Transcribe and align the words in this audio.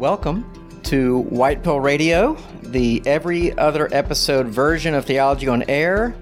Welcome 0.00 0.50
to 0.84 1.18
White 1.24 1.62
Pill 1.62 1.78
Radio, 1.78 2.34
the 2.62 3.02
every 3.04 3.52
other 3.58 3.86
episode 3.92 4.46
version 4.46 4.94
of 4.94 5.04
Theology 5.04 5.46
on 5.46 5.62
Air 5.68 6.14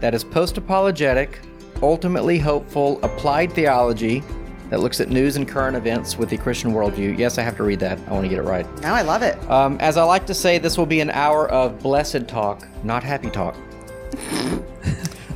that 0.00 0.12
is 0.12 0.22
post 0.22 0.58
apologetic, 0.58 1.40
ultimately 1.80 2.38
hopeful, 2.38 3.02
applied 3.02 3.50
theology 3.50 4.22
that 4.68 4.80
looks 4.80 5.00
at 5.00 5.08
news 5.08 5.36
and 5.36 5.48
current 5.48 5.74
events 5.74 6.18
with 6.18 6.28
the 6.28 6.36
Christian 6.36 6.74
worldview. 6.74 7.16
Yes, 7.16 7.38
I 7.38 7.42
have 7.44 7.56
to 7.56 7.62
read 7.62 7.80
that. 7.80 7.98
I 8.08 8.12
want 8.12 8.24
to 8.24 8.28
get 8.28 8.40
it 8.40 8.42
right. 8.42 8.66
Now 8.82 8.94
I 8.94 9.00
love 9.00 9.22
it. 9.22 9.38
Um, 9.50 9.78
as 9.80 9.96
I 9.96 10.04
like 10.04 10.26
to 10.26 10.34
say, 10.34 10.58
this 10.58 10.76
will 10.76 10.84
be 10.84 11.00
an 11.00 11.08
hour 11.08 11.48
of 11.48 11.78
blessed 11.80 12.28
talk, 12.28 12.68
not 12.84 13.02
happy 13.02 13.30
talk. 13.30 13.56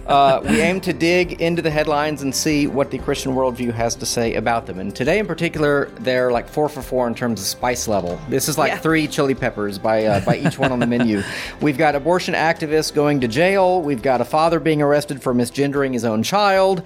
Uh, 0.08 0.40
we 0.48 0.60
aim 0.62 0.80
to 0.80 0.92
dig 0.94 1.40
into 1.40 1.60
the 1.60 1.70
headlines 1.70 2.22
and 2.22 2.34
see 2.34 2.66
what 2.66 2.90
the 2.90 2.98
Christian 2.98 3.32
worldview 3.34 3.72
has 3.74 3.94
to 3.96 4.06
say 4.06 4.34
about 4.36 4.64
them. 4.66 4.78
And 4.78 4.96
today, 4.96 5.18
in 5.18 5.26
particular, 5.26 5.90
they're 6.00 6.32
like 6.32 6.48
four 6.48 6.68
for 6.70 6.80
four 6.80 7.06
in 7.06 7.14
terms 7.14 7.40
of 7.40 7.46
spice 7.46 7.86
level. 7.86 8.18
This 8.30 8.48
is 8.48 8.56
like 8.56 8.72
Yeah. 8.72 8.78
three 8.78 9.06
chili 9.06 9.34
peppers 9.34 9.78
by 9.78 10.06
uh, 10.06 10.20
by 10.20 10.38
each 10.38 10.58
one 10.58 10.72
on 10.72 10.78
the 10.78 10.86
menu. 10.86 11.22
We've 11.60 11.76
got 11.76 11.94
abortion 11.94 12.32
activists 12.34 12.92
going 12.94 13.20
to 13.20 13.28
jail. 13.28 13.82
We've 13.82 14.00
got 14.02 14.22
a 14.22 14.24
father 14.24 14.58
being 14.60 14.80
arrested 14.80 15.22
for 15.22 15.34
misgendering 15.34 15.92
his 15.92 16.04
own 16.06 16.22
child. 16.22 16.82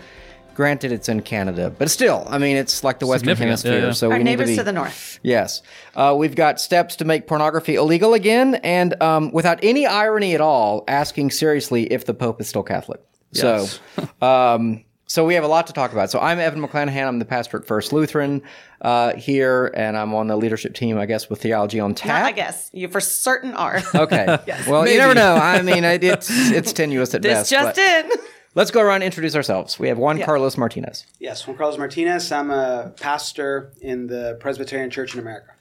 Granted, 0.54 0.92
it's 0.92 1.08
in 1.08 1.22
Canada, 1.22 1.70
but 1.78 1.90
still, 1.90 2.26
I 2.28 2.36
mean, 2.36 2.56
it's 2.58 2.84
like 2.84 2.98
the 2.98 3.06
Western 3.06 3.34
Hemisphere, 3.36 3.78
yeah, 3.78 3.86
yeah. 3.86 3.92
so 3.92 4.10
Our 4.10 4.18
we 4.18 4.24
need 4.24 4.32
to 4.32 4.36
neighbors 4.36 4.48
be 4.50 4.56
to 4.56 4.62
the 4.64 4.72
north. 4.72 5.18
Yes. 5.22 5.62
Uh, 5.94 6.14
we've 6.18 6.34
got 6.34 6.60
steps 6.60 6.96
to 6.96 7.06
make 7.06 7.26
pornography 7.26 7.76
illegal 7.76 8.12
again, 8.12 8.56
and 8.56 9.00
um, 9.02 9.30
without 9.32 9.60
any 9.62 9.86
irony 9.86 10.34
at 10.34 10.42
all, 10.42 10.84
asking 10.88 11.30
seriously 11.30 11.84
if 11.90 12.04
the 12.04 12.12
Pope 12.12 12.38
is 12.38 12.48
still 12.48 12.62
Catholic. 12.62 13.00
Yes. 13.32 13.80
So, 13.96 14.08
um, 14.26 14.84
so 15.06 15.26
we 15.26 15.34
have 15.34 15.44
a 15.44 15.48
lot 15.48 15.66
to 15.66 15.72
talk 15.74 15.92
about. 15.92 16.10
So 16.10 16.20
I'm 16.20 16.38
Evan 16.38 16.66
McClanahan. 16.66 17.06
I'm 17.06 17.18
the 17.18 17.24
pastor 17.26 17.58
at 17.58 17.66
First 17.66 17.92
Lutheran 17.92 18.42
uh, 18.80 19.14
here, 19.14 19.70
and 19.76 19.96
I'm 19.96 20.14
on 20.14 20.26
the 20.26 20.36
leadership 20.36 20.74
team, 20.74 20.96
I 20.96 21.04
guess, 21.06 21.28
with 21.28 21.42
Theology 21.42 21.80
on 21.80 21.94
Tap. 21.94 22.08
Not 22.08 22.22
I 22.22 22.32
guess. 22.32 22.70
You 22.72 22.88
for 22.88 23.00
certain 23.00 23.52
are. 23.54 23.82
Okay. 23.94 24.38
Well, 24.68 24.88
you 24.88 24.96
never 24.98 25.14
know. 25.14 25.34
I 25.34 25.60
mean, 25.62 25.84
it, 25.84 26.02
it's 26.02 26.30
it's 26.30 26.72
tenuous 26.72 27.14
at 27.14 27.22
this 27.22 27.50
best. 27.50 27.50
just 27.50 27.78
in. 27.78 28.10
Let's 28.54 28.70
go 28.70 28.80
around 28.80 28.96
and 28.96 29.04
introduce 29.04 29.34
ourselves. 29.34 29.78
We 29.78 29.88
have 29.88 29.98
Juan 29.98 30.20
Carlos 30.22 30.56
Martinez. 30.58 31.06
Yes, 31.18 31.46
Juan 31.46 31.56
Carlos 31.56 31.78
Martinez. 31.78 32.30
I'm 32.32 32.50
a 32.50 32.92
pastor 33.00 33.72
in 33.80 34.06
the 34.08 34.36
Presbyterian 34.40 34.90
Church 34.90 35.14
in 35.14 35.20
America. 35.20 35.52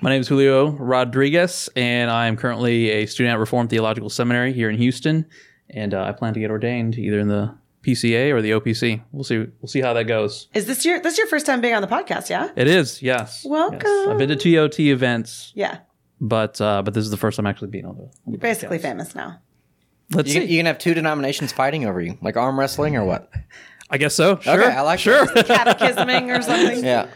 My 0.00 0.10
name 0.10 0.20
is 0.20 0.28
Julio 0.28 0.70
Rodriguez, 0.70 1.68
and 1.76 2.10
I'm 2.10 2.36
currently 2.36 2.90
a 2.90 3.06
student 3.06 3.34
at 3.34 3.38
Reformed 3.38 3.70
Theological 3.70 4.08
Seminary 4.10 4.52
here 4.52 4.70
in 4.70 4.76
Houston, 4.76 5.26
and 5.74 5.94
uh, 5.94 6.02
I 6.04 6.12
plan 6.12 6.34
to 6.34 6.40
get 6.40 6.50
ordained 6.50 6.98
either 6.98 7.18
in 7.18 7.28
the 7.28 7.54
PCA 7.84 8.32
or 8.32 8.42
the 8.42 8.50
OPC. 8.50 9.02
We'll 9.12 9.24
see. 9.24 9.38
We'll 9.38 9.68
see 9.68 9.80
how 9.80 9.92
that 9.94 10.04
goes. 10.04 10.48
Is 10.54 10.66
this 10.66 10.84
your 10.84 11.00
this 11.00 11.16
your 11.18 11.26
first 11.26 11.46
time 11.46 11.60
being 11.60 11.74
on 11.74 11.82
the 11.82 11.88
podcast? 11.88 12.28
Yeah. 12.28 12.50
It 12.56 12.66
is, 12.68 13.00
yes. 13.02 13.44
Welcome. 13.48 13.80
Yes. 13.84 14.08
I've 14.08 14.18
been 14.18 14.28
to 14.28 14.36
TOT 14.36 14.78
events, 14.80 15.52
Yeah. 15.54 15.78
but 16.20 16.60
uh, 16.60 16.82
but 16.82 16.94
this 16.94 17.04
is 17.04 17.10
the 17.10 17.16
first 17.16 17.36
time 17.36 17.46
actually 17.46 17.68
being 17.68 17.86
on 17.86 17.96
the. 17.96 18.02
on 18.02 18.10
the 18.26 18.30
You're 18.32 18.38
basically 18.40 18.78
podcast. 18.78 18.82
famous 18.82 19.14
now. 19.14 19.40
Let's 20.12 20.34
You, 20.34 20.40
see. 20.42 20.46
you 20.48 20.58
can 20.58 20.66
have 20.66 20.78
two 20.78 20.92
denominations 20.92 21.52
fighting 21.52 21.84
over 21.86 22.00
you, 22.00 22.18
like 22.20 22.36
arm 22.36 22.58
wrestling 22.58 22.96
or 22.96 23.04
what? 23.04 23.30
I 23.90 23.96
guess 23.98 24.14
so. 24.14 24.38
Sure. 24.40 24.60
Okay, 24.62 24.72
I 24.76 24.80
like 24.82 24.98
sure. 25.00 25.24
Catechisming 25.26 26.36
or 26.36 26.42
something. 26.42 26.84
Yeah. 26.84 27.08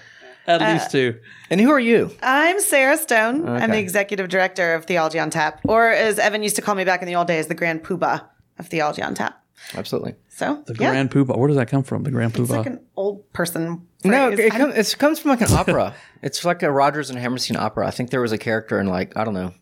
At 0.47 0.61
least 0.61 0.91
two. 0.91 1.19
And 1.51 1.59
who 1.61 1.71
are 1.71 1.81
you? 1.81 2.11
I'm 2.23 2.61
Sarah 2.61 2.99
Stone. 2.99 3.49
I'm 3.49 3.71
the 3.71 3.79
executive 3.79 4.29
director 4.29 4.75
of 4.75 4.85
Theology 4.85 5.19
on 5.19 5.31
Tap, 5.31 5.61
or 5.65 5.89
as 5.91 6.19
Evan 6.19 6.43
used 6.43 6.57
to 6.57 6.63
call 6.63 6.75
me 6.75 6.85
back 6.85 7.01
in 7.01 7.07
the 7.09 7.15
old 7.17 7.27
days, 7.29 7.47
the 7.47 7.55
Grand 7.55 7.83
Poobah 7.83 8.25
of 8.59 8.67
Theology 8.69 9.03
on 9.03 9.15
Tap. 9.15 9.41
Absolutely. 9.75 10.15
So 10.29 10.63
The 10.67 10.75
yeah, 10.79 10.91
Grand 10.91 11.11
Poobah. 11.11 11.37
Where 11.39 11.49
does 11.49 11.57
that 11.57 11.69
come 11.69 11.83
from? 11.85 12.03
The 12.03 12.11
Grand 12.11 12.33
Poobah. 12.35 12.41
it's 12.43 12.51
like 12.51 12.67
an 12.67 12.81
old 12.97 13.33
person. 13.33 13.87
No, 14.05 14.29
phrase. 14.29 14.39
it, 14.41 14.53
I 14.55 14.59
com- 14.59 14.71
it 14.73 14.97
comes 14.99 15.19
from 15.21 15.31
like 15.31 15.41
an 15.41 15.53
opera. 15.53 15.95
It's 16.23 16.45
like 16.45 16.63
a 16.63 16.71
Rodgers 16.71 17.09
and 17.11 17.19
Hammerstein 17.19 17.57
opera. 17.57 17.87
I 17.87 17.91
think 17.91 18.11
there 18.11 18.21
was 18.21 18.33
a 18.33 18.39
character 18.39 18.79
in 18.81 18.87
like 18.89 19.17
I 19.17 19.25
don't 19.25 19.35
know, 19.35 19.55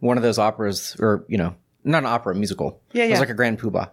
one 0.00 0.16
of 0.16 0.22
those 0.22 0.38
operas, 0.38 0.96
or 1.00 1.24
you 1.28 1.38
know, 1.38 1.54
not 1.84 1.98
an 1.98 2.06
opera, 2.06 2.34
a 2.34 2.36
musical. 2.38 2.80
Yeah, 2.92 3.04
It 3.04 3.10
was 3.10 3.20
like 3.20 3.28
a 3.30 3.34
grand 3.34 3.60
poobah. 3.60 3.90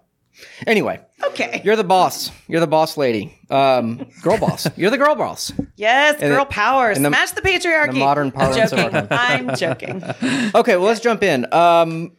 Anyway, 0.65 1.01
okay. 1.25 1.61
you're 1.65 1.75
the 1.75 1.83
boss. 1.83 2.31
You're 2.47 2.61
the 2.61 2.67
boss 2.67 2.95
lady. 2.95 3.37
Um, 3.49 4.05
girl 4.21 4.37
boss. 4.37 4.67
You're 4.77 4.91
the 4.91 4.97
girl 4.97 5.15
boss. 5.15 5.51
yes, 5.75 6.21
girl 6.21 6.45
the- 6.45 6.51
power. 6.51 6.91
in 6.91 7.01
the- 7.03 7.09
Smash 7.09 7.31
the 7.31 7.41
patriarchy. 7.41 7.93
the 7.93 7.99
modern 7.99 8.31
parlance 8.31 8.71
of 8.71 8.79
our 8.79 8.89
joking. 8.91 9.07
I'm 9.11 9.55
joking. 9.55 10.03
Okay, 10.55 10.77
well, 10.77 10.85
let's 10.85 11.01
jump 11.01 11.23
in. 11.23 11.51
Um, 11.53 12.13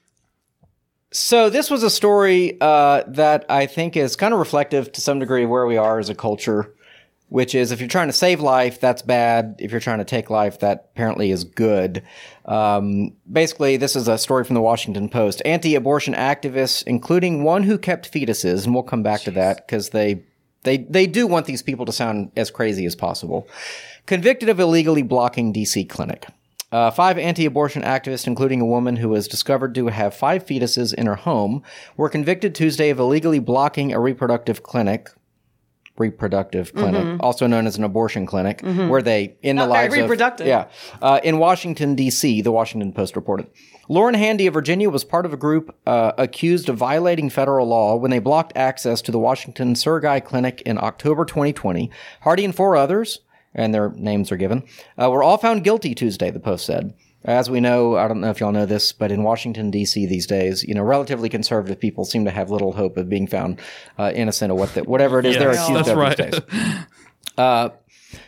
so 1.13 1.51
this 1.51 1.71
was 1.71 1.83
a 1.83 1.91
story 1.91 2.57
uh, 2.61 3.03
that 3.09 3.45
I 3.49 3.67
think 3.67 3.97
is 3.97 4.15
kind 4.15 4.33
of 4.33 4.39
reflective 4.39 4.93
to 4.93 5.01
some 5.01 5.19
degree 5.19 5.45
of 5.45 5.51
where 5.51 5.67
we 5.67 5.77
are 5.77 5.99
as 5.99 6.09
a 6.09 6.15
culture, 6.15 6.73
which 7.29 7.53
is 7.55 7.73
if 7.73 7.81
you're 7.81 7.89
trying 7.89 8.07
to 8.07 8.13
save 8.13 8.41
life, 8.41 8.81
that's 8.81 9.03
bad. 9.03 9.57
If 9.59 9.73
you're 9.73 9.81
trying 9.81 9.99
to 9.99 10.05
take 10.05 10.31
life, 10.31 10.61
that 10.61 10.91
apparently 10.93 11.33
is 11.33 11.43
good. 11.43 12.05
Um, 12.45 13.13
basically, 13.31 13.77
this 13.77 13.97
is 13.97 14.07
a 14.07 14.19
story 14.19 14.45
from 14.45 14.55
the 14.55 14.61
Washington 14.61 15.09
Post. 15.09 15.43
Anti-abortion 15.45 16.15
activists, 16.15 16.85
including 16.87 17.43
one 17.43 17.65
who 17.65 17.77
kept 17.77 18.13
fetuses, 18.13 18.65
and 18.65 18.73
we'll 18.73 18.85
come 18.85 19.03
back 19.03 19.23
to 19.23 19.33
that 19.33 19.67
because 19.67 19.91
they 19.91 20.23
they 20.63 20.79
they 20.79 21.09
do 21.09 21.27
want 21.27 21.47
these 21.47 21.63
people 21.63 21.87
to 21.87 21.93
sound 21.93 22.31
as 22.37 22.53
crazy 22.53 22.87
as 22.87 22.95
possible. 22.95 23.49
Convicted 24.07 24.49
of 24.49 24.61
illegally 24.61 25.03
blocking 25.03 25.53
DC 25.53 25.89
clinic. 25.89 26.27
Uh, 26.73 26.91
five 26.91 27.19
anti 27.19 27.47
abortion 27.47 27.83
activists, 27.83 28.27
including 28.27 28.61
a 28.61 28.67
woman 28.67 28.97
who 28.97 29.09
was 29.09 29.27
discovered 29.27 29.75
to 29.75 29.89
have 29.89 30.15
five 30.15 30.47
fetuses 30.47 30.95
in 30.95 31.07
her 31.07 31.17
home, 31.17 31.63
were 31.97 32.09
convicted 32.09 32.55
Tuesday 32.55 32.91
of 32.91 32.99
illegally 32.99 33.41
blocking 33.41 33.93
a 33.93 34.01
reproductive 34.01 34.63
clinic. 34.63 35.11
Reproductive 35.99 36.73
clinic, 36.73 37.19
also 37.21 37.47
known 37.47 37.67
as 37.67 37.77
an 37.77 37.85
abortion 37.85 38.25
clinic, 38.25 38.63
where 38.63 39.03
they 39.03 39.37
in 39.43 39.57
the 39.57 39.67
lives 39.67 39.95
of 39.95 40.09
yeah, 40.47 40.69
uh, 41.03 41.21
in 41.23 41.39
Washington 41.39 41.95
D.C. 41.95 42.41
The 42.41 42.53
Washington 42.53 42.93
Post 42.93 43.17
reported. 43.17 43.49
Lauren 43.87 44.15
Handy 44.15 44.47
of 44.47 44.55
Virginia 44.55 44.89
was 44.89 45.05
part 45.05 45.27
of 45.27 45.35
a 45.35 45.37
group 45.37 45.77
uh, 45.87 46.13
accused 46.17 46.71
of 46.71 46.77
violating 46.77 47.29
federal 47.29 47.67
law 47.67 47.97
when 47.97 48.11
they 48.11 48.21
blocked 48.21 48.57
access 48.57 49.03
to 49.03 49.13
the 49.13 49.19
Washington 49.19 49.75
Surgi 49.75 50.25
Clinic 50.25 50.63
in 50.63 50.79
October 50.79 51.27
2020. 51.27 51.91
Handy 52.21 52.47
and 52.47 52.55
four 52.55 52.77
others, 52.77 53.21
and 53.55 53.75
their 53.75 53.91
names 53.91 54.31
are 54.33 54.37
given, 54.37 54.65
uh, 55.01 55.11
were 55.11 55.23
all 55.23 55.37
found 55.37 55.65
guilty 55.65 55.95
Tuesday. 55.95 56.31
The 56.31 56.41
Post 56.41 56.67
said. 56.67 56.95
As 57.23 57.51
we 57.51 57.61
know, 57.61 57.99
I 57.99 58.09
don't 58.09 58.23
know 58.23 58.31
if 58.31 58.41
y'all 58.41 58.51
know 58.51 58.65
this, 58.65 58.93
but 58.93 59.13
in 59.13 59.23
Washington 59.23 59.71
D.C. 59.71 60.07
these 60.07 60.27
days, 60.27 60.65
you 60.65 60.73
know, 60.73 60.83
relatively 60.83 61.29
conservative 61.29 61.79
people 61.79 62.07
seem 62.07 62.25
to 62.25 62.31
have 62.31 62.51
little 62.51 62.73
hope 62.73 62.97
of 62.97 63.11
being 63.11 63.27
found 63.27 63.61
uh, 63.99 64.11
innocent 64.15 64.51
of 64.51 64.59
what 64.59 64.73
the, 64.73 64.85
whatever 64.85 65.19
it 65.19 65.27
is 65.27 65.37
they're 65.37 65.51
accused 65.51 65.91
of 65.91 65.99
right. 65.99 66.17
these 66.17 66.41
days. 66.41 67.71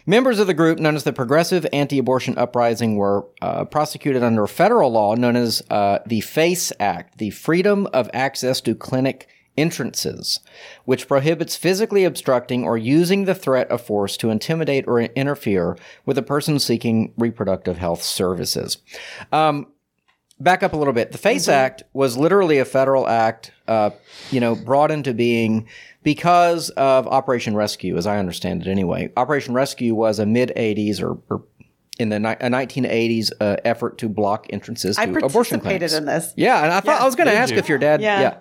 Members 0.07 0.39
of 0.39 0.47
the 0.47 0.55
group 0.55 0.79
known 0.79 0.97
as 0.97 1.05
the 1.05 1.13
Progressive 1.13 1.67
Anti-Abortion 1.73 2.37
Uprising 2.39 2.97
were 2.97 3.27
uh, 3.41 3.65
prosecuted 3.65 4.23
under 4.23 4.47
federal 4.47 4.91
law 4.91 5.15
known 5.15 5.37
as 5.37 5.63
uh, 5.71 5.99
the 6.07 6.21
FACE 6.21 6.73
Act, 6.79 7.19
the 7.19 7.31
Freedom 7.31 7.87
of 7.93 8.11
Access 8.13 8.61
to 8.63 8.75
Clinic 8.75 9.29
Entrances, 9.57 10.41
which 10.85 11.07
prohibits 11.07 11.57
physically 11.57 12.05
obstructing 12.05 12.65
or 12.65 12.79
using 12.79 13.27
the 13.27 13.35
threat 13.35 13.71
of 13.71 13.83
force 13.83 14.17
to 14.17 14.31
intimidate 14.31 14.87
or 14.89 15.01
interfere 15.01 15.77
with 16.07 16.17
a 16.17 16.23
person 16.23 16.59
seeking 16.59 17.13
reproductive 17.19 17.77
health 17.77 18.03
services. 18.03 18.79
Um, 19.31 19.67
back 20.41 20.63
up 20.63 20.73
a 20.73 20.77
little 20.77 20.93
bit. 20.93 21.13
The 21.13 21.19
FACE 21.19 21.49
Act 21.49 21.83
was 21.93 22.17
literally 22.17 22.59
a 22.59 22.65
federal 22.65 23.07
act, 23.07 23.53
uh, 23.69 23.91
you 24.31 24.41
know, 24.41 24.55
brought 24.55 24.91
into 24.91 25.15
being 25.15 25.69
because 26.03 26.71
of 26.71 27.07
Operation 27.07 27.55
Rescue, 27.55 27.97
as 27.97 28.07
I 28.07 28.19
understand 28.19 28.63
it 28.63 28.69
anyway. 28.69 29.13
Operation 29.17 29.55
Rescue 29.55 29.95
was 29.95 30.19
a 30.19 30.27
mid 30.27 30.53
80s 30.57 31.03
or, 31.03 31.19
or 31.29 31.45
in 31.99 32.09
the 32.09 32.19
ni- 32.19 32.29
a 32.29 32.49
1980s 32.49 33.31
uh, 33.41 33.57
effort 33.65 33.99
to 33.99 34.09
block 34.09 34.47
entrances 34.51 34.97
to 34.97 35.03
I 35.03 35.05
abortion 35.05 35.61
participated 35.61 35.91
clinics. 35.91 35.95
in 35.95 36.05
this. 36.07 36.33
Yeah, 36.37 36.63
and 36.63 36.73
I 36.73 36.81
thought 36.81 37.01
I 37.01 37.05
was 37.05 37.15
going 37.17 37.29
to 37.29 37.35
ask 37.35 37.53
you? 37.53 37.59
if 37.59 37.69
your 37.69 37.79
dad. 37.79 38.01
Yeah. 38.01 38.21
Yeah. 38.21 38.39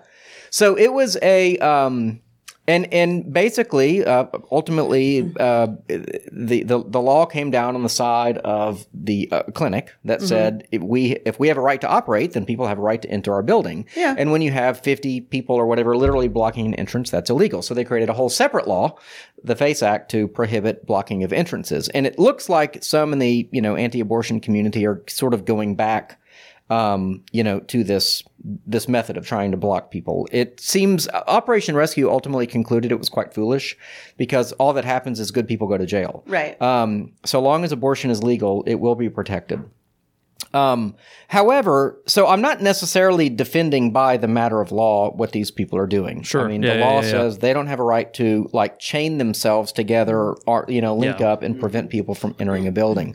So 0.52 0.78
it 0.78 0.92
was 0.92 1.16
a. 1.22 1.58
Um, 1.58 2.20
and 2.68 2.94
and 2.94 3.32
basically, 3.32 4.04
uh, 4.04 4.26
ultimately, 4.52 5.32
uh, 5.40 5.66
the, 5.88 6.62
the 6.62 6.84
the 6.86 7.00
law 7.00 7.26
came 7.26 7.50
down 7.50 7.74
on 7.74 7.82
the 7.82 7.88
side 7.88 8.38
of 8.38 8.86
the 8.94 9.28
uh, 9.32 9.42
clinic 9.52 9.92
that 10.04 10.18
Mm-hmm. 10.18 10.26
said 10.28 10.68
if 10.70 10.80
we 10.80 11.16
if 11.26 11.40
we 11.40 11.48
have 11.48 11.56
a 11.56 11.60
right 11.60 11.80
to 11.80 11.88
operate, 11.88 12.34
then 12.34 12.46
people 12.46 12.68
have 12.68 12.78
a 12.78 12.80
right 12.80 13.02
to 13.02 13.10
enter 13.10 13.34
our 13.34 13.42
building. 13.42 13.88
Yeah. 13.96 14.14
And 14.16 14.30
when 14.30 14.42
you 14.42 14.52
have 14.52 14.78
fifty 14.78 15.20
people 15.20 15.56
or 15.56 15.66
whatever 15.66 15.96
literally 15.96 16.28
blocking 16.28 16.66
an 16.66 16.74
entrance, 16.74 17.10
that's 17.10 17.30
illegal. 17.30 17.62
So 17.62 17.74
they 17.74 17.84
created 17.84 18.08
a 18.08 18.12
whole 18.12 18.30
separate 18.30 18.68
law, 18.68 18.96
the 19.42 19.56
FACE 19.56 19.82
Act, 19.82 20.08
to 20.12 20.28
prohibit 20.28 20.86
blocking 20.86 21.24
of 21.24 21.32
entrances. 21.32 21.88
And 21.88 22.06
it 22.06 22.16
looks 22.16 22.48
like 22.48 22.84
some 22.84 23.12
in 23.12 23.18
the 23.18 23.48
you 23.50 23.60
know 23.60 23.74
anti-abortion 23.74 24.40
community 24.40 24.86
are 24.86 25.02
sort 25.08 25.34
of 25.34 25.44
going 25.44 25.74
back 25.74 26.20
um, 26.72 27.22
you 27.32 27.44
know, 27.44 27.60
to 27.60 27.84
this 27.84 28.22
this 28.66 28.88
method 28.88 29.16
of 29.16 29.24
trying 29.26 29.50
to 29.52 29.56
block 29.56 29.90
people. 29.90 30.26
It 30.32 30.58
seems 30.58 31.08
Operation 31.38 31.74
Rescue 31.76 32.10
ultimately 32.10 32.46
concluded 32.46 32.90
it 32.90 32.98
was 32.98 33.08
quite 33.08 33.32
foolish 33.34 33.76
because 34.16 34.52
all 34.52 34.72
that 34.72 34.84
happens 34.84 35.20
is 35.20 35.30
good 35.30 35.46
people 35.46 35.68
go 35.68 35.78
to 35.78 35.86
jail. 35.86 36.24
Right. 36.26 36.60
Um, 36.60 37.12
so 37.24 37.40
long 37.40 37.62
as 37.64 37.70
abortion 37.72 38.10
is 38.10 38.22
legal, 38.22 38.64
it 38.66 38.76
will 38.76 38.94
be 38.96 39.08
protected. 39.10 39.60
Um, 40.54 40.96
however, 41.28 41.98
so 42.06 42.26
I'm 42.26 42.42
not 42.42 42.60
necessarily 42.60 43.28
defending 43.30 43.90
by 43.92 44.16
the 44.18 44.28
matter 44.28 44.60
of 44.60 44.70
law 44.72 45.10
what 45.14 45.32
these 45.32 45.50
people 45.50 45.78
are 45.78 45.86
doing. 45.86 46.22
Sure. 46.22 46.44
I 46.44 46.48
mean, 46.48 46.62
Yeah, 46.62 46.74
the 46.74 46.78
yeah, 46.80 46.84
law 46.86 47.00
yeah, 47.00 47.06
yeah. 47.06 47.10
says 47.10 47.38
they 47.38 47.52
don't 47.54 47.68
have 47.68 47.80
a 47.80 47.84
right 47.84 48.12
to 48.14 48.50
like 48.52 48.78
chain 48.78 49.18
themselves 49.18 49.72
together 49.72 50.32
or, 50.46 50.66
you 50.68 50.80
know, 50.82 50.94
link 50.96 51.20
Yeah. 51.20 51.32
up 51.32 51.42
and 51.42 51.58
prevent 51.58 51.88
people 51.90 52.14
from 52.14 52.34
entering 52.38 52.66
a 52.66 52.72
building. 52.72 53.14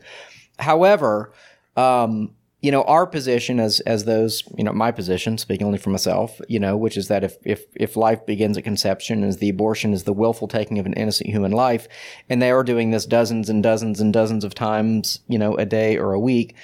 however, 0.60 1.32
um, 1.76 2.32
you 2.68 2.72
know, 2.72 2.84
our 2.84 3.08
position 3.08 3.62
as 3.62 3.80
as 3.82 4.04
those, 4.04 4.44
you 4.58 4.64
know, 4.66 4.74
my 4.74 4.92
position, 4.92 5.38
speaking 5.38 5.66
only 5.66 5.78
for 5.78 5.90
myself, 5.90 6.42
you 6.50 6.60
know, 6.60 6.76
which 6.76 6.98
is 6.98 7.08
that 7.08 7.24
if 7.24 7.38
if 7.46 7.64
if 7.76 7.96
life 7.96 8.26
begins 8.26 8.58
at 8.58 8.66
conception, 8.66 9.24
as 9.24 9.38
the 9.38 9.48
abortion 9.48 9.94
is 9.94 10.04
the 10.04 10.12
willful 10.12 10.50
taking 10.50 10.78
of 10.78 10.86
an 10.86 10.92
innocent 10.92 11.30
human 11.30 11.54
life, 11.54 11.88
and 12.30 12.42
they 12.42 12.52
are 12.52 12.66
doing 12.66 12.92
this 12.92 13.06
dozens 13.06 13.50
and 13.50 13.64
dozens 13.64 14.02
and 14.02 14.12
dozens 14.12 14.44
of 14.44 14.54
times, 14.54 15.22
you 15.30 15.40
know, 15.40 15.56
a 15.56 15.66
day 15.66 15.96
or 15.98 16.12
a 16.12 16.20
week, 16.20 16.56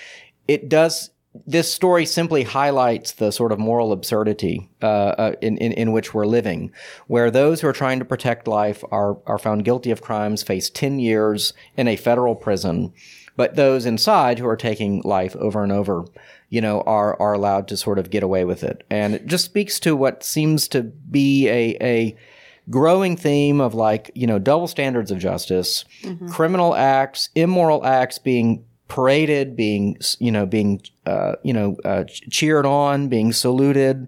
it 0.46 0.68
does. 0.68 1.10
This 1.48 1.72
story 1.72 2.06
simply 2.06 2.44
highlights 2.44 3.14
the 3.14 3.32
sort 3.32 3.54
of 3.54 3.58
moral 3.58 3.94
absurdity 3.94 4.70
uh, 4.82 4.86
uh, 4.86 5.36
in, 5.42 5.58
in 5.60 5.72
in 5.72 5.94
which 5.94 6.14
we're 6.14 6.26
living, 6.26 6.74
where 7.08 7.32
those 7.32 7.62
who 7.62 7.68
are 7.70 7.80
trying 7.82 8.00
to 8.00 8.06
protect 8.06 8.46
life 8.46 8.84
are 8.92 9.18
are 9.26 9.40
found 9.40 9.64
guilty 9.64 9.90
of 9.90 10.02
crimes, 10.02 10.44
face 10.44 10.70
ten 10.70 11.00
years 11.00 11.54
in 11.78 11.88
a 11.88 11.96
federal 11.96 12.36
prison 12.36 12.92
but 13.36 13.56
those 13.56 13.86
inside 13.86 14.40
who 14.40 14.48
are 14.48 14.58
taking 14.58 15.02
life 15.04 15.36
over 15.38 15.64
and 15.64 15.72
over, 15.72 16.06
you 16.50 16.62
know, 16.62 16.82
are 16.82 17.20
are 17.20 17.34
allowed 17.34 17.68
to 17.70 17.78
sort 17.78 18.00
of 18.00 18.10
get 18.10 18.24
away 18.24 18.46
with 18.46 18.64
it. 18.64 18.84
And 18.90 19.16
it 19.16 19.26
just 19.26 19.46
speaks 19.46 19.80
to 19.82 19.96
what 19.96 20.24
seems 20.24 20.68
to 20.70 20.84
be 20.84 21.48
a 21.50 21.78
a 21.82 22.18
growing 22.70 23.18
theme 23.18 23.60
of 23.60 23.74
like, 23.74 24.12
you 24.16 24.28
know, 24.28 24.40
double 24.40 24.68
standards 24.68 25.12
of 25.12 25.20
justice, 25.20 25.84
criminal 26.30 26.76
acts, 26.76 27.30
immoral 27.36 27.86
acts 27.86 28.18
being 28.20 28.64
paraded, 28.88 29.56
being, 29.56 29.98
you 30.20 30.32
know, 30.32 30.46
being, 30.46 30.82
uh, 31.06 31.34
you 31.44 31.52
know, 31.54 31.76
uh, 31.84 32.04
cheered 32.06 32.66
on, 32.66 33.08
being 33.10 33.34
saluted. 33.34 34.08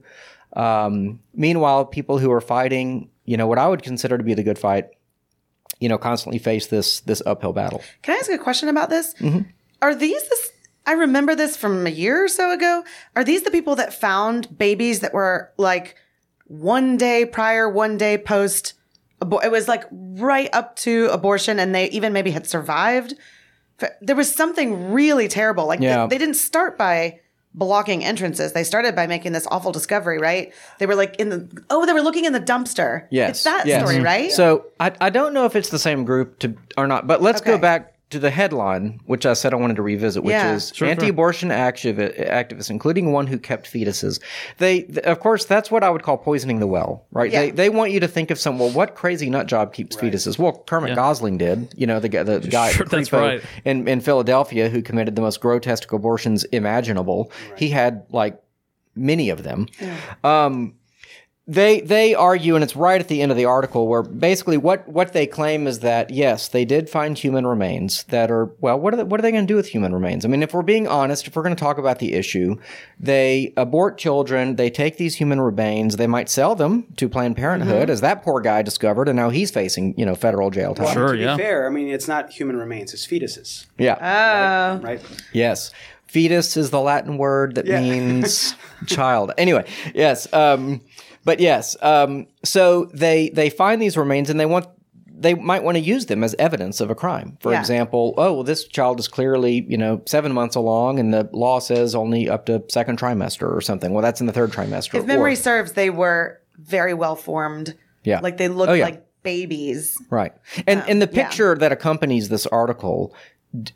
Um, 0.56 1.20
meanwhile, 1.34 1.86
people 1.86 2.18
who 2.20 2.32
are 2.32 2.40
fighting, 2.42 3.10
you 3.26 3.36
know, 3.36 3.48
what 3.48 3.58
I 3.58 3.68
would 3.68 3.84
consider 3.84 4.18
to 4.18 4.24
be 4.24 4.36
the 4.36 4.44
good 4.44 4.60
fight, 4.60 4.90
you 5.80 5.90
know, 5.90 5.98
constantly 5.98 6.40
face 6.40 6.68
this 6.68 7.00
this 7.02 7.22
uphill 7.26 7.54
battle. 7.54 7.82
Can 8.02 8.16
I 8.16 8.20
ask 8.20 8.32
a 8.32 8.38
question 8.38 8.70
about 8.70 8.90
this? 8.90 9.14
Mm-hmm. 9.16 9.50
Are 9.82 9.94
these 9.96 10.22
this? 10.30 10.52
I 10.88 10.94
remember 10.94 11.34
this 11.36 11.58
from 11.58 11.88
a 11.88 11.90
year 11.90 12.24
or 12.26 12.28
so 12.28 12.52
ago. 12.52 12.84
Are 13.16 13.24
these 13.24 13.42
the 13.44 13.52
people 13.52 13.76
that 13.76 13.94
found 13.94 14.58
babies 14.58 15.00
that 15.00 15.14
were 15.14 15.52
like 15.58 15.96
one 16.48 16.98
day 16.98 17.26
prior, 17.26 17.68
one 17.70 17.98
day 17.98 18.18
post? 18.18 18.74
abo- 19.22 19.44
It 19.44 19.52
was 19.52 19.68
like 19.68 19.84
right 19.92 20.50
up 20.54 20.76
to 20.78 21.08
abortion, 21.12 21.60
and 21.60 21.74
they 21.74 21.90
even 21.90 22.14
maybe 22.14 22.32
had 22.32 22.46
survived. 22.48 23.16
There 24.02 24.16
was 24.16 24.34
something 24.34 24.92
really 24.94 25.28
terrible. 25.28 25.66
Like 25.66 25.82
Yeah. 25.82 26.06
they, 26.08 26.16
they 26.16 26.18
didn't 26.20 26.36
start 26.36 26.78
by 26.78 27.20
blocking 27.56 28.04
entrances. 28.04 28.54
They 28.54 28.64
started 28.64 28.96
by 28.96 29.08
making 29.08 29.32
this 29.32 29.48
awful 29.50 29.72
discovery. 29.72 30.20
Right? 30.20 30.54
They 30.80 30.86
were 30.86 30.96
like 30.96 31.16
in 31.16 31.30
the 31.30 31.64
oh, 31.70 31.86
they 31.86 31.94
were 31.94 32.02
looking 32.02 32.26
in 32.26 32.34
the 32.34 32.42
dumpster. 32.42 33.08
Yes, 33.10 33.32
it's 33.32 33.44
that 33.44 33.66
yes. 33.66 33.82
story, 33.82 33.96
mm-hmm. 33.96 34.06
right? 34.06 34.32
So 34.32 34.68
I, 34.80 34.94
I 35.02 35.10
don't 35.10 35.34
know 35.34 35.46
if 35.46 35.56
it's 35.56 35.70
the 35.70 35.80
same 35.80 36.06
group 36.06 36.40
to 36.40 36.56
or 36.78 36.88
not, 36.88 37.08
but 37.08 37.22
let's 37.22 37.42
go 37.42 37.58
back 37.58 37.95
to 38.12 38.20
the 38.20 38.30
headline, 38.30 39.00
which 39.06 39.26
I 39.26 39.34
said 39.34 39.52
I 39.52 39.56
wanted 39.58 39.78
to 39.78 39.82
revisit, 39.82 40.24
which 40.24 40.32
Yeah. 40.34 40.54
is 40.54 40.72
anti-abortion 40.80 41.50
activi- 41.50 42.30
activists, 42.30 42.70
including 42.70 43.12
one 43.12 43.26
who 43.26 43.40
kept 43.40 43.72
fetuses. 43.72 44.20
They, 44.60 44.82
th- 44.84 45.00
of 45.00 45.20
course, 45.20 45.46
that's 45.46 45.72
what 45.72 45.84
I 45.84 45.90
would 45.90 46.04
call 46.04 46.18
poisoning 46.18 46.60
the 46.60 46.68
well, 46.68 47.06
right? 47.12 47.32
Yeah. 47.32 47.42
They, 47.42 47.52
they 47.52 47.70
want 47.70 47.92
you 47.92 48.00
to 48.02 48.08
think 48.08 48.30
of 48.30 48.38
some. 48.40 48.60
Well, 48.60 48.70
what 48.70 48.94
crazy 48.94 49.28
nut 49.30 49.48
job 49.48 49.74
keeps 49.74 49.96
fetuses? 49.96 50.38
Well, 50.38 50.64
Kermit 50.68 50.96
Gosnell 50.96 51.38
did. 51.40 51.74
You 51.76 51.88
know, 51.88 52.00
the 52.00 52.10
guy, 52.10 52.22
the, 52.24 52.40
guy 52.40 52.72
Sure, 52.72 52.86
that's 52.86 53.12
right. 53.12 53.42
in 53.66 53.88
in 53.88 54.02
Philadelphia 54.02 54.70
who 54.70 54.84
committed 54.84 55.16
the 55.16 55.22
most 55.24 55.42
grotesque 55.42 55.92
abortions 55.92 56.44
imaginable. 56.46 57.32
He 57.58 57.70
had 57.70 58.06
like 58.12 58.40
many 58.96 59.30
of 59.32 59.42
them. 59.44 59.66
Um, 60.24 60.76
they 61.48 61.82
they 61.82 62.16
argue, 62.16 62.56
and 62.56 62.64
it's 62.64 62.76
right 62.76 63.00
at 63.00 63.08
the 63.08 63.22
end 63.22 63.32
of 63.32 63.38
the 63.38 63.46
article, 63.46 63.88
where 63.88 64.02
basically 64.02 64.58
what 64.58 64.88
what 64.90 65.14
they 65.14 65.28
claim 65.28 65.68
is 65.68 65.80
that 65.82 66.10
yes, 66.10 66.48
they 66.48 66.66
did 66.66 66.90
find 66.90 67.16
human 67.16 67.46
remains 67.46 68.04
that 68.06 68.32
are 68.32 68.46
well. 68.62 68.80
What 68.80 68.96
are 68.96 68.98
they, 68.98 69.04
what 69.04 69.20
are 69.20 69.22
they 69.22 69.32
going 69.32 69.46
to 69.46 69.52
do 69.52 69.56
with 69.56 69.68
human 69.68 69.94
remains? 69.94 70.26
I 70.26 70.28
mean, 70.28 70.42
if 70.42 70.56
we're 70.56 70.64
being 70.64 70.88
honest, 70.88 71.28
if 71.28 71.36
we're 71.36 71.44
going 71.44 71.56
to 71.56 71.60
talk 71.60 71.78
about 71.78 72.00
the 72.00 72.14
issue, 72.14 72.56
they 73.00 73.54
abort 73.58 74.00
children, 74.00 74.56
they 74.56 74.72
take 74.72 74.98
these 74.98 75.16
human 75.18 75.40
remains, 75.40 75.98
they 75.98 76.08
might 76.08 76.30
sell 76.30 76.56
them 76.56 76.88
to 76.98 77.08
Planned 77.08 77.38
Parenthood, 77.38 77.92
as 77.92 78.02
that 78.02 78.24
poor 78.24 78.42
guy 78.42 78.64
discovered, 78.64 79.08
and 79.08 79.16
now 79.16 79.30
he's 79.30 79.52
facing 79.52 79.94
you 80.00 80.06
know 80.06 80.16
federal 80.16 80.50
jail 80.50 80.74
time. 80.74 80.94
Sure, 80.94 81.16
to 81.16 81.18
be 81.38 81.38
fair, 81.44 81.68
I 81.68 81.70
mean, 81.70 81.90
it's 81.90 82.08
not 82.08 82.32
human 82.32 82.58
remains; 82.58 82.92
it's 82.92 83.06
fetuses, 83.06 83.68
Yeah. 83.78 83.98
Oh. 84.80 84.84
right? 84.84 85.00
Yes. 85.32 85.72
Fetus 86.08 86.56
is 86.56 86.70
the 86.70 86.80
Latin 86.80 87.18
word 87.18 87.56
that 87.56 87.66
Yeah. 87.66 87.82
means 87.82 88.56
child. 88.88 89.32
Anyway, 89.38 89.66
yes. 89.94 90.32
Um, 90.34 90.82
but 91.26 91.40
yes. 91.42 91.76
Um, 91.82 92.28
so 92.44 92.86
they 92.94 93.30
they 93.30 93.50
find 93.50 93.82
these 93.82 93.98
remains 93.98 94.30
and 94.30 94.40
they 94.40 94.46
want 94.46 94.68
they 95.18 95.34
might 95.34 95.64
want 95.64 95.76
to 95.76 95.82
use 95.82 96.06
them 96.08 96.24
as 96.24 96.36
evidence 96.40 96.82
of 96.82 96.90
a 96.90 96.96
crime. 96.96 97.38
For 97.40 97.52
Yeah. 97.54 97.60
example, 97.60 98.14
oh 98.18 98.34
well, 98.34 98.44
this 98.44 98.66
child 98.66 99.00
is 99.00 99.08
clearly 99.08 99.66
you 99.68 99.78
know 99.78 100.02
seven 100.06 100.32
months 100.34 100.56
along, 100.56 101.00
and 101.00 101.14
the 101.14 101.30
law 101.34 101.60
says 101.60 101.96
only 101.96 102.30
up 102.30 102.46
to 102.46 102.64
second 102.70 103.00
trimester 103.00 103.54
or 103.54 103.62
something. 103.62 103.92
Well, 103.94 104.02
that's 104.04 104.22
in 104.22 104.28
the 104.28 104.34
third 104.34 104.52
trimester. 104.52 104.96
If 105.00 105.06
memory 105.06 105.34
Or- 105.34 105.38
serves, 105.38 105.74
they 105.74 105.90
were 105.90 106.40
very 106.58 106.94
well 106.94 107.16
formed. 107.16 107.76
Yeah. 108.04 108.20
Like 108.22 108.38
they 108.38 108.48
looked 108.48 108.70
Oh, 108.70 108.74
yeah. 108.74 108.86
like 108.86 109.06
babies. 109.24 109.98
Right. 110.10 110.34
And 110.68 110.84
and 110.88 111.02
the 111.02 111.10
yeah. 111.12 111.24
picture 111.24 111.56
that 111.56 111.72
accompanies 111.72 112.30
this 112.30 112.46
article 112.48 113.14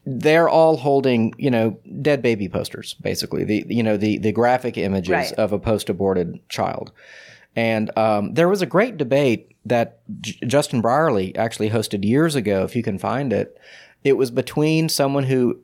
they're 0.06 0.50
all 0.50 0.76
holding, 0.76 1.34
you 1.38 1.50
know, 1.50 1.78
dead 2.02 2.22
baby 2.22 2.50
posters 2.50 2.96
basically. 2.96 3.46
The 3.46 3.66
you 3.70 3.82
know, 3.82 3.96
the 3.96 4.18
the 4.18 4.34
graphic 4.34 4.78
images 4.78 5.10
Right. 5.10 5.32
of 5.34 5.54
a 5.54 5.58
post-aborted 5.60 6.40
child. 6.50 6.92
And 7.56 7.96
um, 7.98 8.34
there 8.34 8.50
was 8.50 8.62
a 8.62 8.66
great 8.66 8.98
debate 8.98 9.56
that 9.66 10.00
J- 10.22 10.40
Justin 10.46 10.82
Brierley 10.82 11.36
actually 11.36 11.70
hosted 11.70 12.06
years 12.06 12.36
ago 12.36 12.64
if 12.64 12.76
you 12.76 12.84
can 12.84 12.98
find 12.98 13.34
it. 13.34 13.58
It 14.04 14.14
was 14.14 14.32
between 14.32 14.90
someone 14.90 15.26
who 15.26 15.60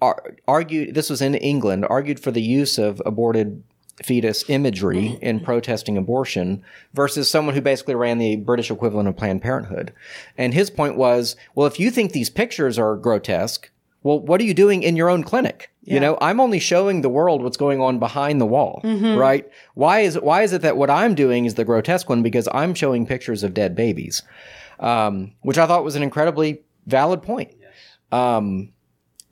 ar- 0.00 0.34
argued 0.46 0.94
this 0.94 1.10
was 1.10 1.22
in 1.22 1.34
England 1.34 1.86
argued 1.88 2.20
for 2.20 2.30
the 2.30 2.42
use 2.42 2.78
of 2.78 3.02
aborted 3.04 3.62
fetus 4.02 4.48
imagery 4.48 5.18
in 5.20 5.40
protesting 5.40 5.96
abortion 5.98 6.62
versus 6.94 7.30
someone 7.30 7.54
who 7.54 7.60
basically 7.60 7.94
ran 7.94 8.18
the 8.18 8.36
British 8.36 8.70
equivalent 8.70 9.08
of 9.08 9.16
Planned 9.16 9.42
Parenthood. 9.42 9.92
And 10.38 10.54
his 10.54 10.70
point 10.70 10.96
was, 10.96 11.36
well, 11.54 11.66
if 11.66 11.78
you 11.78 11.90
think 11.90 12.12
these 12.12 12.30
pictures 12.30 12.78
are 12.78 12.96
grotesque, 12.96 13.70
well, 14.02 14.18
what 14.18 14.40
are 14.40 14.44
you 14.44 14.54
doing 14.54 14.82
in 14.82 14.96
your 14.96 15.08
own 15.10 15.22
clinic? 15.22 15.70
You 15.82 15.98
know, 16.00 16.18
I'm 16.20 16.40
only 16.40 16.58
showing 16.60 17.02
the 17.02 17.08
world 17.08 17.42
what's 17.42 17.56
going 17.56 17.80
on 17.80 17.98
behind 17.98 18.40
the 18.40 18.46
wall, 18.46 18.80
right? 19.18 19.50
Why 19.74 20.00
is 20.00 20.16
it, 20.16 20.22
why 20.22 20.42
is 20.42 20.52
it 20.52 20.62
that 20.62 20.76
what 20.76 20.88
I'm 20.90 21.14
doing 21.14 21.46
is 21.46 21.54
the 21.54 21.64
grotesque 21.64 22.08
one? 22.08 22.22
Because 22.22 22.48
I'm 22.52 22.74
showing 22.74 23.06
pictures 23.06 23.42
of 23.42 23.54
dead 23.54 23.74
babies, 23.74 24.22
um, 24.78 25.32
which 25.42 25.58
I 25.58 25.66
thought 25.66 25.82
was 25.82 25.96
an 25.96 26.02
incredibly 26.02 26.62
valid 26.86 27.22
point. 27.22 27.54
Um, 28.12 28.72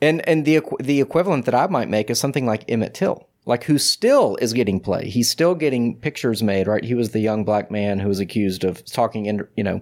and 0.01 0.27
and 0.29 0.45
the 0.45 0.61
the 0.81 1.01
equivalent 1.01 1.45
that 1.45 1.55
I 1.55 1.67
might 1.69 1.89
make 1.89 2.11
is 2.11 2.19
something 2.19 2.47
like 2.47 2.65
Emmett 2.69 2.95
Till, 2.95 3.29
like 3.47 3.65
who 3.65 3.79
still 3.79 4.37
is 4.41 4.53
getting 4.53 4.81
play. 4.81 5.09
He's 5.09 5.31
still 5.31 5.55
getting 5.55 5.97
pictures 5.97 6.43
made, 6.43 6.67
right? 6.67 6.85
He 6.85 6.95
was 6.95 7.11
the 7.11 7.21
young 7.21 7.45
black 7.45 7.71
man 7.71 7.99
who 7.99 8.09
was 8.09 8.21
accused 8.21 8.65
of 8.65 8.85
talking, 8.85 9.27
in, 9.27 9.47
you 9.57 9.65
know, 9.65 9.81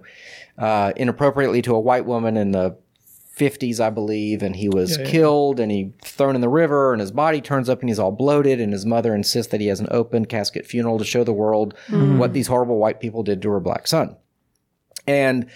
uh, 0.57 0.93
inappropriately 0.95 1.61
to 1.63 1.75
a 1.75 1.79
white 1.79 2.05
woman 2.05 2.37
in 2.37 2.51
the 2.51 2.77
50s, 3.37 3.79
I 3.79 3.89
believe, 3.89 4.41
and 4.41 4.55
he 4.55 4.69
was 4.69 4.97
killed 5.05 5.59
and 5.59 5.71
he 5.71 5.93
thrown 6.03 6.35
in 6.35 6.41
the 6.41 6.49
river 6.49 6.91
and 6.91 6.99
his 6.99 7.11
body 7.11 7.41
turns 7.41 7.69
up 7.69 7.81
and 7.81 7.89
he's 7.89 7.99
all 7.99 8.11
bloated 8.11 8.59
and 8.59 8.73
his 8.73 8.85
mother 8.85 9.13
insists 9.13 9.51
that 9.51 9.61
he 9.61 9.67
has 9.67 9.79
an 9.79 9.87
open 9.91 10.25
casket 10.25 10.65
funeral 10.65 10.97
to 10.97 11.05
show 11.05 11.23
the 11.23 11.33
world 11.33 11.75
hmm. 11.87 12.17
what 12.17 12.33
these 12.33 12.47
horrible 12.47 12.77
white 12.77 12.99
people 12.99 13.23
did 13.23 13.41
to 13.41 13.49
her 13.49 13.59
black 13.59 13.87
son. 13.87 14.15
And 15.05 15.47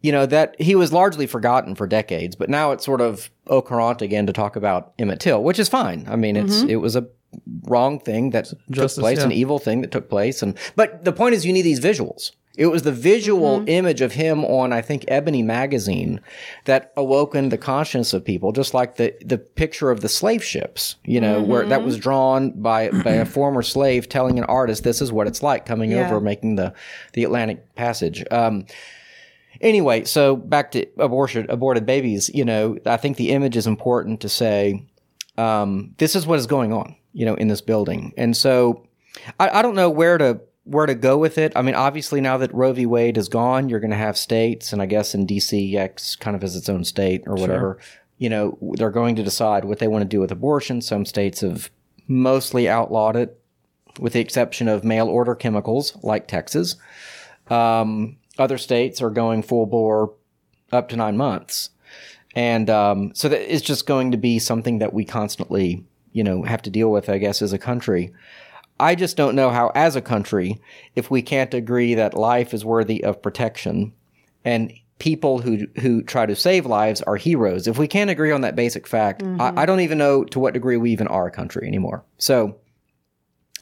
you 0.00 0.12
know 0.12 0.26
that 0.26 0.54
he 0.60 0.74
was 0.74 0.92
largely 0.92 1.26
forgotten 1.26 1.74
for 1.74 1.86
decades, 1.86 2.36
but 2.36 2.50
now 2.50 2.72
it's 2.72 2.84
sort 2.84 3.00
of 3.00 3.30
au 3.46 3.62
courant 3.62 4.02
again 4.02 4.26
to 4.26 4.34
talk 4.34 4.54
about 4.54 4.92
Emmett 4.98 5.18
Till, 5.18 5.42
which 5.42 5.58
is 5.58 5.66
fine. 5.66 6.04
I 6.06 6.16
mean, 6.16 6.36
it's 6.36 6.56
mm-hmm. 6.56 6.68
it 6.68 6.76
was 6.76 6.94
a 6.94 7.06
wrong 7.62 7.98
thing 7.98 8.28
that 8.30 8.52
Justice, 8.70 8.96
took 8.96 9.02
place, 9.02 9.18
yeah. 9.18 9.24
an 9.24 9.32
evil 9.32 9.58
thing 9.58 9.80
that 9.80 9.92
took 9.92 10.10
place, 10.10 10.42
and 10.42 10.58
but 10.76 11.06
the 11.06 11.12
point 11.12 11.34
is, 11.34 11.46
you 11.46 11.54
need 11.54 11.62
these 11.62 11.80
visuals. 11.80 12.32
It 12.56 12.66
was 12.66 12.82
the 12.82 12.92
visual 12.92 13.64
image 13.66 14.00
of 14.00 14.12
him 14.12 14.44
on, 14.44 14.72
I 14.72 14.80
think, 14.80 15.04
Ebony 15.08 15.42
magazine 15.42 16.20
that 16.66 16.92
awoken 16.96 17.48
the 17.48 17.58
conscience 17.58 18.12
of 18.14 18.24
people, 18.24 18.52
just 18.52 18.74
like 18.74 18.94
the 18.96 19.12
the 19.24 19.38
picture 19.38 19.90
of 19.90 20.00
the 20.02 20.08
slave 20.08 20.44
ships, 20.44 20.94
you 21.04 21.20
know, 21.20 21.42
where 21.42 21.66
that 21.66 21.82
was 21.82 21.98
drawn 21.98 22.50
by 22.52 22.90
by 22.90 23.10
a 23.12 23.24
former 23.36 23.62
slave 23.62 24.08
telling 24.08 24.38
an 24.38 24.44
artist, 24.44 24.84
"This 24.84 25.02
is 25.02 25.10
what 25.10 25.26
it's 25.26 25.42
like 25.42 25.66
coming 25.66 25.90
Yeah. 25.90 26.04
over, 26.06 26.20
making 26.20 26.54
the 26.54 26.72
the 27.14 27.24
Atlantic 27.24 27.74
Passage." 27.74 28.24
Um, 28.30 28.66
anyway, 29.60 30.04
so 30.04 30.36
back 30.36 30.70
to 30.72 30.86
abortion, 30.98 31.46
aborted 31.48 31.86
babies. 31.86 32.30
You 32.32 32.44
know, 32.44 32.78
I 32.86 32.96
think 32.98 33.16
the 33.16 33.30
image 33.30 33.56
is 33.56 33.66
important 33.66 34.20
to 34.20 34.28
say 34.28 34.86
um, 35.36 35.94
this 35.98 36.14
is 36.14 36.26
what 36.26 36.38
is 36.38 36.46
going 36.46 36.72
on. 36.72 36.94
You 37.12 37.26
know, 37.26 37.34
in 37.34 37.48
this 37.48 37.60
building, 37.60 38.12
and 38.16 38.36
so 38.36 38.86
I, 39.38 39.58
I 39.58 39.62
don't 39.62 39.74
know 39.76 39.90
where 39.90 40.18
to 40.18 40.40
where 40.64 40.86
to 40.86 40.94
go 40.94 41.16
with 41.18 41.38
it. 41.38 41.52
I 41.54 41.62
mean, 41.62 41.74
obviously 41.74 42.20
now 42.20 42.38
that 42.38 42.52
Roe 42.54 42.72
v. 42.72 42.86
Wade 42.86 43.18
is 43.18 43.28
gone, 43.28 43.68
you're 43.68 43.80
going 43.80 43.90
to 43.90 43.96
have 43.96 44.16
states, 44.16 44.72
and 44.72 44.80
I 44.80 44.86
guess 44.86 45.14
in 45.14 45.26
D.C. 45.26 45.78
Kind 46.20 46.34
of 46.36 46.42
as 46.42 46.56
its 46.56 46.68
own 46.68 46.84
state 46.84 47.22
or 47.26 47.34
whatever. 47.34 47.78
You 48.18 48.30
know, 48.30 48.58
they're 48.76 48.90
going 48.90 49.16
to 49.16 49.22
decide 49.22 49.64
what 49.64 49.78
they 49.78 49.88
want 49.88 50.02
to 50.02 50.08
do 50.08 50.20
with 50.20 50.30
abortion. 50.30 50.80
Some 50.80 51.04
states 51.04 51.40
have 51.40 51.70
mostly 52.06 52.68
outlawed 52.68 53.16
it, 53.16 53.38
with 53.98 54.12
the 54.14 54.20
exception 54.20 54.68
of 54.68 54.84
mail 54.84 55.08
order 55.08 55.34
chemicals 55.34 55.96
like 56.02 56.28
Texas. 56.28 56.76
Um, 57.48 58.16
other 58.38 58.56
states 58.56 59.02
are 59.02 59.10
going 59.10 59.42
full 59.42 59.66
bore 59.66 60.14
up 60.72 60.88
to 60.88 60.96
nine 60.96 61.16
months. 61.16 61.70
and 62.34 62.70
um, 62.70 63.14
so 63.14 63.28
that 63.28 63.52
it's 63.52 63.62
just 63.62 63.86
going 63.86 64.10
to 64.12 64.16
be 64.16 64.38
something 64.38 64.78
that 64.78 64.92
we 64.94 65.04
constantly, 65.04 65.84
you 66.12 66.24
know, 66.24 66.42
have 66.42 66.62
to 66.62 66.70
deal 66.70 66.90
with. 66.90 67.08
I 67.08 67.18
guess 67.18 67.42
as 67.42 67.52
a 67.52 67.58
country. 67.58 68.12
I 68.78 68.94
just 68.94 69.16
don't 69.16 69.36
know 69.36 69.50
how, 69.50 69.70
as 69.74 69.96
a 69.96 70.02
country, 70.02 70.60
if 70.96 71.10
we 71.10 71.22
can't 71.22 71.54
agree 71.54 71.94
that 71.94 72.14
life 72.14 72.52
is 72.52 72.64
worthy 72.64 73.04
of 73.04 73.22
protection, 73.22 73.92
and 74.44 74.72
people 74.98 75.40
who 75.40 75.66
who 75.80 76.02
try 76.02 76.26
to 76.26 76.34
save 76.36 76.66
lives 76.66 77.02
are 77.02 77.16
heroes. 77.16 77.66
If 77.66 77.78
we 77.78 77.88
can't 77.88 78.10
agree 78.10 78.32
on 78.32 78.40
that 78.42 78.56
basic 78.56 78.86
fact, 78.86 79.22
I, 79.22 79.62
I 79.62 79.66
don't 79.66 79.80
even 79.80 79.98
know 79.98 80.24
to 80.24 80.40
what 80.40 80.54
degree 80.54 80.76
we 80.76 80.90
even 80.90 81.06
are 81.08 81.26
a 81.26 81.30
country 81.30 81.66
anymore. 81.66 82.04
So, 82.18 82.58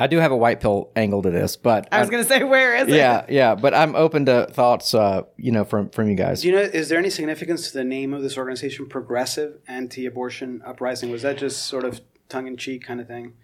I 0.00 0.07
do 0.07 0.19
have 0.19 0.33
a 0.33 0.37
white 0.37 0.61
pill 0.61 0.90
angle 0.97 1.23
to 1.23 1.31
this, 1.31 1.57
but 1.57 1.88
I 1.92 2.00
was 2.00 2.09
going 2.09 2.23
to 2.23 2.28
say, 2.28 2.42
where 2.42 2.75
is 2.76 2.88
it? 2.88 2.97
yeah, 2.97 3.26
yeah, 3.28 3.54
but 3.54 3.75
I'm 3.75 3.95
open 3.95 4.26
to 4.26 4.47
thoughts, 4.50 4.95
uh, 4.95 5.23
you 5.37 5.52
know, 5.52 5.64
from 5.64 5.90
from 5.90 6.09
you 6.09 6.14
guys. 6.14 6.40
Do 6.40 6.49
you 6.49 6.54
know? 6.54 6.62
Is 6.62 6.88
there 6.88 6.99
any 6.99 7.11
significance 7.11 7.71
to 7.71 7.78
the 7.78 7.85
name 7.85 8.14
of 8.14 8.23
this 8.23 8.38
organization, 8.38 8.87
Progressive 8.87 9.59
Anti-Abortion 9.69 10.62
Uprising? 10.64 11.11
Was 11.11 11.23
that 11.23 11.37
just 11.37 11.66
sort 11.66 11.85
of 11.85 12.00
tongue-in-cheek 12.28 12.83
kind 12.83 13.00
of 13.00 13.07
thing? 13.07 13.35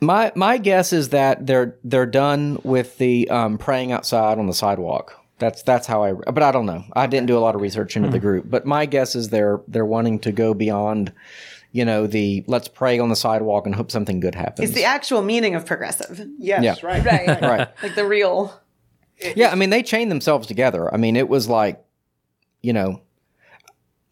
My 0.00 0.30
my 0.34 0.58
guess 0.58 0.92
is 0.92 1.08
that 1.10 1.46
they're 1.46 1.76
they're 1.84 2.06
done 2.06 2.58
with 2.64 2.98
the 2.98 3.28
um, 3.30 3.56
praying 3.58 3.92
outside 3.92 4.38
on 4.38 4.46
the 4.46 4.54
sidewalk. 4.54 5.18
That's 5.38 5.62
that's 5.62 5.86
how 5.86 6.02
I. 6.04 6.12
But 6.12 6.42
I 6.42 6.52
don't 6.52 6.66
know. 6.66 6.84
I 6.94 7.06
didn't 7.06 7.26
do 7.26 7.36
a 7.36 7.40
lot 7.40 7.54
of 7.54 7.60
research 7.60 7.96
into 7.96 8.08
the 8.10 8.18
group. 8.18 8.44
But 8.48 8.66
my 8.66 8.86
guess 8.86 9.14
is 9.14 9.28
they're 9.30 9.60
they're 9.68 9.86
wanting 9.86 10.18
to 10.20 10.32
go 10.32 10.54
beyond, 10.54 11.12
you 11.72 11.84
know, 11.84 12.06
the 12.06 12.44
let's 12.46 12.68
pray 12.68 12.98
on 12.98 13.08
the 13.08 13.16
sidewalk 13.16 13.66
and 13.66 13.74
hope 13.74 13.90
something 13.90 14.20
good 14.20 14.34
happens. 14.34 14.68
It's 14.70 14.76
the 14.78 14.84
actual 14.84 15.22
meaning 15.22 15.54
of 15.54 15.64
progressive. 15.66 16.26
Yes, 16.38 16.62
Yeah. 16.62 16.86
right. 16.86 17.04
Right. 17.04 17.40
right. 17.42 17.68
Like 17.82 17.94
the 17.94 18.06
real. 18.06 18.58
Yeah, 19.34 19.50
I 19.50 19.54
mean 19.54 19.70
they 19.70 19.82
chained 19.82 20.10
themselves 20.10 20.46
together. 20.46 20.92
I 20.92 20.98
mean 20.98 21.16
it 21.16 21.28
was 21.28 21.48
like, 21.48 21.82
you 22.62 22.72
know. 22.74 23.00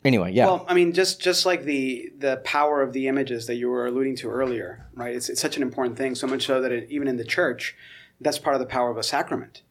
Anyway, 0.04 0.32
yeah. 0.32 0.46
Well, 0.46 0.66
I 0.68 0.74
mean, 0.74 0.92
just 0.92 1.20
just 1.20 1.46
like 1.46 1.64
the 1.64 2.12
the 2.18 2.36
power 2.44 2.82
of 2.82 2.92
the 2.92 3.08
images 3.08 3.46
that 3.46 3.54
you 3.54 3.70
were 3.70 3.86
alluding 3.86 4.16
to 4.16 4.30
earlier, 4.30 4.86
right? 4.94 5.16
It's, 5.16 5.30
it's 5.30 5.40
such 5.40 5.56
an 5.56 5.62
important 5.62 5.96
thing, 5.96 6.14
so 6.14 6.26
much 6.26 6.44
so 6.44 6.60
that 6.60 6.70
it, 6.70 6.90
even 6.90 7.08
in 7.08 7.16
the 7.16 7.24
church, 7.24 7.74
that's 8.20 8.38
part 8.38 8.54
of 8.54 8.60
the 8.60 8.66
power 8.66 8.90
of 8.90 8.98
a 8.98 9.02
sacrament, 9.02 9.62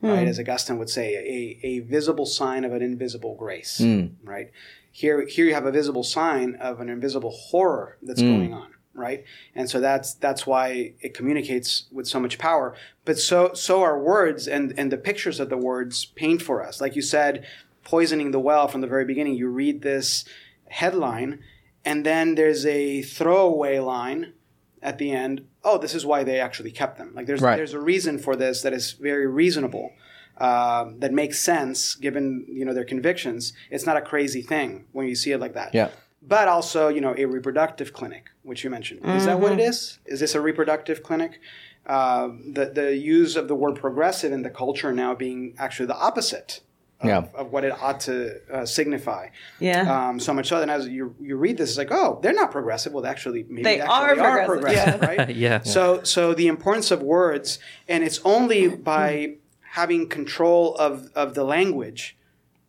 hmm. 0.00 0.08
right? 0.08 0.26
As 0.26 0.40
Augustine 0.40 0.78
would 0.78 0.90
say, 0.90 1.14
a, 1.14 1.66
a 1.66 1.78
visible 1.80 2.26
sign 2.26 2.64
of 2.64 2.72
an 2.72 2.82
invisible 2.82 3.36
grace, 3.36 3.78
hmm. 3.78 4.06
right? 4.24 4.50
Here 4.90 5.24
here 5.26 5.44
you 5.44 5.54
have 5.54 5.66
a 5.66 5.72
visible 5.72 6.02
sign 6.02 6.56
of 6.56 6.80
an 6.80 6.88
invisible 6.88 7.30
horror 7.30 7.98
that's 8.02 8.20
hmm. 8.20 8.32
going 8.32 8.54
on, 8.54 8.72
right? 8.94 9.22
And 9.54 9.70
so 9.70 9.78
that's 9.78 10.14
that's 10.14 10.44
why 10.44 10.94
it 11.00 11.14
communicates 11.14 11.84
with 11.92 12.08
so 12.08 12.18
much 12.18 12.36
power. 12.36 12.74
But 13.04 13.16
so 13.18 13.52
so 13.54 13.82
are 13.82 13.96
words 13.96 14.48
and 14.48 14.74
and 14.76 14.90
the 14.90 14.98
pictures 14.98 15.38
of 15.38 15.50
the 15.50 15.56
words 15.56 16.04
paint 16.04 16.42
for 16.42 16.66
us. 16.66 16.80
Like 16.80 16.96
you 16.96 17.02
said, 17.02 17.46
poisoning 17.88 18.32
the 18.32 18.38
well 18.38 18.68
from 18.68 18.82
the 18.82 18.86
very 18.86 19.06
beginning. 19.06 19.34
You 19.34 19.48
read 19.48 19.80
this 19.80 20.24
headline, 20.68 21.40
and 21.86 22.04
then 22.04 22.34
there's 22.34 22.66
a 22.66 23.00
throwaway 23.00 23.78
line 23.78 24.34
at 24.82 24.98
the 24.98 25.10
end. 25.10 25.46
Oh, 25.64 25.78
this 25.78 25.94
is 25.94 26.04
why 26.04 26.22
they 26.22 26.38
actually 26.38 26.70
kept 26.70 26.98
them. 26.98 27.12
Like 27.14 27.26
there's 27.26 27.40
Right. 27.40 27.56
there's 27.56 27.72
a 27.72 27.80
reason 27.80 28.18
for 28.18 28.36
this 28.36 28.60
that 28.62 28.74
is 28.74 28.92
very 28.92 29.26
reasonable. 29.26 29.92
Um, 30.36 31.00
that 31.00 31.12
makes 31.12 31.36
sense 31.40 31.96
given 31.96 32.46
you 32.58 32.64
know 32.66 32.74
their 32.74 32.84
convictions. 32.94 33.52
It's 33.70 33.86
not 33.86 33.96
a 33.96 34.02
crazy 34.12 34.42
thing 34.42 34.84
when 34.92 35.08
you 35.08 35.16
see 35.16 35.32
it 35.32 35.40
like 35.40 35.54
that 35.54 35.70
yeah. 35.74 35.88
but 36.22 36.46
also 36.46 36.88
you 36.96 37.00
know 37.00 37.14
a 37.16 37.24
reproductive 37.24 37.92
clinic, 37.92 38.24
which 38.42 38.62
you 38.64 38.70
mentioned. 38.70 39.00
Is 39.16 39.24
that 39.24 39.40
what 39.40 39.52
it 39.52 39.60
is? 39.70 39.98
Is 40.06 40.20
this 40.20 40.34
a 40.36 40.40
reproductive 40.40 41.02
clinic? 41.02 41.40
Uh, 41.86 42.28
the 42.56 42.66
the 42.80 42.88
use 43.18 43.34
of 43.34 43.48
the 43.48 43.56
word 43.62 43.74
progressive 43.86 44.30
in 44.30 44.42
the 44.42 44.50
culture 44.50 44.92
now 44.92 45.12
being 45.14 45.54
actually 45.58 45.86
the 45.86 46.00
opposite 46.08 46.60
of, 47.00 47.06
Yeah. 47.08 47.24
of 47.34 47.52
what 47.52 47.64
it 47.64 47.72
ought 47.72 48.00
to 48.00 48.40
uh, 48.52 48.66
signify. 48.66 49.28
Yeah. 49.60 50.08
Um, 50.08 50.20
so 50.20 50.32
much 50.34 50.48
so 50.48 50.58
that 50.60 50.68
as 50.68 50.88
you 50.88 51.14
you 51.20 51.36
read 51.36 51.56
this, 51.58 51.70
it's 51.70 51.78
like, 51.78 51.92
oh, 51.92 52.18
they're 52.22 52.32
not 52.32 52.50
progressive. 52.50 52.92
Well, 52.92 53.06
actually, 53.06 53.44
maybe 53.48 53.62
They 53.62 53.80
actually 53.80 54.20
are 54.20 54.46
progressive, 54.46 55.00
right? 55.00 55.28
Yeah. 55.36 55.62
So 55.62 56.02
so 56.02 56.34
the 56.34 56.48
importance 56.48 56.90
of 56.90 57.02
words, 57.02 57.58
and 57.88 58.02
it's 58.04 58.20
only 58.24 58.68
by 58.68 59.34
having 59.72 60.08
control 60.08 60.74
of 60.76 61.10
of 61.14 61.34
the 61.34 61.44
language 61.44 62.16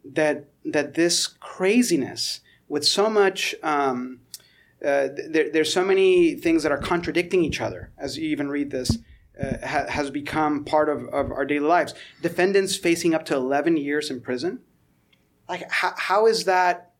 that 0.05 0.45
that 0.65 0.93
this 0.93 1.27
craziness 1.27 2.41
with 2.67 2.85
so 2.85 3.09
much. 3.09 3.55
Um, 3.63 4.19
uh, 4.81 5.09
there, 5.27 5.49
there's 5.51 5.73
so 5.73 5.83
many 5.83 6.35
things 6.35 6.63
that 6.63 6.71
are 6.71 6.77
contradicting 6.77 7.43
each 7.43 7.59
other 7.59 7.89
as 7.97 8.17
you 8.17 8.29
even 8.29 8.47
read 8.47 8.71
this 8.71 8.97
uh, 9.41 9.65
ha- 9.65 9.85
has 9.89 10.09
become 10.11 10.63
part 10.65 10.89
of, 10.89 11.03
of 11.09 11.31
our 11.31 11.45
daily 11.45 11.65
lives 11.67 11.93
defendants 12.21 12.75
facing 12.75 13.13
up 13.13 13.25
to 13.25 13.35
11 13.35 13.77
years 13.77 14.09
in 14.11 14.19
prison 14.21 14.59
like 15.47 15.69
how, 15.71 15.93
how 15.97 16.25
is 16.27 16.45
that 16.45 16.91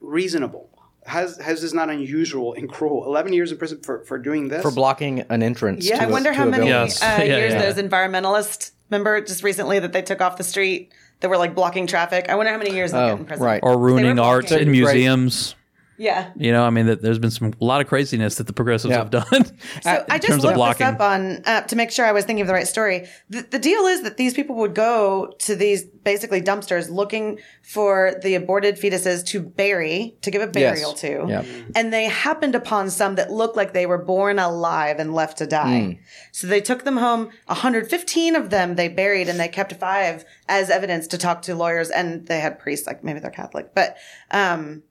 reasonable 0.00 0.68
has, 1.06 1.38
has 1.38 1.62
this 1.62 1.72
not 1.72 1.88
unusual 1.90 2.52
and 2.54 2.68
cruel 2.70 3.04
11 3.06 3.32
years 3.32 3.50
in 3.52 3.58
prison 3.58 3.80
for, 3.82 4.04
for 4.04 4.18
doing 4.18 4.48
this 4.48 4.62
For 4.62 4.70
blocking 4.70 5.20
an 5.30 5.42
entrance. 5.42 5.88
Yeah, 5.88 5.96
to 5.96 6.02
I 6.02 6.04
a- 6.06 6.10
wonder 6.10 6.30
to 6.30 6.36
how 6.36 6.44
many 6.44 6.66
building. 6.66 6.68
Yes. 6.72 7.02
uh, 7.02 7.06
Yeah, 7.18 7.24
years 7.38 7.52
yeah. 7.54 7.62
those 7.72 7.82
environmentalists. 7.82 8.72
Remember 8.90 9.20
just 9.22 9.42
recently 9.42 9.78
that 9.78 9.92
they 9.92 10.02
took 10.02 10.20
off 10.20 10.36
the 10.36 10.44
street 10.44 10.92
that 11.20 11.28
were 11.30 11.38
like 11.38 11.54
blocking 11.54 11.86
traffic. 11.86 12.26
I 12.28 12.34
wonder 12.34 12.52
how 12.52 12.58
many 12.58 12.74
years 12.74 12.92
they'll 12.92 13.00
Oh, 13.00 13.16
in 13.16 13.24
prison. 13.24 13.44
right. 13.44 13.60
or 13.62 13.78
ruining 13.78 14.18
art 14.18 14.52
in 14.52 14.70
museums. 14.70 15.54
Yeah. 16.00 16.30
You 16.34 16.50
know, 16.50 16.64
I 16.64 16.70
mean, 16.70 16.86
that 16.86 17.02
there's 17.02 17.18
been 17.18 17.30
some 17.30 17.52
a 17.60 17.64
lot 17.64 17.82
of 17.82 17.86
craziness 17.86 18.36
that 18.36 18.46
the 18.46 18.54
progressives 18.54 18.92
Yeah. 18.92 18.98
have 19.00 19.10
done. 19.10 19.44
So 19.82 20.04
I 20.08 20.16
just 20.18 20.28
terms 20.28 20.44
looked 20.44 20.78
this 20.78 20.80
up 20.80 20.98
on 20.98 21.42
uh, 21.44 21.60
to 21.62 21.76
make 21.76 21.90
sure 21.90 22.06
I 22.06 22.12
was 22.12 22.24
thinking 22.24 22.40
of 22.40 22.46
the 22.46 22.54
right 22.54 22.66
story. 22.66 23.06
The, 23.28 23.42
the 23.42 23.58
deal 23.58 23.82
is 23.84 24.02
that 24.04 24.16
these 24.16 24.32
people 24.32 24.56
would 24.56 24.74
go 24.74 25.34
to 25.40 25.54
these 25.54 25.84
basically 25.84 26.40
dumpsters 26.40 26.88
looking 26.88 27.38
for 27.62 28.14
the 28.22 28.34
aborted 28.34 28.76
fetuses 28.76 29.26
to 29.26 29.42
bury, 29.42 30.16
to 30.22 30.30
give 30.30 30.40
a 30.40 30.46
burial 30.46 30.94
to, 30.94 31.26
Yeah. 31.28 31.44
and 31.76 31.92
they 31.92 32.04
happened 32.06 32.54
upon 32.54 32.88
some 32.88 33.16
that 33.16 33.30
looked 33.30 33.54
like 33.56 33.74
they 33.74 33.84
were 33.84 34.02
born 34.02 34.38
alive 34.38 34.98
and 35.00 35.12
left 35.14 35.36
to 35.38 35.46
die. 35.46 35.98
So 36.32 36.46
they 36.46 36.62
took 36.62 36.84
them 36.84 36.96
home. 36.96 37.28
115 37.46 38.36
of 38.36 38.48
them 38.48 38.76
they 38.76 38.88
buried, 38.88 39.28
and 39.28 39.38
they 39.38 39.48
kept 39.48 39.74
five 39.74 40.24
as 40.48 40.70
evidence 40.70 41.06
to 41.08 41.18
talk 41.18 41.42
to 41.42 41.54
lawyers, 41.54 41.90
and 41.90 42.26
they 42.26 42.40
had 42.40 42.58
priests, 42.58 42.86
like 42.86 43.04
maybe 43.04 43.20
they're 43.20 43.30
Catholic, 43.30 43.74
but 43.74 43.98
um, 44.30 44.82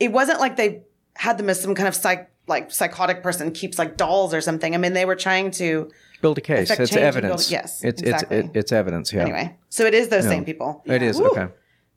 it 0.00 0.12
wasn't 0.12 0.40
like 0.40 0.56
they 0.56 0.82
had 1.14 1.38
them 1.38 1.48
as 1.48 1.60
some 1.60 1.74
kind 1.74 1.88
of 1.88 1.94
psych 1.94 2.30
like 2.48 2.70
psychotic 2.70 3.22
person 3.22 3.50
keeps 3.52 3.78
like 3.78 3.96
dolls 3.96 4.32
or 4.32 4.40
something. 4.40 4.74
I 4.74 4.78
mean, 4.78 4.92
they 4.92 5.04
were 5.04 5.16
trying 5.16 5.50
to 5.52 5.90
Build 6.22 6.38
a 6.38 6.40
case. 6.40 6.70
It's 6.70 6.96
evidence. 6.96 7.48
build- 7.48 7.50
yes, 7.50 7.84
It's 7.84 8.00
exactly. 8.02 8.36
it's 8.38 8.48
it's 8.54 8.72
evidence. 8.72 9.12
Yeah. 9.12 9.22
anyway. 9.22 9.56
So 9.68 9.84
it 9.84 9.94
is 9.94 10.08
those 10.08 10.24
same 10.24 10.44
people. 10.44 10.82
It 10.86 11.02
is 11.02 11.18
Woo. 11.20 11.28
okay. 11.30 11.48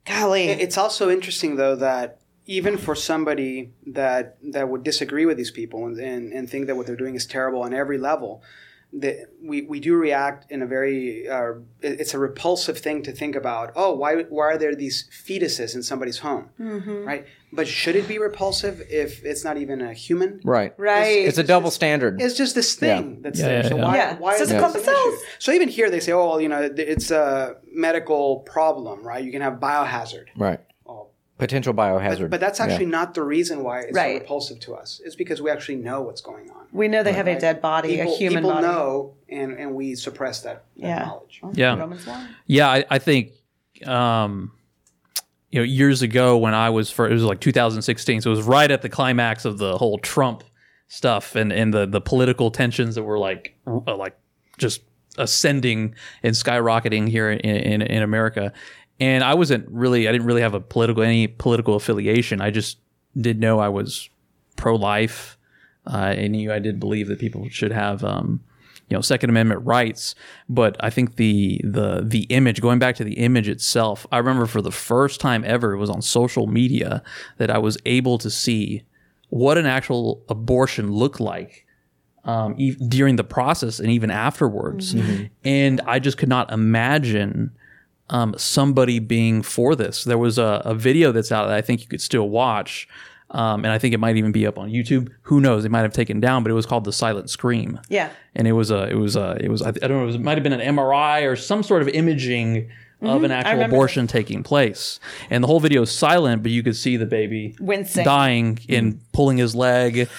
Golly, 0.05 0.45
It's 0.49 0.77
also 0.77 1.09
interesting 1.09 1.55
though 1.55 1.75
that 1.75 2.19
even 2.45 2.77
for 2.77 2.95
somebody 2.95 3.71
that 3.87 4.37
that 4.53 4.67
would 4.69 4.83
disagree 4.83 5.25
with 5.25 5.37
these 5.37 5.51
people 5.51 5.85
and, 5.85 5.99
and, 5.99 6.33
and 6.33 6.49
think 6.49 6.65
that 6.67 6.75
what 6.75 6.87
they're 6.87 6.95
doing 6.95 7.15
is 7.15 7.25
terrible 7.27 7.61
on 7.61 7.73
every 7.73 7.97
level, 7.99 8.41
that 8.91 9.17
we, 9.43 9.61
we 9.61 9.79
do 9.79 9.93
react 9.95 10.51
in 10.51 10.63
a 10.63 10.65
very 10.65 11.29
uh, 11.29 11.53
it's 11.81 12.13
a 12.15 12.19
repulsive 12.19 12.79
thing 12.79 13.03
to 13.03 13.11
think 13.11 13.35
about. 13.35 13.71
Oh, 13.75 13.93
why 13.93 14.23
why 14.23 14.45
are 14.45 14.57
there 14.57 14.73
these 14.75 15.07
fetuses 15.25 15.75
in 15.75 15.83
somebody's 15.83 16.17
home, 16.19 16.49
Mm-hmm. 16.59 17.05
right? 17.05 17.25
But 17.51 17.67
should 17.67 17.95
it 17.95 18.07
be 18.07 18.19
repulsive 18.19 18.81
if 18.91 19.25
it's 19.25 19.43
not 19.43 19.57
even 19.57 19.81
a 19.81 19.91
human? 19.93 20.39
Right. 20.43 20.73
right? 20.77 21.25
It's 21.25 21.39
a 21.39 21.43
double 21.43 21.71
standard. 21.71 22.21
It's 22.21 22.35
just 22.37 22.53
this 22.53 22.75
thing 22.75 23.21
that's 23.23 23.39
Yeah, 23.39 23.45
there. 23.47 23.63
yeah, 23.63 23.69
so 23.69 23.75
yeah. 23.77 23.83
why, 23.85 23.95
Yeah. 23.97 24.17
why 24.17 24.37
So 24.37 24.43
is 24.43 24.51
it 24.51 24.61
a 24.61 24.65
an 24.65 24.71
cells. 24.73 24.85
issue? 24.87 25.17
So 25.39 25.51
even 25.51 25.67
here 25.67 25.89
they 25.89 25.99
say, 25.99 26.11
oh, 26.11 26.27
well, 26.29 26.41
you 26.41 26.47
know, 26.47 26.61
it's 26.77 27.09
a 27.09 27.55
medical 27.73 28.41
problem, 28.41 29.01
right? 29.03 29.23
You 29.23 29.31
can 29.31 29.41
have 29.41 29.53
biohazard. 29.53 30.25
Right. 30.37 30.59
Oh, 30.85 31.07
Potential 31.39 31.73
biohazard. 31.73 32.19
but, 32.21 32.29
but 32.31 32.39
that's 32.39 32.59
Yeah. 32.59 32.65
actually 32.67 32.85
not 32.85 33.15
the 33.15 33.23
reason 33.23 33.63
why 33.63 33.79
it's 33.79 33.95
Right. 33.95 34.17
so 34.17 34.19
repulsive 34.19 34.59
to 34.61 34.75
us. 34.75 35.01
It's 35.03 35.15
because 35.15 35.41
we 35.41 35.49
actually 35.49 35.77
know 35.77 36.01
what's 36.01 36.21
going 36.21 36.51
on. 36.51 36.67
we 36.71 36.87
know 36.87 37.01
they 37.01 37.13
have 37.13 37.27
a 37.27 37.39
dead 37.39 37.61
body, 37.61 37.97
People, 37.97 38.13
a 38.13 38.15
human 38.17 38.43
people 38.43 38.51
body. 38.51 38.67
know, 38.67 39.15
and, 39.27 39.57
and 39.57 39.73
we 39.73 39.95
suppress 39.95 40.41
that, 40.41 40.65
that 40.77 40.87
Yeah. 40.87 40.99
knowledge. 41.05 41.41
Yeah. 41.53 41.75
Romans 41.79 42.05
one. 42.05 42.27
Yeah, 42.45 42.69
I, 42.69 42.85
I 42.91 42.99
think, 42.99 43.31
um, 43.87 44.51
you 45.51 45.59
know, 45.59 45.63
years 45.63 46.01
ago 46.01 46.37
when 46.37 46.53
I 46.53 46.69
was 46.69 46.89
for 46.89 47.09
it 47.09 47.13
was 47.13 47.23
like 47.23 47.39
2016, 47.39 48.21
so 48.21 48.31
it 48.31 48.35
was 48.35 48.45
right 48.45 48.69
at 48.69 48.81
the 48.81 48.89
climax 48.89 49.45
of 49.45 49.57
the 49.57 49.77
whole 49.77 49.97
Trump 49.97 50.43
stuff 50.87 51.35
and 51.35 51.51
and 51.51 51.73
the 51.73 51.85
the 51.85 52.01
political 52.01 52.51
tensions 52.51 52.95
that 52.95 53.03
were 53.03 53.19
like 53.19 53.55
uh, 53.67 53.95
like 53.95 54.17
just 54.57 54.81
ascending 55.17 55.95
and 56.23 56.35
skyrocketing 56.35 57.09
here 57.09 57.31
in, 57.31 57.39
in 57.39 57.81
in 57.81 58.03
America. 58.03 58.53
And 58.99 59.23
I 59.23 59.33
wasn't 59.33 59.65
really, 59.69 60.09
I 60.09 60.11
didn't 60.11 60.27
really 60.27 60.41
have 60.41 60.53
a 60.53 60.59
political 60.59 61.03
any 61.03 61.27
political 61.27 61.75
affiliation. 61.75 62.41
I 62.41 62.51
just 62.51 62.79
did 63.19 63.39
know 63.39 63.59
I 63.59 63.69
was 63.69 64.09
pro 64.55 64.75
life. 64.75 65.37
Uh, 65.87 66.13
and 66.15 66.33
knew 66.33 66.51
I 66.51 66.59
did 66.59 66.79
believe 66.79 67.07
that 67.07 67.17
people 67.17 67.47
should 67.49 67.71
have, 67.71 68.03
um, 68.03 68.41
you 68.89 68.97
know, 68.97 69.01
Second 69.01 69.29
Amendment 69.29 69.65
rights. 69.65 70.15
But 70.47 70.75
I 70.79 70.89
think 70.89 71.15
the 71.15 71.61
the 71.63 72.01
the 72.03 72.23
image, 72.23 72.61
going 72.61 72.79
back 72.79 72.95
to 72.95 73.03
the 73.03 73.13
image 73.13 73.47
itself, 73.47 74.05
I 74.11 74.17
remember 74.17 74.45
for 74.45 74.61
the 74.61 74.71
first 74.71 75.19
time 75.19 75.43
ever, 75.45 75.73
it 75.73 75.77
was 75.77 75.89
on 75.89 76.01
social 76.01 76.47
media 76.47 77.03
that 77.37 77.49
I 77.49 77.57
was 77.57 77.77
able 77.85 78.17
to 78.19 78.29
see 78.29 78.83
what 79.29 79.57
an 79.57 79.65
actual 79.65 80.23
abortion 80.27 80.91
looked 80.91 81.19
like 81.19 81.65
um, 82.25 82.55
e- 82.57 82.75
during 82.87 83.15
the 83.15 83.23
process 83.23 83.79
and 83.79 83.89
even 83.91 84.09
afterwards. 84.09 84.95
And 85.43 85.81
I 85.81 85.99
just 85.99 86.17
could 86.17 86.29
not 86.29 86.51
imagine 86.51 87.51
um, 88.09 88.33
somebody 88.37 88.97
being 88.97 89.43
for 89.43 89.75
this. 89.75 90.03
There 90.03 90.17
was 90.17 90.39
a, 90.39 90.63
a 90.65 90.73
video 90.73 91.11
that's 91.11 91.31
out 91.31 91.45
that 91.47 91.55
I 91.55 91.61
think 91.61 91.81
you 91.81 91.87
could 91.87 92.01
still 92.01 92.27
watch. 92.27 92.87
Um, 93.31 93.63
and 93.63 93.71
I 93.71 93.77
think 93.77 93.93
it 93.93 93.99
might 93.99 94.17
even 94.17 94.31
be 94.31 94.47
up 94.47 94.57
on 94.57 94.69
YouTube. 94.71 95.09
Who 95.23 95.39
knows? 95.39 95.63
They 95.63 95.69
might 95.69 95.81
have 95.81 95.93
taken 95.93 96.19
down, 96.19 96.41
but 96.43 96.49
it 96.51 96.55
was 96.55 96.65
called 96.65 96.83
"The 96.83 96.93
Silent 96.93 97.29
Scream." 97.29 97.79
Yeah. 97.89 98.09
and 98.35 98.47
it 98.47 98.53
was 98.53 98.71
a, 98.71 98.89
it 98.89 98.95
was 98.95 99.15
a, 99.15 99.37
it 99.39 99.49
was 99.49 99.61
I, 99.61 99.69
I 99.69 99.71
don't 99.71 99.91
know, 99.91 100.03
it, 100.03 100.05
was, 100.07 100.15
it 100.15 100.21
might 100.21 100.37
have 100.37 100.43
been 100.43 100.53
an 100.53 100.75
MRI 100.75 101.29
or 101.29 101.35
some 101.35 101.61
sort 101.61 101.81
of 101.83 101.87
imaging 101.89 102.69
of 103.01 103.23
an 103.23 103.31
actual 103.31 103.61
abortion 103.63 104.07
taking 104.07 104.43
place, 104.43 104.99
and 105.29 105.43
the 105.43 105.47
whole 105.47 105.59
video 105.59 105.83
is 105.83 105.91
silent, 105.91 106.41
but 106.43 106.51
you 106.51 106.63
could 106.63 106.75
see 106.75 106.97
the 106.97 107.05
baby 107.05 107.55
Wincing. 107.59 108.03
dying 108.03 108.59
and 108.67 108.99
pulling 109.13 109.37
his 109.37 109.53
leg. 109.55 110.09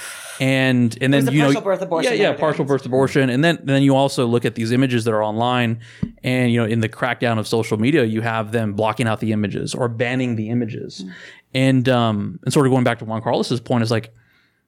And 0.40 0.96
and 1.02 1.12
then 1.12 1.30
you 1.30 1.42
know 1.42 1.60
birth 1.60 1.82
abortion 1.82 2.14
yeah 2.14 2.30
yeah 2.30 2.32
partial 2.32 2.64
birth 2.64 2.86
abortion 2.86 3.28
and 3.28 3.44
then 3.44 3.58
then 3.62 3.82
you 3.82 3.94
also 3.94 4.26
look 4.26 4.46
at 4.46 4.54
these 4.54 4.72
images 4.72 5.04
that 5.04 5.12
are 5.12 5.22
online 5.22 5.80
and 6.24 6.50
you 6.50 6.58
know 6.58 6.64
in 6.66 6.80
the 6.80 6.88
crackdown 6.88 7.38
of 7.38 7.46
social 7.46 7.76
media 7.78 8.04
you 8.04 8.22
have 8.22 8.50
them 8.50 8.72
blocking 8.72 9.06
out 9.06 9.20
the 9.20 9.32
images 9.32 9.74
or 9.74 9.86
banning 9.86 10.36
the 10.36 10.48
images 10.48 11.04
Mm. 11.04 11.12
And 11.54 11.88
um 11.88 12.38
and 12.44 12.52
sort 12.52 12.66
of 12.66 12.72
going 12.72 12.84
back 12.84 12.98
to 12.98 13.04
Juan 13.04 13.22
Carlos's 13.22 13.60
point 13.60 13.82
is 13.82 13.90
like 13.90 14.12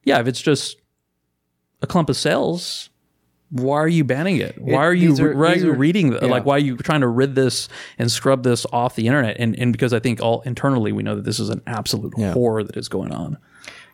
yeah 0.03 0.19
if 0.19 0.27
it's 0.27 0.41
just 0.41 0.77
a 1.81 1.87
clump 1.87 2.09
of 2.09 2.17
cells 2.17 2.89
why 3.53 3.75
are 3.75 3.87
you 3.87 4.03
banning 4.03 4.37
it? 4.37 4.59
Why 4.59 4.83
are 4.83 4.95
you 4.95 5.15
are- 5.23 5.35
why 5.37 5.53
are 5.53 5.55
you 5.55 5.69
are- 5.69 5.75
reading 5.75 6.09
the, 6.09 6.19
yeah. 6.23 6.27
like 6.27 6.43
why 6.43 6.55
are 6.55 6.59
you 6.59 6.75
trying 6.75 7.01
to 7.01 7.07
rid 7.07 7.35
this 7.35 7.69
and 7.99 8.11
scrub 8.11 8.41
this 8.41 8.65
off 8.73 8.95
the 8.95 9.05
internet? 9.05 9.37
And 9.37 9.55
and 9.59 9.71
because 9.71 9.93
I 9.93 9.99
think 9.99 10.21
all 10.23 10.41
internally 10.41 10.91
we 10.91 11.03
know 11.03 11.15
that 11.15 11.23
this 11.23 11.39
is 11.39 11.49
an 11.49 11.61
absolute 11.67 12.15
horror 12.15 12.63
that 12.63 12.75
is 12.75 12.89
going 12.89 13.13
on. 13.13 13.37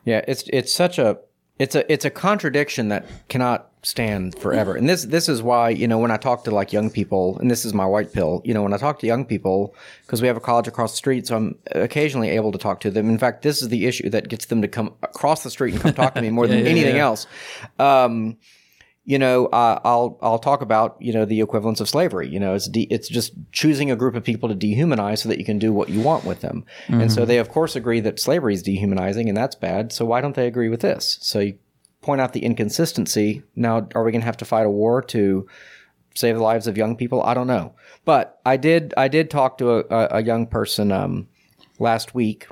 Yeah, 0.06 0.24
it's 0.26 0.44
it's 0.50 0.72
such 0.72 0.98
a 0.98 1.18
it's 1.60 1.74
a 1.74 1.92
it's 1.92 2.06
a 2.06 2.10
contradiction 2.10 2.88
that 2.88 3.06
cannot 3.28 3.70
stand 3.82 4.38
forever. 4.38 4.74
And 4.74 4.88
this 4.88 5.04
this 5.04 5.28
is 5.28 5.42
why 5.42 5.68
you 5.68 5.86
know 5.86 5.98
when 5.98 6.10
I 6.10 6.16
talk 6.16 6.44
to 6.44 6.50
like 6.50 6.72
young 6.72 6.90
people, 6.90 7.38
and 7.38 7.50
this 7.50 7.66
is 7.66 7.74
my 7.74 7.84
white 7.84 8.14
pill. 8.14 8.40
You 8.46 8.54
know 8.54 8.62
when 8.62 8.72
I 8.72 8.78
talk 8.78 8.98
to 9.00 9.06
young 9.06 9.26
people 9.26 9.74
because 10.06 10.22
we 10.22 10.26
have 10.26 10.38
a 10.38 10.40
college 10.40 10.66
across 10.66 10.92
the 10.92 10.96
street, 10.96 11.26
so 11.26 11.36
I'm 11.36 11.58
occasionally 11.72 12.30
able 12.30 12.50
to 12.52 12.58
talk 12.58 12.80
to 12.80 12.90
them. 12.90 13.10
In 13.10 13.18
fact, 13.18 13.42
this 13.42 13.60
is 13.60 13.68
the 13.68 13.84
issue 13.86 14.08
that 14.08 14.28
gets 14.28 14.46
them 14.46 14.62
to 14.62 14.68
come 14.68 14.94
across 15.02 15.42
the 15.42 15.50
street 15.50 15.74
and 15.74 15.82
come 15.82 15.92
talk 15.92 16.14
to 16.14 16.22
me 16.22 16.30
more 16.30 16.46
than 16.48 16.64
yeah, 16.64 16.70
anything 16.70 16.96
yeah. 16.96 17.04
else. 17.04 17.26
Um, 17.78 18.38
you 19.04 19.18
know, 19.18 19.46
uh, 19.46 19.80
I'll 19.84 20.18
I'll 20.22 20.38
talk 20.38 20.60
about 20.62 20.96
you 21.00 21.12
know 21.12 21.24
the 21.24 21.40
equivalence 21.40 21.80
of 21.80 21.88
slavery. 21.88 22.28
You 22.28 22.38
know, 22.38 22.54
it's 22.54 22.68
de- 22.68 22.86
it's 22.90 23.08
just 23.08 23.32
choosing 23.50 23.90
a 23.90 23.96
group 23.96 24.14
of 24.14 24.22
people 24.22 24.48
to 24.48 24.54
dehumanize 24.54 25.18
so 25.18 25.28
that 25.28 25.38
you 25.38 25.44
can 25.44 25.58
do 25.58 25.72
what 25.72 25.88
you 25.88 26.00
want 26.00 26.24
with 26.24 26.42
them. 26.42 26.64
And 26.88 27.12
so 27.12 27.24
they 27.24 27.38
of 27.38 27.48
course 27.48 27.74
agree 27.76 28.00
that 28.00 28.20
slavery 28.20 28.54
is 28.54 28.62
dehumanizing 28.62 29.28
and 29.28 29.36
that's 29.36 29.56
bad. 29.56 29.92
So 29.92 30.04
why 30.04 30.20
don't 30.20 30.36
they 30.36 30.46
agree 30.46 30.68
with 30.68 30.80
this? 30.80 31.18
So 31.20 31.40
you 31.40 31.58
point 32.02 32.20
out 32.20 32.32
the 32.32 32.44
inconsistency. 32.44 33.42
Now, 33.56 33.88
are 33.94 34.04
we 34.04 34.12
going 34.12 34.22
to 34.22 34.26
have 34.26 34.36
to 34.38 34.44
fight 34.44 34.66
a 34.66 34.70
war 34.70 35.02
to 35.02 35.46
save 36.14 36.36
the 36.36 36.42
lives 36.42 36.66
of 36.66 36.76
young 36.76 36.96
people? 36.96 37.22
I 37.22 37.34
don't 37.34 37.46
know. 37.46 37.74
But 38.04 38.40
I 38.44 38.56
did 38.56 38.94
I 38.96 39.08
did 39.08 39.30
talk 39.30 39.58
to 39.58 39.70
a, 39.70 39.78
a, 39.90 40.08
a 40.18 40.22
young 40.22 40.46
person 40.46 40.92
um, 40.92 41.28
last 41.78 42.14
week, 42.14 42.46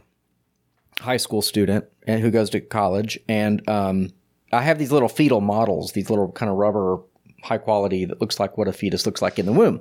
high 1.01 1.17
school 1.17 1.43
student, 1.43 1.87
and 2.07 2.21
who 2.21 2.31
goes 2.31 2.51
to 2.51 2.61
college, 2.61 3.19
and 3.29 3.67
um, 3.69 4.11
I 4.53 4.63
have 4.63 4.79
these 4.79 4.93
little 4.93 5.09
fetal 5.09 5.41
models, 5.41 5.93
these 5.93 6.11
little 6.11 6.33
kind 6.33 6.51
of 6.51 6.57
rubber 6.57 6.99
high 7.43 7.59
quality 7.59 8.05
that 8.05 8.21
looks 8.21 8.41
like 8.41 8.59
what 8.59 8.67
a 8.67 8.73
fetus 8.73 9.07
looks 9.07 9.23
like 9.23 9.39
in 9.39 9.47
the 9.47 9.53
womb. 9.53 9.81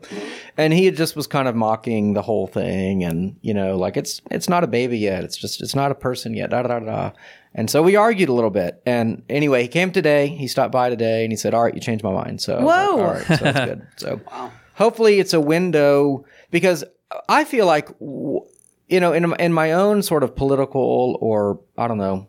And 0.58 0.74
he 0.74 0.92
just 0.92 1.16
was 1.16 1.26
kind 1.26 1.48
of 1.48 1.56
mocking 1.56 2.14
the 2.14 2.22
whole 2.22 2.48
thing 2.48 3.04
and, 3.04 3.36
you 3.42 3.54
know, 3.54 3.78
like 3.78 3.98
it's 3.98 4.22
it's 4.30 4.48
not 4.48 4.64
a 4.64 4.68
baby 4.68 5.00
yet. 5.00 5.24
It's 5.24 5.38
just 5.38 5.62
it's 5.62 5.76
not 5.76 5.92
a 5.92 5.96
person 5.96 6.34
yet. 6.34 6.52
Da 6.52 6.62
da 6.64 6.80
da 6.80 6.86
da. 6.86 7.12
And 7.56 7.70
so 7.70 7.82
we 7.82 7.96
argued 7.96 8.30
a 8.30 8.34
little 8.34 8.52
bit. 8.52 8.82
And 8.86 9.24
anyway, 9.30 9.64
he 9.64 9.68
came 9.68 9.92
today, 9.92 10.28
he 10.28 10.48
stopped 10.48 10.72
by 10.72 10.90
today 10.90 11.24
and 11.24 11.32
he 11.32 11.38
said, 11.38 11.54
All 11.54 11.64
right, 11.64 11.74
you 11.74 11.82
changed 11.82 12.04
my 12.04 12.14
mind. 12.14 12.42
So 12.42 12.58
was 12.58 12.66
like, 12.66 12.90
Whoa. 12.90 13.00
all 13.00 13.14
right, 13.14 13.26
so 13.26 13.36
that's 13.38 13.60
good. 13.66 13.88
So 13.98 14.22
wow. 14.32 14.52
hopefully 14.76 15.20
it's 15.20 15.34
a 15.34 15.42
window 15.42 16.26
because 16.52 16.84
I 17.28 17.44
feel 17.44 17.66
like 17.66 17.88
w- 18.00 18.46
you 18.88 19.00
know, 19.00 19.14
in 19.14 19.34
in 19.40 19.52
my 19.52 19.72
own 19.74 20.04
sort 20.04 20.24
of 20.24 20.36
political 20.36 21.18
or 21.20 21.60
I 21.78 21.88
don't 21.88 21.98
know, 21.98 22.28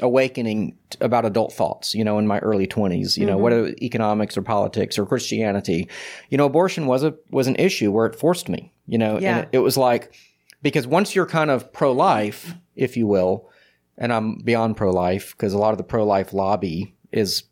awakening 0.00 0.76
t- 0.90 0.98
about 1.00 1.24
adult 1.24 1.52
thoughts, 1.52 1.94
you 1.94 2.04
know, 2.04 2.18
in 2.18 2.26
my 2.26 2.38
early 2.40 2.66
20s, 2.66 3.16
you 3.16 3.26
know, 3.26 3.36
whether 3.36 3.68
economics 3.82 4.36
or 4.36 4.42
politics 4.42 4.98
or 4.98 5.04
Christianity, 5.06 5.88
you 6.30 6.38
know, 6.38 6.44
abortion 6.46 6.86
was 6.86 7.02
a 7.02 7.14
was 7.30 7.46
an 7.46 7.56
issue 7.56 7.90
where 7.90 8.06
it 8.06 8.14
forced 8.14 8.48
me, 8.48 8.72
you 8.86 8.98
know, 8.98 9.18
Yeah. 9.18 9.30
and 9.38 9.44
it, 9.44 9.48
it 9.54 9.58
was 9.58 9.76
like 9.76 10.14
because 10.62 10.86
once 10.86 11.14
you're 11.14 11.26
kind 11.26 11.50
of 11.50 11.72
pro-life, 11.72 12.54
if 12.76 12.96
you 12.96 13.06
will, 13.06 13.48
and 13.96 14.12
I'm 14.12 14.38
beyond 14.38 14.76
pro-life 14.76 15.34
because 15.36 15.52
a 15.52 15.58
lot 15.58 15.72
of 15.72 15.78
the 15.78 15.84
pro-life 15.84 16.32
lobby 16.32 16.94
is 17.12 17.44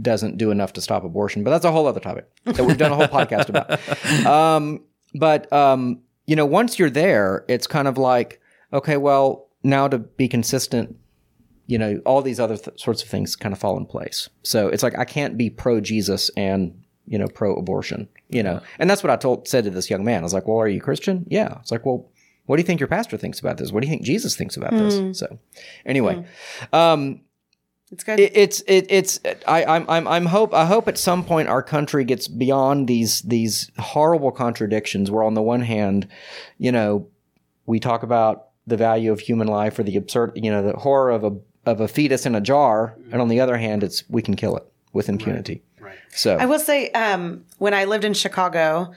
doesn't 0.00 0.38
do 0.38 0.50
enough 0.50 0.72
to 0.72 0.80
stop 0.80 1.04
abortion, 1.04 1.44
but 1.44 1.50
that's 1.50 1.64
a 1.64 1.70
whole 1.72 1.86
other 1.86 2.00
topic 2.00 2.26
that 2.44 2.64
we've 2.64 2.78
done 2.78 2.90
a 2.92 2.96
whole 2.96 3.06
podcast 3.06 3.48
about. 3.50 3.78
Um, 4.26 4.80
but 5.14 5.52
um, 5.52 6.00
you 6.26 6.34
know, 6.36 6.46
once 6.46 6.78
you're 6.78 6.90
there, 6.90 7.44
it's 7.48 7.66
kind 7.66 7.86
of 7.86 7.98
like, 7.98 8.40
okay, 8.72 8.96
well, 8.96 9.48
now 9.62 9.86
to 9.88 9.98
be 9.98 10.26
consistent, 10.26 10.96
you 11.66 11.78
know, 11.78 12.00
all 12.04 12.20
these 12.22 12.38
other 12.40 12.56
th- 12.56 12.80
sorts 12.80 13.02
of 13.02 13.08
things 13.08 13.36
kind 13.36 13.52
of 13.52 13.58
fall 13.58 13.76
in 13.76 13.86
place. 13.86 14.28
So 14.42 14.68
it's 14.68 14.82
like 14.82 14.98
I 14.98 15.04
can't 15.04 15.36
be 15.38 15.48
pro 15.50 15.80
Jesus 15.80 16.30
and 16.36 16.78
you 17.06 17.18
know 17.18 17.28
pro 17.28 17.54
abortion, 17.54 18.08
you 18.28 18.42
know, 18.42 18.60
and 18.78 18.88
that's 18.88 19.02
what 19.02 19.10
I 19.10 19.16
told 19.16 19.48
said 19.48 19.64
to 19.64 19.70
this 19.70 19.90
young 19.90 20.04
man. 20.04 20.20
I 20.20 20.22
was 20.22 20.34
like, 20.34 20.46
well, 20.46 20.58
are 20.58 20.68
you 20.68 20.80
Christian? 20.80 21.26
Yeah. 21.28 21.58
It's 21.60 21.70
like, 21.70 21.84
well, 21.86 22.10
what 22.46 22.56
do 22.56 22.60
you 22.60 22.66
think 22.66 22.80
your 22.80 22.88
pastor 22.88 23.16
thinks 23.16 23.40
about 23.40 23.56
this? 23.56 23.72
What 23.72 23.80
do 23.80 23.86
you 23.88 23.92
think 23.92 24.02
Jesus 24.04 24.36
thinks 24.36 24.56
about 24.56 24.72
this? 24.72 25.18
So 25.18 25.38
anyway, 25.86 26.26
um, 26.72 27.22
It's 27.90 28.04
good. 28.04 28.20
it, 28.20 28.36
it's 28.36 28.60
it, 28.66 28.86
it's 28.90 29.20
I, 29.46 29.64
I'm 29.64 29.88
I'm 29.88 30.06
I'm 30.06 30.26
hope 30.26 30.52
I 30.52 30.66
hope 30.66 30.88
at 30.88 30.98
some 30.98 31.24
point 31.24 31.48
our 31.48 31.62
country 31.62 32.04
gets 32.04 32.28
beyond 32.28 32.86
these 32.88 33.22
these 33.22 33.70
horrible 33.78 34.30
contradictions. 34.32 35.10
Where 35.10 35.22
on 35.22 35.32
the 35.34 35.42
one 35.42 35.62
hand, 35.62 36.08
you 36.58 36.72
know, 36.72 37.06
we 37.64 37.80
talk 37.80 38.02
about 38.02 38.48
the 38.66 38.76
value 38.76 39.12
of 39.12 39.20
human 39.20 39.46
life 39.46 39.78
or 39.78 39.82
the 39.82 39.96
absurd, 39.96 40.32
you 40.36 40.50
know, 40.50 40.62
the 40.62 40.78
horror 40.78 41.10
of 41.10 41.24
a 41.24 41.32
of 41.66 41.80
a 41.80 41.88
fetus 41.88 42.26
in 42.26 42.34
a 42.34 42.40
jar, 42.40 42.96
and 43.10 43.20
on 43.20 43.28
the 43.28 43.40
other 43.40 43.56
hand, 43.56 43.82
it's 43.82 44.04
we 44.08 44.22
can 44.22 44.36
kill 44.36 44.56
it 44.56 44.64
with 44.92 45.08
impunity. 45.08 45.62
Right. 45.80 45.98
So 46.10 46.36
I 46.36 46.46
will 46.46 46.58
say, 46.58 46.90
um, 46.90 47.44
when 47.58 47.74
I 47.74 47.84
lived 47.84 48.04
in 48.04 48.14
Chicago, 48.14 48.92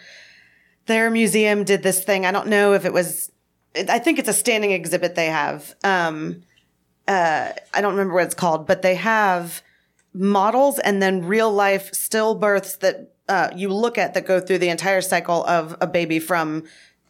their 0.85 1.09
museum 1.09 1.63
did 1.63 1.83
this 1.83 2.03
thing. 2.03 2.25
I 2.25 2.31
don't 2.31 2.47
know 2.47 2.73
if 2.73 2.85
it 2.85 2.93
was, 2.93 3.31
I 3.75 3.99
think 3.99 4.19
it's 4.19 4.29
a 4.29 4.33
standing 4.33 4.71
exhibit 4.71 5.15
they 5.15 5.27
have. 5.27 5.75
Um, 5.83 6.43
uh, 7.07 7.51
I 7.73 7.81
don't 7.81 7.93
remember 7.93 8.13
what 8.13 8.25
it's 8.25 8.35
called, 8.35 8.67
but 8.67 8.81
they 8.81 8.95
have 8.95 9.61
models 10.13 10.79
and 10.79 11.01
then 11.01 11.25
real 11.25 11.51
life 11.51 11.91
stillbirths 11.91 12.79
that 12.79 13.13
uh, 13.29 13.49
you 13.55 13.69
look 13.69 13.97
at 13.97 14.13
that 14.13 14.25
go 14.25 14.39
through 14.39 14.57
the 14.57 14.69
entire 14.69 15.01
cycle 15.01 15.45
of 15.45 15.75
a 15.81 15.87
baby 15.87 16.19
from 16.19 16.63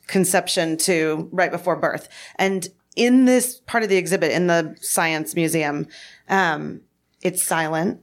conception 0.07 0.77
to 0.77 1.29
right 1.31 1.51
before 1.51 1.75
birth. 1.75 2.09
And 2.37 2.67
in 2.97 3.25
this 3.25 3.61
part 3.61 3.83
of 3.83 3.89
the 3.89 3.95
exhibit 3.95 4.31
in 4.31 4.47
the 4.47 4.75
science 4.81 5.35
museum, 5.35 5.87
um, 6.27 6.81
it's 7.21 7.43
silent 7.43 8.01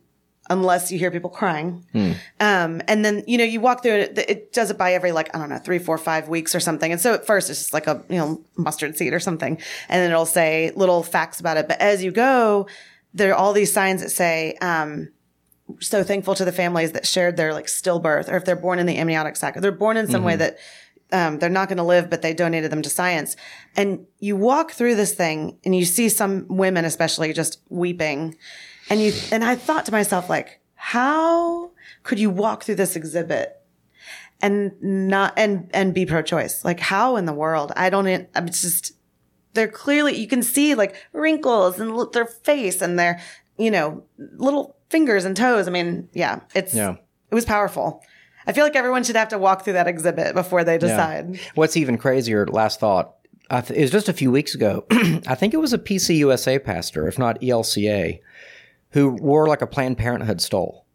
unless 0.49 0.93
you 0.93 0.99
hear 0.99 1.11
people 1.11 1.31
crying. 1.31 1.85
Um, 2.39 2.81
and 2.87 3.05
then, 3.05 3.25
you 3.27 3.39
know, 3.39 3.45
you 3.45 3.61
walk 3.61 3.83
through 3.83 3.95
it, 3.95 4.19
it 4.19 4.53
does 4.53 4.71
it 4.71 4.79
by 4.79 4.93
every 4.93 5.11
like, 5.11 5.35
I 5.35 5.39
don't 5.39 5.49
know, 5.49 5.59
three, 5.59 5.79
four, 5.79 5.99
five 5.99 6.29
weeks 6.29 6.55
or 6.55 6.61
something. 6.61 6.93
And 6.93 7.01
so 7.01 7.15
at 7.15 7.27
first 7.27 7.51
it's 7.51 7.59
just 7.61 7.73
like 7.73 7.87
a, 7.87 8.05
you 8.09 8.17
know, 8.17 8.43
mustard 8.57 8.97
seed 8.97 9.13
or 9.13 9.21
something. 9.21 9.59
And 9.89 10.03
then 10.03 10.11
it'll 10.11 10.27
say 10.27 10.71
little 10.77 11.03
facts 11.03 11.41
about 11.41 11.57
it. 11.57 11.67
But 11.67 11.81
as 11.81 12.05
you 12.05 12.13
go, 12.13 12.69
there 13.15 13.31
are 13.31 13.35
all 13.35 13.53
these 13.53 13.73
signs 13.73 14.03
that 14.03 14.11
say, 14.11 14.57
um, 14.61 15.09
so 15.81 16.05
thankful 16.05 16.35
to 16.35 16.45
the 16.45 16.53
families 16.53 16.93
that 16.93 17.07
shared 17.07 17.37
their 17.37 17.55
like 17.55 17.67
stillbirth 17.67 18.31
or 18.31 18.37
if 18.37 18.45
they're 18.45 18.55
born 18.55 18.79
in 18.79 18.87
the 18.87 18.99
amniotic 18.99 19.35
sac 19.35 19.57
or 19.57 19.61
they're 19.61 19.73
born 19.73 19.97
in 19.97 20.07
some 20.09 20.23
way 20.23 20.37
that 20.37 20.59
um, 21.13 21.39
they're 21.39 21.49
not 21.51 21.69
going 21.69 21.77
to 21.79 21.85
live, 21.85 22.11
but 22.11 22.23
they 22.23 22.35
donated 22.35 22.71
them 22.73 22.83
to 22.83 22.91
science. 22.91 23.37
And 23.77 24.07
you 24.19 24.37
walk 24.37 24.73
through 24.73 24.97
this 24.97 25.15
thing 25.15 25.59
and 25.65 25.75
you 25.77 25.85
see 25.85 26.09
some 26.09 26.47
women, 26.49 26.85
especially 26.85 27.33
just 27.33 27.61
weeping. 27.69 28.37
And 28.91 29.01
you, 29.01 29.13
and 29.31 29.45
I 29.45 29.55
thought 29.55 29.87
to 29.87 29.93
myself, 29.93 30.29
like, 30.29 30.61
how 30.75 31.71
could 32.03 32.19
you 32.19 32.31
walk 32.31 32.65
through 32.65 32.75
this 32.77 32.97
exhibit 32.97 33.61
and 34.43 34.73
not, 34.83 35.35
and, 35.37 35.71
and 35.73 35.95
be 35.95 36.05
pro 36.05 36.23
choice? 36.23 36.65
Like, 36.65 36.81
how 36.81 37.17
in 37.17 37.25
the 37.27 37.33
world? 37.33 37.73
I 37.77 37.91
don't, 37.91 38.29
I'm 38.35 38.47
just, 38.49 38.93
they're 39.55 39.69
clearly, 39.69 40.17
you 40.17 40.27
can 40.27 40.43
see 40.43 40.75
like 40.75 40.97
wrinkles 41.13 41.79
and 41.79 42.13
their 42.13 42.27
face 42.27 42.83
and 42.83 42.99
their, 42.99 43.21
you 43.57 43.71
know, 43.71 44.03
little 44.19 44.77
fingers 44.91 45.25
and 45.25 45.37
toes. 45.37 45.69
I 45.69 45.71
mean, 45.71 46.09
yeah, 46.13 46.41
it's, 46.55 46.75
Yeah. 46.75 46.97
it 47.31 47.35
was 47.35 47.45
powerful. 47.45 48.03
I 48.47 48.53
feel 48.53 48.65
like 48.65 48.77
everyone 48.77 49.05
should 49.05 49.17
have 49.17 49.29
to 49.29 49.39
walk 49.39 49.65
through 49.65 49.73
that 49.75 49.89
exhibit 49.89 50.35
before 50.35 50.65
they 50.65 50.79
decide. 50.79 51.39
What's 51.55 51.77
even 51.77 51.99
crazier, 51.99 52.47
last 52.47 52.81
thought, 52.81 53.15
I 53.51 53.61
th- 53.61 53.79
it 53.79 53.83
was 53.83 53.91
just 53.91 54.09
a 54.09 54.13
few 54.13 54.31
weeks 54.31 54.55
ago. 54.55 54.87
I 54.91 55.35
think 55.35 55.55
it 55.55 55.59
was 55.59 55.73
a 55.73 55.79
PCUSA 55.79 56.65
pastor, 56.65 57.09
if 57.09 57.19
not 57.19 57.41
ELCA, 57.41 58.21
who 58.91 59.11
wore 59.11 59.49
like 59.49 59.63
a 59.63 59.67
Planned 59.67 59.99
Parenthood 59.99 60.41
stole, 60.41 60.87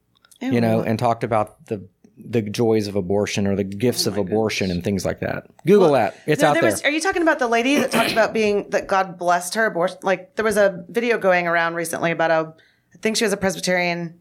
you 0.42 0.62
know, 0.62 0.82
and 0.82 0.98
talked 0.98 1.24
about 1.24 1.66
the 1.68 1.88
the 2.22 2.42
joys 2.42 2.88
of 2.88 2.98
abortion 2.98 3.48
or 3.48 3.56
the 3.56 3.64
gifts 3.64 4.06
oh 4.06 4.12
of 4.12 4.18
abortion 4.18 4.72
and 4.72 4.84
things 4.84 5.06
like 5.06 5.22
that. 5.22 5.48
Google 5.66 5.94
that; 5.94 6.18
it's 6.26 6.42
No, 6.42 6.50
out 6.50 6.54
there 6.54 6.64
there. 6.64 6.72
was, 6.72 6.84
are 6.84 6.92
you 6.92 7.00
talking 7.00 7.22
about 7.22 7.40
the 7.40 7.48
lady 7.48 7.76
that 7.76 7.92
talked 7.92 8.12
about 8.12 8.34
being 8.34 8.70
that 8.72 8.88
God 8.88 9.18
blessed 9.18 9.56
her 9.56 9.66
abortion? 9.66 10.00
Like 10.02 10.36
there 10.36 10.46
was 10.46 10.58
a 10.58 10.84
video 10.90 11.18
going 11.18 11.48
around 11.48 11.76
recently 11.76 12.12
about 12.12 12.32
a, 12.32 12.54
I 12.94 12.98
think 12.98 13.16
she 13.16 13.24
was 13.24 13.32
a 13.32 13.38
Presbyterian 13.38 14.20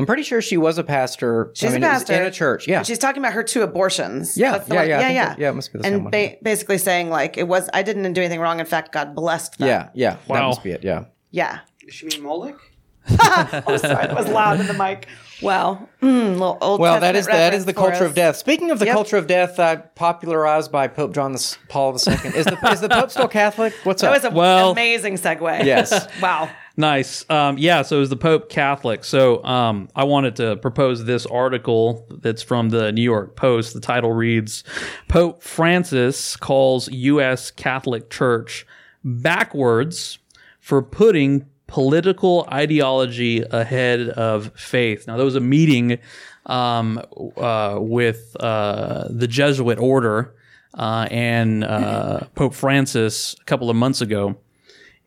I'm 0.00 0.06
pretty 0.06 0.22
sure 0.22 0.40
she 0.42 0.56
was 0.56 0.78
a 0.78 0.84
pastor. 0.84 1.52
She's 1.54 1.70
I 1.70 1.74
mean, 1.74 1.82
a 1.84 1.86
pastor 1.86 2.14
in 2.14 2.22
a 2.22 2.30
church. 2.30 2.66
Yeah. 2.66 2.78
And 2.78 2.86
she's 2.86 2.98
talking 2.98 3.22
about 3.22 3.32
her 3.34 3.42
two 3.42 3.62
abortions. 3.62 4.36
Yeah, 4.36 4.52
That's 4.52 4.68
the 4.68 4.74
yeah, 4.74 4.80
one- 4.80 4.88
yeah, 4.88 5.00
yeah, 5.00 5.08
yeah. 5.10 5.28
that- 5.28 5.38
yeah, 5.38 5.48
it 5.50 5.54
must 5.54 5.72
be 5.72 5.78
the 5.78 5.84
same 5.84 5.94
and 5.94 6.04
one. 6.04 6.10
ba- 6.10 6.36
basically 6.42 6.78
saying 6.78 7.10
like 7.10 7.36
it 7.38 7.46
was 7.46 7.68
I 7.72 7.82
didn't 7.82 8.12
do 8.12 8.20
anything 8.20 8.40
wrong. 8.40 8.58
In 8.60 8.66
fact, 8.66 8.92
God 8.92 9.14
blessed 9.14 9.58
them. 9.58 9.68
yeah, 9.68 9.90
yeah. 9.94 10.16
That 10.28 10.42
must 10.42 10.62
be 10.64 10.70
it. 10.72 10.82
Yeah. 10.82 11.04
yeah. 11.30 11.60
Does 11.84 11.94
she 11.94 12.06
mean 12.06 12.22
Moloch? 12.22 12.60
Oh, 13.08 13.76
sorry, 13.76 14.06
that 14.06 14.14
was 14.14 14.28
loud 14.28 14.60
in 14.60 14.66
the 14.66 14.74
mic. 14.74 15.06
Wow, 15.42 15.88
mm, 16.02 16.32
little 16.32 16.58
old. 16.60 16.80
Well, 16.80 17.00
that 17.00 17.12
Testament 17.12 17.16
is 17.16 17.26
the, 17.26 17.32
that 17.32 17.54
is 17.54 17.64
the 17.64 17.72
culture 17.72 17.94
us. 18.04 18.10
of 18.10 18.14
death. 18.14 18.36
Speaking 18.36 18.70
of 18.70 18.78
the 18.78 18.84
Yep. 18.84 18.94
culture 18.94 19.16
of 19.16 19.26
death, 19.26 19.58
uh, 19.58 19.76
popularized 19.94 20.70
by 20.70 20.86
Pope 20.86 21.14
John 21.14 21.32
the, 21.32 21.56
Paul 21.68 21.92
II, 21.94 21.96
is 22.36 22.44
the 22.44 22.58
is 22.70 22.80
the 22.82 22.88
Pope 22.90 23.10
still 23.10 23.26
Catholic? 23.26 23.72
What's 23.84 24.02
That 24.02 24.08
up? 24.08 24.14
was 24.16 24.24
an 24.26 24.34
Well- 24.34 24.72
amazing 24.72 25.14
segue. 25.14 25.64
Yes. 25.64 26.08
wow. 26.22 26.50
Nice. 26.76 27.28
Um, 27.28 27.58
yeah, 27.58 27.82
so 27.82 27.96
it 27.96 28.00
was 28.00 28.10
the 28.10 28.16
Pope 28.16 28.48
Catholic. 28.48 29.04
So 29.04 29.44
um, 29.44 29.88
I 29.94 30.04
wanted 30.04 30.36
to 30.36 30.56
propose 30.56 31.04
this 31.04 31.26
article 31.26 32.06
that's 32.10 32.42
from 32.42 32.70
the 32.70 32.92
New 32.92 33.02
York 33.02 33.36
Post. 33.36 33.74
The 33.74 33.80
title 33.80 34.12
reads 34.12 34.64
Pope 35.08 35.42
Francis 35.42 36.36
calls 36.36 36.88
U.S. 36.88 37.50
Catholic 37.50 38.08
Church 38.10 38.66
backwards 39.04 40.18
for 40.60 40.82
putting 40.82 41.46
political 41.66 42.48
ideology 42.52 43.42
ahead 43.42 44.08
of 44.10 44.52
faith. 44.54 45.06
Now, 45.06 45.16
there 45.16 45.24
was 45.24 45.36
a 45.36 45.40
meeting 45.40 45.98
um, 46.46 47.02
uh, 47.36 47.78
with 47.80 48.36
uh, 48.40 49.06
the 49.08 49.28
Jesuit 49.28 49.78
order 49.78 50.34
uh, 50.74 51.06
and 51.10 51.64
uh, 51.64 52.20
Pope 52.34 52.54
Francis 52.54 53.36
a 53.40 53.44
couple 53.44 53.70
of 53.70 53.76
months 53.76 54.00
ago 54.00 54.36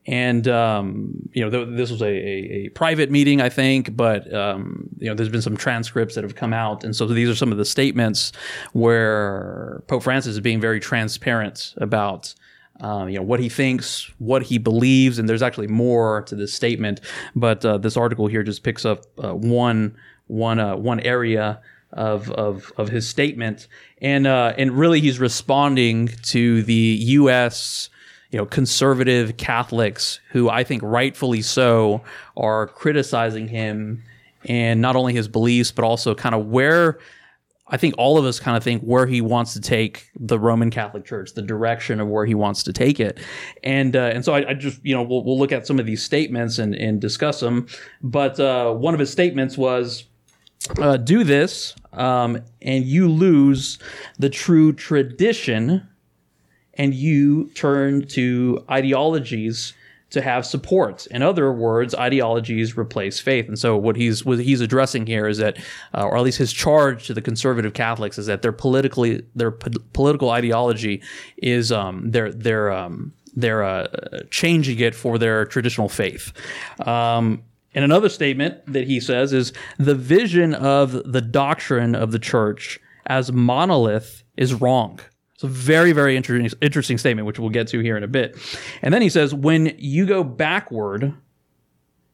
and 0.05 0.47
um, 0.47 1.29
you 1.31 1.43
know 1.43 1.49
th- 1.49 1.77
this 1.77 1.89
was 1.89 2.01
a, 2.01 2.05
a, 2.05 2.65
a 2.65 2.69
private 2.69 3.09
meeting, 3.09 3.41
I 3.41 3.49
think, 3.49 3.95
but 3.95 4.31
um, 4.33 4.89
you 4.97 5.07
know 5.07 5.15
there's 5.15 5.29
been 5.29 5.41
some 5.41 5.55
transcripts 5.55 6.15
that 6.15 6.23
have 6.23 6.35
come 6.35 6.53
out, 6.53 6.83
and 6.83 6.95
so 6.95 7.05
these 7.05 7.29
are 7.29 7.35
some 7.35 7.51
of 7.51 7.57
the 7.57 7.65
statements 7.65 8.31
where 8.73 9.83
Pope 9.87 10.03
Francis 10.03 10.33
is 10.33 10.39
being 10.39 10.59
very 10.59 10.79
transparent 10.79 11.73
about. 11.77 12.33
Um, 12.81 13.07
you 13.07 13.17
know 13.17 13.23
what 13.23 13.39
he 13.39 13.49
thinks, 13.49 14.11
what 14.17 14.41
he 14.41 14.57
believes, 14.57 15.19
and 15.19 15.29
there's 15.29 15.43
actually 15.43 15.67
more 15.67 16.23
to 16.23 16.35
this 16.35 16.53
statement. 16.53 17.01
But 17.35 17.63
uh, 17.63 17.77
this 17.77 17.95
article 17.95 18.25
here 18.27 18.41
just 18.41 18.63
picks 18.63 18.83
up 18.83 19.05
uh, 19.23 19.35
one 19.35 19.95
one 20.25 20.59
uh, 20.59 20.75
one 20.75 20.99
area 21.01 21.61
of, 21.91 22.31
of 22.31 22.73
of 22.75 22.89
his 22.89 23.07
statement, 23.07 23.67
and 24.01 24.25
uh, 24.25 24.53
and 24.57 24.71
really 24.71 24.99
he's 25.01 25.19
responding 25.19 26.07
to 26.23 26.63
the 26.63 26.97
U.S 26.99 27.89
you 28.33 28.39
know, 28.39 28.47
conservative 28.47 29.37
Catholics 29.37 30.19
who 30.31 30.49
I 30.49 30.63
think 30.63 30.81
rightfully 30.81 31.43
so 31.43 32.01
are 32.35 32.65
criticizing 32.65 33.47
him 33.47 34.01
and 34.45 34.81
not 34.81 34.95
only 34.95 35.13
his 35.13 35.27
beliefs, 35.27 35.71
but 35.71 35.85
also 35.85 36.15
kind 36.15 36.33
of 36.33 36.47
where 36.47 36.97
I 37.67 37.77
think 37.77 37.93
all 37.99 38.17
of 38.17 38.25
us 38.25 38.39
kind 38.39 38.57
of 38.57 38.63
think 38.63 38.81
where 38.81 39.05
he 39.05 39.21
wants 39.21 39.53
to 39.53 39.61
take 39.61 40.09
the 40.19 40.39
Roman 40.39 40.71
Catholic 40.71 41.05
Church, 41.05 41.33
the 41.33 41.43
direction 41.43 41.99
of 41.99 42.07
where 42.07 42.25
he 42.25 42.33
wants 42.33 42.63
to 42.63 42.73
take 42.73 42.99
it. 42.99 43.19
And, 43.63 43.95
uh, 43.95 44.11
and 44.13 44.25
so 44.25 44.33
I, 44.33 44.49
I 44.49 44.53
just, 44.55 44.83
you 44.83 44.95
know, 44.95 45.03
we'll, 45.03 45.23
we'll 45.23 45.37
look 45.37 45.51
at 45.51 45.67
some 45.67 45.79
of 45.79 45.85
these 45.85 46.01
statements 46.03 46.57
and, 46.57 46.73
and 46.73 46.99
discuss 46.99 47.39
them. 47.39 47.67
But, 48.01 48.39
uh, 48.39 48.73
one 48.73 48.95
of 48.95 48.99
his 48.99 49.11
statements 49.11 49.59
was, 49.59 50.05
uh, 50.79 50.97
do 50.97 51.23
this, 51.23 51.75
um, 51.93 52.41
and 52.63 52.83
you 52.83 53.09
lose 53.09 53.77
the 54.17 54.29
true 54.29 54.73
tradition 54.73 55.87
and 56.75 56.93
you 56.93 57.49
turn 57.55 58.07
to 58.07 58.63
ideologies 58.69 59.73
to 60.13 60.21
have 60.21 60.45
support. 60.45 61.07
In 61.07 61.23
other 61.23 61.51
words, 61.51 61.95
ideologies 61.95 62.77
replace 62.77 63.19
faith. 63.19 63.47
And 63.47 63.57
so 63.57 63.75
what 63.75 63.95
he's 63.95 64.23
what 64.23 64.39
he's 64.39 64.61
addressing 64.61 65.07
here 65.07 65.27
is 65.27 65.39
that, 65.39 65.57
uh, 65.93 66.05
or 66.05 66.17
at 66.17 66.23
least 66.23 66.37
his 66.37 66.53
charge 66.53 67.07
to 67.07 67.15
the 67.15 67.21
conservative 67.21 67.73
Catholics 67.73 68.19
is 68.19 68.27
that 68.27 68.43
their 68.43 68.51
politically 68.51 69.23
their 69.35 69.51
po- 69.51 69.71
political 69.93 70.29
ideology 70.29 71.01
is 71.37 71.71
um, 71.71 72.11
their 72.11 72.31
their 72.31 72.71
um, 72.71 73.11
they're 73.35 73.63
uh, 73.63 73.87
changing 74.29 74.79
it 74.79 74.93
for 74.93 75.17
their 75.17 75.45
traditional 75.45 75.89
faith. 75.89 76.31
Um, 76.87 77.43
and 77.73 77.83
another 77.83 78.09
statement 78.09 78.61
that 78.71 78.85
he 78.85 78.99
says 78.99 79.33
is 79.33 79.51
the 79.79 79.95
vision 79.95 80.53
of 80.53 81.11
the 81.11 81.21
doctrine 81.21 81.95
of 81.95 82.11
the 82.11 82.19
church 82.19 82.79
as 83.07 83.31
monolith 83.31 84.23
is 84.37 84.53
wrong. 84.53 84.99
It's 85.43 85.49
a 85.49 85.59
very, 85.59 85.91
very 85.91 86.15
interesting, 86.15 86.57
interesting 86.61 86.97
statement, 86.97 87.25
which 87.25 87.37
we'll 87.37 87.49
get 87.49 87.67
to 87.69 87.79
here 87.79 87.97
in 87.97 88.03
a 88.03 88.07
bit. 88.07 88.37
And 88.81 88.93
then 88.93 89.01
he 89.01 89.09
says, 89.09 89.33
when 89.33 89.75
you 89.77 90.05
go 90.05 90.23
backward, 90.23 91.13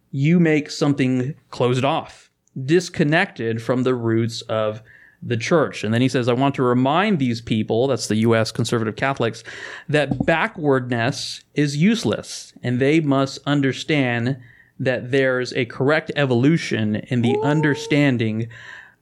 you 0.10 0.40
make 0.40 0.72
something 0.72 1.36
closed 1.52 1.86
off, 1.86 2.32
disconnected 2.66 3.62
from 3.62 3.84
the 3.84 3.94
roots 3.94 4.42
of 4.44 4.82
the 5.22 5.38
church. 5.38 5.84
And 5.84 5.94
then 5.94 6.02
he 6.02 6.10
says, 6.10 6.28
I 6.28 6.34
want 6.34 6.56
to 6.56 6.64
remind 6.64 7.20
these 7.20 7.40
people, 7.40 7.86
that's 7.86 8.08
the 8.08 8.16
U.S. 8.16 8.52
conservative 8.52 8.96
Catholics, 8.96 9.44
that 9.88 10.26
backwardness 10.26 11.44
is 11.54 11.78
useless 11.78 12.54
and 12.64 12.80
they 12.80 13.00
must 13.00 13.38
understand 13.46 14.38
that 14.80 15.12
there's 15.12 15.54
a 15.54 15.66
correct 15.66 16.12
evolution 16.16 16.96
in 16.96 17.22
the 17.22 17.38
understanding 17.44 18.48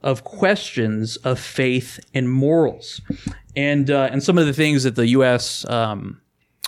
of 0.02 0.24
questions 0.24 1.18
of 1.18 1.40
faith 1.40 2.00
and 2.14 2.30
morals. 2.30 3.02
And, 3.56 3.90
uh, 3.90 4.10
and 4.12 4.24
some 4.24 4.38
of 4.38 4.46
the 4.46 4.54
things 4.54 4.84
that 4.84 4.96
the 4.96 5.08
U.S. 5.08 5.68
Um, 5.70 6.22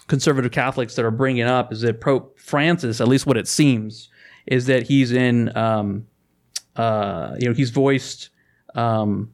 conservative 0.08 0.52
Catholics 0.52 0.96
that 0.96 1.06
are 1.06 1.12
bringing 1.12 1.44
up 1.44 1.72
is 1.72 1.82
that 1.82 2.02
Pope 2.02 2.40
Francis, 2.40 3.00
at 3.00 3.08
least 3.08 3.26
what 3.26 3.38
it 3.38 3.48
seems, 3.48 4.10
is 4.48 4.66
that 4.66 4.84
he's 4.84 5.12
in, 5.12 5.56
um, 5.56 6.08
uh, 6.76 7.36
you 7.40 7.48
know, 7.48 7.54
he's 7.54 7.70
voiced 7.70 8.30
um, 8.76 9.32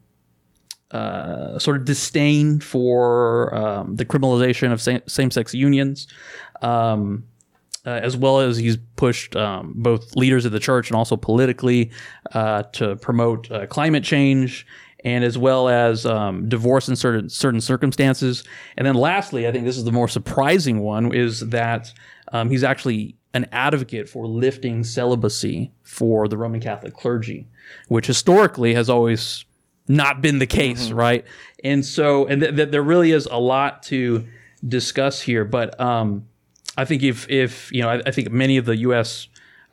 uh, 0.91 1.57
sort 1.57 1.77
of 1.77 1.85
disdain 1.85 2.59
for 2.59 3.53
um, 3.55 3.95
the 3.95 4.05
criminalization 4.05 4.71
of 4.71 5.09
same 5.09 5.31
sex 5.31 5.53
unions. 5.53 6.07
Um, 6.61 7.23
uh, 7.85 7.89
as 7.89 8.17
well 8.17 8.39
as 8.39 8.57
he's 8.57 8.77
pushed 8.95 9.35
um, 9.35 9.73
both 9.75 10.15
leaders 10.15 10.45
of 10.45 10.51
the 10.51 10.59
church 10.59 10.89
and 10.89 10.97
also 10.97 11.15
politically 11.15 11.91
uh, 12.33 12.63
to 12.63 12.95
promote 12.97 13.49
uh, 13.51 13.65
climate 13.67 14.03
change 14.03 14.65
and 15.03 15.23
as 15.23 15.37
well 15.37 15.69
as 15.69 16.05
um, 16.05 16.49
divorce 16.49 16.89
in 16.89 16.95
certain 16.95 17.29
certain 17.29 17.61
circumstances. 17.61 18.43
And 18.75 18.87
then 18.87 18.95
lastly, 18.95 19.47
I 19.47 19.51
think 19.51 19.65
this 19.65 19.77
is 19.77 19.83
the 19.83 19.91
more 19.91 20.07
surprising 20.07 20.79
one 20.79 21.13
is 21.13 21.41
that 21.41 21.93
um, 22.33 22.49
he's 22.49 22.63
actually 22.63 23.15
an 23.35 23.47
advocate 23.51 24.09
for 24.09 24.25
lifting 24.25 24.83
celibacy 24.83 25.71
for 25.83 26.27
the 26.27 26.37
Roman 26.37 26.61
Catholic 26.61 26.93
clergy, 26.93 27.47
which 27.87 28.07
historically 28.07 28.73
has 28.73 28.89
always 28.89 29.45
not 29.87 30.21
been 30.21 30.39
the 30.39 30.47
case, 30.47 30.89
right? 30.91 31.23
And 31.63 31.85
so, 31.85 32.25
and 32.25 32.41
th- 32.41 32.55
th- 32.55 32.69
there 32.71 32.81
really 32.81 33.11
is 33.11 33.27
a 33.29 33.37
lot 33.37 33.83
to 33.83 34.25
discuss 34.67 35.21
here, 35.21 35.45
but 35.45 35.79
um, 35.79 36.25
I 36.77 36.85
think 36.85 37.03
if 37.03 37.29
if 37.29 37.71
you 37.71 37.81
know, 37.81 37.89
I, 37.89 38.01
I 38.05 38.11
think 38.11 38.31
many 38.31 38.57
of 38.57 38.65
the 38.65 38.77
U.S. 38.77 39.27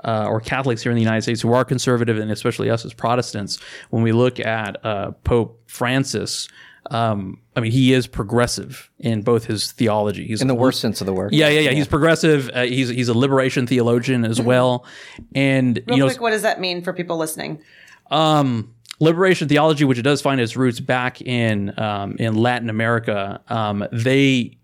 Uh, 0.04 0.26
or 0.28 0.40
Catholics 0.40 0.82
here 0.82 0.90
in 0.90 0.96
the 0.96 1.02
United 1.02 1.22
States 1.22 1.40
who 1.40 1.52
are 1.52 1.64
conservative, 1.64 2.18
and 2.18 2.30
especially 2.30 2.68
us 2.68 2.84
as 2.84 2.92
Protestants, 2.92 3.58
when 3.90 4.02
we 4.02 4.10
look 4.12 4.40
at 4.40 4.84
uh, 4.84 5.12
Pope 5.22 5.62
Francis, 5.68 6.48
um, 6.90 7.38
I 7.54 7.60
mean, 7.60 7.70
he 7.70 7.92
is 7.92 8.08
progressive 8.08 8.90
in 8.98 9.22
both 9.22 9.44
his 9.44 9.70
theology. 9.70 10.26
He's 10.26 10.42
in 10.42 10.48
the 10.48 10.56
worst 10.56 10.80
sense 10.80 11.00
of 11.00 11.06
the 11.06 11.12
word. 11.12 11.32
yeah, 11.32 11.48
yeah, 11.48 11.60
yeah. 11.60 11.70
He's 11.70 11.86
progressive. 11.86 12.50
Uh, 12.52 12.62
he's 12.62 12.88
he's 12.88 13.08
a 13.08 13.16
liberation 13.16 13.66
theologian 13.66 14.24
as 14.24 14.40
well, 14.40 14.84
and 15.34 15.80
Real 15.86 15.96
you 15.96 16.02
know, 16.02 16.08
quick, 16.08 16.20
what 16.20 16.30
does 16.30 16.42
that 16.42 16.60
mean 16.60 16.82
for 16.82 16.92
people 16.92 17.16
listening? 17.16 17.62
um, 18.10 18.74
liberation 19.00 19.48
theology, 19.48 19.84
which 19.84 19.98
it 19.98 20.02
does 20.02 20.20
find 20.20 20.40
its 20.40 20.56
roots 20.56 20.80
back 20.80 21.20
in 21.22 21.78
um, 21.78 22.16
in 22.18 22.34
Latin 22.34 22.70
America, 22.70 23.40
um, 23.48 23.86
they, 23.90 24.58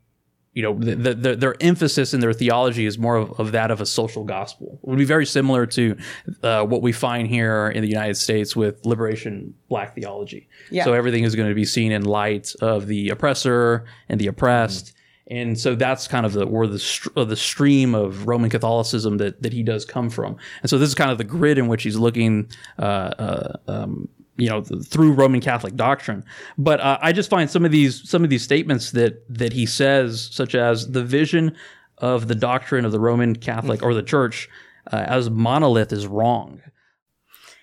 you 0.58 0.64
know, 0.64 0.74
the, 0.76 1.14
the, 1.14 1.36
their 1.36 1.54
emphasis 1.60 2.12
in 2.12 2.18
their 2.18 2.32
theology 2.32 2.84
is 2.84 2.98
more 2.98 3.14
of, 3.14 3.38
of 3.38 3.52
that 3.52 3.70
of 3.70 3.80
a 3.80 3.86
social 3.86 4.24
gospel. 4.24 4.80
It 4.82 4.88
would 4.88 4.98
be 4.98 5.04
very 5.04 5.24
similar 5.24 5.66
to 5.66 5.96
uh, 6.42 6.64
what 6.64 6.82
we 6.82 6.90
find 6.90 7.28
here 7.28 7.68
in 7.68 7.80
the 7.80 7.88
United 7.88 8.16
States 8.16 8.56
with 8.56 8.84
liberation 8.84 9.54
black 9.68 9.94
theology. 9.94 10.48
Yeah. 10.72 10.82
So 10.82 10.94
everything 10.94 11.22
is 11.22 11.36
going 11.36 11.48
to 11.48 11.54
be 11.54 11.64
seen 11.64 11.92
in 11.92 12.04
light 12.04 12.54
of 12.60 12.88
the 12.88 13.10
oppressor 13.10 13.84
and 14.08 14.20
the 14.20 14.26
oppressed. 14.26 14.94
And 15.30 15.56
so 15.56 15.76
that's 15.76 16.08
kind 16.08 16.26
of 16.26 16.32
the 16.32 16.44
where 16.44 16.66
the 16.66 17.10
uh, 17.14 17.22
the 17.22 17.36
stream 17.36 17.94
of 17.94 18.26
Roman 18.26 18.50
Catholicism 18.50 19.18
that 19.18 19.40
that 19.40 19.52
he 19.52 19.62
does 19.62 19.84
come 19.84 20.10
from. 20.10 20.38
And 20.62 20.68
so 20.68 20.76
this 20.76 20.88
is 20.88 20.96
kind 20.96 21.12
of 21.12 21.18
the 21.18 21.24
grid 21.24 21.58
in 21.58 21.68
which 21.68 21.84
he's 21.84 21.96
looking, 21.96 22.50
uh, 22.80 22.82
uh, 22.82 23.56
um, 23.68 24.08
you 24.38 24.48
know, 24.48 24.62
th- 24.62 24.86
through 24.86 25.12
Roman 25.12 25.40
Catholic 25.40 25.76
doctrine. 25.76 26.24
But 26.56 26.80
uh, 26.80 26.98
I 27.02 27.12
just 27.12 27.28
find 27.28 27.50
some 27.50 27.64
of 27.64 27.70
these 27.70 28.08
some 28.08 28.24
of 28.24 28.30
these 28.30 28.42
statements 28.42 28.92
that 28.92 29.22
that 29.28 29.52
he 29.52 29.66
says, 29.66 30.28
such 30.32 30.54
as 30.54 30.92
the 30.92 31.04
vision 31.04 31.54
of 31.98 32.28
the 32.28 32.34
doctrine 32.34 32.84
of 32.84 32.92
the 32.92 33.00
Roman 33.00 33.36
Catholic 33.36 33.82
or 33.82 33.92
the 33.92 34.02
Church 34.02 34.48
uh, 34.92 35.04
as 35.06 35.28
monolith 35.28 35.92
is 35.92 36.06
wrong. 36.06 36.62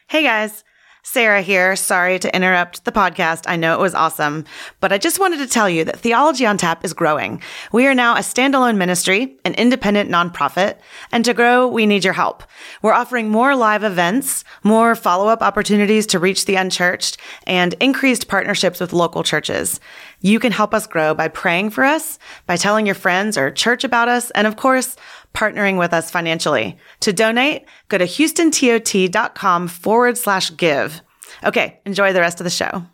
Hey 0.07 0.23
guys. 0.23 0.63
Sarah 1.07 1.43
here. 1.43 1.75
Sorry 1.75 2.17
to 2.17 2.35
interrupt 2.35 2.83
the 2.83 2.91
podcast. 2.91 3.43
I 3.45 3.57
know 3.57 3.75
it 3.75 3.79
was 3.79 3.93
awesome, 3.93 4.43
but 4.79 4.91
I 4.91 4.97
just 4.97 5.19
wanted 5.19 5.37
to 5.37 5.47
tell 5.47 5.69
you 5.69 5.83
that 5.83 5.99
Theology 5.99 6.47
on 6.47 6.57
Tap 6.57 6.83
is 6.83 6.93
growing. 6.93 7.43
We 7.71 7.85
are 7.85 7.93
now 7.93 8.15
a 8.15 8.21
standalone 8.21 8.77
ministry, 8.77 9.37
an 9.45 9.53
independent 9.53 10.09
nonprofit, 10.09 10.79
and 11.11 11.23
to 11.23 11.35
grow, 11.35 11.67
we 11.67 11.85
need 11.85 12.03
your 12.03 12.13
help. 12.13 12.41
We're 12.81 12.91
offering 12.91 13.29
more 13.29 13.55
live 13.55 13.83
events, 13.83 14.43
more 14.63 14.95
follow 14.95 15.27
up 15.27 15.43
opportunities 15.43 16.07
to 16.07 16.19
reach 16.19 16.45
the 16.45 16.55
unchurched, 16.55 17.17
and 17.45 17.75
increased 17.75 18.27
partnerships 18.27 18.79
with 18.79 18.91
local 18.91 19.21
churches. 19.21 19.79
You 20.21 20.39
can 20.39 20.51
help 20.51 20.73
us 20.73 20.87
grow 20.87 21.13
by 21.13 21.27
praying 21.27 21.69
for 21.69 21.83
us, 21.83 22.17
by 22.47 22.57
telling 22.57 22.87
your 22.87 22.95
friends 22.95 23.37
or 23.37 23.51
church 23.51 23.83
about 23.83 24.07
us, 24.07 24.31
and 24.31 24.47
of 24.47 24.55
course, 24.55 24.95
partnering 25.35 25.77
with 25.77 25.93
us 25.93 26.09
financially. 26.09 26.77
To 27.01 27.13
donate, 27.13 27.65
go 27.89 27.97
to 27.97 28.05
houstontot.com 28.05 29.67
forward 29.67 30.17
slash 30.17 30.55
give. 30.55 31.01
Okay, 31.43 31.79
enjoy 31.85 32.13
the 32.13 32.21
rest 32.21 32.39
of 32.39 32.45
the 32.45 32.49
show. 32.49 32.85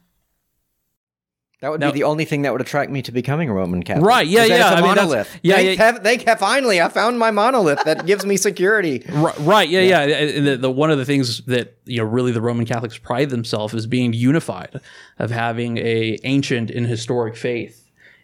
That 1.62 1.70
would 1.70 1.80
Now- 1.80 1.92
be 1.92 2.00
the 2.00 2.06
only 2.06 2.26
thing 2.26 2.42
that 2.42 2.52
would 2.54 2.62
attract 2.62 2.90
me 2.90 3.04
to 3.04 3.12
becoming 3.12 3.48
a 3.48 3.54
Roman 3.54 3.84
Catholic. 3.84 4.04
Right, 4.04 4.26
yeah, 4.26 4.40
'Cause 4.40 4.50
then 4.50 4.58
yeah, 4.60 4.66
It's 4.66 4.74
a 4.74 4.78
I 4.78 4.82
mean, 4.82 4.90
that's- 4.96 5.06
monolith. 5.08 5.40
yeah, 5.44 5.56
Thank, 5.58 5.68
yeah. 5.78 5.86
hev- 5.92 6.00
thank 6.04 6.24
hev- 6.28 6.40
finally, 6.40 6.82
I 6.82 6.90
found 6.90 7.20
my 7.20 7.30
monolith 7.30 7.84
that 7.86 8.08
gives 8.08 8.26
me 8.26 8.36
security. 8.36 9.04
Right, 9.12 9.36
right, 9.42 9.70
yeah, 9.70 9.82
yeah. 9.82 10.00
And 10.02 10.48
The, 10.48 10.58
the 10.58 10.72
one 10.72 10.90
of 10.90 10.98
the 10.98 11.06
things 11.06 11.42
that 11.46 11.78
you 11.86 12.00
know 12.00 12.06
really 12.06 12.32
the 12.32 12.42
Roman 12.42 12.66
Catholics 12.66 12.98
pride 12.98 13.30
themselves 13.30 13.76
is 13.76 13.86
being 13.86 14.12
unified, 14.12 14.80
of 15.20 15.30
having 15.30 15.78
a 15.78 16.18
ancient 16.24 16.72
and 16.72 16.88
historic 16.88 17.38
faith, 17.38 17.81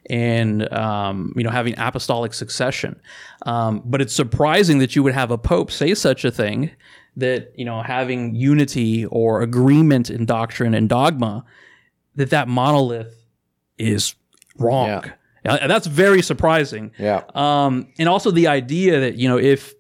and 0.09 0.71
um, 0.73 1.33
you 1.35 1.43
know 1.43 1.49
having 1.49 1.75
apostolic 1.77 2.33
succession. 2.33 2.99
Um, 3.45 3.81
but 3.85 4.01
it's 4.01 4.13
surprising 4.13 4.79
that 4.79 4.95
you 4.95 5.03
would 5.03 5.13
have 5.13 5.31
a 5.31 5.37
pope 5.37 5.71
say 5.71 5.93
such 5.93 6.25
a 6.25 6.31
thing, 6.31 6.71
that 7.15 7.51
you 7.55 7.65
know 7.65 7.81
having 7.81 8.35
unity 8.35 9.05
or 9.05 9.41
agreement 9.41 10.09
in 10.09 10.25
doctrine 10.25 10.73
and 10.73 10.89
dogma, 10.89 11.45
that 12.15 12.29
that 12.29 12.47
monolith 12.47 13.13
is 13.77 14.15
wrong. 14.57 14.87
Yeah. 14.87 15.13
And 15.45 15.71
that's 15.71 15.87
very 15.87 16.21
surprising. 16.21 16.91
Yeah. 16.97 17.23
Um, 17.33 17.93
and 17.97 18.09
also 18.09 18.31
the 18.31 18.47
idea 18.47 18.99
that 18.99 19.15
you 19.15 19.29
know 19.29 19.37
if 19.37 19.73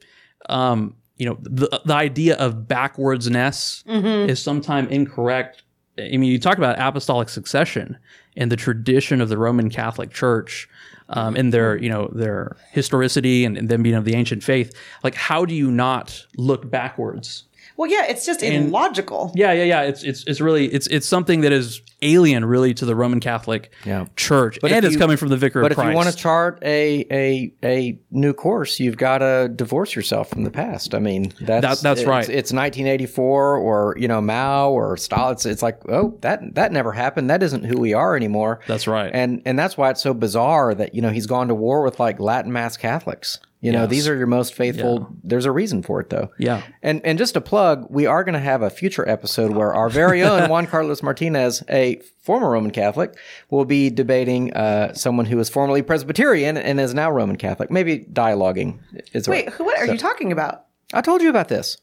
um, 0.49 0.95
you 1.17 1.25
know 1.25 1.37
the 1.41 1.81
the 1.85 1.93
idea 1.93 2.35
of 2.37 2.67
backwardsness 2.67 3.83
is 4.29 4.41
sometimes 4.41 4.89
incorrect. 4.91 5.63
I 5.99 6.15
mean, 6.15 6.23
you 6.25 6.39
talk 6.39 6.57
about 6.59 6.77
apostolic 6.79 7.27
succession 7.27 7.97
and 8.37 8.51
the 8.51 8.55
tradition 8.55 9.19
of 9.19 9.27
the 9.27 9.37
Roman 9.37 9.69
Catholic 9.69 10.11
Church. 10.11 10.69
Um, 11.09 11.37
and 11.37 11.53
their, 11.53 11.77
you 11.77 11.87
know, 11.87 12.09
their 12.11 12.57
historicity 12.71 13.45
and, 13.45 13.57
and 13.57 13.69
them 13.69 13.81
being 13.81 13.95
of 13.95 14.03
the 14.03 14.13
ancient 14.13 14.43
faith, 14.43 14.75
like 15.05 15.15
how 15.15 15.45
do 15.45 15.55
you 15.55 15.71
not 15.71 16.25
look 16.35 16.69
backwards? 16.69 17.45
Well, 17.77 17.89
yeah, 17.89 18.05
it's 18.07 18.25
just 18.25 18.41
illogical. 18.43 19.31
Yeah, 19.35 19.51
yeah, 19.53 19.63
yeah. 19.63 19.81
It's 19.83 20.03
it's 20.03 20.23
it's 20.25 20.41
really 20.41 20.65
it's 20.73 20.87
it's 20.87 21.07
something 21.07 21.41
that 21.41 21.51
is 21.51 21.81
alien, 22.01 22.43
really, 22.45 22.73
to 22.75 22.85
the 22.85 22.95
Roman 22.95 23.19
Catholic 23.19 23.71
Yeah. 23.85 24.05
Church, 24.15 24.57
if 24.63 24.71
and 24.71 24.83
it's 24.83 24.93
you- 24.93 24.99
coming 24.99 25.15
from 25.17 25.29
the 25.29 25.37
Vicar 25.37 25.61
But 25.61 25.71
of 25.73 25.77
if 25.79 25.85
you 25.85 25.91
want 25.93 26.09
to 26.09 26.15
chart 26.15 26.59
a, 26.63 27.05
a 27.11 27.53
a 27.63 27.99
new 28.11 28.33
course, 28.33 28.79
you've 28.79 28.97
got 28.97 29.19
to 29.19 29.49
divorce 29.55 29.95
yourself 29.95 30.29
from 30.29 30.43
the 30.43 30.51
past. 30.51 30.95
I 30.95 30.99
mean, 30.99 31.33
that's 31.39 31.61
That- 31.61 31.79
that's 31.83 32.01
it's, 32.01 32.07
right. 32.07 32.27
It's 32.29 32.51
1984 32.51 33.57
or 33.57 33.95
you 33.99 34.07
know 34.07 34.21
Mao 34.21 34.71
or 34.71 34.97
Stalin. 34.97 35.33
It's, 35.33 35.45
it's 35.45 35.61
like 35.61 35.79
oh 35.89 36.17
that 36.21 36.55
that 36.55 36.71
never 36.71 36.91
happened. 36.91 37.29
That 37.29 37.43
isn't 37.43 37.63
who 37.63 37.77
we 37.79 37.93
are 37.93 38.15
anymore. 38.15 38.59
That's 38.67 38.87
right. 38.87 39.11
And 39.13 39.41
and 39.45 39.57
that's 39.57 39.77
why 39.77 39.91
it's 39.91 40.01
so 40.01 40.13
bizarre 40.13 40.73
that 40.73 40.95
you 40.95 41.01
know 41.01 41.09
he's 41.11 41.27
gone 41.27 41.47
to 41.49 41.55
war 41.55 41.83
with 41.83 41.99
like 41.99 42.19
Latin 42.19 42.51
mass 42.51 42.75
Catholics. 42.77 43.39
You 43.59 43.71
know, 43.71 43.81
Yes. 43.81 43.89
these 43.89 44.07
are 44.07 44.15
your 44.15 44.27
most 44.27 44.53
faithful. 44.53 45.09
There's 45.23 45.45
a 45.45 45.51
reason 45.51 45.81
for 45.81 45.99
it, 45.99 46.11
though. 46.11 46.29
Yeah. 46.37 46.61
And 46.83 47.01
and 47.03 47.17
just 47.17 47.35
a 47.35 47.41
plug, 47.41 47.87
we 47.89 48.05
are 48.05 48.23
going 48.23 48.33
to 48.33 48.39
have 48.39 48.61
a 48.61 48.69
future 48.69 49.07
episode 49.09 49.51
where 49.51 49.73
our 49.73 49.89
very 49.89 50.21
own 50.21 50.47
Juan 50.49 50.67
Carlos 50.67 51.01
Martinez, 51.01 51.63
a 51.67 51.99
former 52.21 52.51
Roman 52.51 52.69
Catholic, 52.69 53.17
will 53.49 53.65
be 53.65 53.89
debating 53.89 54.53
uh, 54.53 54.93
someone 54.93 55.25
who 55.25 55.37
was 55.37 55.49
formerly 55.49 55.81
Presbyterian 55.81 56.55
and 56.55 56.79
is 56.79 56.93
now 56.93 57.09
Roman 57.09 57.35
Catholic. 57.35 57.71
Maybe 57.71 57.99
dialoguing. 57.99 58.79
Is 59.13 59.27
Wait, 59.27 59.49
who, 59.49 59.63
what 59.63 59.79
are 59.79 59.87
you 59.87 59.97
talking 59.97 60.31
about? 60.31 60.65
I 60.93 61.01
told 61.01 61.23
you 61.23 61.29
about 61.29 61.47
this. 61.47 61.77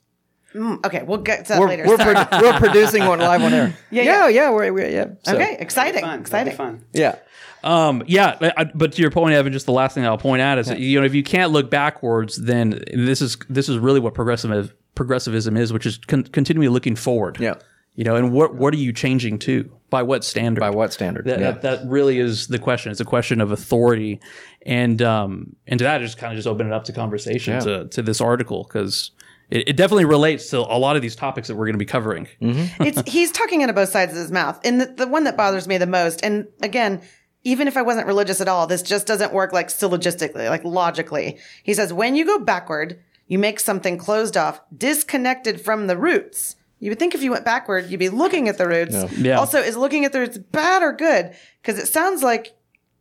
Mm, 0.55 0.87
okay, 0.87 1.03
we'll 1.03 1.19
get 1.19 1.47
to 1.47 1.49
that 1.55 1.61
We're, 1.61 1.67
later. 1.67 1.85
we're, 1.85 1.97
Sorry. 1.97 2.15
produ- 2.15 2.41
we're 2.41 2.59
producing 2.61 3.05
one 3.07 3.19
live 3.19 3.43
on 3.43 3.53
air. 3.53 3.77
Yeah, 3.91 4.03
yeah, 4.05 4.29
yeah. 4.29 4.29
yeah. 4.29 4.51
we're, 4.51 4.73
we're, 4.73 4.89
yeah. 4.89 5.07
So, 5.25 5.35
okay, 5.35 5.57
exciting, 5.59 6.03
Fun. 6.03 6.11
That'd 6.11 6.21
exciting. 6.21 6.53
be 6.53 6.57
fun. 6.57 6.85
Yeah. 6.93 7.17
Um, 7.65 8.03
yeah, 8.07 8.37
I- 8.41 8.53
I- 8.59 8.71
but 8.75 8.93
to 8.93 9.03
your 9.03 9.11
point, 9.11 9.35
Evan, 9.35 9.53
just 9.53 9.67
the 9.67 9.73
last 9.73 9.95
thing 9.95 10.05
I'll 10.05 10.19
point 10.19 10.43
out 10.43 10.59
is 10.59 10.67
that, 10.69 10.79
you 10.79 11.01
know 11.01 11.07
if 11.07 11.15
you 11.15 11.23
can't 11.23 11.51
look 11.51 11.71
backwards, 11.71 12.37
then 12.37 12.81
this 12.95 13.21
is 13.23 13.37
this 13.49 13.69
is 13.69 13.79
really 13.79 14.01
what 14.01 14.15
progressive 14.15 14.75
progressivism 14.95 15.57
is, 15.57 15.73
which 15.73 15.87
is 15.87 15.99
con- 15.99 16.25
continually 16.25 16.69
looking 16.69 16.95
forward. 16.95 17.39
Yeah. 17.41 17.55
you 17.95 18.05
know, 18.05 18.17
and 18.17 18.33
what 18.33 18.55
what 18.55 18.75
are 18.75 18.77
you 18.79 18.93
changing 18.93 19.39
to? 19.41 19.71
By 19.91 20.03
what 20.03 20.25
standard? 20.25 20.61
By 20.61 20.71
what 20.71 20.93
standard? 20.93 21.25
That, 21.27 21.39
yeah. 21.41 21.53
that, 21.53 21.63
that 21.63 21.87
really 21.89 22.19
is 22.19 22.49
the 22.49 22.59
question. 22.59 22.91
It's 22.91 23.01
a 23.01 23.05
question 23.05 23.41
of 23.41 23.53
authority, 23.53 24.21
and 24.67 25.01
um, 25.01 25.55
and 25.67 25.79
to 25.79 25.85
that, 25.85 26.01
I 26.01 26.05
just 26.05 26.19
kind 26.19 26.33
of 26.33 26.37
just 26.37 26.49
open 26.49 26.67
it 26.67 26.73
up 26.73 26.85
to 26.85 26.93
conversation 26.93 27.55
Yeah. 27.55 27.61
to 27.61 27.89
to 27.89 28.03
this 28.03 28.21
article 28.21 28.65
because 28.65 29.13
it, 29.51 29.69
it 29.69 29.77
definitely 29.77 30.05
relates 30.07 30.51
to 30.51 30.59
a 30.59 30.79
lot 30.79 30.97
of 30.97 31.03
these 31.03 31.15
topics 31.17 31.49
that 31.49 31.55
we're 31.55 31.67
going 31.67 31.75
to 31.75 31.79
be 31.79 31.85
covering. 31.87 32.27
it's 32.41 33.09
he's 33.11 33.31
talking 33.31 33.63
out 33.63 33.69
of 33.69 33.75
both 33.77 33.89
sides 33.91 34.13
of 34.13 34.19
his 34.19 34.33
mouth. 34.33 34.59
And 34.65 34.81
the, 34.81 34.87
the 34.87 35.07
one 35.07 35.25
that 35.25 35.37
bothers 35.37 35.69
me 35.69 35.79
the 35.79 35.87
most, 35.87 36.21
and 36.25 36.47
again, 36.63 37.01
even 37.45 37.69
if 37.69 37.77
I 37.77 37.83
wasn't 37.83 38.07
religious 38.07 38.41
at 38.41 38.49
all, 38.49 38.67
this 38.67 38.83
just 38.83 39.07
doesn't 39.07 39.33
work 39.33 39.53
like 39.53 39.69
syllogistically, 39.69 40.49
like 40.49 40.65
logically. 40.65 41.39
He 41.63 41.75
says, 41.75 41.93
when 41.93 42.17
you 42.17 42.25
go 42.25 42.39
backward, 42.39 42.99
you 43.29 43.39
make 43.39 43.61
something 43.61 43.99
closed 43.99 44.37
off, 44.37 44.61
disconnected 44.77 45.61
from 45.61 45.87
the 45.87 45.97
roots. 45.97 46.57
You 46.81 46.91
would 46.91 46.99
think 46.99 47.15
if 47.15 47.23
you 47.23 47.31
went 47.31 47.45
backward, 47.45 47.87
you'd 47.91 48.01
be 48.01 48.09
looking 48.09 48.49
at 48.49 48.59
the 48.59 48.67
roots. 48.67 48.97
Yeah. 49.13 49.39
Also, 49.39 49.59
is 49.61 49.77
looking 49.77 50.05
at 50.05 50.13
the 50.13 50.21
roots 50.21 50.39
bad 50.39 50.83
or 50.83 50.93
good? 50.93 51.35
Because 51.63 51.79
it 51.79 51.87
sounds 51.87 52.23
like 52.23 52.55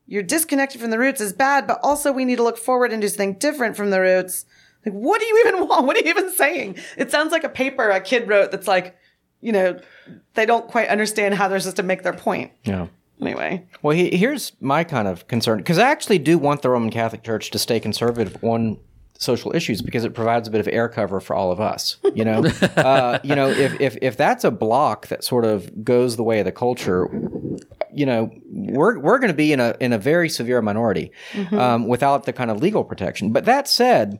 you're 0.05 0.23
disconnected 0.23 0.79
from 0.79 0.91
the 0.91 0.99
roots 0.99 1.21
is 1.21 1.33
bad, 1.33 1.65
but 1.65 1.79
also 1.81 2.11
we 2.11 2.25
need 2.25 2.37
to 2.37 2.43
look 2.43 2.57
forward 2.57 2.91
and 2.91 3.01
do 3.01 3.07
something 3.07 3.33
different 3.33 3.75
from 3.75 3.89
the 3.89 3.99
roots. 3.99 4.45
Like, 4.85 4.93
what 4.93 5.19
do 5.19 5.25
you 5.25 5.43
even 5.47 5.67
want? 5.67 5.85
What 5.85 5.95
are 5.97 6.01
you 6.01 6.09
even 6.09 6.31
saying? 6.33 6.77
It 6.97 7.11
sounds 7.11 7.31
like 7.31 7.43
a 7.43 7.49
paper 7.49 7.89
a 7.89 7.99
kid 8.01 8.27
wrote 8.27 8.51
that's 8.51 8.67
like, 8.67 8.95
you 9.41 9.51
know, 9.51 9.79
they 10.35 10.45
don't 10.45 10.67
quite 10.67 10.87
understand 10.89 11.33
how 11.35 11.47
they're 11.47 11.59
supposed 11.59 11.77
to 11.77 11.83
make 11.83 12.03
their 12.03 12.13
point. 12.13 12.51
yeah. 12.63 12.87
Anyway, 13.25 13.65
Well, 13.81 13.95
he, 13.95 14.15
here's 14.15 14.51
my 14.59 14.83
kind 14.83 15.07
of 15.07 15.27
concern 15.27 15.57
because 15.59 15.77
I 15.77 15.89
actually 15.89 16.19
do 16.19 16.37
want 16.37 16.61
the 16.61 16.69
Roman 16.69 16.89
Catholic 16.89 17.23
Church 17.23 17.51
to 17.51 17.59
stay 17.59 17.79
conservative 17.79 18.37
on 18.43 18.77
social 19.17 19.55
issues 19.55 19.81
because 19.81 20.03
it 20.03 20.13
provides 20.13 20.47
a 20.47 20.51
bit 20.51 20.59
of 20.59 20.67
air 20.67 20.89
cover 20.89 21.19
for 21.19 21.35
all 21.35 21.51
of 21.51 21.59
us. 21.59 21.97
You 22.13 22.25
know, 22.25 22.45
uh, 22.77 23.19
you 23.23 23.35
know, 23.35 23.49
if, 23.49 23.79
if 23.79 23.97
if 24.01 24.17
that's 24.17 24.43
a 24.43 24.51
block 24.51 25.07
that 25.07 25.23
sort 25.23 25.45
of 25.45 25.83
goes 25.83 26.15
the 26.15 26.23
way 26.23 26.39
of 26.39 26.45
the 26.45 26.51
culture, 26.51 27.07
you 27.93 28.05
know, 28.05 28.31
we're 28.51 28.99
we're 28.99 29.19
going 29.19 29.31
to 29.31 29.37
be 29.37 29.53
in 29.53 29.59
a 29.59 29.75
in 29.79 29.93
a 29.93 29.97
very 29.97 30.29
severe 30.29 30.61
minority 30.61 31.11
um, 31.51 31.87
without 31.87 32.25
the 32.25 32.33
kind 32.33 32.51
of 32.51 32.61
legal 32.61 32.83
protection. 32.83 33.31
But 33.31 33.45
that 33.45 33.67
said. 33.67 34.19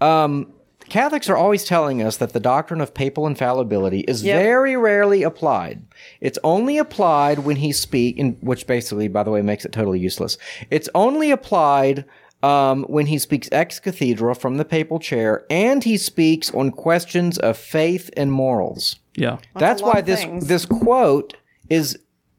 Um, 0.00 0.52
Catholics 0.88 1.28
are 1.28 1.36
always 1.36 1.64
telling 1.64 2.02
us 2.02 2.16
that 2.18 2.32
the 2.32 2.40
doctrine 2.40 2.80
of 2.80 2.94
papal 2.94 3.26
infallibility 3.26 4.00
is 4.00 4.22
Yep. 4.24 4.40
very 4.42 4.76
rarely 4.76 5.22
applied. 5.22 5.82
It's 6.20 6.38
only 6.42 6.78
applied 6.78 7.40
when 7.40 7.56
he 7.56 7.72
speak, 7.72 8.16
in, 8.18 8.36
which 8.40 8.66
basically, 8.66 9.08
by 9.08 9.22
the 9.22 9.30
way, 9.30 9.42
makes 9.42 9.64
it 9.64 9.72
totally 9.72 9.98
useless. 9.98 10.38
It's 10.70 10.88
only 10.94 11.30
applied 11.30 12.04
um, 12.42 12.84
when 12.84 13.06
he 13.06 13.18
speaks 13.18 13.48
ex 13.50 13.80
cathedra 13.80 14.34
from 14.36 14.58
the 14.58 14.64
papal 14.64 14.98
chair, 15.00 15.44
and 15.50 15.82
he 15.82 15.96
speaks 15.96 16.52
on 16.54 16.70
questions 16.70 17.36
of 17.38 17.56
faith 17.56 18.10
and 18.16 18.30
morals. 18.30 18.96
Yeah, 19.16 19.38
That's 19.56 19.82
a 19.82 19.84
lot 19.84 19.94
why 19.96 20.00
this 20.02 20.20
things. 20.22 20.46
this 20.46 20.64
quote 20.64 21.34
is 21.68 21.98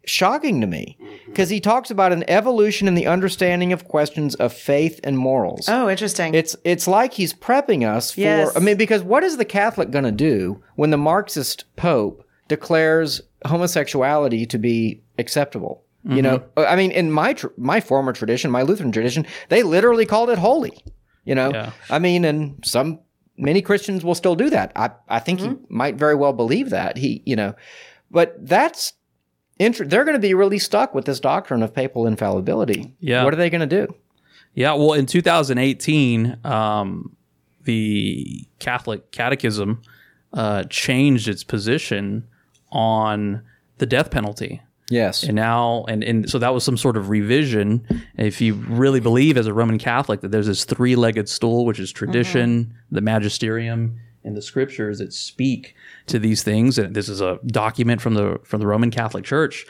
shocking 0.09 0.61
to 0.61 0.67
me 0.67 0.97
mm-hmm. 1.01 1.31
because 1.31 1.49
he 1.49 1.59
talks 1.59 1.91
about 1.91 2.11
an 2.11 2.29
evolution 2.29 2.87
in 2.87 2.95
the 2.95 3.07
understanding 3.07 3.71
of 3.71 3.85
questions 3.85 4.35
of 4.35 4.51
faith 4.51 4.99
and 5.03 5.17
morals. 5.17 5.69
oh, 5.69 5.89
interesting. 5.89 6.33
It's 6.33 6.55
it's 6.63 6.87
like 6.87 7.13
he's 7.13 7.33
prepping 7.33 7.87
us 7.87 8.11
for. 8.11 8.21
Yes. 8.21 8.55
I 8.55 8.59
mean, 8.59 8.77
because 8.77 9.03
what 9.03 9.23
is 9.23 9.37
the 9.37 9.45
Catholic 9.45 9.91
going 9.91 10.05
to 10.05 10.11
do 10.11 10.61
when 10.75 10.89
the 10.89 10.97
Marxist 10.97 11.65
Pope 11.75 12.25
declares 12.47 13.21
homosexuality 13.45 14.45
to 14.47 14.57
be 14.57 15.01
acceptable? 15.17 15.83
You 16.03 16.21
mm-hmm. 16.21 16.21
know, 16.21 16.43
I 16.65 16.75
mean, 16.77 16.91
in 16.91 17.11
my 17.11 17.33
tr- 17.33 17.47
my 17.57 17.81
former 17.81 18.13
tradition, 18.13 18.51
my 18.51 18.61
Lutheran 18.61 18.91
tradition, 18.91 19.25
they 19.49 19.63
literally 19.63 20.05
called 20.05 20.29
it 20.29 20.37
holy. 20.37 20.83
You 21.25 21.35
know, 21.35 21.51
Yeah. 21.51 21.71
I 21.89 21.99
mean, 21.99 22.23
and 22.23 22.63
some 22.63 22.99
many 23.37 23.61
Christians 23.61 24.03
will 24.03 24.15
still 24.15 24.35
do 24.35 24.49
that. 24.49 24.71
I 24.75 24.91
I 25.09 25.19
think 25.19 25.41
he 25.41 25.47
mm-hmm. 25.47 25.77
might 25.77 25.95
very 25.95 26.15
well 26.15 26.33
believe 26.33 26.69
that 26.69 26.97
he, 26.97 27.21
you 27.25 27.35
know, 27.35 27.53
but 28.09 28.35
that's. 28.39 28.93
They're 29.59 30.05
going 30.05 30.15
to 30.15 30.19
be 30.19 30.33
really 30.33 30.59
stuck 30.59 30.95
with 30.95 31.05
this 31.05 31.19
doctrine 31.19 31.61
of 31.61 31.73
papal 31.73 32.07
infallibility. 32.07 32.95
Yeah. 32.99 33.23
What 33.23 33.33
are 33.33 33.37
they 33.37 33.49
going 33.49 33.67
to 33.67 33.85
do? 33.85 33.93
Yeah, 34.55 34.73
well, 34.73 34.93
in 34.93 35.05
2018, 35.05 36.39
um, 36.43 37.15
the 37.63 38.47
Catholic 38.59 39.11
Catechism 39.11 39.81
uh, 40.33 40.63
changed 40.63 41.27
its 41.27 41.43
position 41.43 42.27
on 42.71 43.43
the 43.77 43.85
death 43.85 44.11
penalty. 44.11 44.61
Yes. 44.89 45.23
And 45.23 45.35
now, 45.35 45.85
and, 45.87 46.03
and 46.03 46.29
so 46.29 46.39
that 46.39 46.53
was 46.53 46.63
some 46.63 46.77
sort 46.77 46.97
of 46.97 47.09
revision. 47.09 47.85
If 48.17 48.41
you 48.41 48.55
really 48.55 48.99
believe 48.99 49.37
as 49.37 49.45
a 49.45 49.53
Roman 49.53 49.77
Catholic 49.77 50.21
that 50.21 50.31
there's 50.31 50.47
this 50.47 50.65
three 50.65 50.95
legged 50.95 51.29
stool, 51.29 51.65
which 51.65 51.79
is 51.79 51.91
tradition, 51.91 52.73
the 52.91 53.01
magisterium, 53.01 53.99
in 54.23 54.33
the 54.33 54.41
scriptures 54.41 54.99
that 54.99 55.13
speak 55.13 55.75
to 56.07 56.19
these 56.19 56.43
things. 56.43 56.77
And 56.77 56.95
this 56.95 57.09
is 57.09 57.21
a 57.21 57.39
document 57.45 58.01
from 58.01 58.13
the 58.15 58.39
from 58.43 58.59
the 58.59 58.67
Roman 58.67 58.91
Catholic 58.91 59.23
Church. 59.25 59.65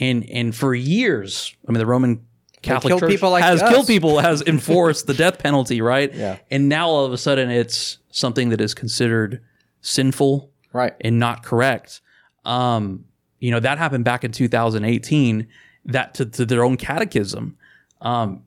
And 0.00 0.28
and 0.30 0.54
for 0.54 0.74
years, 0.74 1.54
I 1.68 1.72
mean, 1.72 1.78
the 1.78 1.86
Roman 1.86 2.24
Catholic 2.62 2.98
Church 2.98 3.20
like 3.22 3.42
has 3.42 3.60
us. 3.62 3.68
killed 3.70 3.86
people, 3.86 4.18
has 4.20 4.42
enforced 4.46 5.06
the 5.06 5.14
death 5.14 5.38
penalty, 5.38 5.80
right? 5.80 6.12
Yeah. 6.14 6.38
And 6.50 6.68
now 6.68 6.88
all 6.88 7.04
of 7.04 7.12
a 7.12 7.18
sudden, 7.18 7.50
it's 7.50 7.98
something 8.10 8.50
that 8.50 8.60
is 8.60 8.74
considered 8.74 9.42
sinful 9.80 10.50
Right. 10.72 10.94
and 11.02 11.18
not 11.18 11.42
correct. 11.42 12.00
Um, 12.44 13.04
you 13.40 13.50
know, 13.50 13.60
that 13.60 13.76
happened 13.78 14.04
back 14.04 14.24
in 14.24 14.32
2018, 14.32 15.46
that 15.86 16.14
to, 16.14 16.24
to 16.24 16.46
their 16.46 16.64
own 16.64 16.76
catechism. 16.76 17.58
Um, 18.00 18.44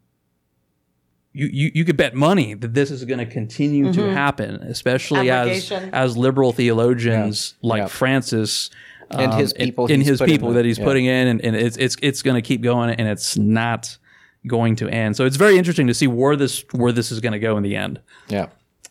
you, 1.35 1.47
you, 1.51 1.71
you 1.73 1.85
could 1.85 1.97
bet 1.97 2.15
money 2.15 2.53
that 2.53 2.73
this 2.73 2.89
is 2.89 3.03
going 3.03 3.19
to 3.19 3.25
continue 3.25 3.91
to 3.91 4.03
happen, 4.13 4.55
especially 4.63 5.29
as, 5.29 5.71
as 5.71 6.15
liberal 6.17 6.53
theologians 6.53 7.55
like 7.61 7.79
Yeah. 7.79 7.87
Francis 7.87 8.69
And 9.11 9.33
his 9.33 9.53
um, 9.53 9.57
people 9.57 9.85
in 9.87 9.99
he's 10.01 10.09
his 10.09 10.19
put 10.19 10.29
in 10.29 10.53
that 10.53 10.65
he's 10.65 10.79
yeah. 10.79 10.85
putting 10.85 11.05
in, 11.05 11.27
and, 11.27 11.41
and 11.45 11.55
it's 11.55 11.77
it's 11.77 11.95
it's 12.01 12.21
going 12.21 12.35
to 12.35 12.41
keep 12.41 12.61
going, 12.61 12.89
and 12.89 13.07
it's 13.07 13.37
not 13.37 13.97
going 14.47 14.75
to 14.77 14.89
end. 14.89 15.15
So 15.15 15.25
it's 15.25 15.37
very 15.37 15.57
interesting 15.57 15.87
to 15.87 15.93
see 15.93 16.07
where 16.07 16.35
this 16.35 16.63
where 16.71 16.91
this 16.91 17.11
is 17.11 17.19
going 17.19 17.33
to 17.33 17.39
go 17.39 17.57
in 17.57 17.63
the 17.63 17.75
end. 17.75 17.99
Yeah. 18.29 18.47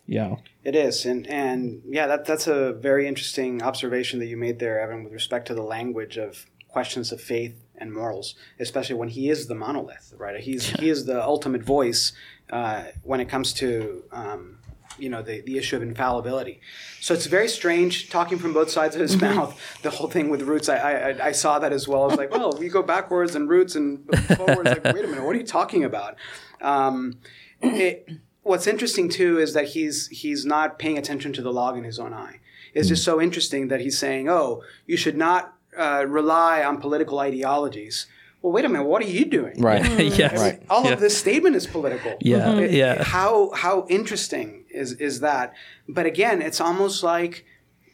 Yeah. 0.07 0.37
It 0.63 0.75
is, 0.77 1.05
and 1.05 1.27
and 1.27 1.83
yeah, 1.89 2.07
that 2.07 2.25
that's 2.27 2.47
a 2.47 2.75
very 2.75 3.09
interesting 3.09 3.63
observation 3.63 4.19
that 4.21 4.27
you 4.27 4.37
made 4.37 4.59
there, 4.59 4.81
Evan, 4.81 5.03
with 5.05 5.13
respect 5.13 5.47
to 5.49 5.55
the 5.55 5.63
language 5.63 6.17
of 6.17 6.47
questions 6.69 7.13
of 7.13 7.21
faith 7.21 7.55
and 7.77 7.93
morals, 7.93 8.35
especially 8.59 8.97
when 8.97 9.09
he 9.09 9.29
is 9.29 9.47
the 9.47 9.55
monolith, 9.55 10.13
right? 10.17 10.41
He's 10.41 10.67
he 10.81 10.89
is 10.89 11.07
the 11.07 11.23
ultimate 11.23 11.63
voice 11.63 12.13
uh, 12.51 12.85
when 13.03 13.21
it 13.21 13.29
comes 13.29 13.53
to 13.55 14.05
um, 14.13 14.59
you 14.99 15.09
know 15.09 15.23
the 15.23 15.41
the 15.43 15.59
issue 15.59 15.77
of 15.77 15.83
infallibility. 15.83 16.61
So 17.01 17.15
it's 17.15 17.27
very 17.27 17.49
strange 17.49 18.11
talking 18.11 18.39
from 18.39 18.53
both 18.53 18.71
sides 18.71 18.95
of 18.95 19.03
his 19.03 19.21
mouth. 19.21 19.61
The 19.83 19.91
whole 19.91 20.09
thing 20.09 20.31
with 20.31 20.43
roots, 20.43 20.69
I, 20.69 20.77
I 20.77 21.27
I 21.27 21.33
saw 21.33 21.59
that 21.59 21.73
as 21.73 21.87
well. 21.87 22.05
I 22.05 22.07
was 22.07 22.17
like, 22.17 22.31
well, 22.31 22.57
we 22.59 22.69
go 22.69 22.83
backwards 22.83 23.35
and 23.35 23.49
roots 23.49 23.75
and 23.75 24.05
forwards. 24.37 24.71
Like, 24.71 24.85
wait 24.85 25.05
a 25.05 25.09
minute, 25.09 25.25
what 25.25 25.35
are 25.37 25.39
you 25.39 25.47
talking 25.47 25.85
about? 25.85 26.17
Um, 26.61 27.19
it, 27.61 28.09
what's 28.43 28.67
interesting 28.67 29.09
too 29.09 29.39
is 29.39 29.53
that 29.55 29.69
he's 29.69 30.09
he's 30.09 30.47
not 30.47 30.79
paying 30.79 30.97
attention 30.97 31.33
to 31.35 31.43
the 31.43 31.53
log 31.53 31.77
in 31.77 31.85
his 31.85 31.99
own 31.99 32.15
eye. 32.15 32.41
It's 32.73 32.89
just 32.89 33.05
so 33.05 33.21
interesting 33.21 33.69
that 33.69 33.81
he's 33.81 33.99
saying, 33.99 34.29
"Oh, 34.29 34.63
you 34.87 34.97
should 34.97 35.17
not 35.17 35.55
uh, 35.77 36.05
rely 36.07 36.63
on 36.63 36.81
political 36.81 37.19
ideologies." 37.19 38.07
Well, 38.45 38.53
wait 38.53 38.67
a 38.67 38.69
minute. 38.69 38.85
What 38.85 39.01
are 39.03 39.07
you 39.07 39.25
doing? 39.25 39.59
Right. 39.59 39.83
yes. 40.19 40.39
Right. 40.39 40.63
All 40.69 40.85
Yeah. 40.85 40.93
of 40.93 41.01
this 41.01 41.17
statement 41.17 41.57
is 41.57 41.67
political. 41.67 42.19
Yeah. 42.21 42.59
It- 42.59 42.73
Yeah. 42.73 43.03
How 43.03 43.51
how 43.55 43.87
interesting 43.89 44.67
is 44.69 44.93
is 44.93 45.21
that? 45.21 45.55
But 45.89 46.05
again, 46.05 46.43
it's 46.43 46.61
almost 46.61 47.03
like 47.03 47.47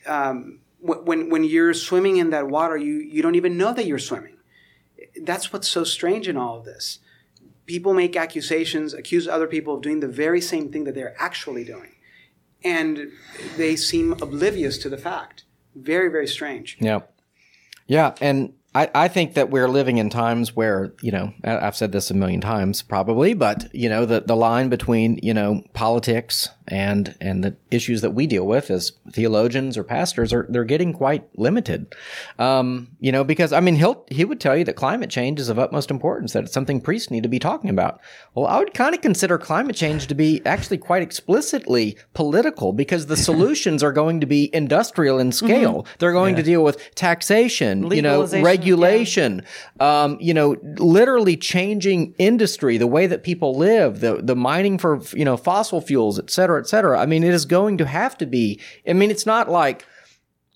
um, 0.06 0.58
when 0.80 1.30
when 1.30 1.44
you're 1.44 1.72
swimming 1.72 2.16
in 2.16 2.30
that 2.30 2.48
water, 2.48 2.76
you 2.76 2.94
you 2.94 3.22
don't 3.22 3.36
even 3.36 3.56
know 3.56 3.72
that 3.72 3.86
you're 3.86 4.00
swimming. 4.10 4.38
That's 5.22 5.52
what's 5.52 5.68
so 5.68 5.84
strange 5.84 6.26
in 6.26 6.36
all 6.36 6.58
of 6.58 6.64
this. 6.64 6.98
People 7.66 7.94
make 7.94 8.16
accusations, 8.16 8.92
accuse 8.92 9.28
other 9.28 9.46
people 9.46 9.74
of 9.76 9.82
doing 9.82 10.00
the 10.00 10.08
very 10.24 10.40
same 10.40 10.72
thing 10.72 10.82
that 10.86 10.96
they're 10.96 11.14
actually 11.22 11.62
doing, 11.62 11.92
and 12.64 13.12
they 13.56 13.76
seem 13.76 14.14
oblivious 14.14 14.78
to 14.78 14.88
the 14.88 14.98
fact. 14.98 15.44
Very 15.76 16.08
very 16.10 16.26
strange. 16.26 16.76
Yeah. 16.80 17.02
Yeah. 17.86 18.14
And 18.20 18.54
I, 18.74 18.88
I 18.94 19.08
think 19.08 19.34
that 19.34 19.50
we're 19.50 19.68
living 19.68 19.98
in 19.98 20.10
times 20.10 20.54
where, 20.54 20.92
you 21.02 21.10
know, 21.10 21.32
I've 21.42 21.74
said 21.74 21.90
this 21.90 22.10
a 22.10 22.14
million 22.14 22.40
times 22.40 22.82
probably, 22.82 23.34
but, 23.34 23.72
you 23.74 23.88
know, 23.88 24.06
the, 24.06 24.20
the 24.20 24.36
line 24.36 24.68
between, 24.68 25.18
you 25.22 25.34
know, 25.34 25.64
politics 25.72 26.50
and, 26.68 27.16
and 27.20 27.42
the 27.42 27.56
issues 27.72 28.00
that 28.02 28.12
we 28.12 28.28
deal 28.28 28.46
with 28.46 28.70
as 28.70 28.92
theologians 29.10 29.76
or 29.76 29.82
pastors 29.82 30.32
are, 30.32 30.46
they're 30.48 30.62
getting 30.62 30.92
quite 30.92 31.28
limited. 31.36 31.92
Um, 32.38 32.88
you 33.00 33.10
know, 33.10 33.24
because, 33.24 33.52
I 33.52 33.58
mean, 33.58 33.74
he'll, 33.74 34.04
he 34.08 34.24
would 34.24 34.38
tell 34.38 34.56
you 34.56 34.62
that 34.64 34.76
climate 34.76 35.10
change 35.10 35.40
is 35.40 35.48
of 35.48 35.58
utmost 35.58 35.90
importance, 35.90 36.32
that 36.34 36.44
it's 36.44 36.52
something 36.52 36.80
priests 36.80 37.10
need 37.10 37.24
to 37.24 37.28
be 37.28 37.40
talking 37.40 37.70
about. 37.70 38.00
Well, 38.36 38.46
I 38.46 38.58
would 38.58 38.72
kind 38.72 38.94
of 38.94 39.00
consider 39.00 39.36
climate 39.36 39.74
change 39.74 40.06
to 40.06 40.14
be 40.14 40.42
actually 40.46 40.78
quite 40.78 41.02
explicitly 41.02 41.98
political 42.14 42.72
because 42.72 43.06
the 43.06 43.16
solutions 43.30 43.82
are 43.82 43.92
going 43.92 44.20
to 44.20 44.26
be 44.26 44.48
industrial 44.54 45.18
in 45.18 45.32
scale. 45.32 45.86
They're 45.98 46.12
going 46.12 46.36
to 46.36 46.42
deal 46.44 46.62
with 46.62 46.94
taxation, 46.94 47.90
you 47.90 48.02
know, 48.02 48.20
Legalization, 48.20 48.42
regulation, 48.60 49.44
um, 49.80 50.16
you 50.20 50.34
know, 50.34 50.56
literally 50.78 51.36
changing 51.36 52.14
industry, 52.18 52.78
the 52.78 52.86
way 52.86 53.06
that 53.06 53.22
people 53.22 53.56
live, 53.56 54.00
the 54.00 54.20
the 54.22 54.36
mining 54.36 54.78
for 54.78 55.00
you 55.12 55.24
know 55.24 55.36
fossil 55.36 55.80
fuels, 55.80 56.18
et 56.18 56.30
cetera, 56.30 56.60
et 56.60 56.68
cetera. 56.68 57.00
I 57.00 57.06
mean, 57.06 57.24
it 57.24 57.34
is 57.34 57.44
going 57.44 57.78
to 57.78 57.86
have 57.86 58.16
to 58.18 58.26
be. 58.26 58.60
I 58.86 58.92
mean, 58.92 59.10
it's 59.10 59.26
not 59.26 59.50
like 59.50 59.86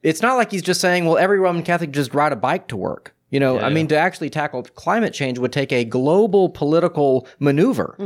it's 0.02 0.22
not 0.22 0.36
like 0.36 0.50
he's 0.50 0.62
just 0.62 0.80
saying, 0.80 1.06
well, 1.06 1.16
every 1.16 1.38
Roman 1.38 1.62
Catholic 1.62 1.90
just 1.90 2.14
ride 2.14 2.32
a 2.32 2.36
bike 2.36 2.68
to 2.68 2.76
work. 2.76 3.14
You 3.30 3.40
know, 3.40 3.58
I 3.58 3.68
mean, 3.68 3.88
to 3.88 3.96
actually 3.96 4.30
tackle 4.30 4.62
climate 4.62 5.12
change 5.12 5.40
would 5.40 5.52
take 5.52 5.72
a 5.72 5.84
global 5.84 6.50
political 6.50 7.26
maneuver. 7.40 7.96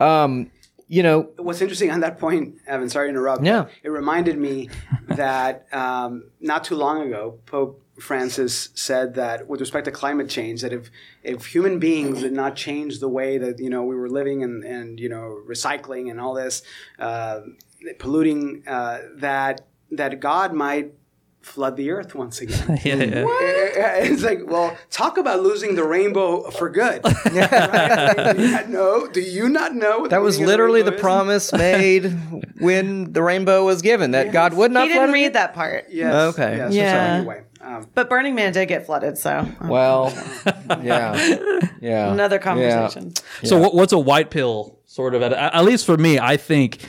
Um, 0.00 0.50
you 0.86 1.02
know, 1.02 1.30
What's 1.38 1.62
interesting 1.62 1.90
on 1.90 2.00
that 2.00 2.18
point, 2.18 2.56
Evan, 2.66 2.90
sorry 2.90 3.06
to 3.06 3.10
interrupt. 3.10 3.42
Yeah. 3.42 3.66
It 3.82 3.88
reminded 3.88 4.36
me 4.36 4.68
that 5.08 5.66
um, 5.72 6.24
not 6.40 6.64
too 6.64 6.76
long 6.76 7.06
ago, 7.06 7.38
Pope 7.46 7.82
Francis 7.98 8.70
said 8.74 9.14
that 9.14 9.48
with 9.48 9.60
respect 9.60 9.86
to 9.86 9.90
climate 9.90 10.28
change, 10.28 10.60
that 10.62 10.72
if 10.72 10.90
if 11.22 11.46
human 11.46 11.78
beings 11.78 12.20
did 12.20 12.32
not 12.32 12.54
change 12.56 13.00
the 13.00 13.08
way 13.08 13.38
that 13.38 13.58
you 13.58 13.70
know 13.70 13.84
we 13.84 13.96
were 13.96 14.08
living 14.08 14.42
and 14.42 14.64
and 14.64 15.00
you 15.00 15.08
know 15.08 15.40
recycling 15.48 16.10
and 16.10 16.20
all 16.20 16.34
this 16.34 16.62
uh, 16.98 17.40
polluting, 17.98 18.62
uh, 18.66 19.00
that 19.16 19.66
that 19.90 20.20
God 20.20 20.52
might 20.52 20.92
flood 21.46 21.76
the 21.76 21.90
earth 21.90 22.14
once 22.14 22.40
again. 22.40 22.80
Yeah, 22.84 22.94
yeah. 22.94 23.94
It's 24.04 24.22
like, 24.22 24.40
well, 24.46 24.76
talk 24.90 25.16
about 25.16 25.40
losing 25.42 25.74
the 25.76 25.84
rainbow 25.84 26.50
for 26.50 26.68
good. 26.68 27.00
right? 27.24 28.16
Like, 28.16 28.36
do 28.36 28.42
you 28.42 28.50
not 28.50 28.68
know? 28.68 29.06
Do 29.06 29.20
you 29.20 29.48
not 29.48 29.74
know? 29.74 29.98
what 30.00 30.10
that 30.10 30.20
was 30.22 30.38
literally 30.40 30.82
the 30.82 30.90
rainbow 30.90 30.96
is? 30.96 31.02
promise 31.02 31.52
made 31.52 32.04
when 32.60 33.12
the 33.12 33.22
rainbow 33.22 33.64
was 33.64 33.80
given 33.82 34.10
that 34.12 34.32
God 34.32 34.54
would 34.54 34.70
not 34.72 34.82
He 34.84 34.88
didn't 34.88 35.04
flood 35.08 35.14
read 35.14 35.24
it. 35.26 35.32
that 35.34 35.54
part. 35.54 35.86
Yes. 35.90 36.14
Okay. 36.34 36.56
Yes. 36.56 36.74
Yeah. 36.74 36.92
So 36.92 36.98
anyway, 37.18 37.42
um, 37.60 37.86
But 37.94 38.08
Burning 38.08 38.34
Man 38.34 38.52
did 38.52 38.66
get 38.66 38.84
flooded, 38.86 39.16
so 39.18 39.46
Well, 39.62 40.12
yeah, 40.82 41.14
yeah. 41.80 42.12
another 42.12 42.36
Yeah. 42.36 42.42
conversation. 42.42 43.12
So 43.44 43.58
what, 43.58 43.74
what's 43.74 43.92
a 43.92 43.98
white 43.98 44.30
pill 44.30 44.78
sort 44.86 45.14
of 45.14 45.22
at, 45.22 45.32
at 45.32 45.64
least 45.64 45.86
for 45.86 45.96
me? 45.96 46.18
I 46.18 46.36
think 46.36 46.82
f- 46.82 46.88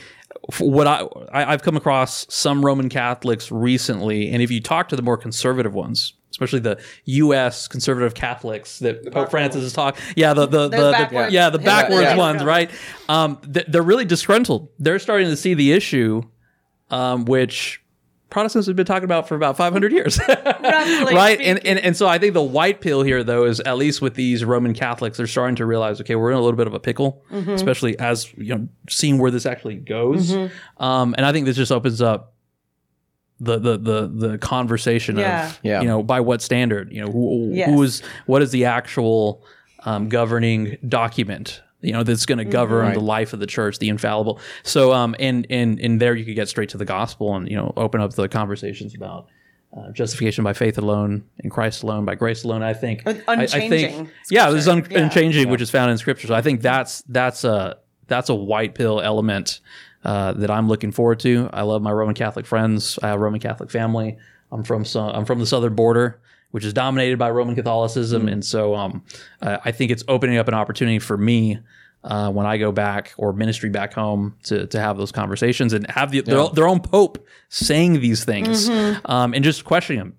what 0.59 0.87
I, 0.87 1.01
I 1.31 1.53
I've 1.53 1.61
come 1.61 1.75
across 1.77 2.25
some 2.33 2.65
Roman 2.65 2.89
Catholics 2.89 3.51
recently, 3.51 4.31
and 4.31 4.41
if 4.41 4.49
you 4.51 4.61
talk 4.61 4.89
to 4.89 4.95
the 4.95 5.01
more 5.01 5.17
conservative 5.17 5.73
ones, 5.73 6.13
especially 6.31 6.59
the 6.59 6.79
U.S. 7.05 7.67
conservative 7.67 8.13
Catholics 8.13 8.79
that 8.79 9.11
Pope 9.11 9.29
Francis 9.29 9.63
is 9.63 9.73
talking, 9.73 10.01
yeah, 10.15 10.33
the 10.33 10.45
the, 10.45 10.69
the, 10.69 10.77
the 10.77 10.91
backwards. 10.91 11.33
yeah 11.33 11.49
the 11.49 11.59
backwards 11.59 12.03
yeah. 12.03 12.15
ones, 12.15 12.43
right? 12.43 12.71
Um, 13.09 13.37
th- 13.51 13.65
they're 13.67 13.81
really 13.83 14.05
disgruntled. 14.05 14.69
They're 14.79 14.99
starting 14.99 15.27
to 15.29 15.37
see 15.37 15.53
the 15.53 15.73
issue, 15.73 16.23
um, 16.89 17.25
which. 17.25 17.81
Protestants 18.29 18.67
have 18.67 18.75
been 18.75 18.85
talking 18.85 19.05
about 19.05 19.27
for 19.27 19.35
about 19.35 19.55
500 19.57 19.91
years. 19.91 20.19
Right 20.29 21.39
and, 21.39 21.57
speaking. 21.57 21.67
and 21.71 21.79
and 21.79 21.97
so 21.97 22.07
i 22.07 22.17
think 22.17 22.33
the 22.33 22.41
white 22.43 22.81
pill 22.81 23.01
here 23.01 23.23
though 23.23 23.45
is 23.45 23.59
at 23.61 23.77
least 23.77 24.01
with 24.01 24.15
these 24.15 24.43
roman 24.43 24.73
catholics 24.73 25.17
they're 25.17 25.27
starting 25.27 25.55
to 25.57 25.65
realize 25.65 26.01
okay 26.01 26.15
we're 26.15 26.31
in 26.31 26.37
a 26.37 26.41
little 26.41 26.57
bit 26.57 26.67
of 26.67 26.73
a 26.73 26.79
pickle 26.79 27.23
Mm-hmm. 27.31 27.51
especially 27.51 27.97
as 27.99 28.31
you 28.35 28.53
know 28.55 28.67
seeing 28.89 29.17
where 29.17 29.31
this 29.31 29.45
actually 29.45 29.75
goes 29.75 30.33
um, 30.77 31.15
and 31.17 31.25
i 31.25 31.31
think 31.31 31.45
this 31.45 31.55
just 31.55 31.71
opens 31.71 32.01
up 32.01 32.33
the 33.39 33.57
the 33.59 33.77
the, 33.77 34.07
the 34.29 34.37
conversation 34.39 35.17
Yeah. 35.17 35.47
of 35.47 35.59
Yeah. 35.63 35.81
you 35.81 35.87
know 35.87 36.03
by 36.03 36.19
what 36.19 36.41
standard 36.41 36.91
you 36.91 37.01
know 37.05 37.11
who, 37.11 37.51
Yes. 37.53 37.69
who 37.69 37.81
is 37.83 38.01
what 38.25 38.41
is 38.41 38.51
the 38.51 38.65
actual 38.65 39.45
um, 39.85 40.09
governing 40.09 40.77
document 40.87 41.61
you 41.87 41.93
know 41.93 42.03
that's 42.03 42.25
going 42.25 42.37
to 42.37 42.45
govern 42.45 42.93
the 42.93 42.99
life 43.15 43.31
of 43.33 43.39
the 43.39 43.47
church 43.47 43.79
the 43.79 43.89
infallible 43.89 44.39
so 44.63 44.91
um 44.93 45.15
and 45.19 45.47
and 45.49 45.79
and 45.79 45.99
there 46.01 46.13
you 46.15 46.25
could 46.25 46.35
get 46.35 46.49
straight 46.49 46.69
to 46.69 46.77
the 46.77 46.85
gospel 46.85 47.35
and 47.35 47.49
you 47.49 47.55
know 47.55 47.71
open 47.77 48.01
up 48.01 48.11
the 48.13 48.27
conversations 48.27 48.93
about 48.93 49.27
uh, 49.75 49.91
justification 49.91 50.43
by 50.43 50.53
faith 50.53 50.77
alone 50.77 51.23
in 51.43 51.49
Christ 51.49 51.83
alone 51.83 52.05
by 52.05 52.15
grace 52.15 52.43
alone. 52.45 52.63
I 52.63 52.73
think 52.73 53.03
I- 53.05 53.21
I, 53.27 53.33
unchanging 53.43 53.69
think 54.05 54.09
yeah, 54.31 54.49
this 54.49 54.61
is 54.61 54.67
un- 54.67 54.87
Yeah. 54.89 54.99
unchanging, 55.03 55.49
which 55.49 55.61
is 55.61 55.69
found 55.69 55.91
in 55.91 55.97
Scripture. 55.97 56.27
So 56.27 56.33
I 56.35 56.41
think 56.41 56.61
that's 56.61 57.03
that's 57.09 57.43
a 57.43 57.77
that's 58.07 58.29
a 58.29 58.35
white 58.35 58.75
pill 58.75 59.01
element 59.01 59.59
uh, 60.05 60.31
that 60.33 60.49
I'm 60.49 60.67
looking 60.69 60.91
forward 60.93 61.19
to. 61.21 61.49
I 61.51 61.63
love 61.63 61.81
my 61.81 61.91
Roman 61.91 62.15
Catholic 62.15 62.45
friends. 62.45 62.97
I 63.03 63.07
have 63.09 63.17
a 63.17 63.19
Roman 63.19 63.41
Catholic 63.41 63.69
family. 63.69 64.17
I'm 64.53 64.63
from 64.63 64.85
some, 64.85 65.09
I'm 65.09 65.25
from 65.25 65.39
the 65.39 65.45
southern 65.45 65.75
border, 65.75 66.21
which 66.51 66.65
is 66.65 66.73
dominated 66.73 67.17
by 67.19 67.29
Roman 67.29 67.55
Catholicism, 67.55 68.27
and 68.27 68.43
so 68.43 68.75
um, 68.75 69.03
uh, 69.41 69.57
I 69.65 69.71
think 69.71 69.91
it's 69.91 70.03
opening 70.07 70.37
up 70.37 70.47
an 70.47 70.53
opportunity 70.53 70.99
for 70.99 71.17
me. 71.17 71.59
Uh, 72.03 72.29
when 72.31 72.45
I 72.45 72.57
go 72.57 72.71
back 72.71 73.13
or 73.17 73.33
ministry 73.33 73.69
back 73.69 73.91
home 73.93 74.35
to, 74.43 74.65
to 74.67 74.79
have 74.79 74.97
those 74.97 75.11
conversations 75.11 75.73
and 75.73 75.89
have 75.91 76.11
the, 76.11 76.21
their, 76.21 76.47
their 76.49 76.67
own 76.67 76.79
pope 76.79 77.17
saying 77.49 77.99
these 77.99 78.23
things 78.23 78.69
um, 78.69 79.33
and 79.33 79.43
just 79.43 79.65
questioning 79.65 79.99
them. 79.99 80.15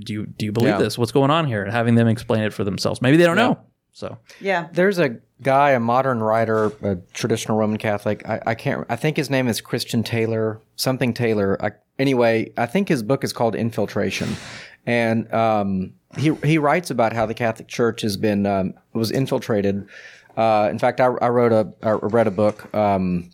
Do 0.00 0.12
you 0.14 0.26
do 0.26 0.46
you 0.46 0.52
believe 0.52 0.70
Yeah. 0.70 0.78
this? 0.78 0.98
What's 0.98 1.12
going 1.12 1.30
on 1.30 1.46
here? 1.46 1.62
And 1.62 1.70
having 1.70 1.94
them 1.94 2.08
explain 2.08 2.42
it 2.42 2.52
for 2.52 2.64
themselves. 2.64 3.00
Maybe 3.02 3.18
they 3.18 3.24
don't 3.24 3.36
know. 3.36 3.58
So 3.92 4.18
Yeah. 4.40 4.68
There's 4.72 4.98
a 4.98 5.18
guy, 5.42 5.72
a 5.72 5.80
modern 5.80 6.20
writer, 6.20 6.72
a 6.82 6.96
traditional 7.12 7.56
Roman 7.58 7.78
Catholic. 7.78 8.26
I, 8.28 8.40
I 8.46 8.54
can't. 8.56 8.84
I 8.88 8.96
think 8.96 9.16
his 9.16 9.30
name 9.30 9.46
is 9.48 9.60
Christian 9.60 10.02
Taylor, 10.02 10.60
something 10.76 11.14
Taylor. 11.14 11.62
I 11.64 11.72
anyway, 11.98 12.52
I 12.56 12.66
think 12.66 12.88
his 12.88 13.02
book 13.04 13.22
is 13.22 13.32
called 13.32 13.54
Infiltration, 13.54 14.30
and 14.86 15.32
um, 15.32 15.94
he 16.16 16.34
he 16.44 16.58
writes 16.58 16.90
about 16.90 17.12
how 17.12 17.26
the 17.26 17.34
Catholic 17.34 17.68
Church 17.68 18.02
has 18.02 18.16
been 18.16 18.46
um, 18.46 18.74
was 18.92 19.10
infiltrated. 19.10 19.86
Uh, 20.36 20.68
in 20.70 20.78
fact, 20.78 21.00
I, 21.00 21.06
I 21.06 21.28
wrote 21.28 21.52
a 21.52 21.72
I 21.82 21.92
read 21.92 22.26
a 22.26 22.30
book. 22.30 22.72
Um, 22.74 23.30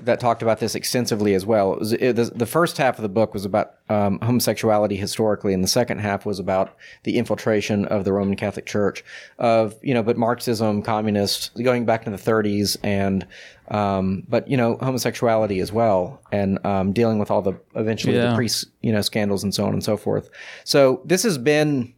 that 0.00 0.20
talked 0.20 0.42
about 0.42 0.60
this 0.60 0.74
extensively 0.74 1.34
as 1.34 1.46
well. 1.46 1.74
It 1.74 1.78
was, 1.78 1.92
it, 1.92 2.16
the, 2.16 2.24
the, 2.24 2.46
first 2.46 2.76
half 2.78 2.98
of 2.98 3.02
the 3.02 3.08
book 3.08 3.32
was 3.32 3.44
about 3.44 3.74
um, 3.88 4.18
homosexuality 4.20 4.96
historically, 4.96 5.54
and 5.54 5.62
the 5.62 5.68
second 5.68 5.98
half 5.98 6.26
was 6.26 6.38
about 6.38 6.76
the 7.04 7.16
infiltration 7.16 7.84
of 7.86 8.04
the 8.04 8.12
Roman 8.12 8.36
Catholic 8.36 8.66
Church 8.66 9.04
of 9.38 9.74
you 9.82 9.94
know, 9.94 10.02
but 10.02 10.16
Marxism, 10.16 10.82
communists, 10.82 11.50
going 11.62 11.84
back 11.84 12.04
to 12.04 12.10
the 12.10 12.16
30s, 12.16 12.76
and 12.82 13.26
um, 13.68 14.24
but 14.28 14.48
you 14.48 14.56
know, 14.56 14.76
homosexuality 14.80 15.60
as 15.60 15.72
well, 15.72 16.20
and 16.32 16.64
um, 16.66 16.92
dealing 16.92 17.18
with 17.18 17.30
all 17.30 17.42
the 17.42 17.54
eventually 17.74 18.14
Yeah. 18.14 18.30
the 18.30 18.34
priest 18.34 18.66
you 18.82 18.92
know 18.92 19.00
scandals 19.00 19.42
and 19.42 19.54
so 19.54 19.66
on 19.66 19.72
and 19.72 19.82
so 19.82 19.96
forth. 19.96 20.30
So 20.64 21.02
this 21.04 21.22
has 21.22 21.38
been 21.38 21.94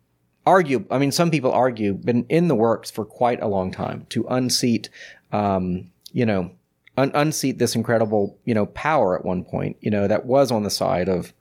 argue. 0.47 0.85
I 0.91 0.99
mean, 0.99 1.13
some 1.13 1.31
people 1.31 1.53
argue 1.53 1.95
been 1.95 2.25
in 2.29 2.49
the 2.49 2.55
works 2.55 2.91
for 2.91 3.05
quite 3.05 3.43
a 3.43 3.49
long 3.49 3.73
time 3.73 4.07
to 4.11 4.25
unseat, 4.29 4.89
um, 5.33 5.91
you 6.13 6.25
know, 6.25 6.51
un- 6.97 7.13
unseat 7.15 7.59
this 7.59 7.75
incredible, 7.75 8.39
you 8.45 8.55
know, 8.55 8.67
power 8.67 9.19
at 9.19 9.25
one 9.25 9.45
point, 9.45 9.77
you 9.81 9.91
know, 9.91 10.07
that 10.09 10.27
was 10.27 10.51
on 10.51 10.63
the 10.63 10.71
side 10.71 11.09
of, 11.09 11.33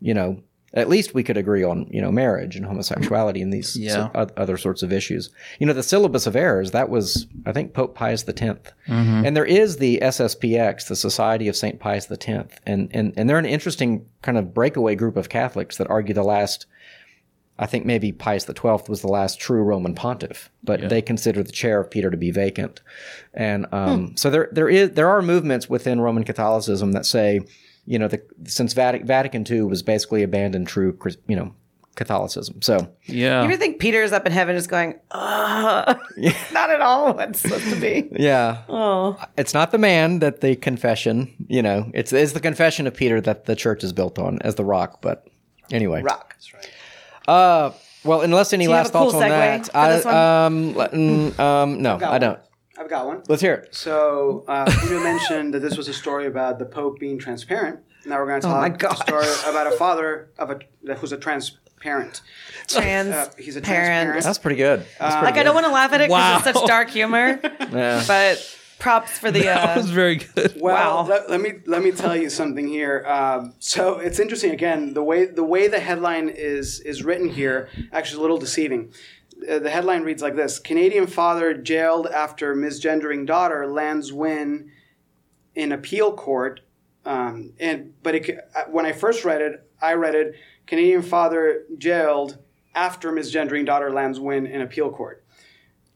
you 0.00 0.14
know, 0.14 0.42
at 0.74 0.88
least 0.88 1.12
we 1.12 1.22
could 1.22 1.36
agree 1.36 1.62
on, 1.62 1.86
you 1.90 2.00
know, 2.00 2.10
marriage 2.10 2.56
and 2.56 2.64
homosexuality 2.64 3.42
and 3.42 3.52
these 3.52 3.76
Yeah. 3.76 3.92
so- 3.92 4.10
oth- 4.14 4.32
other 4.38 4.56
sorts 4.56 4.82
of 4.82 4.90
issues. 4.90 5.28
You 5.58 5.66
know, 5.66 5.74
the 5.74 5.82
syllabus 5.82 6.26
of 6.26 6.34
errors 6.34 6.70
that 6.70 6.88
was, 6.88 7.26
I 7.44 7.52
think, 7.52 7.74
Pope 7.74 7.94
Pius 7.94 8.24
X, 8.26 8.40
mm-hmm. 8.88 9.26
and 9.26 9.36
there 9.36 9.44
is 9.44 9.76
the 9.76 9.98
SSPX, 10.00 10.88
the 10.88 10.96
Society 10.96 11.46
of 11.48 11.56
Saint 11.56 11.78
Pius 11.78 12.10
X, 12.10 12.56
and 12.66 12.88
and 12.92 13.12
and 13.16 13.28
they're 13.28 13.38
an 13.38 13.44
interesting 13.44 14.06
kind 14.22 14.38
of 14.38 14.54
breakaway 14.54 14.94
group 14.94 15.16
of 15.18 15.28
Catholics 15.28 15.76
that 15.76 15.90
argue 15.90 16.14
the 16.14 16.22
last. 16.24 16.64
I 17.58 17.66
think 17.66 17.84
maybe 17.84 18.12
Pius 18.12 18.44
XII 18.46 18.54
was 18.88 19.02
the 19.02 19.08
last 19.08 19.38
true 19.38 19.62
Roman 19.62 19.94
pontiff, 19.94 20.50
but 20.64 20.88
they 20.88 21.02
consider 21.02 21.42
the 21.42 21.52
chair 21.52 21.80
of 21.80 21.90
Peter 21.90 22.10
to 22.10 22.16
be 22.16 22.30
vacant, 22.30 22.80
and 23.34 23.66
um, 23.72 24.16
so 24.16 24.30
there 24.30 24.48
there 24.52 24.68
is 24.68 24.92
there 24.92 25.08
are 25.08 25.22
movements 25.22 25.68
within 25.68 26.00
Roman 26.00 26.24
Catholicism 26.24 26.92
that 26.92 27.06
say, 27.06 27.40
you 27.84 27.98
know, 27.98 28.08
the, 28.08 28.22
since 28.46 28.72
Vatican, 28.72 29.06
Vatican 29.06 29.44
II 29.48 29.62
was 29.62 29.82
basically 29.82 30.22
abandoned 30.22 30.66
true, 30.66 30.98
you 31.28 31.36
know, 31.36 31.54
Catholicism. 31.94 32.62
So 32.62 32.88
Yeah. 33.04 33.42
You 33.42 33.48
ever 33.48 33.56
think 33.56 33.78
Peter's 33.78 34.12
up 34.12 34.24
in 34.26 34.32
heaven 34.32 34.56
just 34.56 34.70
going, 34.70 34.98
uh, 35.10 35.94
not 36.52 36.70
at 36.70 36.80
all 36.80 37.14
what 37.14 37.30
it's 37.30 37.40
supposed 37.40 37.68
to 37.68 37.76
be? 37.76 38.08
yeah, 38.12 38.62
Oh, 38.68 39.22
it's 39.36 39.54
not 39.54 39.72
the 39.72 39.78
man 39.78 40.20
that 40.20 40.40
the 40.40 40.56
confession, 40.56 41.34
you 41.48 41.62
know, 41.62 41.90
it's 41.94 42.12
it's 42.12 42.32
the 42.32 42.40
confession 42.40 42.86
of 42.86 42.94
Peter 42.94 43.20
that 43.20 43.44
the 43.44 43.54
church 43.54 43.84
is 43.84 43.92
built 43.92 44.18
on 44.18 44.38
as 44.42 44.54
the 44.54 44.64
rock. 44.64 45.02
But 45.02 45.28
anyway, 45.70 46.02
rock. 46.02 46.36
Uh, 47.28 47.70
well, 48.04 48.20
unless 48.22 48.52
any 48.52 48.64
you 48.64 48.70
have 48.70 48.86
last 48.86 48.88
a 48.90 48.92
cool 48.98 49.10
thoughts 49.12 49.14
on 49.14 49.22
segue 49.22 49.28
that, 49.30 49.66
for 49.66 49.76
I, 49.78 49.88
this 49.96 50.04
one? 50.04 50.14
um, 50.14 50.74
let- 50.74 50.92
mm, 50.92 51.38
um, 51.38 51.82
no, 51.82 51.98
I 52.02 52.18
don't. 52.18 52.38
I've 52.78 52.88
got 52.88 53.06
one. 53.06 53.22
Let's 53.28 53.42
hear 53.42 53.54
it. 53.54 53.74
So 53.74 54.44
uh, 54.48 54.64
Peter 54.80 54.98
mentioned 54.98 55.54
that 55.54 55.60
this 55.60 55.76
was 55.76 55.88
a 55.88 55.92
story 55.92 56.26
about 56.26 56.58
the 56.58 56.64
Pope 56.64 56.98
being 56.98 57.18
transparent. 57.18 57.80
Now 58.06 58.18
we're 58.18 58.26
going 58.26 58.40
to 58.40 58.48
Oh 58.48 58.50
my 58.60 58.70
talk 58.70 58.76
a 58.76 58.78
gosh. 58.78 58.98
story 59.00 59.26
about 59.46 59.66
a 59.68 59.76
father 59.76 60.30
of 60.38 60.50
a 60.50 60.94
who's 60.94 61.12
a 61.12 61.16
transparent. 61.18 62.22
Trans 62.66 63.14
Uh, 63.14 63.30
he's 63.38 63.56
a 63.56 63.60
parent. 63.60 63.86
transparent. 63.86 64.24
That's 64.24 64.38
pretty 64.38 64.56
good. 64.56 64.80
That's 64.98 65.14
pretty 65.14 65.26
Like 65.26 65.36
I 65.36 65.42
don't 65.44 65.54
want 65.54 65.66
to 65.66 65.72
laugh 65.72 65.92
at 65.92 66.00
it 66.00 66.08
because 66.08 66.10
Wow. 66.10 66.36
it's 66.50 66.58
such 66.58 66.66
dark 66.66 66.90
humor, 66.90 67.38
Yeah. 67.72 68.02
but 68.08 68.58
props 68.82 69.16
for 69.18 69.30
the. 69.30 69.40
that 69.44 69.76
Uh, 69.76 69.80
was 69.80 69.90
very 69.90 70.16
good. 70.16 70.54
Well, 70.60 71.04
Wow. 71.04 71.08
let, 71.08 71.30
let 71.30 71.40
me 71.40 71.52
let 71.66 71.82
me 71.82 71.92
tell 71.92 72.16
you 72.16 72.28
something 72.28 72.66
here. 72.68 73.04
Um, 73.06 73.54
so 73.58 73.98
it's 73.98 74.18
interesting. 74.18 74.50
Again, 74.50 74.92
the 74.94 75.02
way 75.02 75.26
the 75.26 75.44
way 75.44 75.68
the 75.68 75.80
headline 75.80 76.28
is 76.28 76.80
is 76.80 77.02
written 77.04 77.28
here 77.28 77.68
actually 77.92 78.14
is 78.16 78.18
a 78.18 78.22
little 78.22 78.38
deceiving. 78.38 78.92
Uh, 79.48 79.58
the 79.60 79.70
headline 79.70 80.02
reads 80.02 80.22
like 80.22 80.36
this: 80.36 80.58
Canadian 80.58 81.06
father 81.06 81.54
jailed 81.54 82.06
after 82.08 82.54
misgendering 82.54 83.26
daughter 83.26 83.66
lands 83.66 84.12
win 84.12 84.70
in 85.54 85.72
appeal 85.72 86.12
court. 86.12 86.60
Um, 87.04 87.52
and 87.58 87.94
but 88.02 88.14
it, 88.16 88.38
uh, 88.54 88.64
when 88.70 88.84
I 88.86 88.92
first 88.92 89.24
read 89.24 89.40
it, 89.40 89.66
I 89.80 89.94
read 89.94 90.14
it: 90.14 90.34
Canadian 90.66 91.02
father 91.02 91.64
jailed 91.78 92.38
after 92.74 93.12
misgendering 93.12 93.66
daughter 93.66 93.90
lands 93.92 94.18
win 94.18 94.46
in 94.46 94.60
appeal 94.60 94.90
court. 94.90 95.21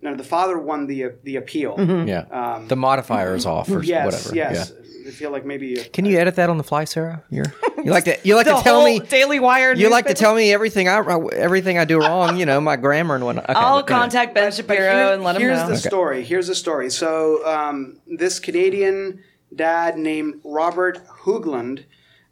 Now 0.03 0.15
the 0.15 0.25
father 0.25 0.59
won 0.59 0.87
the 0.87 1.13
the 1.25 1.37
appeal. 1.37 1.77
Yeah. 2.07 2.25
Um, 2.31 2.69
the 2.69 2.77
modifier 2.77 3.35
is 3.35 3.47
off 3.47 3.69
or 3.71 3.83
yes, 3.95 4.05
whatever. 4.05 4.35
yes. 4.37 4.73
Yeah. 4.75 4.83
I 5.07 5.11
feel 5.11 5.31
like 5.31 5.45
maybe. 5.47 5.77
Can 5.77 6.05
you 6.05 6.19
edit 6.19 6.35
that 6.35 6.51
on 6.51 6.59
the 6.59 6.65
fly, 6.65 6.83
Sarah? 6.85 7.23
You're, 7.31 7.45
you 7.85 7.93
like 7.93 8.05
to 8.07 8.19
you 8.25 8.35
like 8.35 8.47
the 8.47 8.57
to 8.57 8.63
tell 8.63 8.81
whole 8.81 8.85
me 8.87 8.99
Daily 8.99 9.39
Wire. 9.39 9.73
you 9.73 9.89
like 9.89 10.07
to 10.07 10.15
tell 10.15 10.35
me 10.35 10.53
everything 10.53 10.89
I 10.89 10.99
everything 11.33 11.79
I 11.79 11.85
do 11.85 11.99
wrong. 12.01 12.37
You 12.37 12.45
know 12.45 12.61
my 12.61 12.75
grammar 12.77 13.15
and 13.15 13.25
whatnot. 13.25 13.45
Okay, 13.49 13.55
I'll 13.59 13.83
but 13.83 13.91
anyway. 13.91 14.01
contact 14.01 14.35
Ben 14.35 14.51
Shapiro 14.53 14.81
here- 14.81 15.15
and 15.15 15.23
let 15.23 15.37
him 15.37 15.43
here's 15.43 15.61
know. 15.61 15.69
the 15.69 15.77
story. 15.77 16.25
Here's 16.25 16.49
the 16.49 16.57
story. 16.57 16.91
So 16.91 17.47
um, 17.47 18.01
this 18.09 18.41
Canadian 18.41 19.23
dad 19.55 19.97
named 19.97 20.41
Robert 20.45 21.07
Hoogland, 21.23 21.85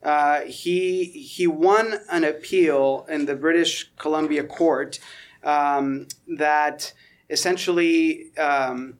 uh, 0.03 0.41
he 0.41 1.05
he 1.05 1.47
won 1.47 1.95
an 2.11 2.25
appeal 2.25 3.07
in 3.09 3.27
the 3.27 3.37
British 3.37 3.89
Columbia 3.99 4.43
court 4.43 4.99
um, 5.45 6.09
that 6.27 6.93
essentially 7.31 8.37
um, 8.37 8.99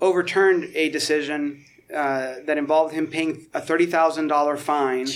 overturned 0.00 0.64
a 0.74 0.88
decision 0.90 1.64
uh, 1.94 2.36
that 2.46 2.56
involved 2.56 2.94
him 2.94 3.06
paying 3.06 3.46
a 3.52 3.60
thirty 3.60 3.86
thousand 3.86 4.28
dollar 4.28 4.56
fine 4.56 5.06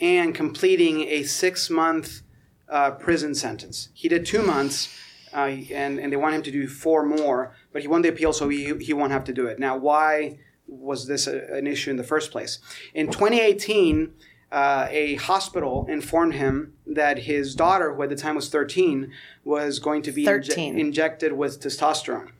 and 0.00 0.34
completing 0.34 1.02
a 1.02 1.22
six 1.22 1.70
month 1.70 2.22
uh, 2.68 2.90
prison 2.92 3.34
sentence. 3.34 3.88
He 3.94 4.08
did 4.08 4.26
two 4.26 4.42
months, 4.42 4.94
uh, 5.32 5.50
and 5.72 5.98
and 5.98 6.12
they 6.12 6.16
want 6.16 6.34
him 6.34 6.42
to 6.42 6.50
do 6.50 6.68
four 6.68 7.04
more, 7.04 7.54
but 7.72 7.82
he 7.82 7.88
won 7.88 8.02
the 8.02 8.08
appeal, 8.10 8.32
so 8.32 8.48
he 8.48 8.74
he 8.78 8.92
won't 8.92 9.12
have 9.12 9.24
to 9.24 9.32
do 9.32 9.46
it. 9.46 9.58
Now, 9.58 9.76
why 9.76 10.38
was 10.66 11.06
this 11.06 11.26
a, 11.26 11.46
an 11.54 11.66
issue 11.66 11.90
in 11.90 11.96
the 11.96 12.04
first 12.04 12.30
place? 12.30 12.58
In 12.94 13.06
2018. 13.06 14.14
Uh, 14.50 14.88
a 14.88 15.16
hospital 15.16 15.84
informed 15.90 16.32
him 16.32 16.72
that 16.86 17.18
his 17.18 17.54
daughter, 17.54 17.94
who 17.94 18.02
at 18.02 18.08
the 18.08 18.16
time 18.16 18.34
was 18.34 18.48
13, 18.48 19.12
was 19.54 19.78
going 19.78 20.02
to 20.02 20.12
be 20.12 20.24
inje- 20.26 20.78
injected 20.78 21.32
with 21.32 21.52
testosterone 21.62 22.30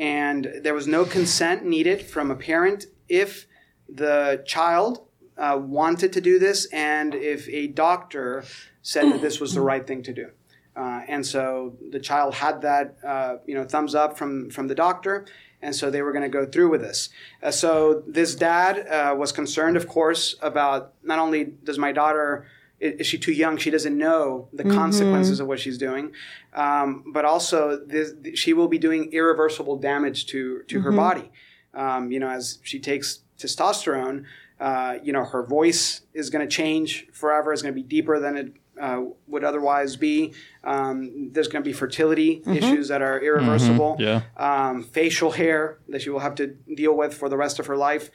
and 0.00 0.50
there 0.62 0.74
was 0.74 0.86
no 0.86 1.04
consent 1.04 1.64
needed 1.64 2.00
from 2.02 2.30
a 2.30 2.34
parent 2.34 2.86
if 3.08 3.46
the 3.86 4.42
child 4.46 5.06
uh, 5.36 5.58
wanted 5.60 6.12
to 6.12 6.20
do 6.20 6.38
this 6.38 6.66
and 6.72 7.14
if 7.14 7.46
a 7.48 7.66
doctor 7.66 8.42
said 8.82 9.12
that 9.12 9.20
this 9.20 9.38
was 9.40 9.52
the 9.52 9.60
right 9.60 9.86
thing 9.86 10.02
to 10.02 10.12
do. 10.12 10.30
Uh, 10.74 11.02
and 11.06 11.26
so 11.26 11.76
the 11.90 12.00
child 12.00 12.32
had 12.34 12.62
that, 12.62 12.96
uh, 13.06 13.36
you 13.44 13.54
know, 13.54 13.64
thumbs 13.64 13.94
up 13.94 14.16
from 14.16 14.48
from 14.50 14.68
the 14.68 14.74
doctor, 14.74 15.26
and 15.60 15.74
so 15.74 15.90
they 15.90 16.00
were 16.00 16.12
going 16.12 16.22
to 16.22 16.38
go 16.38 16.46
through 16.46 16.70
with 16.70 16.80
this. 16.80 17.10
Uh, 17.42 17.50
so 17.50 18.02
this 18.06 18.34
dad 18.34 18.86
uh, 18.86 19.14
was 19.14 19.32
concerned, 19.32 19.76
of 19.76 19.86
course, 19.88 20.36
about 20.40 20.94
not 21.02 21.18
only 21.18 21.44
does 21.64 21.76
my 21.76 21.92
daughter 21.92 22.46
is 22.80 23.06
she 23.06 23.18
too 23.18 23.32
young? 23.32 23.58
She 23.58 23.70
doesn't 23.70 23.96
know 23.96 24.48
the 24.52 24.64
consequences 24.64 25.38
of 25.38 25.46
what 25.46 25.60
she's 25.60 25.76
doing, 25.76 26.12
um, 26.54 27.04
but 27.12 27.24
also 27.24 27.78
this, 27.84 28.12
she 28.34 28.52
will 28.54 28.68
be 28.68 28.78
doing 28.78 29.12
irreversible 29.12 29.76
damage 29.76 30.26
to 30.26 30.62
to 30.68 30.80
her 30.80 30.92
body. 30.92 31.30
Um, 31.74 32.10
you 32.10 32.18
know, 32.18 32.28
as 32.28 32.58
she 32.62 32.80
takes 32.80 33.20
testosterone, 33.38 34.24
uh, 34.58 34.96
you 35.02 35.12
know, 35.12 35.24
her 35.24 35.44
voice 35.44 36.02
is 36.14 36.30
going 36.30 36.46
to 36.46 36.50
change 36.54 37.06
forever. 37.12 37.52
It's 37.52 37.62
going 37.62 37.74
to 37.74 37.80
be 37.80 37.86
deeper 37.86 38.18
than 38.18 38.36
it 38.36 38.54
uh, 38.80 39.02
would 39.28 39.44
otherwise 39.44 39.96
be. 39.96 40.32
Um, 40.64 41.30
there's 41.32 41.48
going 41.48 41.62
to 41.62 41.68
be 41.68 41.74
fertility 41.74 42.42
issues 42.46 42.88
that 42.88 43.02
are 43.02 43.20
irreversible. 43.20 43.96
Yeah. 43.98 44.22
Um, 44.36 44.82
facial 44.82 45.32
hair 45.32 45.78
that 45.88 46.00
she 46.00 46.08
will 46.08 46.20
have 46.20 46.34
to 46.36 46.46
deal 46.74 46.96
with 46.96 47.12
for 47.12 47.28
the 47.28 47.36
rest 47.36 47.58
of 47.58 47.66
her 47.66 47.76
life, 47.76 48.10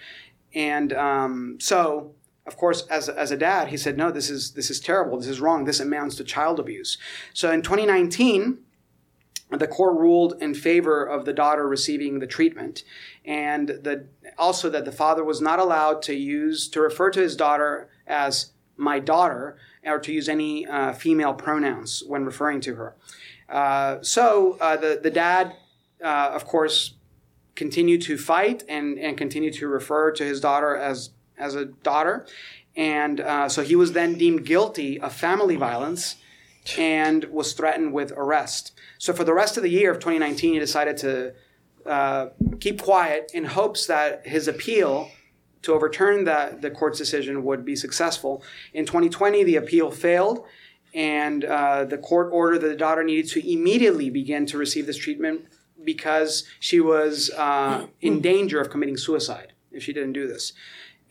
and 0.56 0.92
um, 0.92 1.58
so. 1.60 2.15
Of 2.46 2.58
course, 2.58 2.86
as, 2.88 3.10
as 3.10 3.32
a 3.32 3.38
dad, 3.38 3.70
he 3.70 3.78
said, 3.78 3.98
"No, 3.98 4.12
this 4.12 4.30
is 4.30 4.52
this 4.52 4.70
is 4.70 4.80
terrible. 4.80 5.18
This 5.18 5.28
is 5.28 5.42
wrong. 5.42 5.66
This 5.66 5.80
amounts 5.80 6.16
to 6.18 6.24
child 6.24 6.60
abuse." 6.60 6.98
So, 7.34 7.52
in 7.52 7.64
2019, 7.64 8.60
the 9.52 9.68
court 9.68 9.98
ruled 9.98 10.36
in 10.42 10.54
favor 10.54 11.04
of 11.04 11.26
the 11.26 11.34
daughter 11.34 11.68
receiving 11.68 12.20
the 12.20 12.28
treatment 12.28 12.84
and 13.24 13.70
the 13.70 14.08
also 14.38 14.70
that 14.70 14.86
the 14.86 14.92
father 14.92 15.24
was 15.24 15.40
not 15.40 15.60
allowed 15.60 16.02
to 16.02 16.16
use 16.16 16.68
to 16.68 16.82
refer 16.82 17.10
to 17.12 17.22
his 17.22 17.36
daughter 17.36 17.90
as 18.08 18.52
my 18.76 19.00
daughter 19.00 19.58
or 19.86 20.00
to 20.00 20.12
use 20.12 20.28
any 20.28 20.66
uh, 20.66 20.92
female 20.94 21.34
pronouns 21.34 22.04
when 22.08 22.26
referring 22.26 22.60
to 22.60 22.76
her 22.76 22.96
uh, 23.50 23.98
so 24.02 24.58
uh, 24.60 24.76
the, 24.76 25.00
the 25.02 25.12
dad 25.12 25.54
uh, 26.04 26.32
of 26.34 26.46
course 26.46 26.96
continued 27.54 28.02
to 28.02 28.18
fight 28.18 28.64
and, 28.68 28.98
and 28.98 29.18
continued 29.18 29.54
to 29.54 29.68
refer 29.68 30.12
to 30.12 30.24
his 30.24 30.42
daughter 30.42 30.76
as 30.76 31.12
as 31.38 31.56
a 31.56 31.66
daughter 31.66 32.26
and 32.76 33.22
uh, 33.22 33.48
so 33.48 33.64
he 33.64 33.76
was 33.76 33.94
then 33.94 34.18
deemed 34.18 34.46
guilty 34.46 35.00
of 35.00 35.14
family 35.14 35.56
violence 35.56 36.18
and 36.78 37.24
was 37.26 37.54
threatened 37.54 37.94
with 37.94 38.12
arrest. 38.14 38.74
So 38.98 39.14
for 39.14 39.24
the 39.24 39.34
rest 39.34 39.56
of 39.58 39.64
the 39.64 39.70
year 39.70 39.92
of 39.92 39.98
2019, 39.98 40.54
he 40.54 40.60
decided 40.60 40.98
to 40.98 41.34
uh, 41.86 42.28
keep 42.60 42.82
quiet 42.82 43.32
in 43.34 43.46
hopes 43.46 43.86
that 43.86 44.26
his 44.28 44.48
appeal 44.48 45.10
to 45.62 45.74
overturn 45.74 46.26
that 46.26 46.62
the 46.62 46.72
court's 46.72 46.98
decision 46.98 47.44
would 47.44 47.64
be 47.64 47.76
successful. 47.76 48.44
In 48.74 48.86
2020, 48.86 49.44
the 49.44 49.56
appeal 49.56 49.90
failed, 49.90 50.46
and 50.94 51.44
uh, 51.44 51.86
the 51.86 51.98
court 51.98 52.30
ordered 52.32 52.60
that 52.62 52.68
the 52.68 52.76
daughter 52.76 53.04
needed 53.04 53.30
to 53.32 53.52
immediately 53.52 54.10
begin 54.10 54.46
to 54.48 54.58
receive 54.58 54.86
this 54.86 54.98
treatment 54.98 55.46
because 55.84 56.46
she 56.60 56.80
was 56.80 57.30
uh, 57.32 57.88
in 58.02 58.22
danger 58.22 58.60
of 58.60 58.70
committing 58.70 58.98
suicide 58.98 59.54
if 59.72 59.84
she 59.84 59.94
didn't 59.94 60.14
do 60.14 60.28
this. 60.28 60.54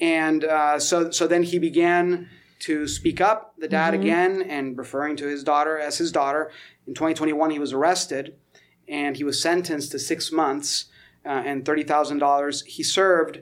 And 0.01 0.45
uh, 0.45 0.79
so, 0.79 1.11
so 1.11 1.27
then 1.27 1.43
he 1.45 1.59
began 1.59 2.29
to 2.61 2.87
speak 2.89 3.21
up, 3.21 3.55
the 3.59 3.69
dad 3.69 3.95
again, 3.95 4.43
and 4.43 4.77
referring 4.79 5.17
to 5.17 5.27
his 5.27 5.45
daughter 5.45 5.79
as 5.79 5.99
his 5.99 6.11
daughter. 6.13 6.51
In 6.87 6.95
2021, 6.95 7.51
he 7.51 7.59
was 7.59 7.73
arrested 7.73 8.35
and 8.89 9.17
he 9.17 9.25
was 9.25 9.41
sentenced 9.41 9.93
to 9.93 9.99
six 9.99 10.31
months 10.33 10.87
uh, 11.25 11.29
and 11.29 11.65
$30,000. 11.65 12.65
He 12.65 12.83
served, 12.83 13.41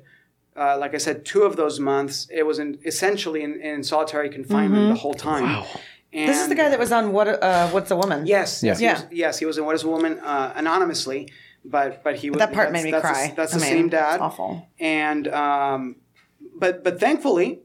uh, 0.57 0.77
like 0.79 0.95
I 0.95 0.99
said, 0.99 1.25
two 1.25 1.43
of 1.43 1.57
those 1.57 1.81
months. 1.81 2.29
It 2.31 2.45
was 2.47 2.59
in, 2.59 2.79
essentially 2.85 3.43
in, 3.43 3.61
in 3.61 3.83
solitary 3.83 4.29
confinement 4.31 4.89
the 4.95 5.01
whole 5.01 5.15
time. 5.15 5.45
Wow. 5.45 5.67
And 6.13 6.29
This 6.29 6.41
is 6.43 6.49
the 6.49 6.55
guy 6.55 6.69
that 6.69 6.79
was 6.79 6.93
on 6.93 7.13
what? 7.13 7.27
Uh, 7.27 7.69
What's 7.71 7.91
a 7.91 7.97
woman? 7.97 8.27
Yes, 8.27 8.63
yes, 8.63 8.81
Yeah. 8.81 8.97
he 8.99 9.03
was, 9.05 9.13
yes. 9.13 9.39
He 9.39 9.47
was 9.47 9.57
in 9.57 9.65
What 9.65 9.75
Is 9.77 9.83
a 9.85 9.89
Woman 9.89 10.19
uh, 10.21 10.53
anonymously, 10.55 11.33
but 11.65 12.05
but 12.05 12.17
he 12.17 12.29
was 12.29 12.39
That 12.39 12.53
part 12.53 12.71
made 12.71 12.85
me 12.85 12.91
that's 12.91 13.03
the- 13.03 13.09
cry. 13.09 13.33
that's 13.35 13.55
I 13.55 13.59
the 13.59 13.63
mean, 13.65 13.73
same 13.73 13.85
it's 13.87 13.93
dad. 13.93 14.21
awful. 14.21 14.69
And 14.79 15.27
um, 15.29 15.97
but 16.55 16.85
but 16.85 16.99
thankfully, 17.01 17.61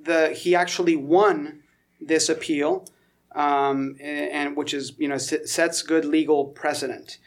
the 0.00 0.30
he 0.30 0.54
actually 0.54 0.96
won 0.96 1.62
this 2.00 2.28
appeal, 2.28 2.86
um, 3.34 3.96
and, 4.00 4.30
and 4.30 4.56
which 4.56 4.74
is 4.74 4.92
you 4.98 5.08
know 5.08 5.14
s- 5.16 5.50
sets 5.50 5.82
good 5.82 6.04
legal 6.04 6.46
precedent. 6.46 7.18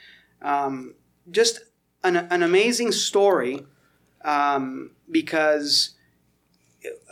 Um, 0.41 0.93
just 1.32 1.60
an 2.03 2.16
an 2.18 2.43
amazing 2.43 2.91
story, 2.91 3.66
um, 4.24 4.91
because 5.10 5.95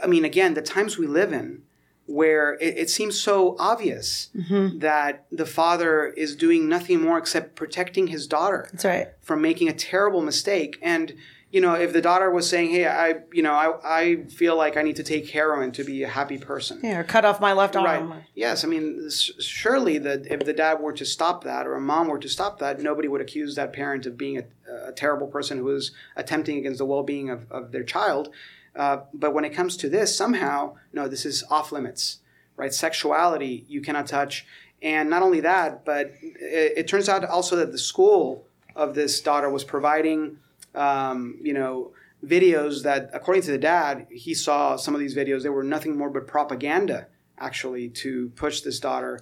I 0.03 0.07
mean, 0.07 0.25
again, 0.25 0.53
the 0.53 0.61
times 0.61 0.97
we 0.97 1.07
live 1.07 1.33
in, 1.33 1.63
where 2.05 2.53
it, 2.55 2.77
it 2.77 2.89
seems 2.89 3.19
so 3.19 3.55
obvious 3.59 4.29
Mm-hmm. 4.35 4.79
that 4.79 5.25
the 5.31 5.45
father 5.45 6.05
is 6.07 6.35
doing 6.35 6.69
nothing 6.69 7.01
more 7.01 7.17
except 7.17 7.55
protecting 7.55 8.07
his 8.07 8.27
daughter 8.27 8.67
That's 8.71 8.85
right. 8.85 9.07
from 9.21 9.41
making 9.41 9.69
a 9.69 9.73
terrible 9.73 10.21
mistake. 10.21 10.77
And 10.81 11.13
you 11.55 11.61
know, 11.61 11.73
if 11.73 11.93
the 11.93 12.01
daughter 12.01 12.29
was 12.29 12.49
saying, 12.49 12.71
"Hey, 12.71 12.85
I, 12.85 13.13
you 13.31 13.41
know, 13.41 13.53
I, 13.53 14.01
I 14.01 14.23
feel 14.25 14.57
like 14.57 14.75
I 14.75 14.81
need 14.81 14.97
to 14.97 15.03
take 15.03 15.29
heroin 15.29 15.71
to 15.71 15.85
be 15.85 16.03
a 16.03 16.07
happy 16.09 16.37
person," 16.37 16.81
Yeah, 16.83 16.99
or 16.99 17.05
cut 17.05 17.23
off 17.23 17.39
my 17.39 17.53
left 17.53 17.77
arm, 17.77 18.11
Right. 18.11 18.23
Yes. 18.35 18.65
I 18.65 18.67
mean, 18.67 19.09
surely 19.09 19.97
that 19.99 20.27
if 20.29 20.41
the 20.43 20.51
dad 20.51 20.81
were 20.81 20.91
to 20.91 21.05
stop 21.05 21.45
that 21.45 21.65
or 21.65 21.75
a 21.75 21.79
mom 21.79 22.09
were 22.09 22.19
to 22.19 22.27
stop 22.27 22.59
that, 22.59 22.81
nobody 22.81 23.07
would 23.07 23.21
accuse 23.21 23.55
that 23.55 23.71
parent 23.71 24.05
of 24.05 24.17
being 24.17 24.37
a, 24.37 24.43
a 24.89 24.91
terrible 24.91 25.27
person 25.27 25.57
who 25.59 25.73
is 25.73 25.91
attempting 26.17 26.57
against 26.57 26.79
the 26.79 26.85
well-being 26.85 27.29
of, 27.29 27.49
of 27.49 27.71
their 27.71 27.83
child. 27.83 28.31
Uh, 28.75 28.97
but 29.13 29.33
when 29.33 29.45
it 29.45 29.51
comes 29.51 29.77
to 29.77 29.87
this, 29.87 30.13
somehow, 30.13 30.75
no, 30.91 31.07
this 31.07 31.25
is 31.25 31.41
off 31.49 31.71
limits, 31.71 32.19
right? 32.57 32.73
Sexuality 32.73 33.63
you 33.69 33.79
cannot 33.79 34.07
touch, 34.07 34.45
and 34.81 35.09
not 35.09 35.21
only 35.21 35.39
that, 35.39 35.85
but 35.85 36.11
it, 36.21 36.73
it 36.79 36.87
turns 36.89 37.07
out 37.07 37.23
also 37.23 37.55
that 37.55 37.71
the 37.71 37.77
school 37.77 38.45
of 38.75 38.93
this 38.93 39.21
daughter 39.21 39.49
was 39.49 39.63
providing, 39.63 40.39
um, 40.75 41.39
you 41.41 41.53
know, 41.53 41.91
videos 42.23 42.83
that, 42.83 43.09
according 43.13 43.43
to 43.43 43.51
the 43.51 43.57
dad, 43.57 44.07
he 44.09 44.33
saw 44.33 44.75
some 44.75 44.93
of 44.93 44.99
these 44.99 45.15
videos. 45.15 45.43
They 45.43 45.49
were 45.49 45.63
nothing 45.63 45.97
more 45.97 46.09
but 46.09 46.27
propaganda, 46.27 47.07
actually, 47.37 47.89
to 47.89 48.29
push 48.35 48.61
this 48.61 48.79
daughter 48.79 49.19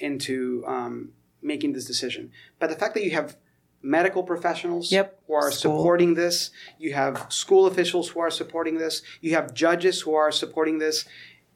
into 0.00 0.64
um, 0.66 1.10
making 1.42 1.72
this 1.72 1.84
decision. 1.84 2.30
But 2.58 2.70
the 2.70 2.76
fact 2.76 2.94
that 2.94 3.04
you 3.04 3.10
have 3.12 3.36
medical 3.82 4.22
professionals 4.22 4.90
Yep. 4.90 5.20
who 5.26 5.34
are 5.34 5.50
School. 5.50 5.78
supporting 5.78 6.14
this, 6.14 6.50
you 6.78 6.94
have 6.94 7.26
school 7.28 7.66
officials 7.66 8.08
who 8.08 8.20
are 8.20 8.30
supporting 8.30 8.78
this, 8.78 9.02
you 9.20 9.34
have 9.34 9.52
judges 9.52 10.00
who 10.02 10.14
are 10.14 10.32
supporting 10.32 10.78
this, 10.78 11.04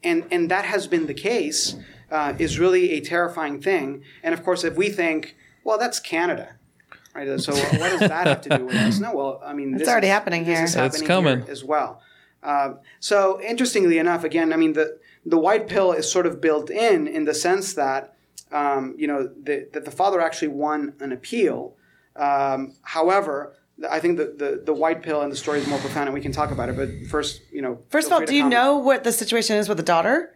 and 0.03 0.25
and 0.31 0.49
that 0.51 0.63
has 0.65 0.85
been 0.87 1.07
the 1.07 1.13
case, 1.13 1.75
uh, 2.11 2.33
is 2.37 2.59
really 2.59 2.91
a 2.91 3.01
terrifying 3.01 3.59
thing. 3.59 4.03
And 4.21 4.33
of 4.33 4.43
course, 4.43 4.63
if 4.63 4.75
we 4.77 4.89
think, 4.89 5.35
well, 5.63 5.77
that's 5.79 5.99
Canada. 5.99 6.58
Right, 7.27 7.39
so 7.41 7.53
what 7.53 7.71
does 7.99 7.99
that 7.99 8.27
have 8.27 8.41
to 8.41 8.57
do 8.57 8.65
with 8.65 8.75
us? 8.75 8.99
No, 8.99 9.13
well, 9.15 9.41
I 9.45 9.53
mean, 9.53 9.75
It's 9.79 9.89
already 9.89 10.07
happening 10.07 10.45
here. 10.45 10.61
This 10.61 10.71
is 10.71 10.75
It's 10.75 10.95
happening 11.01 11.07
coming. 11.07 11.41
here 11.43 11.51
as 11.51 11.63
well. 11.63 12.01
Um, 12.43 12.79
so 12.99 13.41
interestingly 13.41 13.97
enough, 13.97 14.23
again, 14.23 14.53
I 14.53 14.55
mean, 14.55 14.73
the 14.73 14.97
the 15.25 15.37
white 15.37 15.67
pill 15.67 15.91
is 15.91 16.09
sort 16.09 16.25
of 16.25 16.39
built 16.39 16.69
in 16.69 17.07
in 17.07 17.25
the 17.25 17.33
sense 17.33 17.73
that 17.73 18.15
um, 18.51 18.95
you 18.97 19.07
know 19.07 19.29
the, 19.47 19.67
that 19.73 19.83
the 19.83 19.91
father 19.91 20.21
actually 20.21 20.47
won 20.49 20.93
an 21.01 21.11
appeal. 21.11 21.75
Um, 22.15 22.75
however, 22.83 23.55
I 23.89 23.99
think 23.99 24.17
the, 24.17 24.33
the 24.37 24.61
the 24.69 24.73
white 24.73 25.03
pill 25.03 25.21
and 25.21 25.29
the 25.31 25.35
story 25.35 25.59
is 25.59 25.67
more 25.67 25.79
profound, 25.79 26.07
and 26.07 26.13
we 26.13 26.21
can 26.21 26.31
talk 26.31 26.51
about 26.51 26.69
it. 26.69 26.77
But 26.77 26.89
first, 27.09 27.41
you 27.51 27.61
know, 27.61 27.79
First 27.89 28.07
of 28.07 28.13
all, 28.13 28.25
do 28.25 28.33
you 28.33 28.43
comment. 28.43 28.53
know 28.61 28.77
what 28.77 29.03
the 29.03 29.11
situation 29.11 29.57
is 29.57 29.67
with 29.67 29.77
the 29.77 29.83
daughter? 29.83 30.33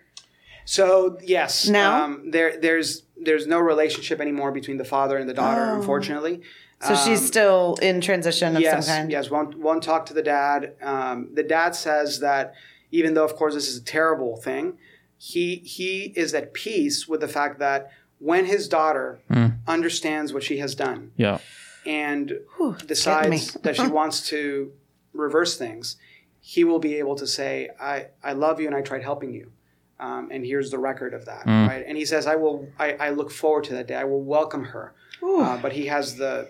So 0.65 1.17
yes, 1.23 1.67
Now? 1.69 2.03
um, 2.03 2.31
there 2.31 2.59
there's 2.59 3.03
there's 3.17 3.47
no 3.47 3.59
relationship 3.59 4.19
anymore 4.19 4.51
between 4.51 4.77
the 4.77 4.85
father 4.85 5.17
and 5.17 5.29
the 5.29 5.33
daughter, 5.33 5.61
Oh. 5.71 5.75
unfortunately. 5.79 6.41
So 6.87 6.95
she's 6.95 7.25
still 7.25 7.77
in 7.81 8.01
transition 8.01 8.55
of 8.55 8.61
yes, 8.61 8.85
some 8.85 8.95
kind. 8.95 9.11
Yes, 9.11 9.29
won't 9.29 9.57
won't 9.57 9.83
talk 9.83 10.05
to 10.07 10.13
the 10.13 10.21
dad. 10.23 10.73
Um, 10.81 11.29
the 11.33 11.43
dad 11.43 11.75
says 11.75 12.19
that 12.19 12.53
even 12.91 13.13
though, 13.13 13.25
of 13.25 13.35
course, 13.35 13.53
this 13.53 13.67
is 13.67 13.77
a 13.77 13.83
terrible 13.83 14.37
thing, 14.37 14.77
he 15.17 15.57
he 15.57 16.13
is 16.15 16.33
at 16.33 16.53
peace 16.53 17.07
with 17.07 17.21
the 17.21 17.27
fact 17.27 17.59
that 17.59 17.91
when 18.19 18.45
his 18.45 18.67
daughter 18.67 19.19
understands 19.67 20.33
what 20.33 20.43
she 20.43 20.57
has 20.59 20.75
done 20.75 21.11
Yeah. 21.17 21.39
and 21.85 22.39
Whew, 22.57 22.75
decides 22.85 23.53
that 23.53 23.75
she 23.75 23.87
wants 23.87 24.27
to 24.29 24.71
reverse 25.13 25.57
things, 25.57 25.97
he 26.39 26.63
will 26.63 26.79
be 26.79 26.95
able 26.95 27.15
to 27.15 27.27
say, 27.27 27.69
"I 27.79 28.07
I 28.23 28.33
love 28.33 28.59
you 28.59 28.67
and 28.67 28.75
I 28.75 28.81
tried 28.81 29.03
helping 29.03 29.33
you." 29.33 29.51
Um, 29.99 30.29
and 30.31 30.45
here's 30.45 30.69
the 30.71 30.79
record 30.79 31.13
of 31.13 31.25
that, 31.25 31.45
right? 31.45 31.83
And 31.87 31.97
he 31.97 32.05
says, 32.05 32.27
"I 32.27 32.35
will. 32.35 32.67
I, 32.77 32.93
I 32.93 33.09
look 33.11 33.31
forward 33.31 33.63
to 33.65 33.73
that 33.73 33.87
day. 33.87 33.95
I 33.95 34.03
will 34.03 34.23
welcome 34.23 34.65
her." 34.65 34.93
Uh, 35.23 35.57
but 35.61 35.71
he 35.71 35.85
has 35.85 36.17
the, 36.17 36.49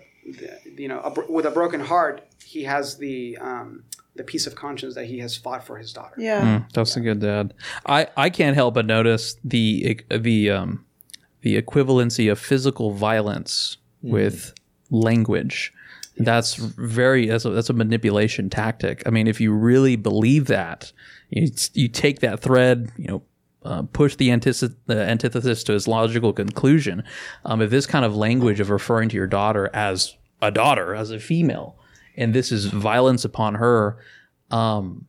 you 0.76 0.88
know, 0.88 1.00
a, 1.00 1.32
with 1.32 1.46
a 1.46 1.50
broken 1.50 1.80
heart, 1.80 2.26
he 2.44 2.64
has 2.64 2.96
the 2.96 3.36
um, 3.38 3.84
the 4.16 4.24
peace 4.24 4.46
of 4.46 4.54
conscience 4.54 4.94
that 4.94 5.06
he 5.06 5.18
has 5.18 5.36
fought 5.36 5.64
for 5.64 5.76
his 5.76 5.92
daughter. 5.92 6.14
Yeah. 6.18 6.42
Mm, 6.42 6.72
that's 6.72 6.96
a 6.96 7.00
good 7.00 7.20
dad. 7.20 7.54
I, 7.86 8.08
I 8.16 8.30
can't 8.30 8.54
help 8.54 8.74
but 8.74 8.86
notice 8.86 9.36
the 9.44 10.00
the 10.10 10.50
um 10.50 10.84
the 11.42 11.60
equivalency 11.60 12.30
of 12.30 12.38
physical 12.38 12.92
violence 12.92 13.76
with 14.02 14.54
language. 14.90 15.72
That's 16.16 16.54
very 16.54 17.26
that's 17.26 17.44
a, 17.44 17.50
that's 17.50 17.70
a 17.70 17.74
manipulation 17.74 18.48
tactic. 18.48 19.02
I 19.04 19.10
mean, 19.10 19.26
if 19.26 19.40
you 19.40 19.52
really 19.52 19.96
believe 19.96 20.46
that, 20.46 20.92
you, 21.30 21.50
you 21.72 21.88
take 21.88 22.20
that 22.20 22.40
thread, 22.40 22.92
you 22.96 23.08
know, 23.08 23.22
uh, 23.64 23.82
push 23.92 24.16
the, 24.16 24.30
antithesis, 24.30 24.74
the 24.86 25.02
antithesis 25.02 25.64
to 25.64 25.74
its 25.74 25.88
logical 25.88 26.32
conclusion. 26.32 27.02
Um, 27.44 27.62
if 27.62 27.70
this 27.70 27.86
kind 27.86 28.04
of 28.04 28.16
language 28.16 28.60
of 28.60 28.70
referring 28.70 29.08
to 29.10 29.16
your 29.16 29.26
daughter 29.26 29.70
as 29.72 30.16
a 30.42 30.50
daughter, 30.50 30.94
as 30.94 31.10
a 31.10 31.18
female, 31.18 31.76
and 32.16 32.34
this 32.34 32.52
is 32.52 32.66
violence 32.66 33.24
upon 33.24 33.54
her, 33.54 33.98
um, 34.50 35.06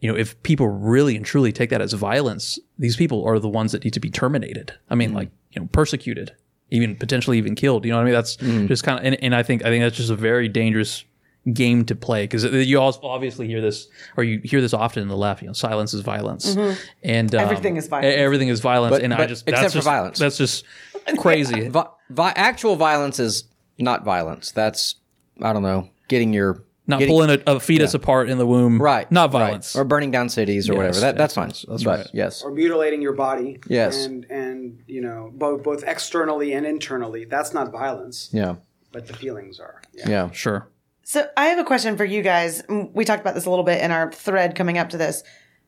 you 0.00 0.10
know, 0.10 0.18
if 0.18 0.40
people 0.42 0.66
really 0.66 1.16
and 1.16 1.24
truly 1.24 1.52
take 1.52 1.70
that 1.70 1.80
as 1.80 1.92
violence, 1.92 2.58
these 2.78 2.96
people 2.96 3.24
are 3.24 3.38
the 3.38 3.48
ones 3.48 3.70
that 3.72 3.84
need 3.84 3.92
to 3.92 4.00
be 4.00 4.10
terminated. 4.10 4.74
I 4.90 4.96
mean, 4.96 5.14
like, 5.14 5.30
you 5.52 5.62
know, 5.62 5.68
persecuted, 5.70 6.34
even 6.70 6.96
potentially 6.96 7.38
even 7.38 7.54
killed. 7.54 7.84
You 7.84 7.92
know 7.92 7.98
what 7.98 8.02
I 8.02 8.06
mean? 8.06 8.14
That's 8.14 8.36
just 8.66 8.82
kind 8.82 8.98
of, 8.98 9.04
and, 9.04 9.22
and 9.22 9.34
I 9.34 9.44
think, 9.44 9.64
I 9.64 9.68
think 9.68 9.84
that's 9.84 9.96
just 9.96 10.10
a 10.10 10.16
very 10.16 10.48
dangerous 10.48 11.04
game 11.52 11.84
to 11.86 11.94
play 11.96 12.24
because 12.24 12.44
you 12.44 12.78
also 12.80 13.00
obviously 13.02 13.46
hear 13.48 13.60
this, 13.60 13.88
or 14.16 14.22
you 14.24 14.40
hear 14.44 14.60
this 14.60 14.72
often 14.74 15.02
in 15.02 15.08
the 15.08 15.16
left, 15.16 15.42
you 15.42 15.48
know, 15.48 15.52
silence 15.54 15.92
is 15.94 16.00
violence. 16.02 16.56
And 17.02 17.34
um, 17.34 17.40
Everything 17.40 17.76
is 17.76 17.88
violence. 17.88 18.14
Everything 18.16 18.48
is 18.48 18.60
violence. 18.60 18.94
But- 18.94 19.02
and 19.02 19.12
I 19.12 19.26
just, 19.26 19.48
except 19.48 19.62
that's 19.62 19.72
for 19.74 19.78
just- 19.78 19.84
violence. 19.84 20.18
That's 20.18 20.38
just 20.38 20.64
crazy. 21.18 21.68
Vi- 21.68 21.86
vi- 22.10 22.32
actual 22.36 22.76
violence 22.76 23.18
is 23.18 23.44
not 23.78 24.04
violence. 24.04 24.52
That's 24.52 24.96
I 25.42 25.52
don't 25.52 25.62
know, 25.62 25.88
getting 26.08 26.32
your 26.32 26.62
Not 26.86 27.00
getting- 27.00 27.12
pulling 27.12 27.30
a, 27.30 27.54
a 27.56 27.58
fetus 27.58 27.94
apart 27.94 28.28
in 28.30 28.38
the 28.38 28.46
womb. 28.46 28.80
right, 28.80 29.10
Not 29.10 29.32
right. 29.32 29.40
violence. 29.40 29.74
or 29.74 29.82
burning 29.84 30.12
down 30.12 30.28
cities 30.28 30.70
or 30.70 30.76
whatever. 30.76 31.00
That, 31.00 31.14
yes, 31.14 31.18
that's 31.18 31.34
fine. 31.34 31.48
yes, 31.48 31.64
that's 31.68 31.82
but 31.82 31.98
right. 31.98 32.06
yes, 32.12 32.42
Or 32.42 32.52
mutilating 32.52 33.02
your 33.02 33.14
body. 33.14 33.58
Yes. 33.66 34.04
And 34.04 34.24
and 34.30 34.80
you 34.86 35.00
know 35.00 35.32
both 35.34 35.64
both 35.64 35.82
externally 35.84 36.52
and 36.52 36.64
internally. 36.66 37.24
That's 37.24 37.52
not 37.52 37.72
violence, 37.72 38.28
yeah, 38.32 38.56
but 38.92 39.06
the 39.08 39.14
feelings 39.14 39.58
are. 39.58 39.82
Yeah. 39.92 40.08
yeah. 40.08 40.30
Sure. 40.30 40.68
So 41.04 41.26
I 41.36 41.46
have 41.46 41.58
a 41.58 41.64
question 41.64 41.96
for 41.96 42.04
you 42.04 42.22
guys. 42.22 42.62
We 42.68 43.04
talked 43.04 43.20
about 43.20 43.34
this 43.34 43.46
a 43.46 43.50
little 43.50 43.64
bit 43.64 43.82
in 43.82 43.90
our 43.90 44.12
thread 44.12 44.54
coming 44.54 44.78
up 44.78 44.90
to 44.90 44.96
this. 44.96 45.22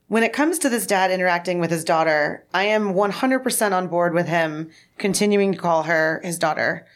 When 0.07 0.23
it 0.23 0.33
comes 0.33 0.59
to 0.61 0.69
this 0.69 0.87
dad 0.87 1.11
interacting 1.11 1.59
with 1.59 1.71
his 1.71 1.83
daughter, 1.83 2.45
I 2.53 2.65
am 2.65 2.95
100% 2.95 3.73
on 3.73 3.89
board 3.89 4.15
with 4.15 4.29
him 4.29 4.71
continuing 4.99 5.53
to 5.53 5.59
call 5.59 5.85
her 5.85 6.21
his 6.23 6.39
daughter. 6.39 6.87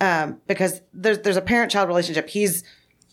Um, 0.00 0.40
because 0.46 0.80
there's, 0.92 1.20
there's 1.20 1.36
a 1.36 1.42
parent 1.42 1.72
child 1.72 1.88
relationship. 1.88 2.28
He's, 2.28 2.62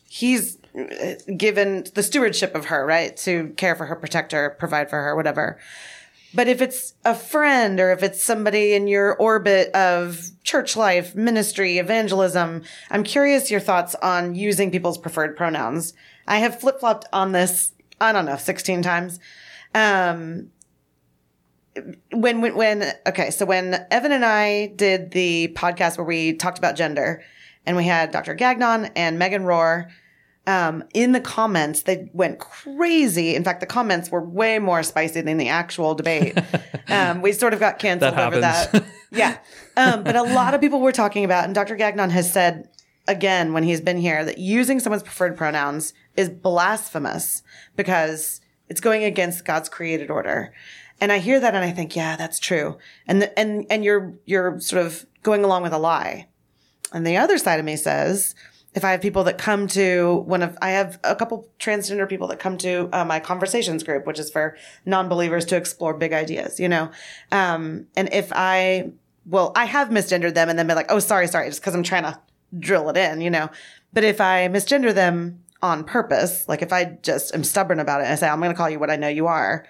he's 0.07 0.57
uh, 0.78 1.13
given 1.36 1.86
the 1.95 2.03
stewardship 2.03 2.53
of 2.53 2.65
her, 2.65 2.86
right? 2.86 3.15
To 3.17 3.53
care 3.57 3.76
for 3.76 3.86
her, 3.86 3.95
protect 3.95 4.34
her, 4.34 4.51
provide 4.59 4.89
for 4.89 5.01
her, 5.01 5.15
whatever. 5.15 5.57
But 6.36 6.47
if 6.47 6.61
it's 6.61 6.93
a 7.05 7.15
friend 7.15 7.79
or 7.79 7.91
if 7.91 8.03
it's 8.03 8.21
somebody 8.21 8.73
in 8.73 8.88
your 8.88 9.15
orbit 9.15 9.73
of 9.73 10.29
church 10.43 10.75
life, 10.75 11.15
ministry, 11.15 11.77
evangelism, 11.77 12.63
I'm 12.91 13.03
curious 13.03 13.49
your 13.49 13.59
thoughts 13.59 13.95
on 13.95 14.36
using 14.36 14.69
people's 14.69 14.97
preferred 14.97 15.38
pronouns. 15.38 15.93
I 16.27 16.39
have 16.39 16.59
flip 16.59 16.79
flopped 16.79 17.05
on 17.13 17.31
this 17.31 17.71
I 17.99 18.11
don't 18.11 18.25
know, 18.25 18.38
16 18.38 18.81
times. 18.81 19.19
Um, 19.73 20.51
when, 22.11 22.41
when, 22.41 22.55
when, 22.55 22.91
okay, 23.07 23.31
so 23.31 23.45
when 23.45 23.86
Evan 23.91 24.11
and 24.11 24.25
I 24.25 24.67
did 24.67 25.11
the 25.11 25.53
podcast 25.55 25.97
where 25.97 26.05
we 26.05 26.33
talked 26.33 26.57
about 26.57 26.75
gender 26.75 27.23
and 27.65 27.75
we 27.75 27.86
had 27.86 28.11
Dr. 28.11 28.33
Gagnon 28.33 28.91
and 28.95 29.19
Megan 29.19 29.43
Rohrer, 29.43 29.89
um, 30.48 30.84
in 30.93 31.12
the 31.12 31.20
comments, 31.20 31.84
they 31.84 32.10
went 32.14 32.39
crazy. 32.39 33.36
In 33.36 33.43
fact, 33.43 33.62
the 33.62 33.66
comments 33.66 34.12
were 34.12 34.24
way 34.24 34.60
more 34.60 34.84
spicy 34.84 35.22
than 35.22 35.38
the 35.38 35.50
actual 35.50 35.96
debate. 35.96 36.38
um, 36.88 37.22
we 37.22 37.32
sort 37.32 37.54
of 37.54 37.60
got 37.60 37.80
canceled 37.80 38.14
That 38.14 38.28
over 38.28 38.39
that. 38.41 38.86
yeah. 39.12 39.38
Um, 39.76 40.04
but 40.04 40.16
a 40.16 40.24
lot 40.24 40.54
of 40.54 40.62
people 40.62 40.82
were 40.82 40.91
talking 40.91 41.26
about, 41.26 41.46
and 41.46 41.56
Dr. 41.56 41.76
Gagnon 41.76 42.12
has 42.12 42.32
said 42.32 42.70
again 43.08 43.54
when 43.54 43.64
he's 43.64 43.82
been 43.82 43.98
here 43.98 44.26
that 44.26 44.38
using 44.38 44.80
someone's 44.80 45.04
preferred 45.04 45.38
pronouns 45.38 45.93
is 46.16 46.30
blasphemous 46.30 47.43
because 47.76 48.41
it's 48.68 48.82
going 48.82 49.04
against 49.04 49.46
God's 49.46 49.70
created 49.70 50.10
order. 50.10 50.54
And 51.02 51.12
I 51.12 51.20
hear 51.20 51.39
that 51.39 51.56
and 51.56 51.64
I 51.64 51.72
think, 51.72 51.96
yeah, 51.96 52.16
that's 52.16 52.39
true. 52.39 52.78
And 53.08 53.22
the, 53.22 53.39
and 53.39 53.66
and 53.70 53.84
you're 53.84 54.14
you're 54.26 54.60
sort 54.60 54.86
of 54.86 55.06
going 55.24 55.43
along 55.43 55.64
with 55.64 55.74
a 55.74 55.78
lie. 55.78 56.28
And 56.93 57.06
the 57.06 57.18
other 57.18 57.38
side 57.38 57.60
of 57.60 57.66
me 57.66 57.76
says, 57.76 58.36
if 58.76 58.84
I 58.84 58.91
have 58.91 59.01
people 59.01 59.23
that 59.23 59.38
come 59.38 59.67
to 59.69 60.23
one 60.28 60.43
of, 60.43 60.57
I 60.61 60.71
have 60.71 60.99
a 61.05 61.15
couple 61.15 61.49
transgender 61.59 62.07
people 62.07 62.28
that 62.28 62.39
come 62.39 62.57
to 62.57 62.89
uh, 62.91 63.05
my 63.05 63.21
conversations 63.21 63.84
group, 63.84 64.05
which 64.05 64.19
is 64.19 64.30
for 64.30 64.57
non-believers 64.86 65.45
to 65.45 65.55
explore 65.55 65.93
big 65.93 66.11
ideas, 66.11 66.59
you 66.59 66.67
know. 66.67 66.91
Um, 67.32 67.88
and 67.95 68.13
if 68.13 68.34
I, 68.36 68.91
well, 69.26 69.53
I 69.55 69.63
have 69.63 69.89
misgendered 69.89 70.34
them 70.34 70.49
and 70.49 70.59
then 70.59 70.67
be 70.67 70.73
like, 70.73 70.91
oh, 70.91 70.99
sorry, 70.99 71.28
sorry, 71.28 71.47
just 71.47 71.61
because 71.61 71.73
I'm 71.73 71.84
trying 71.84 72.03
to 72.03 72.19
drill 72.59 72.89
it 72.89 72.97
in, 72.97 73.21
you 73.21 73.30
know. 73.30 73.49
But 73.93 74.03
if 74.03 74.19
I 74.19 74.49
misgender 74.49 74.93
them 74.93 75.41
on 75.61 75.86
purpose, 75.86 76.47
like 76.49 76.61
if 76.61 76.73
I 76.73 76.97
just 77.01 77.34
am 77.34 77.45
stubborn 77.45 77.80
about 77.80 78.01
it 78.01 78.05
and 78.05 78.13
I 78.13 78.15
say, 78.15 78.28
I'm 78.28 78.39
going 78.39 78.51
to 78.51 78.57
call 78.57 78.69
you 78.69 78.78
what 78.78 78.91
I 78.91 78.97
know 78.97 79.07
you 79.07 79.28
are, 79.28 79.65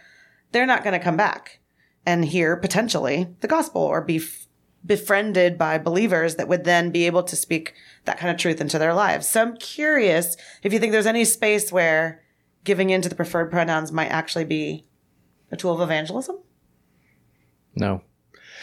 they're 0.52 0.66
not 0.66 0.84
going 0.84 0.98
to 0.98 1.04
come 1.04 1.16
back 1.16 1.60
and 2.08 2.26
hear 2.26 2.58
potentially 2.58 3.28
the 3.42 3.48
gospel 3.48 3.84
or 3.84 4.02
be 4.02 4.18
f- 4.18 4.48
befriended 4.84 5.58
by 5.58 5.78
believers 5.78 6.36
that 6.36 6.48
would 6.48 6.64
then 6.64 6.90
be 6.92 7.06
able 7.06 7.24
to 7.24 7.36
speak 7.36 7.74
that 8.06 8.18
kind 8.18 8.32
of 8.32 8.38
truth 8.38 8.62
into 8.62 8.80
their 8.80 8.94
lives. 8.94 9.28
So 9.28 9.42
I'm 9.42 9.58
curious 9.58 10.38
if 10.64 10.74
you 10.74 10.80
think 10.80 10.92
there's 10.92 11.06
any 11.06 11.26
space 11.26 11.72
where 11.72 12.24
giving 12.64 12.90
into 12.90 13.10
the 13.10 13.16
preferred 13.16 13.52
pronouns 13.52 13.92
might 13.92 14.08
actually 14.08 14.46
be 14.46 14.86
a 15.52 15.58
tool 15.58 15.74
of 15.74 15.82
evangelism. 15.82 16.38
No, 17.76 18.02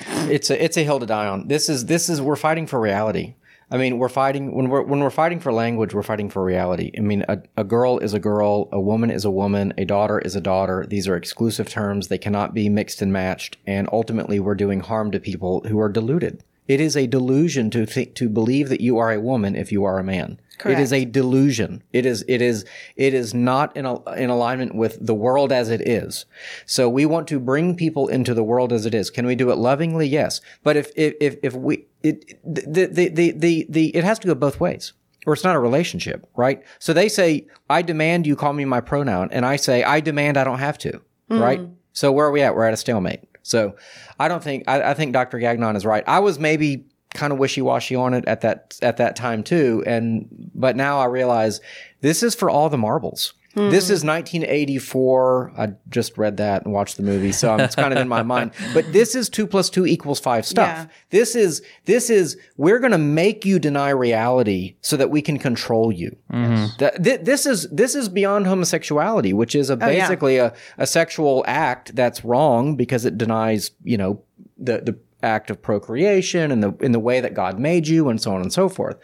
it's 0.01 0.51
a 0.51 0.63
it's 0.63 0.77
a 0.77 0.85
hill 0.85 1.01
to 1.01 1.07
die 1.07 1.27
on. 1.27 1.49
This 1.49 1.69
is 1.69 1.87
this 1.87 2.09
is 2.09 2.21
we're 2.21 2.37
fighting 2.37 2.67
for 2.67 2.81
reality. 2.81 3.35
I 3.71 3.79
mean, 3.79 3.99
we're 3.99 4.11
fighting 4.11 4.55
when 4.55 4.69
we're 4.69 4.83
when 4.83 5.01
we're 5.01 5.09
fighting 5.09 5.41
for 5.41 5.51
language, 5.51 5.95
we're 5.95 6.03
fighting 6.03 6.29
for 6.29 6.45
reality. 6.45 6.93
I 6.97 7.01
mean, 7.01 7.25
a, 7.27 7.39
a 7.57 7.65
girl 7.65 7.99
is 7.99 8.13
a 8.13 8.19
girl, 8.19 8.69
a 8.71 8.81
woman 8.81 9.11
is 9.11 9.25
a 9.25 9.31
woman, 9.31 9.73
a 9.79 9.87
daughter 9.87 10.19
is 10.19 10.37
a 10.37 10.43
daughter. 10.43 10.85
These 10.87 11.09
are 11.09 11.17
exclusive 11.17 11.71
terms; 11.71 12.09
they 12.09 12.19
cannot 12.19 12.53
be 12.53 12.69
mixed 12.69 13.01
and 13.01 13.13
matched. 13.13 13.57
And 13.67 13.89
ultimately, 13.91 14.41
we're 14.41 14.55
doing 14.55 14.81
harm 14.81 15.11
to 15.13 15.21
people 15.21 15.63
who 15.67 15.81
are 15.81 15.89
deluded. 15.89 16.45
It 16.73 16.81
is 16.81 16.97
a 16.97 17.07
delusion 17.07 17.71
to 17.71 17.85
think 17.85 18.15
to 18.15 18.31
believe 18.31 18.71
that 18.71 18.81
you 18.81 18.97
are 18.97 19.13
a 19.13 19.21
woman 19.21 19.55
if 19.55 19.71
you 19.71 19.85
are 19.85 19.99
a 19.99 20.05
man. 20.05 20.41
It 20.65 20.79
is 20.79 20.93
a 20.93 21.05
delusion. 21.05 21.83
It 21.93 22.07
is 22.07 22.25
it 22.29 22.41
is 22.41 22.65
it 22.97 23.13
is 23.15 23.35
not 23.35 23.77
in 23.77 23.85
a, 23.85 24.01
in 24.13 24.31
alignment 24.31 24.75
with 24.75 25.05
the 25.05 25.15
world 25.15 25.53
as 25.53 25.69
it 25.69 25.87
is. 25.87 26.25
So 26.65 26.89
we 26.89 27.05
want 27.05 27.29
to 27.29 27.39
bring 27.41 27.77
people 27.77 28.09
into 28.09 28.33
the 28.33 28.45
world 28.45 28.73
as 28.73 28.87
it 28.87 28.95
is. 28.95 29.11
Can 29.11 29.27
we 29.27 29.35
do 29.35 29.51
it 29.51 29.57
lovingly? 29.57 30.07
Yes. 30.07 30.41
But 30.63 30.77
if 30.77 30.91
if 30.97 31.15
if, 31.21 31.37
if 31.43 31.55
we 31.55 31.85
it 32.03 32.41
the, 32.43 32.87
the 32.87 33.09
the 33.09 33.33
the 33.33 33.67
the 33.69 33.97
it 33.97 34.05
has 34.05 34.19
to 34.21 34.29
go 34.29 34.35
both 34.35 34.59
ways. 34.61 34.95
Or 35.25 35.35
it's 35.35 35.45
not 35.45 35.55
a 35.55 35.61
relationship, 35.61 36.27
right? 36.35 36.65
So 36.81 36.93
they 36.93 37.09
say, 37.09 37.47
I 37.71 37.83
demand 37.83 38.27
you 38.27 38.35
call 38.35 38.55
me 38.55 38.65
my 38.65 38.81
pronoun, 38.81 39.29
and 39.31 39.47
I 39.47 39.55
say, 39.55 39.85
I 39.85 40.01
demand 40.01 40.37
I 40.37 40.43
don't 40.43 40.59
have 40.59 40.79
to, 40.79 41.01
right? 41.29 41.61
Mm. 41.61 41.75
So 41.93 42.11
where 42.11 42.27
are 42.27 42.33
we 42.33 42.43
at? 42.43 42.57
We're 42.57 42.65
at 42.65 42.75
a 42.75 42.77
stalemate. 42.77 43.21
So 43.43 43.77
I 44.19 44.29
don't 44.29 44.43
think 44.43 44.65
I, 44.67 44.91
I 44.91 44.95
think 44.95 45.13
Dr. 45.13 45.39
Gagnon 45.39 45.77
is 45.77 45.85
right. 45.85 46.05
I 46.07 46.21
was 46.21 46.39
maybe 46.39 46.87
kind 47.15 47.33
of 47.33 47.39
wishy-washy 47.39 47.95
on 47.95 48.15
it 48.15 48.25
at 48.27 48.41
that 48.41 48.79
at 48.83 48.97
that 48.97 49.17
time 49.17 49.43
too 49.43 49.83
and 49.87 50.27
but 50.55 50.77
now 50.77 50.99
i 50.99 51.05
realize 51.05 51.61
this 52.01 52.23
is 52.23 52.35
for 52.35 52.49
all 52.49 52.71
the 52.71 52.79
marbles 52.79 53.35
this 53.55 53.91
is 53.91 54.03
1984 54.05 55.53
i 55.59 55.69
just 55.91 56.17
read 56.19 56.37
that 56.39 56.65
and 56.65 56.73
watched 56.73 56.97
the 56.97 57.03
movie 57.03 57.33
so 57.33 57.55
it's 57.57 57.75
kind 57.75 57.93
of 57.93 57.99
in 58.01 58.09
my 58.09 58.23
mind 58.23 58.51
but 58.75 58.91
this 58.93 59.15
is 59.15 59.29
two 59.29 59.47
plus 59.47 59.69
two 59.71 59.87
equals 59.87 60.19
five 60.21 60.47
stuff 60.47 60.69
Yeah. 60.69 60.87
this 61.11 61.35
is 61.37 61.63
this 61.85 62.11
is 62.11 62.37
we're 62.57 62.79
going 62.79 62.93
to 62.93 62.99
make 62.99 63.45
you 63.45 63.59
deny 63.59 63.91
reality 63.91 64.77
so 64.81 64.97
that 64.97 65.11
we 65.11 65.23
can 65.23 65.39
control 65.39 65.93
you 65.93 66.17
mm-hmm. 66.33 66.67
Th- 66.79 66.95
th- 67.03 67.21
this 67.23 67.47
is 67.47 67.69
this 67.71 67.95
is 67.95 68.09
beyond 68.09 68.47
homosexuality 68.47 69.33
which 69.33 69.55
is 69.55 69.69
a 69.71 69.75
Oh, 69.83 69.89
yeah. 69.89 70.03
basically 70.07 70.37
a, 70.37 70.55
a 70.79 70.87
sexual 70.87 71.45
act 71.47 71.95
that's 71.97 72.25
wrong 72.25 72.77
because 72.77 73.05
it 73.05 73.19
denies 73.19 73.73
you 73.83 73.97
know 73.97 74.23
the 74.59 74.81
the 74.81 74.99
act 75.25 75.51
of 75.51 75.61
procreation 75.63 76.51
and 76.51 76.63
the 76.63 76.73
in 76.81 76.93
the 76.93 76.99
way 77.01 77.21
that 77.21 77.33
God 77.35 77.59
made 77.59 77.87
you 77.89 78.09
and 78.09 78.21
so 78.21 78.33
on 78.35 78.41
and 78.43 78.53
so 78.53 78.69
forth. 78.69 78.97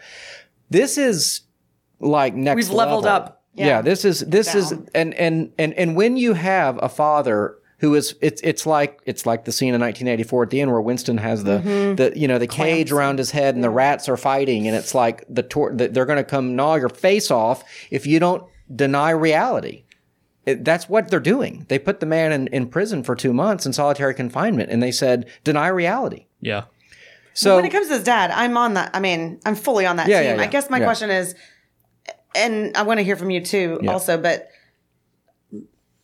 This 0.69 0.97
is 0.97 1.41
like 1.99 2.33
next 2.35 2.55
We've 2.55 2.69
leveled 2.69 3.05
level. 3.05 3.25
up. 3.27 3.38
Yeah. 3.55 3.65
Yeah. 3.67 3.81
this 3.81 4.05
is 4.05 4.19
this 4.21 4.55
is 4.55 4.71
and 4.93 5.13
and 5.15 5.51
and 5.57 5.73
and 5.73 5.95
when 5.95 6.17
you 6.17 6.33
have 6.33 6.79
a 6.81 6.89
father 6.89 7.55
who 7.79 7.95
is 7.95 8.15
it's 8.21 8.41
it's 8.41 8.65
like 8.65 8.99
it's 9.05 9.25
like 9.25 9.45
the 9.45 9.51
scene 9.51 9.73
in 9.73 9.81
1984 9.81 10.43
at 10.43 10.49
the 10.49 10.61
end 10.61 10.71
where 10.71 10.81
Winston 10.81 11.17
has 11.17 11.43
the 11.43 11.59
Mm-hmm. 11.59 11.95
the 11.95 12.13
you 12.17 12.27
know 12.27 12.37
the 12.37 12.47
cage 12.47 12.91
around 12.91 13.17
his 13.19 13.31
head 13.31 13.55
and 13.55 13.63
the 13.63 13.69
rats 13.69 14.07
are 14.07 14.17
fighting 14.17 14.67
and 14.67 14.75
it's 14.75 14.93
like 14.93 15.23
the, 15.29 15.43
tor- 15.43 15.73
the 15.73 15.87
they're 15.87 16.05
going 16.05 16.17
to 16.17 16.23
come 16.23 16.55
gnaw 16.55 16.75
your 16.75 16.89
face 16.89 17.31
off 17.31 17.63
if 17.89 18.05
you 18.05 18.19
don't 18.19 18.43
deny 18.73 19.09
reality. 19.09 19.83
It, 20.45 20.63
that's 20.63 20.87
what 20.87 21.09
they're 21.09 21.19
doing. 21.19 21.65
They 21.69 21.77
put 21.79 21.99
the 21.99 22.05
man 22.05 22.31
in, 22.31 22.47
in 22.47 22.67
prison 22.67 23.03
for 23.03 23.15
two 23.15 23.33
months 23.33 23.65
in 23.65 23.73
solitary 23.73 24.13
confinement, 24.13 24.71
and 24.71 24.81
they 24.81 24.91
said 24.91 25.27
deny 25.43 25.67
reality. 25.67 26.25
Yeah. 26.41 26.63
So 27.33 27.55
when 27.57 27.65
it 27.65 27.69
comes 27.71 27.87
to 27.87 27.93
his 27.95 28.03
dad, 28.03 28.31
I'm 28.31 28.57
on 28.57 28.73
that. 28.73 28.89
I 28.93 28.99
mean, 28.99 29.39
I'm 29.45 29.55
fully 29.55 29.85
on 29.85 29.97
that 29.97 30.07
Yeah, 30.07 30.21
team. 30.21 30.37
yeah, 30.39 30.43
I 30.43 30.47
guess 30.47 30.69
my 30.69 30.79
Yeah. 30.79 30.85
question 30.85 31.09
is, 31.09 31.35
and 32.35 32.75
I 32.77 32.83
want 32.83 32.99
to 32.99 33.03
hear 33.03 33.15
from 33.15 33.29
you 33.29 33.41
too, 33.43 33.79
Yeah. 33.81 33.91
also. 33.93 34.17
But 34.17 34.49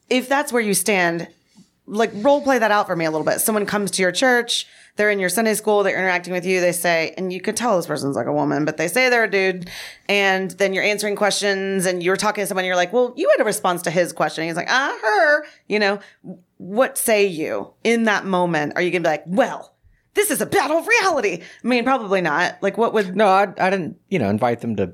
if 0.09 0.27
that's 0.29 0.51
where 0.51 0.61
you 0.61 0.73
stand, 0.73 1.27
like 1.87 2.11
role 2.15 2.41
play 2.41 2.59
that 2.59 2.71
out 2.71 2.87
for 2.87 2.95
me 2.95 3.05
a 3.05 3.11
little 3.11 3.25
bit. 3.25 3.41
Someone 3.41 3.65
comes 3.65 3.91
to 3.91 4.01
your 4.01 4.11
church, 4.11 4.65
they're 4.95 5.09
in 5.11 5.19
your 5.19 5.29
Sunday 5.29 5.53
school, 5.53 5.83
they're 5.83 5.97
interacting 5.97 6.33
with 6.33 6.45
you. 6.45 6.61
They 6.61 6.71
say, 6.71 7.13
and 7.17 7.31
you 7.33 7.41
could 7.41 7.55
tell 7.55 7.75
this 7.77 7.85
person's 7.85 8.15
like 8.15 8.27
a 8.27 8.33
woman, 8.33 8.65
but 8.65 8.77
they 8.77 8.87
say 8.87 9.09
they're 9.09 9.25
a 9.25 9.29
dude, 9.29 9.69
and 10.07 10.51
then 10.51 10.73
you're 10.73 10.83
answering 10.83 11.15
questions, 11.15 11.85
and 11.85 12.01
you're 12.01 12.17
talking 12.17 12.41
to 12.43 12.47
someone. 12.47 12.65
You're 12.65 12.75
like, 12.75 12.93
well, 12.93 13.13
you 13.15 13.29
had 13.35 13.41
a 13.41 13.45
response 13.45 13.81
to 13.83 13.91
his 13.91 14.13
question. 14.13 14.45
He's 14.45 14.55
like, 14.55 14.69
ah, 14.69 14.97
her. 15.01 15.45
You 15.67 15.79
know, 15.79 15.99
what 16.57 16.97
say 16.97 17.25
you 17.27 17.73
in 17.83 18.03
that 18.05 18.25
moment? 18.25 18.73
Are 18.75 18.81
you 18.81 18.89
gonna 18.91 19.01
be 19.03 19.09
like, 19.09 19.23
well? 19.27 19.71
This 20.13 20.31
is 20.31 20.39
a 20.39 20.45
battle 20.45 20.77
of 20.77 20.87
reality. 20.87 21.41
I 21.61 21.67
mean, 21.67 21.83
probably 21.83 22.21
not. 22.21 22.57
Like, 22.63 22.77
what 22.77 22.93
would 22.93 23.17
no, 23.17 23.27
I, 23.27 23.53
I 23.57 23.69
didn't, 23.69 23.99
you 24.07 24.17
know, 24.17 24.29
invite 24.29 24.61
them 24.61 24.77
to 24.77 24.93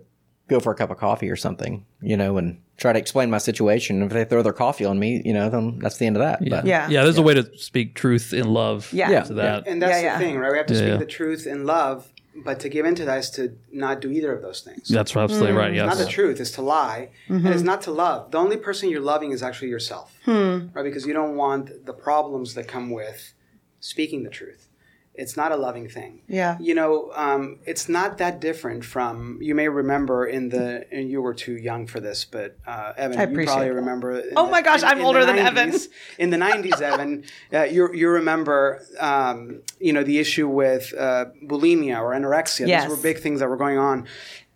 go 0.51 0.59
for 0.59 0.71
a 0.71 0.75
cup 0.75 0.91
of 0.91 0.97
coffee 0.97 1.29
or 1.29 1.35
something, 1.35 1.85
you 2.01 2.17
know, 2.17 2.37
and 2.37 2.61
try 2.77 2.91
to 2.91 2.99
explain 2.99 3.31
my 3.31 3.37
situation. 3.37 4.03
If 4.03 4.11
they 4.11 4.25
throw 4.25 4.43
their 4.43 4.53
coffee 4.53 4.85
on 4.85 4.99
me, 4.99 5.21
you 5.23 5.33
know, 5.33 5.49
then 5.49 5.79
that's 5.79 5.97
the 5.97 6.05
end 6.05 6.17
of 6.17 6.21
that. 6.21 6.39
But 6.47 6.65
Yeah. 6.65 6.89
Yeah. 6.89 7.03
There's 7.03 7.17
a 7.17 7.21
way 7.21 7.33
to 7.33 7.57
speak 7.57 7.95
truth 7.95 8.33
in 8.33 8.53
love. 8.53 8.91
Yeah. 8.91 9.09
Yeah. 9.09 9.23
To 9.23 9.33
that. 9.35 9.67
And 9.67 9.81
that's 9.81 9.93
Yeah, 9.93 10.01
yeah. 10.01 10.17
the 10.19 10.25
thing, 10.25 10.37
right? 10.37 10.51
We 10.51 10.57
have 10.57 10.67
to 10.67 10.73
Yeah, 10.73 10.79
speak 10.79 10.89
yeah. 10.89 10.97
the 10.97 11.05
truth 11.05 11.47
in 11.47 11.65
love, 11.65 12.11
but 12.35 12.59
to 12.59 12.69
give 12.69 12.85
into 12.85 13.05
that 13.05 13.19
is 13.19 13.29
to 13.31 13.57
not 13.71 14.01
do 14.01 14.11
either 14.11 14.33
of 14.33 14.41
those 14.41 14.61
things. 14.61 14.89
That's 14.89 15.15
absolutely 15.15 15.53
right. 15.53 15.71
Mm. 15.71 15.77
Yes. 15.77 15.97
Not 15.97 16.05
the 16.05 16.11
truth 16.11 16.39
is 16.41 16.51
to 16.51 16.61
lie, 16.61 17.09
and 17.29 17.39
mm-hmm. 17.39 17.53
it's 17.53 17.63
not 17.63 17.81
to 17.83 17.91
love. 17.91 18.31
The 18.31 18.37
only 18.37 18.57
person 18.57 18.89
you're 18.89 19.01
loving 19.01 19.31
is 19.31 19.41
actually 19.41 19.69
yourself, 19.69 20.17
hmm. 20.25 20.67
right? 20.73 20.83
Because 20.83 21.05
you 21.05 21.13
don't 21.13 21.35
want 21.35 21.85
the 21.85 21.93
problems 21.93 22.53
that 22.55 22.67
come 22.67 22.89
with 22.89 23.33
speaking 23.79 24.23
the 24.23 24.29
truth. 24.29 24.67
It's 25.14 25.36
not 25.36 25.51
a 25.51 25.57
loving 25.57 25.89
thing. 25.89 26.22
Yeah. 26.28 26.57
You 26.59 26.74
know, 26.74 27.12
um, 27.16 27.59
it's 27.66 27.89
not 27.89 28.18
that 28.20 28.39
different 28.39 28.86
from. 28.86 29.39
You 29.41 29.53
may 29.53 29.68
remember 29.68 30.26
in 30.26 30.49
the, 30.49 30.86
and 30.91 31.09
you 31.09 31.22
were 31.22 31.34
too 31.34 31.57
young 31.57 31.86
for 31.86 31.99
this, 31.99 32.24
but 32.24 32.57
uh, 32.66 32.93
Evan, 32.95 33.20
you 33.20 33.45
probably 33.45 33.68
that. 33.68 33.74
remember. 33.76 34.20
in 34.20 34.34
Oh 34.38 34.49
my 34.49 34.62
gosh, 34.62 34.84
I'm 34.84 34.99
the 34.99 35.03
older 35.03 35.26
than 35.26 35.38
Evan. 35.38 35.74
in 36.18 36.30
the 36.30 36.38
90s, 36.38 36.82
Evan, 36.91 37.26
uh, 37.53 37.64
you, 37.64 37.93
you 37.93 38.07
remember, 38.09 38.82
um, 38.99 39.62
you 39.80 39.91
know, 39.91 40.03
the 40.03 40.18
issue 40.18 40.47
with 40.47 40.93
uh, 40.97 41.26
bulimia 41.45 41.99
or 42.01 42.12
anorexia. 42.12 42.68
Yes. 42.68 42.84
These 42.84 42.95
were 42.95 43.01
big 43.03 43.20
things 43.20 43.41
that 43.41 43.49
were 43.49 43.57
going 43.57 43.78
on. 43.78 44.07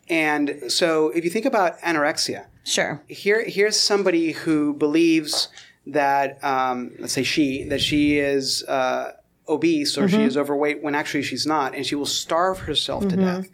And 0.08 0.72
so 0.72 1.10
if 1.10 1.24
you 1.24 1.30
think 1.30 1.46
about 1.46 1.80
anorexia, 1.82 2.46
Sure. 2.64 3.04
here, 3.08 3.44
here's 3.46 3.80
somebody 3.80 4.32
who 4.32 4.74
believes 4.74 5.50
that, 5.88 6.42
um, 6.44 6.92
let's 7.00 7.14
say 7.14 7.24
she, 7.24 7.64
that 7.66 7.82
she 7.82 8.18
is 8.20 8.64
uh, 8.64 9.12
obese 9.48 9.98
or 9.98 10.08
she 10.08 10.24
is 10.24 10.38
overweight 10.38 10.82
when 10.84 10.96
actually 10.96 11.24
she's 11.24 11.46
not. 11.46 11.76
And 11.76 11.86
she 11.86 11.96
will 11.96 12.06
starve 12.06 12.60
herself 12.60 13.08
to 13.08 13.16
death 13.16 13.50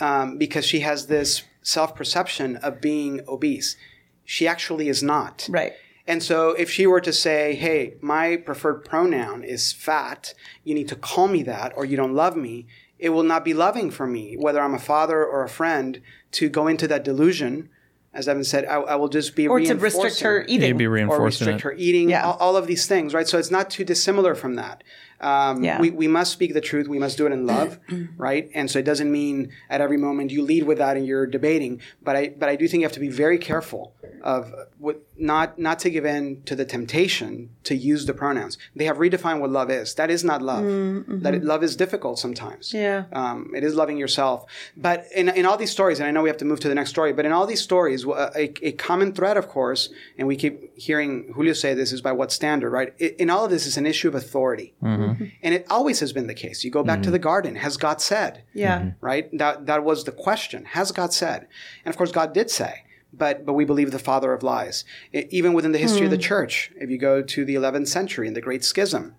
um, 0.00 0.38
because 0.38 0.64
she 0.64 0.80
has 0.80 1.06
this 1.06 1.42
self 1.62 1.94
perception 1.94 2.56
of 2.56 2.80
being 2.80 3.20
obese. 3.28 3.76
She 4.24 4.46
actually 4.46 4.88
is 4.88 5.02
not. 5.02 5.46
Right. 5.50 5.72
And 6.06 6.22
so 6.22 6.50
if 6.50 6.70
she 6.70 6.86
were 6.86 7.00
to 7.00 7.12
say, 7.12 7.54
hey, 7.54 7.94
my 8.00 8.36
preferred 8.36 8.84
pronoun 8.84 9.44
is 9.44 9.72
fat, 9.72 10.34
you 10.64 10.74
need 10.74 10.88
to 10.88 10.96
call 10.96 11.28
me 11.28 11.42
that 11.44 11.72
or 11.76 11.84
you 11.84 11.96
don't 11.96 12.14
love 12.14 12.36
me, 12.36 12.66
it 12.98 13.10
will 13.10 13.22
not 13.22 13.44
be 13.44 13.54
loving 13.54 13.90
for 13.90 14.06
me, 14.06 14.36
whether 14.36 14.60
I'm 14.60 14.74
a 14.74 14.80
father 14.80 15.24
or 15.24 15.44
a 15.44 15.48
friend, 15.48 16.00
to 16.32 16.48
go 16.48 16.66
into 16.66 16.88
that 16.88 17.04
delusion 17.04 17.68
as 18.14 18.28
Evan 18.28 18.44
said, 18.44 18.66
I, 18.66 18.74
I 18.74 18.94
will 18.96 19.08
just 19.08 19.34
be 19.34 19.48
or 19.48 19.58
to 19.60 19.74
restrict 19.74 20.20
her 20.20 20.44
eating. 20.46 20.68
You'd 20.68 20.78
be 20.78 20.86
or 20.86 21.22
restrict 21.22 21.60
it. 21.60 21.62
her 21.62 21.72
eating, 21.72 22.10
Yeah. 22.10 22.26
all, 22.26 22.36
all 22.38 22.56
of 22.56 22.66
these 22.66 22.86
things, 22.86 23.14
right? 23.14 23.26
So 23.26 23.38
it's 23.38 23.50
not 23.50 23.70
too 23.70 23.84
dissimilar 23.84 24.34
from 24.34 24.56
that. 24.56 24.84
Um, 25.22 25.62
Yeah. 25.62 25.80
we, 25.80 25.90
we 25.90 26.08
must 26.08 26.32
speak 26.32 26.52
the 26.54 26.60
truth. 26.60 26.88
We 26.88 26.98
must 26.98 27.16
do 27.16 27.26
it 27.26 27.32
in 27.32 27.46
love, 27.46 27.78
right? 28.16 28.50
And 28.54 28.70
so 28.70 28.78
it 28.78 28.84
doesn't 28.84 29.10
mean 29.10 29.50
at 29.70 29.80
every 29.80 29.96
moment 29.96 30.30
you 30.30 30.42
lead 30.42 30.64
with 30.64 30.78
that 30.78 30.96
and 30.96 31.06
you're 31.06 31.26
debating. 31.26 31.80
But 32.02 32.16
I 32.16 32.28
but 32.38 32.48
I 32.48 32.56
do 32.56 32.66
think 32.68 32.80
you 32.80 32.86
have 32.86 32.92
to 32.92 33.00
be 33.00 33.08
very 33.08 33.38
careful 33.38 33.94
of 34.22 34.52
what 34.78 35.02
not 35.16 35.58
not 35.58 35.78
to 35.80 35.90
give 35.90 36.04
in 36.04 36.42
to 36.44 36.54
the 36.56 36.64
temptation 36.64 37.50
to 37.64 37.74
use 37.74 38.06
the 38.06 38.14
pronouns. 38.14 38.58
They 38.74 38.84
have 38.86 38.98
redefined 38.98 39.40
what 39.40 39.50
love 39.50 39.70
is. 39.70 39.94
That 39.94 40.10
is 40.10 40.22
not 40.24 40.42
love. 40.42 40.64
That 41.22 41.34
it, 41.34 41.44
love 41.44 41.62
is 41.62 41.76
difficult 41.76 42.18
sometimes. 42.18 42.72
Yeah. 42.74 43.04
Um, 43.12 43.52
it 43.54 43.62
is 43.64 43.74
loving 43.74 43.96
yourself. 43.98 44.46
But 44.76 45.06
in, 45.14 45.28
in 45.28 45.46
all 45.46 45.56
these 45.56 45.70
stories, 45.70 45.98
and 46.00 46.06
I 46.08 46.10
know 46.10 46.22
we 46.22 46.28
have 46.28 46.38
to 46.38 46.44
move 46.44 46.60
to 46.60 46.68
the 46.68 46.74
next 46.74 46.90
story, 46.90 47.12
but 47.12 47.24
in 47.24 47.32
all 47.32 47.46
these 47.46 47.60
stories, 47.60 48.06
uh, 48.06 48.30
a, 48.34 48.52
a 48.62 48.72
common 48.72 49.12
thread, 49.12 49.36
of 49.36 49.48
course, 49.48 49.88
and 50.18 50.26
we 50.28 50.36
keep 50.36 50.76
hearing 50.78 51.32
Julio 51.34 51.52
say 51.52 51.74
this 51.74 51.92
is 51.92 52.00
by 52.00 52.12
what 52.12 52.32
standard, 52.32 52.70
right? 52.70 52.92
I- 53.00 53.14
in 53.18 53.30
all 53.30 53.44
of 53.44 53.50
this 53.50 53.66
is 53.66 53.76
an 53.76 53.86
issue 53.86 54.08
of 54.08 54.14
authority. 54.14 54.74
Mm-hmm. 55.12 55.24
And 55.42 55.54
it 55.54 55.66
always 55.70 56.00
has 56.00 56.12
been 56.12 56.26
the 56.26 56.34
case. 56.34 56.64
You 56.64 56.70
go 56.70 56.82
back 56.82 56.98
to 56.98 57.06
mm-hmm. 57.06 57.12
the 57.12 57.18
garden. 57.18 57.56
Has 57.56 57.76
God 57.76 58.00
said? 58.00 58.44
yeah. 58.54 58.78
Mm-hmm. 58.78 59.04
Right? 59.04 59.38
That, 59.38 59.66
that 59.66 59.84
was 59.84 60.04
the 60.04 60.12
question. 60.12 60.64
Has 60.66 60.92
God 60.92 61.12
said? 61.12 61.46
And 61.84 61.92
of 61.92 61.96
course, 61.96 62.12
God 62.12 62.32
did 62.32 62.50
say. 62.50 62.84
But, 63.14 63.44
but 63.44 63.52
we 63.52 63.66
believe 63.66 63.90
the 63.90 63.98
father 63.98 64.32
of 64.32 64.42
lies. 64.42 64.84
I- 65.14 65.28
even 65.30 65.52
within 65.52 65.72
the 65.72 65.78
history 65.78 66.06
of 66.06 66.10
the 66.10 66.16
hmm. 66.16 66.22
church, 66.22 66.72
if 66.76 66.88
you 66.88 66.96
go 66.96 67.22
to 67.22 67.44
the 67.44 67.54
11th 67.54 67.88
century 67.88 68.26
and 68.26 68.34
the 68.34 68.40
Great 68.40 68.64
Schism, 68.64 69.14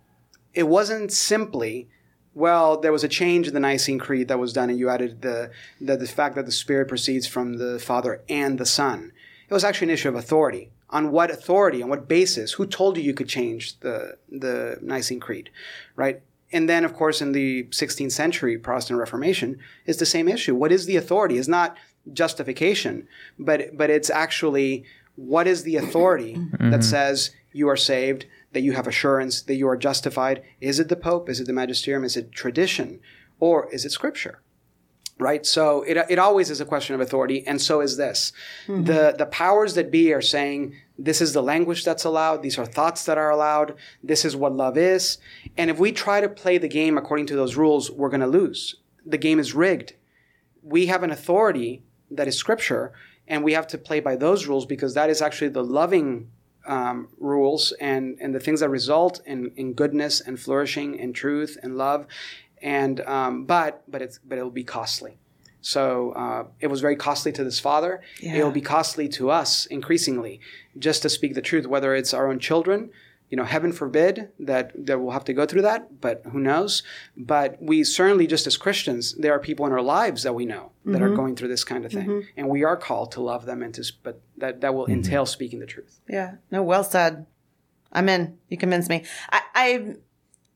it 0.53 0.67
wasn't 0.67 1.11
simply 1.11 1.89
well 2.33 2.79
there 2.79 2.91
was 2.91 3.03
a 3.03 3.07
change 3.07 3.47
in 3.47 3.53
the 3.53 3.59
nicene 3.59 3.99
creed 3.99 4.27
that 4.27 4.39
was 4.39 4.53
done 4.53 4.69
and 4.69 4.79
you 4.79 4.89
added 4.89 5.21
the, 5.21 5.51
the 5.79 5.97
the 5.97 6.07
fact 6.07 6.35
that 6.35 6.45
the 6.45 6.51
spirit 6.51 6.87
proceeds 6.87 7.27
from 7.27 7.57
the 7.57 7.79
father 7.79 8.21
and 8.27 8.57
the 8.57 8.65
son 8.65 9.11
it 9.47 9.53
was 9.53 9.63
actually 9.63 9.85
an 9.85 9.93
issue 9.93 10.09
of 10.09 10.15
authority 10.15 10.71
on 10.93 11.11
what 11.11 11.31
authority 11.31 11.81
on 11.81 11.89
what 11.89 12.07
basis 12.07 12.53
who 12.53 12.65
told 12.65 12.95
you 12.95 13.03
you 13.03 13.13
could 13.13 13.27
change 13.27 13.79
the 13.79 14.15
the 14.29 14.77
nicene 14.81 15.19
creed 15.19 15.49
right? 15.95 16.21
And 16.53 16.69
then 16.69 16.85
of 16.85 16.93
course 16.93 17.19
in 17.21 17.31
the 17.33 17.63
16th 17.65 18.11
century 18.11 18.57
protestant 18.57 18.99
reformation 18.99 19.59
is 19.85 19.97
the 19.97 20.05
same 20.05 20.27
issue. 20.29 20.55
What 20.55 20.71
is 20.71 20.85
the 20.85 20.95
authority? 20.95 21.37
Is 21.37 21.49
not 21.49 21.75
justification 22.11 23.07
but 23.39 23.75
but 23.75 23.89
it's 23.89 24.09
actually 24.09 24.85
what 25.15 25.47
is 25.47 25.63
the 25.63 25.77
authority 25.77 26.33
that 26.33 26.59
mm-hmm. 26.59 26.81
says 26.81 27.31
you 27.51 27.67
are 27.69 27.77
saved 27.77 28.25
that 28.51 28.61
you 28.61 28.73
have 28.73 28.87
assurance 28.87 29.41
that 29.41 29.55
you 29.55 29.67
are 29.67 29.77
justified? 29.77 30.43
Is 30.61 30.79
it 30.79 30.89
the 30.89 30.95
pope? 30.95 31.27
Is 31.27 31.39
it 31.39 31.47
the 31.47 31.53
magisterium? 31.53 32.03
Is 32.03 32.15
it 32.15 32.31
tradition? 32.31 32.99
Or 33.39 33.67
is 33.73 33.83
it 33.83 33.91
scripture 33.91 34.43
right? 35.19 35.45
So 35.45 35.83
it, 35.83 35.97
it 36.09 36.19
always 36.19 36.49
is 36.49 36.61
a 36.61 36.65
question 36.65 36.95
of 36.95 37.01
authority 37.01 37.45
and 37.47 37.61
so 37.61 37.81
is 37.81 37.97
this. 37.97 38.33
Mm-hmm. 38.67 38.83
The 38.85 39.15
the 39.17 39.25
powers 39.25 39.75
that 39.75 39.91
be 39.91 40.13
are 40.13 40.21
saying 40.21 40.75
this 40.97 41.21
is 41.21 41.33
the 41.33 41.41
language 41.41 41.83
that's 41.83 42.03
allowed. 42.03 42.43
These 42.43 42.59
are 42.59 42.65
thoughts 42.65 43.05
that 43.05 43.17
are 43.17 43.31
allowed. 43.31 43.75
This 44.03 44.23
is 44.23 44.35
what 44.35 44.55
love 44.55 44.77
is. 44.77 45.17
And 45.57 45.69
if 45.69 45.79
we 45.79 45.91
try 45.91 46.21
to 46.21 46.29
play 46.29 46.57
the 46.57 46.67
game 46.67 46.97
according 46.97 47.25
to 47.27 47.35
those 47.35 47.55
rules 47.55 47.89
we're 47.89 48.09
going 48.09 48.21
to 48.21 48.27
lose. 48.27 48.75
The 49.05 49.17
game 49.17 49.39
is 49.39 49.53
rigged. 49.53 49.93
We 50.61 50.85
have 50.85 51.03
an 51.03 51.11
authority 51.11 51.83
that 52.11 52.27
is 52.27 52.37
scripture 52.37 52.93
and 53.27 53.43
we 53.43 53.53
have 53.53 53.67
to 53.67 53.77
play 53.77 53.99
by 53.99 54.15
those 54.15 54.47
rules 54.47 54.65
because 54.65 54.93
that 54.93 55.09
is 55.09 55.21
actually 55.21 55.49
the 55.49 55.63
loving 55.63 56.29
um, 56.65 57.09
rules 57.17 57.73
and, 57.81 58.17
and 58.21 58.33
the 58.33 58.39
things 58.39 58.59
that 58.59 58.69
result 58.69 59.21
in, 59.25 59.51
in 59.55 59.73
goodness 59.73 60.21
and 60.21 60.39
flourishing 60.39 60.99
and 60.99 61.15
truth 61.15 61.57
and 61.61 61.77
love. 61.77 62.05
And 62.61 63.01
um, 63.01 63.43
but 63.43 63.83
but 63.89 64.01
it's 64.01 64.19
but 64.19 64.37
it 64.37 64.43
will 64.43 64.49
be 64.49 64.63
costly 64.63 65.17
so 65.65 66.11
uh, 66.23 66.43
it 66.59 66.67
was 66.67 66.81
very 66.81 66.95
costly 67.07 67.31
to 67.31 67.43
this 67.43 67.59
father 67.59 68.01
it 68.39 68.43
will 68.43 68.51
be 68.51 68.61
costly 68.77 69.07
to 69.17 69.29
us 69.31 69.65
increasingly 69.77 70.39
just 70.77 71.01
to 71.03 71.09
speak 71.09 71.33
the 71.33 71.41
truth 71.49 71.65
whether 71.65 71.95
it's 71.95 72.13
our 72.13 72.27
own 72.31 72.37
children 72.39 72.89
you 73.29 73.37
know 73.37 73.45
heaven 73.45 73.71
forbid 73.71 74.29
that 74.39 74.71
that 74.87 74.99
we'll 74.99 75.11
have 75.17 75.23
to 75.25 75.33
go 75.33 75.45
through 75.45 75.61
that 75.63 75.81
but 76.01 76.21
who 76.31 76.39
knows 76.39 76.83
but 77.17 77.49
we 77.69 77.83
certainly 77.83 78.27
just 78.27 78.45
as 78.45 78.57
christians 78.57 79.15
there 79.23 79.33
are 79.33 79.39
people 79.39 79.65
in 79.65 79.71
our 79.71 79.81
lives 79.81 80.21
that 80.23 80.35
we 80.35 80.45
know 80.45 80.65
that 80.85 81.01
are 81.01 81.15
going 81.15 81.33
through 81.35 81.47
this 81.47 81.63
kind 81.63 81.83
of 81.85 81.91
thing 81.91 82.09
and 82.37 82.47
we 82.49 82.63
are 82.63 82.77
called 82.77 83.11
to 83.13 83.21
love 83.21 83.45
them 83.45 83.63
and 83.63 83.73
to 83.73 83.83
but 84.03 84.21
that 84.37 84.61
that 84.61 84.75
will 84.75 84.85
entail 84.87 85.25
speaking 85.25 85.59
the 85.59 85.65
truth 85.65 85.93
Yeah. 86.09 86.35
No, 86.51 86.61
well 86.61 86.83
said. 86.83 87.25
I'm 87.95 88.09
in. 88.09 88.37
You 88.49 88.57
convinced 88.57 88.89
me. 88.89 89.03
I, 89.31 89.41
I 89.55 89.95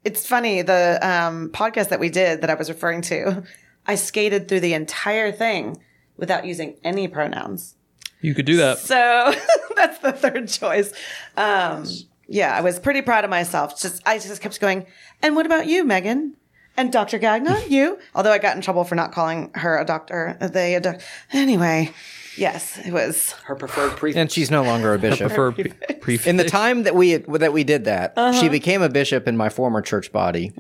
it's 0.04 0.26
funny, 0.26 0.62
the 0.64 0.98
um, 1.02 1.50
podcast 1.50 1.90
that 1.90 2.00
we 2.00 2.10
did 2.10 2.42
that 2.42 2.50
I 2.50 2.56
was 2.56 2.68
referring 2.70 3.02
to, 3.14 3.44
I 3.88 3.96
skated 3.96 4.48
through 4.48 4.60
the 4.60 4.74
entire 4.74 5.32
thing 5.32 5.78
without 6.18 6.46
using 6.46 6.76
any 6.84 7.08
pronouns. 7.08 7.76
You 8.22 8.34
could 8.36 8.46
do 8.46 8.58
that. 8.58 8.80
So 8.80 9.34
that's 9.76 10.00
the 10.00 10.12
third 10.12 10.48
choice. 10.50 10.92
Um, 11.36 11.86
yeah, 12.28 12.54
I 12.56 12.62
was 12.62 12.80
pretty 12.80 13.02
proud 13.02 13.24
of 13.24 13.30
myself. 13.30 13.80
Just 13.80 14.02
I 14.06 14.18
just 14.20 14.42
kept 14.42 14.60
going. 14.60 14.86
And 15.22 15.36
what 15.36 15.46
about 15.46 15.68
you, 15.68 15.84
Megan? 15.86 16.36
And 16.76 16.92
Dr. 16.92 17.18
Gagnon, 17.18 17.58
you? 17.72 17.98
Although 18.14 18.32
I 18.32 18.38
got 18.40 18.56
in 18.56 18.62
trouble 18.62 18.84
for 18.84 18.96
not 18.96 19.12
calling 19.12 19.52
her 19.56 19.80
a 19.80 19.86
doctor. 19.86 20.38
They 20.42 20.76
a 20.76 20.82
doc- 20.82 21.02
anyway. 21.32 21.92
Yes, 22.38 22.78
it 22.86 22.92
was. 22.94 23.32
her 23.46 23.56
preferred 23.56 23.98
prefix 23.98 24.16
And 24.20 24.32
she's 24.32 24.52
no 24.52 24.62
longer 24.62 24.94
a 24.94 25.00
bishop. 25.00 25.30
Prefer 25.30 25.52
pre- 25.54 25.74
prefix. 26.02 26.28
in 26.28 26.38
the 26.38 26.44
time 26.44 26.84
that 26.84 26.94
we 26.94 27.16
that 27.16 27.52
we 27.52 27.64
did 27.64 27.86
that, 27.86 28.14
she 28.40 28.48
became 28.48 28.84
a 28.84 28.90
bishop 28.90 29.28
in 29.28 29.36
my 29.38 29.50
former 29.50 29.82
church 29.82 30.12
body, 30.12 30.52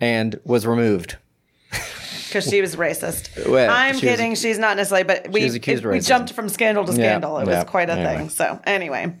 and 0.00 0.40
was 0.44 0.66
removed. 0.66 1.16
because 2.26 2.48
she 2.48 2.60
was 2.60 2.76
racist. 2.76 3.30
Well, 3.50 3.70
I'm 3.70 3.98
she 3.98 4.06
was- 4.06 4.16
kidding. 4.16 4.34
She's 4.34 4.58
not 4.58 4.76
necessarily, 4.76 5.04
but 5.04 5.30
we 5.32 5.44
was 5.44 5.54
accused 5.54 5.82
it- 5.84 5.86
of 5.86 5.92
we 5.92 6.00
jumped 6.00 6.32
from 6.32 6.48
scandal 6.48 6.84
to 6.84 6.92
Yeah, 6.92 6.96
scandal. 6.96 7.38
it 7.38 7.48
yeah, 7.48 7.62
was 7.62 7.70
quite 7.70 7.88
a 7.88 7.92
anyway. 7.94 8.16
thing. 8.16 8.28
So 8.30 8.60
anyway, 8.66 9.14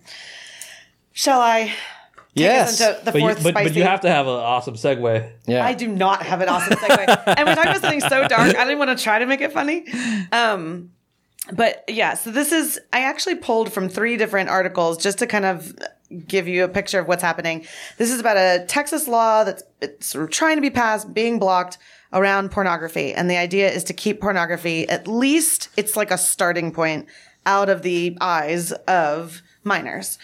shall 1.12 1.40
I? 1.40 1.64
take 1.66 2.44
Yes. 2.44 2.80
us 2.82 2.88
into 2.90 3.04
the 3.06 3.12
but, 3.12 3.20
you, 3.20 3.26
but, 3.28 3.38
spicy. 3.38 3.68
but 3.70 3.76
you 3.76 3.82
have 3.84 4.00
to 4.02 4.10
have 4.10 4.26
an 4.26 4.34
awesome 4.34 4.74
segue. 4.74 5.30
Yeah. 5.46 5.64
I 5.64 5.72
do 5.72 5.88
not 5.88 6.22
have 6.22 6.42
an 6.42 6.50
awesome 6.50 6.74
segue. 6.76 6.98
and 7.38 7.48
we're 7.48 7.54
talking 7.54 7.70
about 7.70 7.80
something 7.80 8.00
so 8.00 8.28
dark. 8.28 8.54
I 8.54 8.64
didn't 8.64 8.78
want 8.78 8.96
to 8.96 9.02
try 9.02 9.18
to 9.20 9.24
make 9.24 9.40
it 9.40 9.52
funny. 9.52 9.86
Um, 10.32 10.90
but 11.52 11.82
yeah, 11.88 12.12
so 12.12 12.30
this 12.30 12.52
is, 12.52 12.78
I 12.92 13.00
actually 13.04 13.36
pulled 13.36 13.72
from 13.72 13.88
three 13.88 14.18
different 14.18 14.50
articles 14.50 14.98
just 14.98 15.18
to 15.20 15.26
kind 15.26 15.46
of 15.46 15.74
give 16.28 16.46
you 16.46 16.64
a 16.64 16.68
picture 16.68 16.98
of 16.98 17.08
what's 17.08 17.22
happening. 17.22 17.64
This 17.96 18.10
is 18.12 18.20
about 18.20 18.36
a 18.36 18.66
Texas 18.66 19.08
law 19.08 19.42
that's 19.44 19.62
it's 19.80 20.06
sort 20.08 20.24
of 20.24 20.30
trying 20.30 20.56
to 20.56 20.60
be 20.62 20.70
passed, 20.70 21.14
being 21.14 21.38
blocked 21.38 21.78
around 22.12 22.50
pornography. 22.50 23.12
And 23.12 23.30
the 23.30 23.36
idea 23.36 23.70
is 23.70 23.84
to 23.84 23.92
keep 23.92 24.20
pornography, 24.20 24.88
at 24.88 25.08
least 25.08 25.68
it's 25.76 25.96
like 25.96 26.10
a 26.10 26.18
starting 26.18 26.72
point 26.72 27.06
out 27.44 27.68
of 27.68 27.82
the 27.82 28.16
eyes 28.20 28.72
of 28.72 29.42
minors. 29.64 30.18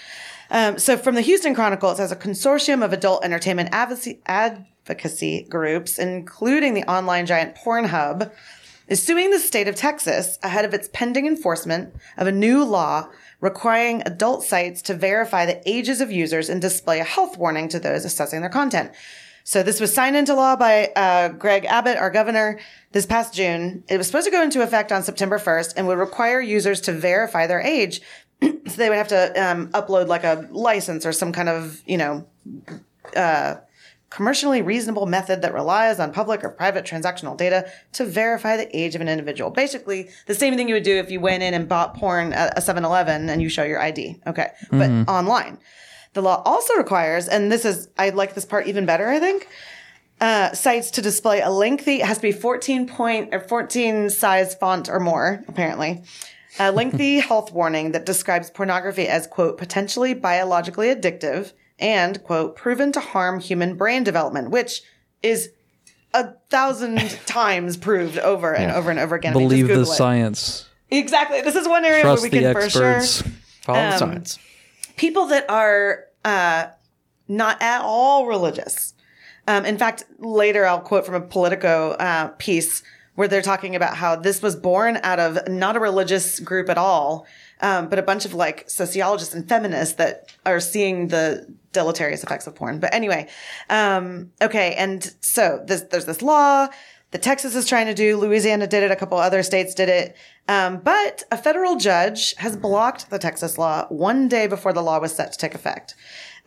Um, 0.51 0.79
so 0.79 0.97
from 0.97 1.15
the 1.15 1.23
Houston 1.23 1.55
Chronicle, 1.55 1.91
it 1.91 1.97
says 1.97 2.13
a 2.13 2.17
consortium 2.17 2.85
of 2.85 2.93
adult 2.93 3.25
entertainment 3.25 3.71
advocacy, 3.73 4.21
advocacy 4.27 5.47
groups, 5.49 5.99
including 5.99 6.75
the 6.75 6.85
online 6.85 7.27
giant 7.27 7.55
Pornhub, 7.55 8.31
is 8.89 9.03
suing 9.03 9.31
the 9.31 9.39
state 9.39 9.69
of 9.69 9.77
Texas 9.77 10.39
ahead 10.43 10.67
of 10.67 10.75
its 10.75 10.91
pending 10.93 11.27
enforcement 11.27 11.95
of 12.19 12.27
a 12.27 12.33
new 12.33 12.63
law 12.63 13.09
requiring 13.41 14.03
adult 14.05 14.45
sites 14.45 14.83
to 14.83 14.95
verify 14.95 15.47
the 15.47 15.63
ages 15.69 16.01
of 16.01 16.11
users 16.11 16.51
and 16.51 16.61
display 16.61 17.01
a 17.01 17.05
health 17.05 17.39
warning 17.39 17.69
to 17.69 17.81
those 17.81 18.05
assessing 18.05 18.41
their 18.41 18.51
content. 18.51 18.93
So 19.45 19.63
this 19.63 19.81
was 19.81 19.93
signed 19.93 20.17
into 20.17 20.35
law 20.35 20.57
by 20.57 20.87
uh, 20.95 21.29
Greg 21.31 21.65
Abbott, 21.65 21.97
our 21.97 22.11
governor, 22.11 22.59
this 22.93 23.07
past 23.07 23.35
June. 23.35 23.85
It 23.89 23.99
was 23.99 24.07
supposed 24.07 24.27
to 24.27 24.31
go 24.31 24.43
into 24.43 24.63
effect 24.63 24.93
on 24.93 25.03
September 25.03 25.39
1st 25.39 25.75
and 25.77 25.87
would 25.87 25.99
require 25.99 26.41
users 26.41 26.81
to 26.83 26.93
verify 26.93 27.47
their 27.47 27.61
age. 27.61 28.01
so 28.43 28.77
they 28.77 28.89
would 28.89 28.99
have 28.99 29.09
to 29.09 29.43
um, 29.43 29.69
upload 29.69 30.07
like 30.07 30.25
a 30.25 30.49
license 30.51 31.05
or 31.05 31.13
some 31.13 31.33
kind 31.33 31.49
of, 31.49 31.83
you 31.87 31.99
know, 31.99 32.27
uh, 33.17 33.57
commercially 34.11 34.61
reasonable 34.61 35.07
method 35.07 35.41
that 35.41 35.55
relies 35.55 35.99
on 35.99 36.13
public 36.13 36.45
or 36.45 36.51
private 36.51 36.85
transactional 36.85 37.35
data 37.35 37.71
to 37.93 38.05
verify 38.05 38.59
the 38.59 38.77
age 38.77 38.95
of 38.95 39.01
an 39.01 39.09
individual. 39.09 39.51
Basically, 39.51 40.11
the 40.27 40.35
same 40.35 40.55
thing 40.55 40.69
you 40.69 40.75
would 40.75 40.83
do 40.83 40.99
if 40.99 41.11
you 41.11 41.19
went 41.19 41.43
in 41.43 41.55
and 41.55 41.67
bought 41.67 41.95
porn 41.95 42.35
at 42.35 42.57
a 42.57 42.61
7-Eleven 42.61 43.31
and 43.31 43.41
you 43.41 43.49
show 43.49 43.65
your 43.65 43.81
ID. 43.81 44.21
Okay. 44.27 44.51
But 44.71 44.91
online. 45.09 45.59
The 46.15 46.23
law 46.23 46.43
also 46.45 46.75
requires, 46.75 47.29
and 47.29 47.51
this 47.51 47.65
is, 47.65 47.89
I 47.99 48.11
like 48.11 48.35
this 48.35 48.45
part 48.45 48.67
even 48.67 48.85
better, 48.85 49.09
I 49.09 49.19
think, 49.19 49.49
uh, 50.21 50.53
sites 50.53 50.91
to 50.93 51.03
display 51.03 51.41
a 51.41 51.51
lengthy, 51.51 52.01
it 52.01 52.07
has 52.07 52.19
to 52.19 52.23
be 52.23 52.33
14 52.33 52.87
point 52.87 53.35
or 53.35 53.41
14 53.41 54.11
size 54.11 54.55
font 54.55 54.89
or 54.89 55.01
more, 55.01 55.43
apparently. 55.49 56.03
A 56.59 56.71
lengthy 56.71 57.17
health 57.21 57.53
warning 57.53 57.93
that 57.93 58.07
describes 58.07 58.51
pornography 58.51 59.09
as, 59.09 59.27
quote, 59.27 59.59
potentially 59.59 60.15
biologically 60.15 60.95
addictive 60.95 61.53
and, 61.79 62.23
quote, 62.23 62.57
proven 62.57 62.93
to 62.93 63.01
harm 63.01 63.41
human 63.41 63.77
brain 63.77 64.05
development, 64.05 64.51
which 64.51 64.83
is 65.23 65.51
a 66.15 66.33
thousand 66.51 66.99
times 67.27 67.77
proved 67.77 68.19
over 68.19 68.55
and 68.55 68.71
over 68.71 68.91
and 68.91 69.01
over 69.01 69.17
again. 69.17 69.35
I 69.35 69.39
mean, 69.39 69.49
just 69.49 69.61
Believe 69.61 69.69
the 69.69 69.83
it. 69.83 69.87
science. 69.87 70.69
Exactly. 70.91 71.41
This 71.41 71.57
is 71.57 71.67
one 71.67 71.85
area 71.85 72.03
Trust 72.03 72.23
where 72.23 72.31
we 72.31 72.39
can 72.39 72.53
for 72.53 72.69
sure 72.69 72.93
experts. 72.93 73.33
Follow 73.63 73.79
um, 73.79 73.91
the 73.91 73.99
science. 73.99 74.39
People 74.97 75.27
that 75.27 75.49
are 75.49 76.05
uh, 76.25 76.67
not 77.29 77.61
at 77.61 77.83
all 77.83 78.27
religious. 78.27 78.95
Um, 79.49 79.65
in 79.65 79.79
fact, 79.79 80.05
later 80.19 80.67
I'll 80.67 80.81
quote 80.81 81.05
from 81.05 81.15
a 81.15 81.21
Politico 81.21 81.93
uh, 81.93 82.29
piece 82.39 82.83
where 83.15 83.29
they're 83.29 83.43
talking 83.43 83.77
about 83.77 83.97
how 83.97 84.17
this 84.17 84.41
was 84.41 84.57
born 84.57 84.99
out 85.03 85.19
of 85.19 85.47
not 85.49 85.77
a 85.77 85.81
religious 85.81 86.41
group 86.41 86.69
at 86.71 86.79
all, 86.79 87.27
um, 87.61 87.89
but 87.89 87.99
a 87.99 88.03
bunch 88.03 88.25
of 88.25 88.33
like 88.33 88.69
sociologists 88.71 89.35
and 89.35 89.49
feminists 89.49 89.97
that 89.97 90.35
are 90.47 90.61
seeing 90.61 91.09
the 91.09 91.47
deleterious 91.73 92.23
effects 92.23 92.47
of 92.47 92.55
porn. 92.55 92.81
But 92.81 92.95
anyway, 92.95 93.29
um, 93.69 94.33
okay. 94.41 94.75
And 94.75 95.15
so 95.21 95.63
this, 95.67 95.83
there's 95.83 96.07
this 96.07 96.23
law 96.23 96.69
that 97.11 97.23
Texas 97.23 97.55
is 97.55 97.67
trying 97.67 97.87
to 97.87 97.95
do. 97.95 98.17
Louisiana 98.17 98.67
did 98.67 98.83
it. 98.83 98.91
A 98.91 98.97
couple 98.97 99.19
other 99.19 99.43
states 99.43 99.75
did 99.75 99.89
it. 99.89 100.17
Um, 100.49 100.79
but 100.79 101.23
a 101.31 101.37
federal 101.37 101.77
judge 101.77 102.35
has 102.37 102.57
blocked 102.57 103.11
the 103.11 103.19
Texas 103.19 103.59
law 103.59 103.87
one 103.89 104.29
day 104.29 104.47
before 104.47 104.73
the 104.73 104.83
law 104.83 104.99
was 104.99 105.15
set 105.15 105.33
to 105.33 105.39
take 105.39 105.55
effect. 105.55 105.95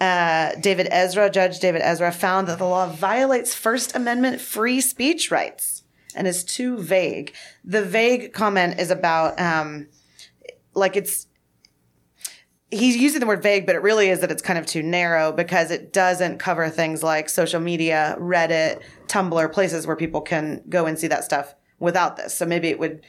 Uh, 0.02 0.52
David 0.60 0.88
Ezra, 0.92 1.30
Judge 1.30 1.60
David 1.60 1.82
Ezra, 1.82 2.12
found 2.12 2.48
that 2.48 2.58
the 2.58 2.66
law 2.66 2.88
violates 2.88 3.54
First 3.54 3.96
Amendment 3.96 4.42
free 4.42 4.82
speech 4.82 5.32
rights 5.32 5.84
and 6.14 6.28
is 6.28 6.44
too 6.44 6.78
vague. 6.78 7.34
The 7.64 7.84
vague 7.84 8.34
comment 8.34 8.80
is 8.80 8.92
about, 8.92 9.40
um, 9.40 9.88
like 10.74 10.98
it's, 10.98 11.28
he's 12.72 12.98
using 12.98 13.22
the 13.22 13.26
word 13.26 13.42
vague, 13.42 13.66
but 13.66 13.76
it 13.76 13.82
really 13.82 14.10
is 14.10 14.20
that 14.20 14.32
it's 14.32 14.42
kind 14.42 14.60
of 14.60 14.66
too 14.66 14.84
narrow 14.84 15.32
because 15.32 15.72
it 15.72 15.94
doesn't 15.94 16.40
cover 16.40 16.70
things 16.70 17.02
like 17.02 17.30
social 17.30 17.62
media, 17.62 18.18
Reddit, 18.20 18.82
Tumblr, 19.08 19.54
places 19.54 19.88
where 19.88 19.96
people 19.96 20.22
can 20.22 20.62
go 20.68 20.86
and 20.86 21.00
see 21.00 21.08
that 21.08 21.24
stuff 21.24 21.56
without 21.80 22.18
this. 22.18 22.34
So 22.38 22.46
maybe 22.46 22.68
it 22.68 22.80
would 22.80 23.06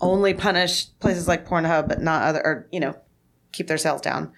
only 0.00 0.34
punish 0.34 0.86
places 1.00 1.28
like 1.28 1.46
Pornhub, 1.46 1.88
but 1.88 2.00
not 2.00 2.22
other, 2.22 2.40
or, 2.44 2.68
you 2.72 2.80
know, 2.80 2.96
keep 3.52 3.68
their 3.68 3.78
sales 3.78 4.00
down. 4.00 4.32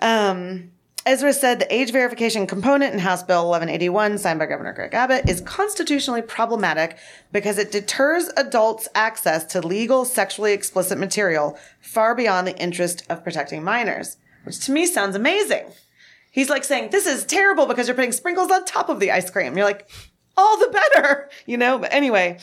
Um, 0.00 0.70
Ezra 1.06 1.34
said 1.34 1.58
the 1.58 1.74
age 1.74 1.92
verification 1.92 2.46
component 2.46 2.94
in 2.94 3.00
House 3.00 3.22
Bill 3.22 3.48
1181, 3.48 4.16
signed 4.16 4.38
by 4.38 4.46
Governor 4.46 4.72
Greg 4.72 4.94
Abbott, 4.94 5.28
is 5.28 5.42
constitutionally 5.42 6.22
problematic 6.22 6.96
because 7.30 7.58
it 7.58 7.70
deters 7.70 8.30
adults' 8.38 8.88
access 8.94 9.44
to 9.44 9.60
legal 9.60 10.06
sexually 10.06 10.54
explicit 10.54 10.98
material 10.98 11.58
far 11.78 12.14
beyond 12.14 12.46
the 12.46 12.56
interest 12.56 13.04
of 13.10 13.22
protecting 13.22 13.62
minors, 13.62 14.16
which 14.44 14.60
to 14.60 14.72
me 14.72 14.86
sounds 14.86 15.14
amazing. 15.14 15.66
He's 16.30 16.48
like 16.48 16.64
saying, 16.64 16.88
This 16.90 17.06
is 17.06 17.24
terrible 17.24 17.66
because 17.66 17.86
you're 17.86 17.94
putting 17.94 18.12
sprinkles 18.12 18.50
on 18.50 18.64
top 18.64 18.88
of 18.88 18.98
the 18.98 19.10
ice 19.10 19.30
cream. 19.30 19.56
You're 19.56 19.66
like, 19.66 19.90
All 20.38 20.58
the 20.58 20.80
better, 20.94 21.28
you 21.46 21.58
know? 21.58 21.78
But 21.78 21.92
anyway, 21.92 22.38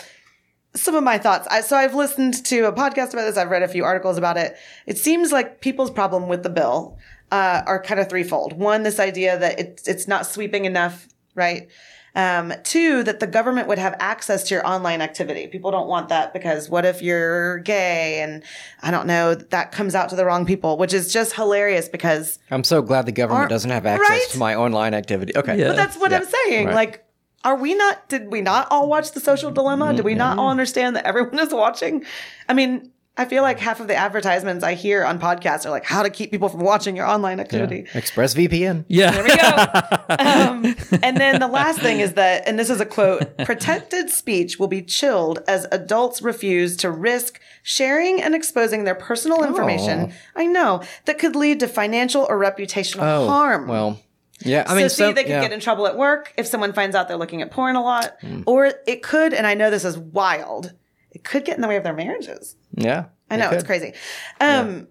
some 0.74 0.95
of 0.95 1.03
my 1.03 1.17
thoughts. 1.17 1.47
I, 1.51 1.61
so 1.61 1.76
I've 1.76 1.93
listened 1.95 2.45
to 2.45 2.61
a 2.67 2.72
podcast 2.74 3.13
about 3.13 3.24
this. 3.26 3.38
I've 3.38 3.49
read 3.49 3.63
a 3.63 3.67
few 3.67 3.84
articles 3.84 4.17
about 4.17 4.38
it. 4.38 4.55
It 4.86 4.97
seems 4.97 5.32
like 5.32 5.61
people's 5.61 5.91
problem 5.91 6.28
with 6.28 6.43
the 6.43 6.49
bill 6.49 6.97
uh, 7.32 7.63
are 7.65 7.82
kind 7.82 7.99
of 7.99 8.09
threefold. 8.09 8.53
One, 8.53 8.84
this 8.84 8.99
idea 8.99 9.38
that 9.38 9.59
it's 9.59 9.88
it's 9.88 10.07
not 10.07 10.26
sweeping 10.26 10.65
enough, 10.65 11.07
right? 11.36 11.67
Um, 12.13 12.51
two, 12.63 13.03
that 13.03 13.22
the 13.22 13.28
government 13.28 13.69
would 13.69 13.78
have 13.78 13.95
access 13.97 14.43
to 14.49 14.55
your 14.55 14.67
online 14.67 15.01
activity. 15.01 15.47
People 15.47 15.72
don't 15.72 15.88
want 15.88 16.09
that 16.09 16.34
because 16.34 16.69
what 16.69 16.84
if 16.84 17.01
you're 17.01 17.59
gay 17.59 18.19
and 18.22 18.43
I 18.84 18.91
don't 18.91 19.07
know, 19.07 19.34
that 19.34 19.72
comes 19.72 19.95
out 19.95 20.09
to 20.09 20.17
the 20.17 20.26
wrong 20.26 20.45
people, 20.45 20.78
which 20.78 20.93
is 20.93 21.13
just 21.13 21.34
hilarious 21.36 21.88
because 21.88 22.38
I'm 22.49 22.65
so 22.65 22.82
glad 22.82 23.05
the 23.05 23.13
government 23.13 23.49
doesn't 23.49 23.72
have 23.72 23.86
access 23.86 24.09
right? 24.09 24.28
to 24.32 24.38
my 24.39 24.55
online 24.55 24.93
activity. 24.93 25.32
Okay. 25.38 25.57
Yeah. 25.57 25.69
But 25.69 25.78
that's 25.78 25.95
what 25.97 26.11
Yeah, 26.11 26.17
I'm 26.17 26.26
saying. 26.26 26.65
right. 26.67 26.76
Like, 26.76 27.05
are 27.44 27.56
we 27.56 27.74
not, 27.76 28.08
did 28.10 28.32
we 28.32 28.42
not 28.42 28.68
all 28.72 28.88
watch 28.88 29.12
The 29.12 29.20
Social 29.20 29.52
Dilemma? 29.52 29.94
Did 29.96 30.06
we 30.06 30.16
not 30.16 30.32
Mm-hmm. 30.32 30.39
all 30.39 30.50
understand 30.50 30.96
that 30.96 31.06
everyone 31.06 31.39
is 31.39 31.54
watching? 31.54 32.06
I 32.48 32.54
mean, 32.54 32.92
I 33.18 33.26
feel 33.26 33.44
like 33.44 33.60
half 33.60 33.82
of 33.82 33.88
the 33.88 33.96
advertisements 33.96 34.64
I 34.64 34.74
hear 34.74 35.04
on 35.04 35.20
podcasts 35.20 35.66
are 35.66 35.70
like 35.70 35.84
how 35.84 36.02
to 36.02 36.10
keep 36.10 36.32
people 36.32 36.48
from 36.48 36.62
watching 36.62 36.96
your 36.96 37.06
online 37.06 37.39
activity. 37.42 37.84
ExpressVPN. 37.92 38.86
Yeah. 38.88 39.12
There 39.12 39.24
we 39.24 39.36
go. 39.36 40.06
um, 40.20 40.76
and 41.04 41.18
then 41.18 41.39
the 41.39 41.50
last 41.52 41.80
thing 41.82 42.00
is 42.00 42.14
that, 42.14 42.48
and 42.48 42.58
this 42.58 42.70
is 42.70 42.80
a 42.80 42.86
quote 42.86 43.38
protected 43.39 44.10
speech 44.10 44.60
will 44.60 44.70
be 44.70 44.82
chilled 44.82 45.39
as 45.48 45.68
adults 45.74 46.22
refuse 46.22 46.78
to 46.78 46.89
risk 46.89 47.42
sharing 47.64 48.22
and 48.22 48.34
exposing 48.34 48.86
their 48.86 48.96
personal 48.96 49.44
information. 49.44 50.14
I 50.36 50.46
know 50.46 50.82
that 51.06 51.20
could 51.20 51.36
lead 51.36 51.60
to 51.60 51.68
financial 51.68 52.26
or 52.30 52.39
reputational 52.39 53.02
Oh, 53.04 53.28
harm. 53.28 53.68
well, 53.68 54.00
yeah. 54.44 54.66
I 54.68 54.76
mean, 54.76 54.84
so, 54.84 54.88
see, 54.89 55.04
some- 55.04 55.16
they 55.16 55.24
could 55.24 55.30
yeah. 55.32 55.42
get 55.42 55.52
in 55.52 55.60
trouble 55.60 55.88
at 55.88 55.98
work 55.98 56.34
if 56.38 56.48
someone 56.48 56.74
finds 56.74 56.96
out 56.96 57.08
they're 57.08 57.18
looking 57.18 57.42
at 57.42 57.52
porn 57.52 57.76
a 57.76 57.82
lot. 57.84 58.16
Hmm. 58.22 58.42
Or 58.46 58.72
it 58.88 59.04
could, 59.04 59.34
and 59.34 59.46
I 59.48 59.54
know 59.54 59.70
this 59.70 59.86
is 59.86 59.98
wild, 59.98 60.74
it 61.12 61.24
could 61.24 61.46
get 61.46 61.56
in 61.56 61.62
the 61.62 61.68
way 61.68 61.76
of 61.78 61.84
their 61.84 61.94
marriages. 61.94 62.56
Yeah. 62.74 63.06
I 63.30 63.38
know, 63.38 63.50
it 63.52 63.56
it's 63.56 63.64
crazy. 63.64 63.94
Um, 64.39 64.88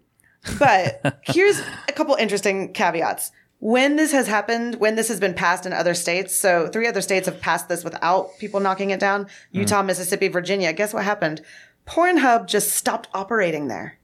but 0.58 1.20
here's 1.24 1.60
a 1.88 1.92
couple 1.92 2.14
interesting 2.14 2.72
caveats. 2.72 3.32
When 3.58 3.96
this 3.96 4.12
has 4.12 4.26
happened, 4.26 4.76
when 4.76 4.96
this 4.96 5.08
has 5.08 5.20
been 5.20 5.34
passed 5.34 5.66
in 5.66 5.74
other 5.74 5.92
states, 5.92 6.34
so 6.34 6.68
three 6.68 6.86
other 6.86 7.02
states 7.02 7.26
have 7.26 7.40
passed 7.42 7.68
this 7.68 7.84
without 7.84 8.30
people 8.38 8.58
knocking 8.60 8.88
it 8.90 9.00
down 9.00 9.24
Hmm. 9.52 9.58
Utah, 9.58 9.82
Mississippi, 9.82 10.28
Virginia. 10.28 10.72
Guess 10.72 10.94
what 10.94 11.04
happened? 11.04 11.42
Pornhub 11.86 12.46
just 12.46 12.70
stopped 12.72 13.08
operating 13.12 13.68
there. 13.68 13.98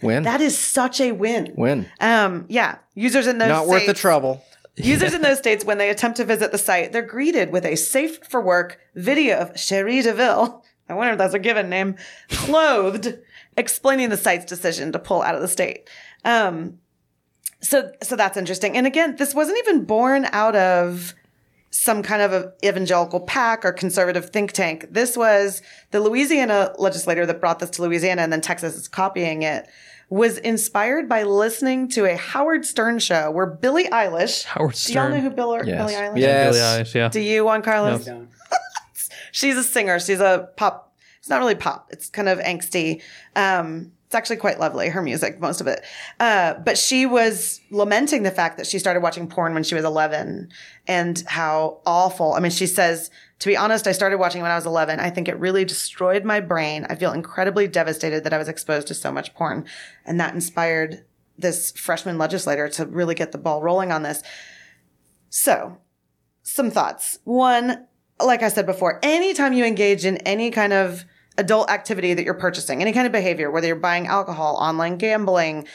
When? 0.00 0.22
That 0.24 0.40
is 0.40 0.58
such 0.58 1.00
a 1.00 1.12
win. 1.12 1.52
when? 1.54 1.90
Um, 1.98 2.44
yeah, 2.48 2.76
users 2.94 3.26
in 3.26 3.38
those 3.38 3.48
Not 3.48 3.66
worth 3.66 3.86
the 3.86 3.94
trouble. 3.94 4.44
Users 4.76 5.14
in 5.14 5.22
those 5.22 5.38
states, 5.38 5.64
when 5.64 5.78
they 5.78 5.88
attempt 5.88 6.16
to 6.16 6.24
visit 6.24 6.50
the 6.50 6.58
site, 6.58 6.92
they're 6.92 7.02
greeted 7.02 7.52
with 7.52 7.64
a 7.64 7.76
safe 7.76 8.24
for 8.24 8.40
work 8.40 8.80
video 8.94 9.38
of 9.38 9.58
Cherie 9.58 10.02
DeVille. 10.02 10.64
I 10.88 10.94
wonder 10.94 11.12
if 11.12 11.18
that's 11.18 11.34
a 11.34 11.38
given 11.38 11.70
name, 11.70 11.96
clothed, 12.28 13.18
explaining 13.56 14.10
the 14.10 14.16
site's 14.16 14.44
decision 14.44 14.92
to 14.92 14.98
pull 14.98 15.22
out 15.22 15.34
of 15.34 15.40
the 15.40 15.48
state. 15.48 15.88
Um, 16.24 16.78
so, 17.60 17.90
so 18.02 18.16
that's 18.16 18.36
interesting. 18.36 18.76
And 18.76 18.86
again, 18.86 19.16
this 19.16 19.34
wasn't 19.34 19.58
even 19.58 19.84
born 19.84 20.26
out 20.32 20.54
of 20.54 21.14
some 21.70 22.02
kind 22.02 22.22
of 22.22 22.32
a 22.32 22.52
evangelical 22.64 23.20
pack 23.20 23.64
or 23.64 23.72
conservative 23.72 24.30
think 24.30 24.52
tank. 24.52 24.86
This 24.90 25.16
was 25.16 25.62
the 25.90 26.00
Louisiana 26.00 26.74
legislator 26.78 27.26
that 27.26 27.40
brought 27.40 27.58
this 27.58 27.70
to 27.70 27.82
Louisiana 27.82 28.22
and 28.22 28.32
then 28.32 28.40
Texas 28.40 28.76
is 28.76 28.86
copying 28.86 29.42
it 29.42 29.66
was 30.10 30.38
inspired 30.38 31.08
by 31.08 31.22
listening 31.22 31.88
to 31.90 32.04
a 32.04 32.16
Howard 32.16 32.64
Stern 32.64 32.98
show 32.98 33.30
where 33.30 33.46
Billie 33.46 33.88
Eilish. 33.88 34.44
Howard 34.44 34.74
Do 34.74 34.92
y'all 34.92 35.08
know 35.08 35.20
who 35.20 35.30
Bill, 35.30 35.54
Yes. 35.64 35.66
Billie 35.66 35.94
Eilish 35.94 36.18
Yes. 36.18 36.46
Billie 36.54 36.60
Eilish, 36.60 36.94
yeah. 36.94 37.06
is? 37.06 37.12
Do 37.12 37.20
you, 37.20 37.44
Juan 37.44 37.62
Carlos? 37.62 38.04
Down. 38.04 38.28
She's 39.32 39.56
a 39.56 39.64
singer. 39.64 39.98
She's 39.98 40.20
a 40.20 40.48
pop. 40.56 40.94
It's 41.18 41.28
not 41.28 41.38
really 41.40 41.54
pop. 41.54 41.88
It's 41.90 42.08
kind 42.10 42.28
of 42.28 42.38
angsty. 42.38 43.02
Um, 43.34 43.92
it's 44.06 44.14
actually 44.14 44.36
quite 44.36 44.60
lovely, 44.60 44.90
her 44.90 45.02
music, 45.02 45.40
most 45.40 45.60
of 45.60 45.66
it. 45.66 45.82
Uh, 46.20 46.54
but 46.54 46.78
she 46.78 47.06
was 47.06 47.60
lamenting 47.70 48.22
the 48.22 48.30
fact 48.30 48.58
that 48.58 48.66
she 48.66 48.78
started 48.78 49.00
watching 49.00 49.26
porn 49.26 49.54
when 49.54 49.64
she 49.64 49.74
was 49.74 49.84
11 49.84 50.50
and 50.86 51.24
how 51.26 51.80
awful. 51.86 52.34
I 52.34 52.40
mean, 52.40 52.52
she 52.52 52.66
says, 52.66 53.10
to 53.44 53.50
be 53.50 53.58
honest, 53.58 53.86
I 53.86 53.92
started 53.92 54.16
watching 54.16 54.40
when 54.40 54.50
I 54.50 54.54
was 54.54 54.64
11. 54.64 55.00
I 55.00 55.10
think 55.10 55.28
it 55.28 55.38
really 55.38 55.66
destroyed 55.66 56.24
my 56.24 56.40
brain. 56.40 56.86
I 56.88 56.94
feel 56.94 57.12
incredibly 57.12 57.68
devastated 57.68 58.24
that 58.24 58.32
I 58.32 58.38
was 58.38 58.48
exposed 58.48 58.86
to 58.86 58.94
so 58.94 59.12
much 59.12 59.34
porn. 59.34 59.66
And 60.06 60.18
that 60.18 60.32
inspired 60.32 61.04
this 61.36 61.70
freshman 61.72 62.16
legislator 62.16 62.70
to 62.70 62.86
really 62.86 63.14
get 63.14 63.32
the 63.32 63.38
ball 63.38 63.60
rolling 63.60 63.92
on 63.92 64.02
this. 64.02 64.22
So, 65.28 65.76
some 66.42 66.70
thoughts. 66.70 67.18
One, 67.24 67.86
like 68.18 68.42
I 68.42 68.48
said 68.48 68.64
before, 68.64 68.98
anytime 69.02 69.52
you 69.52 69.66
engage 69.66 70.06
in 70.06 70.16
any 70.18 70.50
kind 70.50 70.72
of 70.72 71.04
adult 71.36 71.68
activity 71.68 72.14
that 72.14 72.24
you're 72.24 72.32
purchasing, 72.32 72.80
any 72.80 72.94
kind 72.94 73.04
of 73.04 73.12
behavior, 73.12 73.50
whether 73.50 73.66
you're 73.66 73.76
buying 73.76 74.06
alcohol, 74.06 74.56
online 74.56 74.96
gambling, 74.96 75.68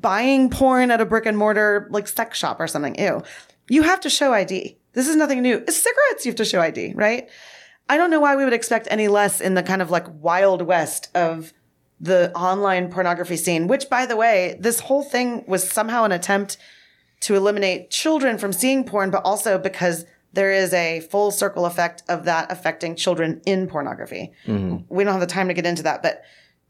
buying 0.00 0.50
porn 0.50 0.90
at 0.90 1.00
a 1.00 1.06
brick 1.06 1.26
and 1.26 1.38
mortar 1.38 1.86
like 1.92 2.08
sex 2.08 2.36
shop 2.36 2.58
or 2.58 2.66
something, 2.66 2.96
ew, 2.98 3.22
you 3.68 3.84
have 3.84 4.00
to 4.00 4.10
show 4.10 4.32
ID. 4.32 4.78
This 4.94 5.08
is 5.08 5.16
nothing 5.16 5.42
new. 5.42 5.56
It's 5.56 5.76
cigarettes, 5.76 6.24
you 6.24 6.30
have 6.30 6.36
to 6.36 6.44
show 6.44 6.60
ID, 6.60 6.94
right? 6.94 7.28
I 7.88 7.96
don't 7.96 8.10
know 8.10 8.20
why 8.20 8.36
we 8.36 8.44
would 8.44 8.52
expect 8.52 8.88
any 8.90 9.08
less 9.08 9.40
in 9.40 9.54
the 9.54 9.62
kind 9.62 9.82
of 9.82 9.90
like 9.90 10.06
wild 10.22 10.62
west 10.62 11.10
of 11.14 11.52
the 12.00 12.32
online 12.34 12.90
pornography 12.90 13.36
scene, 13.36 13.66
which 13.66 13.88
by 13.90 14.06
the 14.06 14.16
way, 14.16 14.56
this 14.58 14.80
whole 14.80 15.02
thing 15.02 15.44
was 15.46 15.68
somehow 15.68 16.04
an 16.04 16.12
attempt 16.12 16.56
to 17.20 17.34
eliminate 17.34 17.90
children 17.90 18.38
from 18.38 18.52
seeing 18.52 18.84
porn, 18.84 19.10
but 19.10 19.22
also 19.24 19.58
because 19.58 20.04
there 20.32 20.52
is 20.52 20.72
a 20.74 21.00
full 21.00 21.30
circle 21.30 21.64
effect 21.66 22.02
of 22.08 22.24
that 22.24 22.50
affecting 22.50 22.96
children 22.96 23.40
in 23.46 23.66
pornography. 23.68 24.32
We 24.88 25.04
don't 25.04 25.12
have 25.12 25.20
the 25.20 25.26
time 25.26 25.48
to 25.48 25.54
get 25.54 25.66
into 25.66 25.84
that, 25.84 26.02
but 26.02 26.22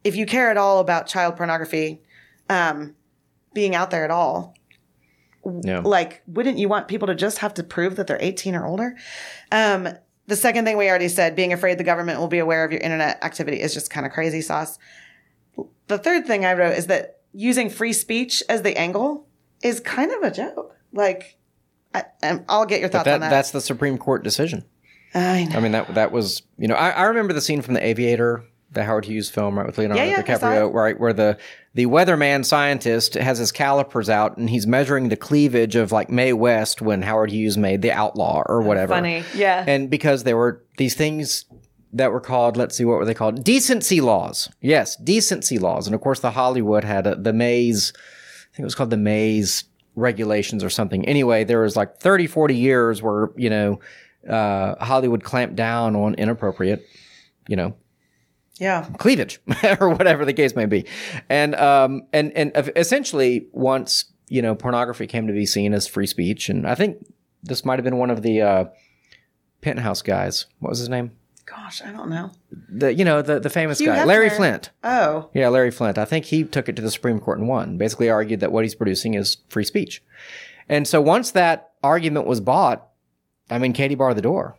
if 0.03 0.17
you 0.17 0.27
care 0.27 0.51
at 0.51 0.57
all 0.57 0.81
about 0.81 1.07
child 1.07 1.37
pornography 1.37 2.03
um, 2.51 2.95
being 3.55 3.75
out 3.75 3.91
there 3.91 4.05
at 4.05 4.11
all, 4.11 4.55
Yeah. 5.63 5.81
like, 5.81 6.23
wouldn't 6.27 6.59
you 6.59 6.69
want 6.69 6.89
people 6.89 7.07
to 7.09 7.15
just 7.15 7.39
have 7.39 7.55
to 7.55 7.63
prove 7.63 7.97
that 7.97 8.07
they're 8.07 8.19
18 8.21 8.55
or 8.55 8.67
older? 8.67 8.97
Um, 9.53 9.89
the 10.27 10.37
second 10.37 10.65
thing 10.65 10.77
we 10.79 10.89
already 10.89 11.09
said, 11.09 11.37
being 11.37 11.53
afraid 11.53 11.77
the 11.79 11.85
government 11.85 12.19
will 12.19 12.29
be 12.29 12.39
aware 12.39 12.65
of 12.65 12.73
your 12.73 12.81
internet 12.81 13.23
activity 13.23 13.61
is 13.61 13.75
just 13.75 13.91
kind 13.91 14.07
of 14.07 14.13
crazy 14.13 14.41
sauce. 14.41 14.79
The 15.87 15.99
third 15.99 16.27
thing 16.27 16.45
I 16.45 16.55
wrote 16.55 16.77
is 16.77 16.87
that 16.87 17.21
using 17.33 17.69
free 17.69 17.93
speech 17.93 18.43
as 18.49 18.63
the 18.63 18.77
angle 18.79 19.27
is 19.63 19.81
kind 19.81 20.11
of 20.13 20.23
a 20.23 20.31
joke. 20.31 20.75
Like, 20.93 21.37
I, 21.95 22.05
um, 22.23 22.45
I'll 22.49 22.65
get 22.67 22.81
your 22.81 22.89
thoughts 22.89 23.05
That, 23.05 23.15
on 23.15 23.21
that. 23.21 23.31
that's 23.31 23.51
the 23.51 23.61
Supreme 23.61 23.99
Court 23.99 24.25
decision. 24.25 24.65
I 25.15 25.45
know. 25.45 25.57
I 25.57 25.61
mean, 25.61 25.73
that 25.73 25.95
that 25.95 26.11
was 26.11 26.43
you 26.59 26.67
know 26.67 26.75
I, 26.75 26.91
I 26.91 27.03
remember 27.05 27.33
the 27.35 27.41
scene 27.41 27.63
from 27.63 27.75
the 27.75 27.87
Aviator, 27.87 28.43
the 28.73 28.83
Howard 28.85 29.05
Hughes 29.05 29.31
film, 29.31 29.57
right 29.57 29.65
with 29.67 29.79
Leonardo 29.79 30.03
Yeah, 30.03 30.11
yeah, 30.11 30.23
DiCaprio, 30.23 30.73
right 30.73 30.99
where 30.99 31.13
the 31.13 31.39
the 31.75 31.87
weatherman 31.87 32.45
scientist 32.45 33.15
has 33.15 33.39
his 33.39 33.51
calipers 33.51 34.09
out 34.09 34.37
and 34.37 34.49
he's 34.49 34.67
measuring 34.67 35.09
the 35.09 35.17
cleavage 35.17 35.75
of 35.75 35.91
like 35.91 36.09
Mae 36.09 36.33
West 36.33 36.81
when 36.81 37.03
Howard 37.03 37.33
Hughes 37.33 37.59
made 37.59 37.83
The 37.83 37.91
Outlaw 37.91 38.43
or 38.47 38.63
whatever. 38.63 38.95
Funny, 38.95 39.25
yeah. 39.35 39.65
And 39.67 39.91
because 39.91 40.23
there 40.23 40.37
were 40.37 40.63
these 40.79 40.95
things 40.95 41.47
that 41.93 42.13
were 42.13 42.21
called, 42.21 42.57
let's 42.57 42.77
see, 42.77 42.85
what 42.85 42.99
were 42.99 43.05
they 43.05 43.15
called? 43.15 43.43
Decency 43.43 44.01
laws. 44.01 44.49
Yes, 44.61 44.95
decency 44.97 45.59
laws. 45.59 45.87
And 45.87 45.95
of 45.95 46.01
course, 46.01 46.21
the 46.21 46.31
Hollywood 46.31 46.85
had 46.85 47.09
a, 47.09 47.17
the 47.17 47.33
Mays, 47.33 47.93
I 47.97 48.57
think 48.57 48.61
it 48.61 48.65
was 48.65 48.77
called 48.77 48.91
the 48.91 48.97
Mays 48.97 49.65
regulations 49.97 50.63
or 50.63 50.71
something. 50.71 51.05
Anyway, 51.07 51.43
there 51.43 51.61
was 51.61 51.75
like 51.77 51.99
30, 51.99 52.29
40 52.29 52.57
years 52.57 53.03
where, 53.03 53.31
you 53.37 53.51
know, 53.51 53.81
uh, 54.29 54.77
Hollywood 54.85 55.25
clamped 55.25 55.57
down 55.57 55.97
on 55.97 56.15
inappropriate, 56.15 56.87
you 57.49 57.57
know, 57.57 57.77
Yeah. 58.59 58.89
cleavage 58.99 59.41
or 59.81 59.91
whatever 59.91 60.25
the 60.25 60.33
case 60.33 60.55
may 60.55 60.67
be. 60.67 60.87
And, 61.29 61.55
um, 61.57 62.07
and, 62.13 62.33
and 62.33 62.53
essentially 62.77 63.49
once, 63.53 64.07
you 64.29 64.43
know, 64.43 64.55
pornography 64.55 65.07
came 65.07 65.27
to 65.27 65.33
be 65.33 65.47
seen 65.47 65.75
as 65.75 65.87
free 65.87 66.07
speech. 66.07 66.49
And 66.49 66.67
I 66.67 66.75
think 66.75 67.05
this 67.43 67.65
might 67.65 67.79
have 67.79 67.85
been 67.85 67.97
one 67.99 68.11
of 68.11 68.23
the, 68.23 68.43
uh, 68.43 68.65
penthouse 69.61 70.03
guys. 70.03 70.47
What 70.61 70.71
was 70.71 70.79
his 70.79 70.89
name? 70.89 71.13
Gosh, 71.47 71.83
I 71.83 71.91
don't 71.93 72.09
know. 72.09 72.31
The, 72.51 72.95
you 72.95 73.05
know, 73.05 73.23
the, 73.23 73.39
the 73.41 73.51
famous 73.51 73.79
Hugh 73.79 73.89
guy, 73.89 74.05
Larry 74.05 74.31
Flynt. 74.31 74.71
Oh. 74.83 75.29
Yeah, 75.35 75.49
Larry 75.49 75.71
Flynt. 75.71 75.99
I 75.99 76.05
think 76.05 76.27
he 76.27 76.45
took 76.45 76.69
it 76.69 76.77
to 76.77 76.83
the 76.83 76.91
Supreme 76.91 77.21
Court 77.21 77.39
and 77.39 77.49
won. 77.49 77.77
Basically 77.77 78.09
argued 78.09 78.41
that 78.41 78.53
what 78.53 78.65
he's 78.65 78.75
producing 78.75 79.15
is 79.15 79.39
free 79.49 79.65
speech. 79.65 80.03
And 80.69 80.89
so 80.89 81.01
once 81.01 81.31
that 81.33 81.73
argument 81.83 82.27
was 82.27 82.41
bought, 82.41 82.89
I 83.51 83.59
mean, 83.59 83.73
Katie 83.75 83.95
barred 83.95 84.17
the 84.17 84.23
door. 84.23 84.57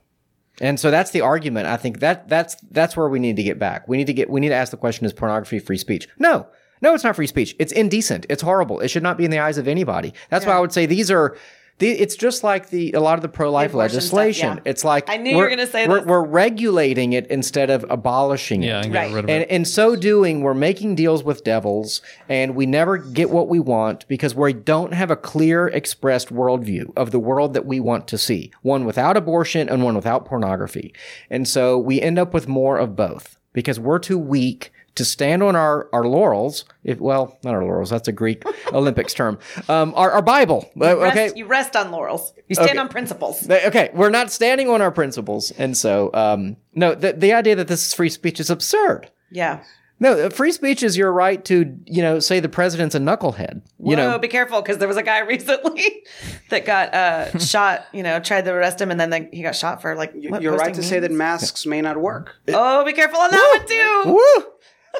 And 0.61 0.79
so 0.79 0.89
that's 0.89 1.11
the 1.11 1.21
argument. 1.21 1.67
I 1.67 1.77
think 1.77 1.99
that 1.99 2.29
that's 2.29 2.55
that's 2.71 2.95
where 2.95 3.09
we 3.09 3.19
need 3.19 3.35
to 3.35 3.43
get 3.43 3.59
back. 3.59 3.87
We 3.87 3.97
need 3.97 4.07
to 4.07 4.13
get 4.13 4.29
we 4.29 4.39
need 4.39 4.49
to 4.49 4.55
ask 4.55 4.71
the 4.71 4.77
question: 4.77 5.05
Is 5.05 5.13
pornography 5.13 5.59
free 5.59 5.77
speech? 5.77 6.07
No, 6.17 6.47
no, 6.81 6.93
it's 6.93 7.03
not 7.03 7.15
free 7.15 7.27
speech. 7.27 7.55
It's 7.59 7.71
indecent. 7.71 8.25
It's 8.29 8.41
horrible. 8.41 8.79
It 8.79 8.89
should 8.89 9.03
not 9.03 9.17
be 9.17 9.25
in 9.25 9.31
the 9.31 9.39
eyes 9.39 9.57
of 9.57 9.67
anybody. 9.67 10.13
That's 10.29 10.45
why 10.45 10.53
I 10.53 10.59
would 10.59 10.71
say 10.71 10.85
these 10.85 11.11
are. 11.11 11.37
The, 11.77 11.89
it's 11.89 12.15
just 12.15 12.41
like 12.41 12.69
the 12.69 12.93
a 12.93 13.01
lot 13.01 13.15
of 13.17 13.21
the 13.21 13.27
pro 13.27 13.51
life 13.51 13.71
abortion 13.71 13.99
stuff, 13.99 14.13
legislation. 14.13 14.57
yeah. 14.63 14.71
It's 14.71 14.85
like 14.85 15.09
I 15.09 15.17
knew 15.17 15.31
you 15.31 15.35
were 15.35 15.43
we're- 15.43 15.55
gonna 15.57 15.67
say 15.67 15.87
we're, 15.89 16.05
we're 16.05 16.23
regulating 16.23 17.11
it 17.11 17.27
instead 17.27 17.69
of 17.69 17.85
abolishing 17.89 18.63
it. 18.63 18.67
Yeah, 18.67 18.81
and 18.81 18.93
Right. 18.93 19.07
get 19.09 19.13
rid 19.15 19.23
of 19.25 19.29
And 19.29 19.43
it. 19.43 19.49
in 19.49 19.65
so 19.65 19.97
doing, 19.97 20.39
we're 20.41 20.53
making 20.53 20.95
deals 20.95 21.21
with 21.25 21.43
devils, 21.43 22.01
and 22.29 22.55
we 22.55 22.65
never 22.65 22.97
get 22.97 23.29
what 23.29 23.49
we 23.49 23.59
want 23.59 24.07
because 24.07 24.33
we 24.33 24.53
don't 24.53 24.93
have 24.93 25.11
a 25.11 25.17
clear 25.17 25.67
expressed 25.67 26.33
worldview 26.33 26.93
of 26.95 27.11
the 27.11 27.19
world 27.19 27.53
that 27.55 27.65
we 27.65 27.81
want 27.81 28.07
to 28.07 28.17
see 28.17 28.51
one 28.61 28.85
without 28.85 29.17
abortion 29.17 29.67
and 29.67 29.83
one 29.83 29.95
without 29.95 30.23
pornography. 30.25 30.93
And 31.29 31.45
so 31.45 31.77
we 31.77 31.99
end 32.01 32.17
up 32.17 32.33
with 32.33 32.47
more 32.47 32.77
of 32.77 32.95
both 32.95 33.37
because 33.51 33.81
we're 33.81 33.99
too 33.99 34.17
weak 34.17 34.71
to 34.95 35.05
stand 35.05 35.43
on 35.43 35.55
our, 35.55 35.89
our 35.93 36.05
laurels. 36.05 36.65
If, 36.83 36.99
well, 36.99 37.37
not 37.43 37.53
our 37.53 37.63
laurels, 37.63 37.89
that's 37.89 38.07
a 38.07 38.11
Greek 38.11 38.43
Olympics 38.73 39.13
term. 39.13 39.39
Um, 39.69 39.93
our, 39.95 40.11
our 40.11 40.21
Bible. 40.21 40.69
Uh, 40.79 40.97
Rest, 40.97 41.17
okay. 41.17 41.31
You 41.37 41.45
rest 41.45 41.75
on 41.75 41.91
laurels. 41.91 42.33
You 42.47 42.55
stand 42.55 42.71
Okay. 42.71 42.77
on 42.79 42.89
principles. 42.89 43.49
Okay, 43.49 43.89
we're 43.93 44.09
not 44.09 44.31
standing 44.31 44.69
on 44.69 44.81
our 44.81 44.91
principles, 44.91 45.51
and 45.51 45.75
so 45.75 46.09
um, 46.13 46.57
no, 46.73 46.93
the 46.95 47.13
the 47.13 47.33
idea 47.33 47.55
that 47.55 47.67
this 47.67 47.85
is 47.87 47.93
free 47.93 48.09
speech 48.09 48.39
is 48.39 48.49
absurd. 48.49 49.09
Yeah. 49.31 49.63
No, 49.97 50.11
uh, 50.25 50.29
free 50.29 50.51
speech 50.51 50.83
is 50.83 50.97
your 50.97 51.09
right 51.09 51.43
to, 51.45 51.73
you 51.85 52.01
know, 52.01 52.19
say 52.19 52.41
the 52.41 52.49
president's 52.49 52.95
a 52.95 52.99
knucklehead. 52.99 53.61
You 53.79 53.95
Whoa, 53.95 54.11
know, 54.11 54.19
be 54.19 54.27
careful 54.27 54.61
because 54.61 54.77
there 54.77 54.89
was 54.89 54.97
a 54.97 55.03
guy 55.03 55.19
recently 55.35 56.03
that 56.49 56.65
got 56.65 56.93
uh, 56.93 57.39
shot. 57.39 57.85
You 57.93 58.03
know, 58.03 58.19
tried 58.19 58.43
to 58.45 58.51
arrest 58.51 58.79
him, 58.81 58.91
and 58.91 58.99
then 58.99 59.09
they, 59.09 59.29
he 59.31 59.41
got 59.41 59.55
shot 59.55 59.81
for 59.81 59.95
like. 59.95 60.13
what, 60.13 60.41
You're 60.41 60.51
right 60.51 60.67
posting 60.67 60.75
to 60.75 60.83
say 60.83 60.99
that 60.99 61.11
memes? 61.11 61.17
masks 61.17 61.65
may 61.65 61.81
not 61.81 61.97
work. 61.97 62.35
Oh, 62.49 62.83
be 62.83 62.91
careful 62.93 63.19
on 63.19 63.31
that 63.31 63.57
one 63.57 63.67
too. 63.67 64.13
Woo! 64.13 64.51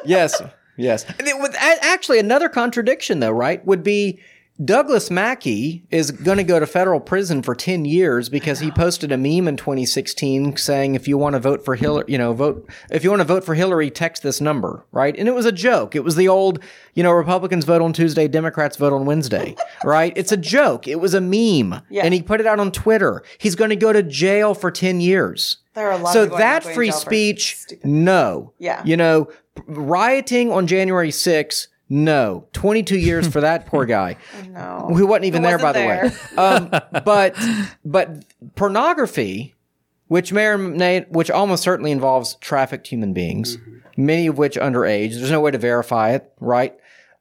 Yes, 0.04 0.40
yes. 0.76 1.04
And 1.18 1.26
it- 1.28 1.38
with- 1.40 1.54
a- 1.54 1.84
Actually, 1.84 2.18
another 2.18 2.48
contradiction, 2.48 3.20
though, 3.20 3.30
right, 3.30 3.64
would 3.66 3.82
be 3.82 4.20
Douglas 4.64 5.10
Mackey 5.10 5.84
is 5.90 6.10
going 6.10 6.38
to 6.38 6.42
go 6.44 6.58
to 6.58 6.66
federal 6.66 6.98
prison 6.98 7.42
for 7.42 7.54
10 7.54 7.84
years 7.84 8.30
because 8.30 8.60
he 8.60 8.70
posted 8.70 9.12
a 9.12 9.18
meme 9.18 9.46
in 9.48 9.56
2016 9.58 10.56
saying, 10.56 10.94
if 10.94 11.06
you 11.06 11.18
want 11.18 11.34
to 11.34 11.40
vote 11.40 11.62
for 11.62 11.74
Hillary, 11.74 12.06
you 12.08 12.16
know, 12.16 12.32
vote, 12.32 12.66
if 12.90 13.04
you 13.04 13.10
want 13.10 13.20
to 13.20 13.26
vote 13.26 13.44
for 13.44 13.54
Hillary, 13.54 13.90
text 13.90 14.22
this 14.22 14.40
number, 14.40 14.82
right? 14.92 15.14
And 15.18 15.28
it 15.28 15.34
was 15.34 15.44
a 15.44 15.52
joke. 15.52 15.94
It 15.94 16.02
was 16.04 16.16
the 16.16 16.26
old, 16.28 16.58
you 16.94 17.02
know, 17.02 17.12
Republicans 17.12 17.66
vote 17.66 17.82
on 17.82 17.92
Tuesday, 17.92 18.28
Democrats 18.28 18.78
vote 18.78 18.94
on 18.94 19.04
Wednesday, 19.04 19.56
right? 19.84 20.14
It's 20.16 20.32
a 20.32 20.38
joke. 20.38 20.88
It 20.88 21.00
was 21.00 21.12
a 21.12 21.20
meme. 21.20 21.82
Yeah. 21.90 22.04
And 22.06 22.14
he 22.14 22.22
put 22.22 22.40
it 22.40 22.46
out 22.46 22.58
on 22.58 22.72
Twitter. 22.72 23.22
He's 23.36 23.56
going 23.56 23.70
to 23.70 23.76
go 23.76 23.92
to 23.92 24.02
jail 24.02 24.54
for 24.54 24.70
10 24.70 25.02
years. 25.02 25.58
There 25.74 25.86
are 25.88 25.92
a 25.92 25.98
lot 25.98 26.14
so 26.14 26.22
of 26.22 26.30
that 26.38 26.64
free 26.64 26.90
speech, 26.92 27.58
no. 27.84 28.54
Yeah. 28.58 28.82
You 28.86 28.96
know, 28.96 29.26
p- 29.26 29.34
rioting 29.66 30.52
on 30.52 30.66
January 30.66 31.10
6th, 31.10 31.68
no. 31.88 32.48
22 32.52 32.98
years 32.98 33.28
for 33.28 33.40
that 33.40 33.66
poor 33.66 33.86
guy. 33.86 34.16
No. 34.48 34.90
Who 34.94 35.06
wasn't 35.06 35.26
even 35.26 35.42
there, 35.42 35.58
by 35.58 35.72
wasn't 35.72 35.84
the 35.84 35.88
way. 35.88 36.10
Um, 36.42 36.70
but, 37.04 37.36
but 37.84 38.24
pornography, 38.54 39.54
which 40.08 40.32
may 40.32 40.46
or 40.46 40.56
may, 40.56 41.00
which 41.10 41.30
almost 41.30 41.62
certainly 41.62 41.90
involves 41.90 42.36
trafficked 42.36 42.86
human 42.86 43.12
beings, 43.12 43.58
many 43.96 44.26
of 44.28 44.38
which 44.38 44.56
underage. 44.56 45.14
There's 45.14 45.30
no 45.30 45.40
way 45.40 45.50
to 45.50 45.58
verify 45.58 46.12
it, 46.12 46.32
right? 46.40 46.74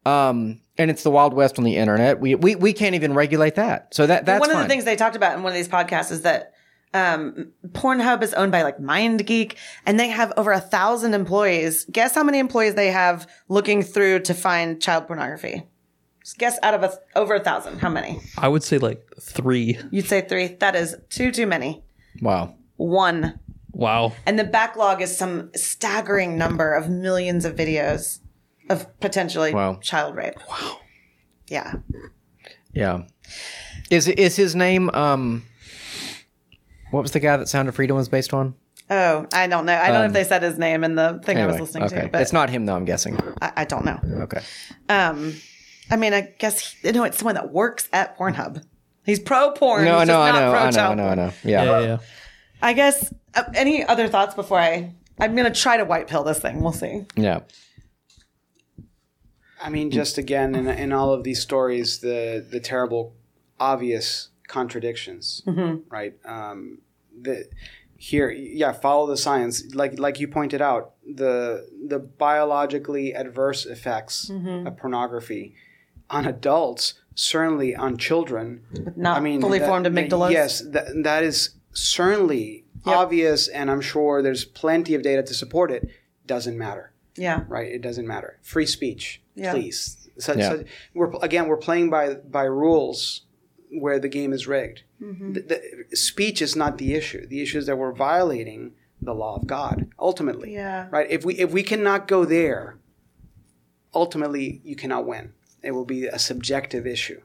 Um, 0.05 0.61
and 0.77 0.89
it's 0.89 1.03
the 1.03 1.11
Wild 1.11 1.33
West 1.33 1.57
on 1.57 1.65
the 1.65 1.75
internet. 1.75 2.19
We, 2.19 2.35
we, 2.35 2.55
we 2.55 2.73
can't 2.73 2.95
even 2.95 3.13
regulate 3.13 3.55
that. 3.55 3.93
So 3.93 4.07
that, 4.07 4.25
that's 4.25 4.39
one 4.39 4.49
of 4.49 4.55
fine. 4.55 4.63
the 4.63 4.69
things 4.69 4.85
they 4.85 4.95
talked 4.95 5.15
about 5.15 5.35
in 5.35 5.43
one 5.43 5.51
of 5.51 5.55
these 5.57 5.67
podcasts 5.67 6.11
is 6.11 6.21
that 6.21 6.53
um, 6.95 7.51
Pornhub 7.69 8.23
is 8.23 8.33
owned 8.33 8.51
by 8.51 8.63
like 8.63 8.77
MindGeek, 8.79 9.55
and 9.85 9.99
they 9.99 10.07
have 10.07 10.31
over 10.37 10.51
a 10.51 10.59
thousand 10.59 11.13
employees. 11.13 11.85
Guess 11.91 12.15
how 12.15 12.23
many 12.23 12.39
employees 12.39 12.75
they 12.75 12.91
have 12.91 13.27
looking 13.49 13.83
through 13.83 14.21
to 14.21 14.33
find 14.33 14.81
child 14.81 15.07
pornography? 15.07 15.63
Just 16.23 16.37
guess 16.39 16.57
out 16.63 16.73
of 16.73 16.83
a, 16.83 16.93
over 17.15 17.35
a 17.35 17.39
thousand, 17.39 17.79
how 17.79 17.89
many? 17.89 18.19
I 18.37 18.47
would 18.47 18.63
say 18.63 18.77
like 18.79 19.05
three. 19.21 19.77
You'd 19.91 20.07
say 20.07 20.21
three. 20.21 20.47
That 20.59 20.75
is 20.75 20.95
too 21.09 21.31
too 21.31 21.45
many. 21.45 21.83
wow. 22.21 22.55
One, 22.77 23.39
Wow. 23.71 24.13
and 24.25 24.39
the 24.39 24.43
backlog 24.45 25.01
is 25.01 25.15
some 25.17 25.51
staggering 25.55 26.37
number 26.37 26.73
of 26.73 26.89
millions 26.89 27.45
of 27.45 27.55
videos 27.55 28.19
of 28.69 28.87
potentially 28.99 29.53
Wow. 29.53 29.79
child 29.81 30.15
rape. 30.15 30.35
Wow. 30.49 30.77
Yeah. 31.47 31.73
Yeah. 32.73 33.03
Is 33.91 34.07
is 34.07 34.35
his 34.35 34.55
name 34.55 34.89
um 34.93 35.43
what 36.95 37.01
was 37.01 37.11
the 37.11 37.19
guy 37.19 37.35
that 37.35 37.49
Sound 37.49 37.67
of 37.67 37.75
Freedom 37.75 37.97
was 37.97 38.07
based 38.07 38.33
on? 38.33 38.55
Oh, 38.89 39.27
I 39.33 39.47
don't 39.47 39.65
know. 39.65 39.75
I 39.75 39.87
don't 39.87 39.99
know 39.99 40.05
if 40.05 40.13
they 40.13 40.23
said 40.23 40.41
his 40.41 40.57
name 40.57 40.85
in 40.85 40.95
the 40.95 41.19
thing 41.25 41.37
I 41.37 41.45
was 41.45 41.59
listening 41.59 41.83
okay. 41.83 42.03
to, 42.03 42.07
but 42.07 42.21
it's 42.21 42.31
not 42.31 42.49
him 42.49 42.65
though, 42.65 42.75
I'm 42.75 42.85
guessing. 42.85 43.19
I, 43.41 43.51
I 43.57 43.65
don't 43.65 43.83
know. 43.83 43.99
Okay. 44.21 44.41
Um, 44.87 45.33
I 45.91 45.97
mean, 45.97 46.13
I 46.13 46.33
guess 46.39 46.59
he, 46.61 46.91
no, 46.93 47.03
it's 47.03 47.17
someone 47.17 47.35
that 47.35 47.51
works 47.51 47.89
at 47.91 48.17
Pornhub. 48.17 48.63
He's 49.05 49.19
pro 49.19 49.51
porn. 49.51 49.83
No, 49.83 49.99
He's 49.99 50.07
no, 50.07 50.21
I 50.21 50.29
just 50.29 50.39
not 50.39 50.45
know, 50.45 50.51
pro 50.51 50.59
I 50.59 50.71
know, 50.71 50.91
I 50.91 50.95
know, 50.95 51.07
I 51.09 51.15
know. 51.15 51.33
Yeah. 51.43 51.63
Yeah, 51.63 51.79
yeah. 51.81 51.97
I 52.61 52.71
guess. 52.71 53.13
Uh, 53.33 53.43
any 53.53 53.83
other 53.83 54.07
thoughts 54.07 54.33
before 54.33 54.59
I? 54.59 54.93
I'm 55.19 55.35
gonna 55.35 55.53
try 55.53 55.75
to 55.75 55.83
white 55.83 56.07
pill 56.07 56.23
this 56.23 56.39
thing. 56.39 56.61
We'll 56.61 56.71
see. 56.71 57.05
Yeah. 57.17 57.41
I 59.61 59.69
mean, 59.69 59.91
just 59.91 60.17
again, 60.17 60.55
in, 60.55 60.67
in 60.69 60.93
all 60.93 61.11
of 61.11 61.25
these 61.25 61.41
stories, 61.41 61.99
the 61.99 62.45
the 62.49 62.61
terrible, 62.61 63.15
obvious 63.59 64.29
contradictions, 64.47 65.41
right? 65.89 66.13
Um, 66.23 66.79
the 67.21 67.45
here, 67.97 68.29
yeah, 68.29 68.71
follow 68.73 69.07
the 69.07 69.17
science, 69.17 69.73
like 69.73 69.97
like 69.99 70.19
you 70.19 70.27
pointed 70.27 70.61
out, 70.61 70.93
the 71.05 71.67
the 71.87 71.99
biologically 71.99 73.13
adverse 73.13 73.65
effects 73.65 74.29
mm-hmm. 74.29 74.67
of 74.67 74.77
pornography 74.77 75.55
on 76.09 76.25
adults, 76.25 76.95
certainly 77.15 77.75
on 77.75 77.97
children. 77.97 78.63
Not 78.95 79.17
I 79.17 79.19
mean, 79.21 79.41
fully 79.41 79.59
that- 79.59 79.67
formed 79.67 79.85
that- 79.85 79.93
amygdalas. 79.93 80.31
Yes, 80.31 80.61
that, 80.61 80.87
that 81.03 81.23
is 81.23 81.55
certainly 81.71 82.65
obvious, 82.85 83.47
and 83.47 83.71
I'm 83.71 83.81
sure 83.81 84.21
there's 84.21 84.45
plenty 84.45 84.93
of 84.93 85.01
data 85.01 85.23
to 85.23 85.33
support 85.33 85.71
it. 85.71 85.89
Doesn't 86.27 86.57
matter 86.57 86.91
Yeah. 87.17 87.43
right? 87.47 87.67
It 87.71 87.81
doesn't 87.81 88.07
matter. 88.07 88.39
Free 88.41 88.65
speech, 88.65 89.21
Yeah. 89.35 89.53
please. 89.53 90.09
So, 90.17 90.33
Yeah. 90.33 90.49
so 90.49 90.63
we're 90.93 91.11
again 91.21 91.47
we're 91.47 91.57
playing 91.57 91.89
by 91.89 92.15
by 92.15 92.43
rules 92.43 93.21
where 93.79 93.99
the 93.99 94.09
game 94.09 94.33
is 94.33 94.47
rigged. 94.47 94.83
Mm-hmm. 95.01 95.33
The, 95.33 95.41
the, 95.89 95.95
speech 95.95 96.41
is 96.41 96.55
not 96.55 96.77
the 96.77 96.93
issue. 96.93 97.25
The 97.27 97.41
issue 97.41 97.57
is 97.57 97.65
that 97.65 97.77
we're 97.77 97.93
violating 97.93 98.73
the 99.01 99.13
law 99.13 99.35
of 99.35 99.47
God 99.47 99.87
ultimately. 99.99 100.53
Yeah. 100.53 100.87
Right. 100.89 101.09
If 101.09 101.25
we 101.25 101.35
if 101.35 101.51
we 101.51 101.63
cannot 101.63 102.07
go 102.07 102.25
there, 102.25 102.77
ultimately 103.93 104.61
you 104.63 104.75
cannot 104.75 105.05
win. 105.05 105.33
It 105.61 105.71
will 105.71 105.85
be 105.85 106.05
a 106.05 106.19
subjective 106.19 106.85
issue, 106.85 107.21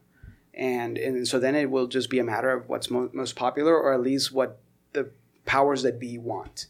and 0.55 0.97
and 0.99 1.29
so 1.29 1.39
then 1.39 1.55
it 1.55 1.71
will 1.71 1.87
just 1.87 2.11
be 2.11 2.19
a 2.19 2.25
matter 2.25 2.51
of 2.51 2.69
what's 2.69 2.91
mo- 2.91 3.11
most 3.13 3.37
popular, 3.37 3.79
or 3.79 3.93
at 3.93 4.01
least 4.01 4.33
what 4.33 4.61
the 4.93 5.11
powers 5.45 5.83
that 5.83 5.99
be 5.99 6.17
want, 6.19 6.67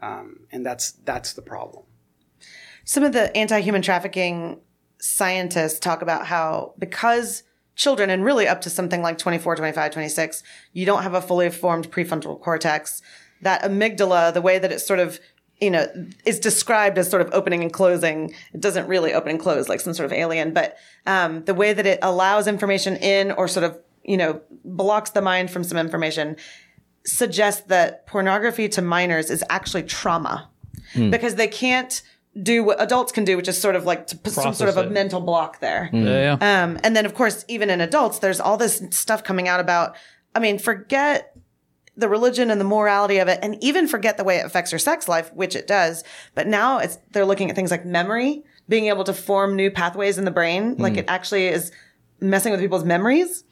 um, 0.00 0.46
and 0.50 0.64
that's 0.64 0.92
that's 0.92 1.34
the 1.34 1.42
problem. 1.42 1.84
Some 2.84 3.04
of 3.04 3.12
the 3.12 3.34
anti-human 3.36 3.82
trafficking 3.82 4.60
scientists 4.98 5.78
talk 5.78 6.00
about 6.00 6.26
how 6.26 6.74
because 6.78 7.42
children 7.74 8.10
and 8.10 8.24
really 8.24 8.46
up 8.46 8.60
to 8.60 8.70
something 8.70 9.02
like 9.02 9.18
24 9.18 9.56
25 9.56 9.92
26 9.92 10.42
you 10.72 10.84
don't 10.84 11.02
have 11.02 11.14
a 11.14 11.22
fully 11.22 11.50
formed 11.50 11.90
prefrontal 11.90 12.40
cortex. 12.40 13.02
That 13.40 13.62
amygdala 13.62 14.34
the 14.34 14.42
way 14.42 14.58
that 14.58 14.70
it's 14.70 14.86
sort 14.86 15.00
of 15.00 15.20
you 15.60 15.70
know 15.70 15.86
is 16.24 16.38
described 16.40 16.98
as 16.98 17.08
sort 17.10 17.22
of 17.22 17.30
opening 17.32 17.62
and 17.62 17.72
closing. 17.72 18.34
It 18.52 18.60
doesn't 18.60 18.88
really 18.88 19.14
open 19.14 19.30
and 19.30 19.40
close 19.40 19.68
like 19.68 19.80
some 19.80 19.94
sort 19.94 20.06
of 20.06 20.12
alien 20.12 20.52
but 20.52 20.76
um, 21.06 21.44
the 21.44 21.54
way 21.54 21.72
that 21.72 21.86
it 21.86 21.98
allows 22.02 22.46
information 22.46 22.96
in 22.96 23.32
or 23.32 23.48
sort 23.48 23.64
of 23.64 23.78
you 24.04 24.16
know 24.16 24.40
blocks 24.64 25.10
the 25.10 25.22
mind 25.22 25.50
from 25.50 25.64
some 25.64 25.78
information 25.78 26.36
suggests 27.04 27.62
that 27.62 28.06
pornography 28.06 28.68
to 28.68 28.82
minors 28.82 29.30
is 29.30 29.44
actually 29.50 29.82
trauma. 29.82 30.48
Because 31.10 31.36
they 31.36 31.48
can't 31.48 32.02
do 32.40 32.64
what 32.64 32.80
adults 32.80 33.12
can 33.12 33.24
do, 33.24 33.36
which 33.36 33.48
is 33.48 33.60
sort 33.60 33.76
of 33.76 33.84
like 33.84 34.06
to 34.06 34.16
put 34.16 34.32
some 34.32 34.54
sort 34.54 34.68
of 34.68 34.74
Process 34.74 34.88
a 34.88 34.90
it. 34.90 34.92
mental 34.92 35.20
block 35.20 35.60
there. 35.60 35.90
Yeah, 35.92 36.36
yeah. 36.40 36.62
Um, 36.64 36.78
and 36.82 36.96
then, 36.96 37.04
of 37.04 37.14
course, 37.14 37.44
even 37.48 37.68
in 37.68 37.80
adults, 37.80 38.20
there's 38.20 38.40
all 38.40 38.56
this 38.56 38.82
stuff 38.90 39.22
coming 39.22 39.48
out 39.48 39.60
about, 39.60 39.96
I 40.34 40.38
mean, 40.40 40.58
forget 40.58 41.36
the 41.94 42.08
religion 42.08 42.50
and 42.50 42.58
the 42.58 42.64
morality 42.64 43.18
of 43.18 43.28
it, 43.28 43.38
and 43.42 43.62
even 43.62 43.86
forget 43.86 44.16
the 44.16 44.24
way 44.24 44.38
it 44.38 44.46
affects 44.46 44.72
your 44.72 44.78
sex 44.78 45.08
life, 45.08 45.30
which 45.34 45.54
it 45.54 45.66
does. 45.66 46.04
But 46.34 46.46
now 46.46 46.78
it's, 46.78 46.96
they're 47.10 47.26
looking 47.26 47.50
at 47.50 47.56
things 47.56 47.70
like 47.70 47.84
memory, 47.84 48.42
being 48.66 48.86
able 48.86 49.04
to 49.04 49.12
form 49.12 49.54
new 49.54 49.70
pathways 49.70 50.16
in 50.16 50.24
the 50.24 50.30
brain. 50.30 50.76
Like 50.78 50.96
it 50.96 51.04
actually 51.08 51.48
is 51.48 51.70
messing 52.18 52.50
with 52.50 52.60
people's 52.62 52.84
memories. 52.84 53.44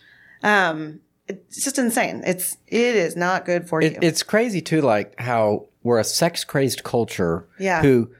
Um, 0.42 1.00
it's 1.28 1.62
just 1.62 1.78
insane. 1.78 2.22
It's, 2.26 2.56
it 2.66 2.96
is 2.96 3.14
not 3.14 3.44
good 3.44 3.68
for 3.68 3.82
you. 3.82 3.98
It's 4.00 4.22
crazy 4.22 4.62
too, 4.62 4.80
like 4.80 5.20
how 5.20 5.66
we're 5.82 5.98
a 5.98 6.04
sex 6.04 6.42
crazed 6.44 6.82
culture 6.82 7.46
Yeah. 7.58 7.82
who 7.82 8.10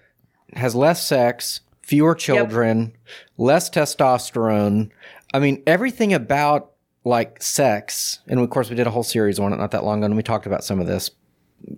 has 0.54 0.74
less 0.74 1.06
sex, 1.06 1.60
fewer 1.82 2.14
children, 2.14 2.96
less 3.36 3.70
testosterone. 3.70 4.90
I 5.32 5.38
mean, 5.38 5.62
everything 5.66 6.12
about 6.12 6.72
like 7.04 7.42
sex, 7.42 8.20
and 8.28 8.38
of 8.40 8.50
course, 8.50 8.68
we 8.70 8.76
did 8.76 8.86
a 8.86 8.90
whole 8.90 9.02
series 9.02 9.38
on 9.38 9.52
it 9.52 9.56
not 9.56 9.70
that 9.70 9.84
long 9.84 9.98
ago, 9.98 10.06
and 10.06 10.16
we 10.16 10.22
talked 10.22 10.46
about 10.46 10.64
some 10.64 10.80
of 10.80 10.86
this. 10.86 11.10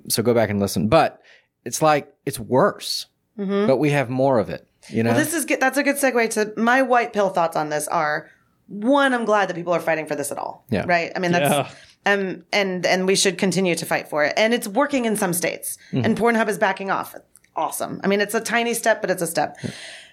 So 0.08 0.22
go 0.22 0.34
back 0.34 0.50
and 0.50 0.60
listen. 0.60 0.88
But 0.88 1.20
it's 1.64 1.80
like 1.82 2.12
it's 2.26 2.38
worse, 2.40 3.06
but 3.36 3.76
we 3.78 3.90
have 3.90 4.10
more 4.10 4.38
of 4.38 4.48
it. 4.50 4.66
You 4.88 5.02
know, 5.02 5.10
Mm-hmm. 5.10 5.16
Well, 5.16 5.24
this 5.24 5.34
is 5.34 5.44
good. 5.44 5.60
That's 5.60 5.78
a 5.78 5.82
good 5.84 5.96
segue 5.96 6.30
to 6.30 6.52
my 6.60 6.82
white 6.82 7.12
pill 7.12 7.28
thoughts 7.30 7.56
on 7.56 7.68
this. 7.68 7.86
Are 7.88 8.28
one, 8.66 9.14
I'm 9.14 9.24
glad 9.24 9.48
that 9.48 9.54
people 9.54 9.72
are 9.72 9.80
fighting 9.80 10.06
for 10.06 10.16
this 10.16 10.32
at 10.32 10.38
all. 10.38 10.64
Yeah. 10.70 10.84
Right. 10.86 11.12
I 11.14 11.18
mean, 11.20 11.32
that's 11.32 11.70
Yeah. 12.06 12.12
um, 12.12 12.44
and 12.52 12.84
and 12.86 13.06
we 13.06 13.14
should 13.14 13.38
continue 13.38 13.74
to 13.76 13.86
fight 13.86 14.08
for 14.08 14.24
it. 14.24 14.34
And 14.36 14.52
it's 14.54 14.66
working 14.66 15.04
in 15.04 15.14
some 15.16 15.32
states. 15.32 15.78
And 15.92 16.16
Pornhub 16.18 16.48
is 16.48 16.58
backing 16.58 16.90
off. 16.90 17.14
Awesome. 17.54 18.00
I 18.02 18.06
mean, 18.06 18.20
it's 18.20 18.34
a 18.34 18.40
tiny 18.40 18.74
step, 18.74 19.00
but 19.00 19.10
it's 19.10 19.22
a 19.22 19.26
step. 19.26 19.58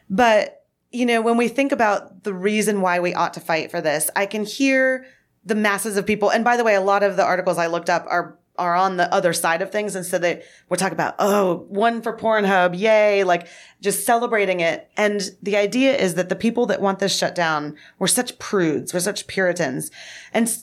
But 0.09 0.55
you 0.91 1.05
know, 1.05 1.21
when 1.21 1.37
we 1.37 1.47
think 1.47 1.71
about 1.71 2.23
the 2.23 2.33
reason 2.33 2.81
why 2.81 2.99
we 2.99 3.13
ought 3.13 3.35
to 3.35 3.39
fight 3.39 3.69
for 3.69 3.79
this, 3.79 4.09
I 4.15 4.25
can 4.25 4.43
hear 4.43 5.05
the 5.45 5.55
masses 5.55 5.97
of 5.97 6.05
people. 6.05 6.31
And 6.31 6.43
by 6.43 6.57
the 6.57 6.63
way, 6.63 6.75
a 6.75 6.81
lot 6.81 7.03
of 7.03 7.15
the 7.15 7.23
articles 7.23 7.57
I 7.57 7.67
looked 7.67 7.89
up 7.89 8.05
are 8.09 8.37
are 8.57 8.75
on 8.75 8.97
the 8.97 9.11
other 9.13 9.31
side 9.31 9.61
of 9.61 9.71
things. 9.71 9.95
And 9.95 10.05
so 10.05 10.19
they 10.19 10.43
we're 10.67 10.77
talking 10.77 10.93
about, 10.93 11.15
oh, 11.17 11.65
one 11.69 12.01
for 12.01 12.15
Pornhub, 12.15 12.77
yay, 12.77 13.23
like 13.23 13.47
just 13.81 14.05
celebrating 14.05 14.59
it. 14.59 14.91
And 14.97 15.31
the 15.41 15.55
idea 15.55 15.95
is 15.95 16.15
that 16.15 16.27
the 16.29 16.35
people 16.35 16.65
that 16.65 16.81
want 16.81 16.99
this 16.99 17.15
shut 17.15 17.33
down 17.33 17.77
were 17.97 18.07
such 18.07 18.37
prudes, 18.37 18.93
were 18.93 18.99
such 18.99 19.27
Puritans. 19.27 19.91
And 20.33 20.53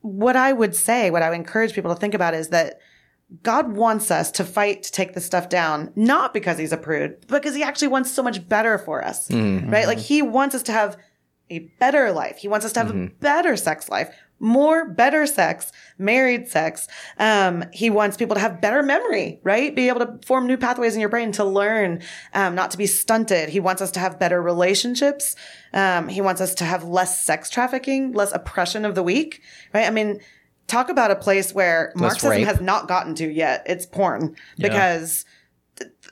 what 0.00 0.34
I 0.34 0.52
would 0.52 0.74
say, 0.74 1.10
what 1.10 1.22
I 1.22 1.28
would 1.28 1.36
encourage 1.36 1.74
people 1.74 1.94
to 1.94 2.00
think 2.00 2.14
about 2.14 2.34
is 2.34 2.48
that 2.48 2.80
God 3.42 3.72
wants 3.72 4.10
us 4.10 4.30
to 4.32 4.44
fight 4.44 4.82
to 4.82 4.92
take 4.92 5.14
this 5.14 5.24
stuff 5.24 5.48
down, 5.48 5.92
not 5.96 6.34
because 6.34 6.58
he's 6.58 6.72
a 6.72 6.76
prude, 6.76 7.16
but 7.28 7.42
because 7.42 7.54
he 7.56 7.62
actually 7.62 7.88
wants 7.88 8.10
so 8.10 8.22
much 8.22 8.46
better 8.48 8.78
for 8.78 9.04
us, 9.04 9.30
right? 9.70 9.86
Like 9.86 9.98
he 9.98 10.22
wants 10.22 10.54
us 10.54 10.62
to 10.64 10.72
have 10.72 10.96
a 11.50 11.60
better 11.80 12.12
life. 12.12 12.38
He 12.38 12.48
wants 12.48 12.66
us 12.66 12.72
to 12.72 12.80
have 12.80 12.90
a 12.90 12.92
better 13.20 13.56
sex 13.56 13.88
life, 13.88 14.14
more 14.38 14.88
better 14.88 15.26
sex, 15.26 15.70
married 15.98 16.48
sex. 16.48 16.88
Um, 17.18 17.64
he 17.72 17.90
wants 17.90 18.16
people 18.16 18.34
to 18.34 18.40
have 18.40 18.60
better 18.60 18.82
memory, 18.82 19.38
right? 19.44 19.74
Be 19.74 19.88
able 19.88 20.00
to 20.00 20.18
form 20.26 20.46
new 20.46 20.56
pathways 20.56 20.94
in 20.94 21.00
your 21.00 21.10
brain 21.10 21.30
to 21.32 21.44
learn, 21.44 22.02
um, 22.34 22.54
not 22.54 22.70
to 22.72 22.78
be 22.78 22.86
stunted. 22.86 23.50
He 23.50 23.60
wants 23.60 23.80
us 23.80 23.90
to 23.92 24.00
have 24.00 24.18
better 24.18 24.42
relationships. 24.42 25.36
Um, 25.72 26.08
he 26.08 26.20
wants 26.20 26.40
us 26.40 26.54
to 26.56 26.64
have 26.64 26.84
less 26.84 27.24
sex 27.24 27.50
trafficking, 27.50 28.12
less 28.12 28.32
oppression 28.32 28.84
of 28.84 28.94
the 28.94 29.02
weak, 29.02 29.42
right? 29.72 29.86
I 29.86 29.90
mean, 29.90 30.20
talk 30.72 30.88
about 30.88 31.10
a 31.10 31.16
place 31.16 31.52
where 31.52 31.92
Marxism 31.94 32.30
rape. 32.30 32.46
has 32.46 32.60
not 32.60 32.88
gotten 32.88 33.14
to 33.16 33.30
yet. 33.30 33.62
It's 33.66 33.86
porn 33.86 34.34
because 34.58 35.24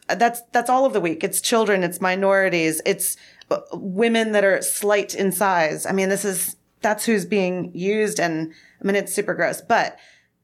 that's 0.09 0.43
that's 0.53 0.69
all 0.69 0.85
of 0.85 0.93
the 0.93 1.01
weak. 1.01 1.25
It's 1.25 1.41
children, 1.41 1.83
it's 1.83 2.01
minorities, 2.01 2.83
it's 2.85 3.17
uh, 3.51 3.61
women 3.73 4.33
that 4.33 4.45
are 4.45 4.61
slight 4.63 5.15
in 5.15 5.33
size. 5.33 5.87
I 5.87 5.93
mean, 5.93 6.09
this 6.09 6.25
is 6.25 6.57
that's 6.83 7.05
who's 7.05 7.25
being 7.25 7.71
used, 7.75 8.21
and 8.21 8.53
I 8.81 8.85
mean, 8.85 8.97
it's 8.97 9.15
super 9.15 9.35
gross. 9.35 9.61
But 9.61 9.99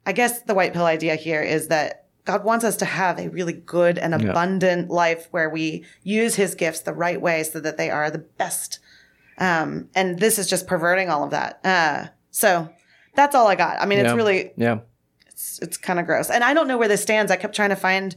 I 0.07 0.13
guess 0.13 0.43
the 0.43 0.55
white 0.55 0.73
pill 0.73 0.87
idea 0.87 1.17
here 1.17 1.43
is 1.43 1.69
that 1.69 2.07
God 2.25 2.45
wants 2.45 2.65
us 2.65 2.77
to 2.79 2.85
have 2.85 3.19
a 3.19 3.29
really 3.29 3.53
good 3.53 3.99
and 3.99 4.15
abundant 4.15 4.91
life 4.91 5.29
where 5.31 5.51
we 5.51 5.85
use 6.03 6.35
His 6.35 6.55
gifts 6.55 6.81
the 6.81 6.93
right 6.93 7.21
way 7.21 7.43
so 7.43 7.61
that 7.61 7.77
they 7.77 7.91
are 7.91 8.11
the 8.11 8.19
best. 8.19 8.81
Um, 9.39 9.91
and 9.95 10.19
this 10.19 10.39
is 10.39 10.49
just 10.49 10.67
perverting 10.67 11.11
all 11.11 11.23
of 11.23 11.31
that. 11.31 11.61
Uh, 11.65 12.07
so 12.31 12.71
that's 13.17 13.35
all 13.35 13.47
I 13.47 13.55
got. 13.55 13.81
I 13.81 13.87
mean, 13.87 13.99
it's 13.99 14.09
Yeah. 14.09 14.15
really 14.15 14.53
yeah. 14.57 14.79
it's, 15.29 15.59
it's 15.61 15.77
kind 15.77 15.99
of 15.99 16.07
gross. 16.07 16.31
And 16.31 16.45
I 16.45 16.55
don't 16.55 16.69
know 16.69 16.79
where 16.79 16.89
this 16.89 17.03
stands. 17.03 17.33
I 17.33 17.37
kept 17.37 17.55
trying 17.55 17.71
to 17.71 17.77
find. 17.77 18.15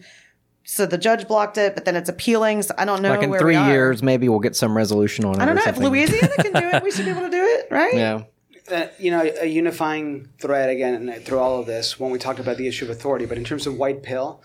So 0.66 0.86
the 0.86 0.98
judge 1.00 1.28
blocked 1.28 1.58
it, 1.58 1.74
but 1.74 1.86
then 1.86 1.96
it's 1.96 2.10
appealing. 2.10 2.62
So 2.62 2.76
I 2.78 2.86
don't 2.86 3.02
know. 3.02 3.10
Like 3.12 3.24
in 3.24 3.30
where 3.32 3.40
three 3.40 3.54
we 3.54 3.58
are. 3.58 3.70
years, 3.72 4.04
maybe 4.04 4.30
we'll 4.30 4.40
get 4.40 4.56
some 4.56 4.78
resolution 4.78 5.26
on 5.26 5.36
it. 5.36 5.40
I 5.42 5.46
don't 5.46 5.58
or 5.58 5.62
know 5.66 5.70
if. 5.72 5.78
Louisiana 5.78 6.36
can 6.38 6.54
do 6.54 6.70
it. 6.78 6.84
We 6.84 6.92
should 6.92 7.06
be 7.06 7.12
able 7.12 7.22
to 7.22 7.30
do 7.32 7.44
it, 7.44 7.68
right? 7.72 7.96
Yeah. 7.96 8.24
uh, 8.72 8.88
you 9.00 9.10
know, 9.10 9.22
a 9.42 9.48
unifying 9.48 10.30
thread 10.40 10.70
again 10.70 11.12
through 11.26 11.40
all 11.40 11.60
of 11.60 11.66
this 11.66 12.00
when 12.00 12.12
we 12.12 12.20
talked 12.20 12.40
about 12.40 12.58
the 12.58 12.68
issue 12.68 12.86
of 12.86 12.92
authority, 12.92 13.26
but 13.26 13.38
in 13.38 13.44
terms 13.44 13.66
of 13.66 13.78
white 13.78 14.04
pill, 14.04 14.44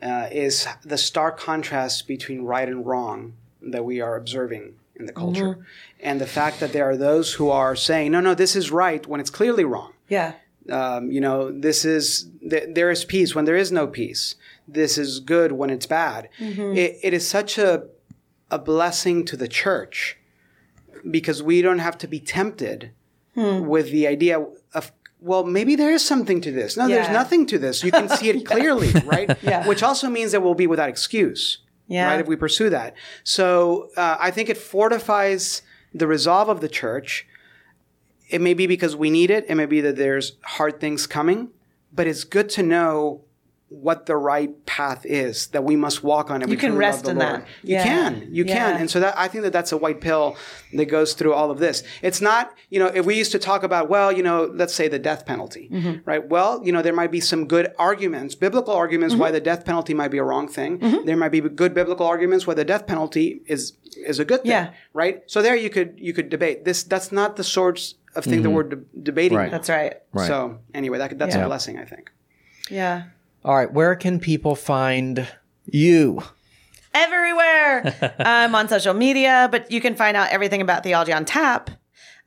uh, 0.00 0.28
is 0.30 0.66
the 0.82 0.96
stark 0.96 1.38
contrast 1.38 2.06
between 2.08 2.42
right 2.42 2.68
and 2.68 2.86
wrong 2.86 3.34
that 3.60 3.84
we 3.84 4.00
are 4.00 4.16
observing 4.16 4.76
in 4.94 5.04
the 5.04 5.12
culture, 5.12 5.58
and 6.00 6.18
the 6.22 6.26
fact 6.26 6.58
that 6.60 6.72
there 6.72 6.88
are 6.88 6.96
those 6.96 7.34
who 7.34 7.50
are 7.50 7.76
saying, 7.76 8.12
"No, 8.12 8.20
no, 8.20 8.34
this 8.34 8.56
is 8.56 8.70
right," 8.70 9.06
when 9.06 9.20
it's 9.20 9.28
clearly 9.30 9.64
wrong. 9.64 9.92
Yeah. 10.08 10.32
Um, 10.70 11.10
you 11.12 11.20
know, 11.20 11.50
this 11.52 11.84
is 11.84 12.28
th- 12.50 12.70
there 12.74 12.90
is 12.90 13.04
peace 13.04 13.34
when 13.34 13.44
there 13.44 13.56
is 13.56 13.70
no 13.70 13.86
peace. 13.86 14.34
This 14.66 14.98
is 14.98 15.20
good 15.20 15.52
when 15.52 15.70
it's 15.70 15.86
bad. 15.86 16.28
It, 16.40 16.98
it 17.02 17.14
is 17.14 17.26
such 17.28 17.56
a 17.58 17.84
a 18.50 18.58
blessing 18.58 19.24
to 19.26 19.36
the 19.36 19.48
church 19.48 20.18
because 21.10 21.42
we 21.42 21.62
don't 21.62 21.78
have 21.80 21.98
to 21.98 22.06
be 22.08 22.20
tempted 22.20 22.90
with 23.34 23.90
the 23.90 24.06
idea 24.06 24.44
of 24.72 24.92
well 25.20 25.44
maybe 25.44 25.76
there 25.76 25.92
is 25.92 26.02
something 26.04 26.40
to 26.40 26.50
this 26.50 26.76
no 26.76 26.88
there's 26.88 27.10
nothing 27.10 27.44
to 27.46 27.58
this 27.58 27.84
you 27.84 27.90
can 27.92 28.08
see 28.08 28.30
it 28.30 28.46
clearly 28.52 28.90
right 29.04 29.36
Yeah. 29.42 29.66
which 29.68 29.82
also 29.82 30.08
means 30.08 30.32
that 30.32 30.42
we'll 30.42 30.54
be 30.54 30.66
without 30.66 30.88
excuse 30.88 31.58
Yeah. 31.86 32.06
right 32.08 32.20
if 32.20 32.26
we 32.28 32.36
pursue 32.36 32.70
that 32.70 32.94
so 33.24 33.90
uh, 33.96 34.16
i 34.18 34.30
think 34.30 34.48
it 34.48 34.56
fortifies 34.56 35.60
the 35.92 36.06
resolve 36.06 36.48
of 36.48 36.60
the 36.62 36.68
church 36.68 37.26
it 38.28 38.40
may 38.40 38.54
be 38.54 38.66
because 38.66 38.94
we 38.96 39.10
need 39.10 39.30
it 39.30 39.44
it 39.48 39.54
may 39.54 39.66
be 39.66 39.80
that 39.80 39.96
there's 39.96 40.32
hard 40.42 40.80
things 40.80 41.06
coming 41.06 41.48
but 41.92 42.06
it's 42.06 42.24
good 42.24 42.48
to 42.48 42.62
know 42.62 43.22
what 43.68 44.06
the 44.06 44.16
right 44.16 44.64
path 44.64 45.04
is 45.04 45.48
that 45.48 45.64
we 45.64 45.74
must 45.74 46.04
walk 46.04 46.30
on. 46.30 46.40
If 46.40 46.46
You 46.48 46.52
we 46.52 46.56
can 46.56 46.76
rest 46.76 47.08
in 47.08 47.18
Lord. 47.18 47.40
that. 47.40 47.46
You 47.64 47.74
Yeah. 47.74 47.82
can, 47.82 48.28
you 48.30 48.44
Yeah. 48.44 48.54
can, 48.54 48.80
and 48.80 48.88
so 48.88 49.00
that 49.00 49.18
I 49.18 49.26
think 49.26 49.42
that 49.42 49.52
that's 49.52 49.72
a 49.72 49.76
white 49.76 50.00
pill 50.00 50.36
that 50.74 50.84
goes 50.84 51.14
through 51.14 51.32
all 51.34 51.50
of 51.50 51.58
this. 51.58 51.82
It's 52.00 52.20
not, 52.20 52.54
you 52.70 52.78
know, 52.78 52.86
if 52.86 53.04
we 53.04 53.16
used 53.16 53.32
to 53.32 53.40
talk 53.40 53.64
about, 53.64 53.88
well, 53.90 54.12
you 54.12 54.22
know, 54.22 54.48
let's 54.54 54.72
say 54.72 54.86
the 54.86 55.00
death 55.00 55.26
penalty, 55.26 55.68
Mm-hmm. 55.72 55.94
right? 56.04 56.24
Well, 56.28 56.60
you 56.64 56.70
know, 56.70 56.80
there 56.80 56.92
might 56.92 57.10
be 57.10 57.18
some 57.18 57.48
good 57.48 57.72
arguments, 57.76 58.36
biblical 58.36 58.72
arguments, 58.72 59.16
why 59.16 59.28
Mm-hmm. 59.28 59.34
the 59.34 59.40
death 59.40 59.64
penalty 59.64 59.94
might 59.94 60.12
be 60.12 60.18
a 60.18 60.24
wrong 60.24 60.46
thing. 60.46 60.78
There 61.04 61.16
might 61.16 61.32
be 61.32 61.40
good 61.40 61.74
biblical 61.74 62.06
arguments 62.06 62.46
why 62.46 62.54
the 62.54 62.64
death 62.64 62.86
penalty 62.86 63.40
is 63.46 63.72
is 64.06 64.20
a 64.20 64.24
good 64.24 64.42
thing, 64.42 64.52
Yeah. 64.52 64.70
right? 64.94 65.22
So 65.26 65.42
there 65.42 65.56
you 65.56 65.70
could 65.70 65.94
you 65.96 66.12
could 66.12 66.28
debate 66.28 66.64
this. 66.64 66.84
That's 66.84 67.10
not 67.10 67.34
the 67.34 67.42
sorts 67.44 67.94
of 68.16 68.24
thing 68.24 68.42
that 68.42 68.50
we're 68.50 68.62
de- 68.64 68.82
debating. 69.02 69.38
Right. 69.38 69.50
That's 69.50 69.68
right. 69.68 69.94
Right. 70.12 70.26
So 70.26 70.58
anyway, 70.74 70.98
that, 70.98 71.18
that's 71.18 71.34
Yeah. 71.34 71.42
a 71.44 71.46
blessing, 71.46 71.78
I 71.78 71.84
think. 71.84 72.10
Yeah. 72.70 73.04
All 73.44 73.54
right. 73.56 73.72
Where 73.72 73.94
can 73.94 74.18
people 74.18 74.54
find 74.56 75.28
you? 75.66 76.22
Everywhere. 76.94 78.14
I'm 78.18 78.54
on 78.54 78.68
social 78.68 78.94
media, 78.94 79.48
but 79.50 79.70
you 79.70 79.80
can 79.80 79.94
find 79.94 80.16
out 80.16 80.30
everything 80.30 80.60
about 80.60 80.82
Theology 80.82 81.12
on 81.12 81.24
Tap 81.24 81.70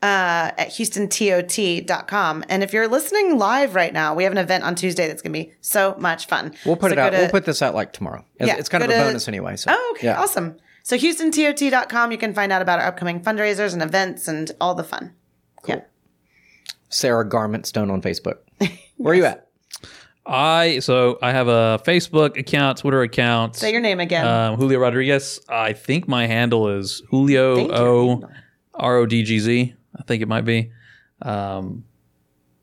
uh, 0.02 0.54
at 0.58 0.70
houstontot.com. 0.70 2.46
And 2.50 2.64
if 2.64 2.72
you're 2.74 2.88
listening 2.88 3.38
live 3.38 3.76
right 3.76 3.92
now, 3.94 4.14
we 4.14 4.24
have 4.24 4.32
an 4.32 4.38
event 4.38 4.64
on 4.64 4.76
Tuesday 4.76 5.08
that's 5.08 5.22
going 5.22 5.34
to 5.34 5.40
be 5.40 5.54
so 5.62 5.96
much 6.00 6.28
fun. 6.28 6.54
We'll 6.66 6.76
put 6.78 6.90
So 6.90 6.94
it 6.94 7.00
out. 7.00 7.10
to- 7.12 7.18
we'll 7.18 7.30
put 7.30 7.46
this 7.46 7.62
out 7.62 7.74
like 7.76 7.94
tomorrow. 7.94 8.24
It's, 8.40 8.48
Yeah, 8.48 8.56
it's 8.58 8.70
kind 8.70 8.84
of 8.84 8.90
a 8.90 8.94
to- 8.94 9.00
bonus 9.00 9.28
anyway. 9.28 9.56
So. 9.56 9.72
Oh, 9.74 9.94
okay. 9.98 10.08
Yeah. 10.08 10.22
Awesome. 10.22 10.58
So 10.84 10.98
houstontot.com, 10.98 12.12
you 12.12 12.18
can 12.18 12.34
find 12.34 12.52
out 12.52 12.62
about 12.62 12.80
our 12.80 12.86
upcoming 12.88 13.20
fundraisers 13.22 13.74
and 13.74 13.82
events 13.82 14.28
and 14.28 14.52
all 14.62 14.74
the 14.76 14.84
fun. 14.84 15.14
Cool. 15.64 15.86
Sarah 16.90 17.28
Garment 17.28 17.66
Stone 17.66 17.92
on 17.92 18.02
Facebook. 18.02 18.38
Where 18.98 19.14
are 19.14 19.16
you 19.16 19.26
at? 19.26 19.48
I 20.26 20.80
so 20.80 21.18
I 21.22 21.32
have 21.32 21.48
a 21.48 21.82
Facebook 21.86 22.38
account, 22.38 22.78
Twitter 22.80 23.02
account. 23.02 23.56
Say 23.56 23.72
your 23.72 23.82
name 23.82 24.00
again. 24.00 24.28
um, 24.28 24.56
Julio 24.58 24.80
Rodriguez. 24.80 25.40
I 25.50 25.74
think 25.74 26.08
my 26.08 26.28
handle 26.28 26.68
is 26.78 27.02
Julio 27.10 27.72
O 27.72 28.30
R 28.76 28.98
O 28.98 29.06
D 29.08 29.24
G 29.24 29.40
Z. 29.40 29.74
I 29.98 30.04
think 30.04 30.22
it 30.22 30.28
might 30.28 30.46
be. 30.46 30.72
Um, 31.22 31.84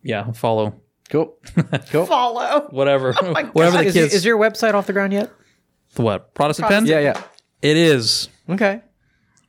yeah, 0.02 0.30
follow 0.32 0.80
Cool. 1.08 1.36
Cool. 1.90 2.06
Follow. 2.06 2.68
whatever, 2.70 3.12
my 3.22 3.44
whatever 3.44 3.78
the 3.78 3.84
is, 3.86 3.94
kids. 3.94 4.14
is 4.14 4.24
your 4.24 4.38
website 4.38 4.74
off 4.74 4.86
the 4.86 4.92
ground 4.92 5.12
yet? 5.12 5.30
the 5.94 6.02
what 6.02 6.34
Protestant, 6.34 6.68
Protestant. 6.68 6.88
pen? 6.88 7.04
Yeah, 7.04 7.12
yeah. 7.14 7.22
It 7.62 7.76
is. 7.76 8.28
Okay. 8.48 8.80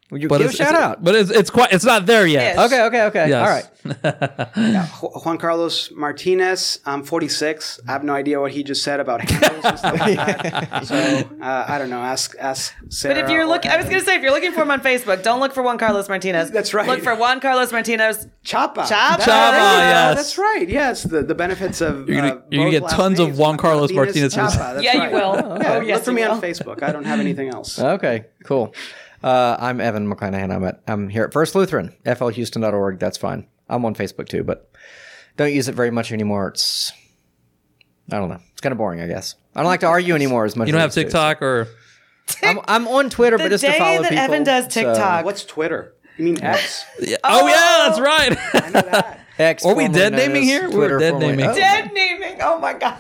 Well, 0.10 0.22
you 0.22 0.30
But 0.30 0.38
give 0.38 0.52
a 0.52 0.54
shout 0.54 0.70
it's- 0.70 0.82
out. 0.84 1.04
But 1.04 1.16
it's 1.16 1.30
it's 1.30 1.50
quite 1.50 1.74
it's 1.74 1.84
not 1.84 2.06
there 2.06 2.26
yet. 2.26 2.56
Yes. 2.56 2.66
Okay, 2.72 2.82
okay, 2.86 3.02
okay. 3.08 3.30
Yes. 3.30 3.44
All 3.44 3.54
right. 3.54 3.68
Ju- 4.56 5.08
Juan 5.26 5.38
Carlos 5.38 5.92
Martinez. 5.92 6.80
I'm 6.86 7.04
46. 7.04 7.82
I 7.88 7.92
have 7.92 8.04
no 8.06 8.14
idea 8.14 8.40
what 8.40 8.52
he 8.52 8.64
just 8.64 8.84
said 8.84 9.00
about 9.02 9.22
handles 9.30 9.66
and 9.66 9.78
stuff 9.80 10.00
like 10.00 10.16
that. 10.16 10.86
So 10.86 10.96
uh, 11.42 11.66
I 11.68 11.78
don't 11.78 11.90
know. 11.90 12.00
Ask 12.02 12.36
ask 12.40 12.74
Sarah. 12.90 13.16
But 13.16 13.24
if 13.26 13.30
you're 13.30 13.46
looking, 13.46 13.70
I 13.70 13.76
was 13.78 13.86
going 13.88 14.00
to 14.00 14.06
say, 14.06 14.16
if 14.16 14.22
you're 14.22 14.32
looking 14.32 14.54
for 14.54 14.62
him 14.62 14.72
on 14.72 14.80
Facebook, 14.82 15.24
don't 15.24 15.40
look 15.42 15.54
for 15.54 15.62
Juan 15.62 15.78
Carlos 15.78 16.08
Martinez. 16.08 16.52
That's 16.52 16.74
right. 16.74 16.88
Look 16.88 17.02
for 17.02 17.14
Juan 17.16 17.40
Carlos 17.42 17.72
Martinez. 17.74 18.28
Chapa. 18.44 18.86
Chapa. 18.88 19.22
Chapa, 19.24 19.58
yes. 19.58 20.16
That's 20.16 20.38
right. 20.38 20.70
Yes, 20.70 21.04
the, 21.04 21.22
the 21.24 21.36
benefits 21.36 21.82
of 21.82 22.08
You're 22.08 22.22
gonna- 22.22 22.36
uh, 22.36 22.42
you're 22.50 22.62
gonna 22.62 22.72
get 22.72 22.84
last 22.84 22.96
tons 22.96 23.20
of 23.20 23.38
Juan 23.38 23.58
Carlos 23.58 23.92
Martinez's. 23.92 24.34
Chapa. 24.34 24.58
That's 24.76 24.84
Yeah, 24.84 25.08
you 25.10 25.14
will. 25.14 25.36
Yeah, 25.36 25.74
Oh, 25.78 25.82
yes, 25.82 25.98
look 25.98 26.06
for 26.06 26.12
you 26.12 26.16
me 26.16 26.24
on. 26.24 26.42
Facebook. 26.42 26.82
I 26.82 26.92
don't 26.94 27.04
have 27.06 27.20
anything 27.20 27.50
else. 27.50 27.78
Okay, 27.98 28.26
cool. 28.46 28.74
Uh, 29.24 29.58
I'm 29.60 29.82
Evan 29.82 30.12
McClanahan. 30.12 30.54
I'm 30.54 30.64
at 30.64 30.82
I'm 30.88 31.10
here 31.10 31.24
at 31.24 31.34
First 31.34 31.56
Lutheran, 31.56 31.96
flhouston.org. 32.06 33.00
That's 33.00 33.18
fine. 33.18 33.48
I'm 33.70 33.84
on 33.86 33.96
Facebook 33.96 34.30
too, 34.30 34.44
but 34.44 34.70
don't 35.36 35.54
use 35.54 35.68
it 35.68 35.76
very 35.76 35.92
much 35.92 36.12
anymore. 36.12 36.50
It's 36.50 36.92
I 38.12 38.18
don't 38.18 38.30
know. 38.30 38.40
It's 38.52 38.62
kind 38.62 38.72
of 38.72 38.78
boring, 38.78 39.02
I 39.02 39.08
guess. 39.08 39.36
I 39.56 39.62
don't 39.62 39.68
like 39.68 39.82
to 39.82 39.88
argue 39.88 40.14
anymore 40.16 40.46
as 40.46 40.56
much. 40.56 40.68
You 40.68 40.72
don't 40.74 40.82
as 40.82 40.96
have 40.96 41.02
I 41.04 41.06
used 41.06 41.12
to. 41.14 41.20
TikTok 41.20 41.42
or 41.42 41.68
I'm, 42.44 42.60
I'm 42.68 42.88
on 42.88 43.10
Twitter, 43.10 43.38
but 43.38 43.50
just 43.50 43.64
to 43.64 43.72
day 43.72 43.80
follow 43.80 44.02
that 44.04 44.10
people. 44.10 44.24
Evan 44.24 44.44
does 44.44 44.66
so- 44.66 44.70
TikTok. 44.70 45.26
What's 45.26 45.46
Twitter? 45.46 45.94
You 46.18 46.26
mean 46.26 46.44
X? 46.44 46.84
oh, 47.24 47.48
yeah, 47.48 47.88
that's 47.88 48.00
right. 48.00 48.38
I 48.66 48.70
know 48.70 48.82
that. 48.82 49.20
X, 49.38 49.64
Are 49.66 49.76
we 49.76 49.88
dead 49.88 50.14
naming 50.14 50.42
as 50.42 50.48
here? 50.48 50.70
We're 50.72 50.98
dead 50.98 51.20
naming. 51.20 51.46
Oh. 51.46 51.54
Dead 51.54 51.94
naming. 51.94 52.40
Oh 52.42 52.58
my 52.60 52.74
God. 52.74 52.98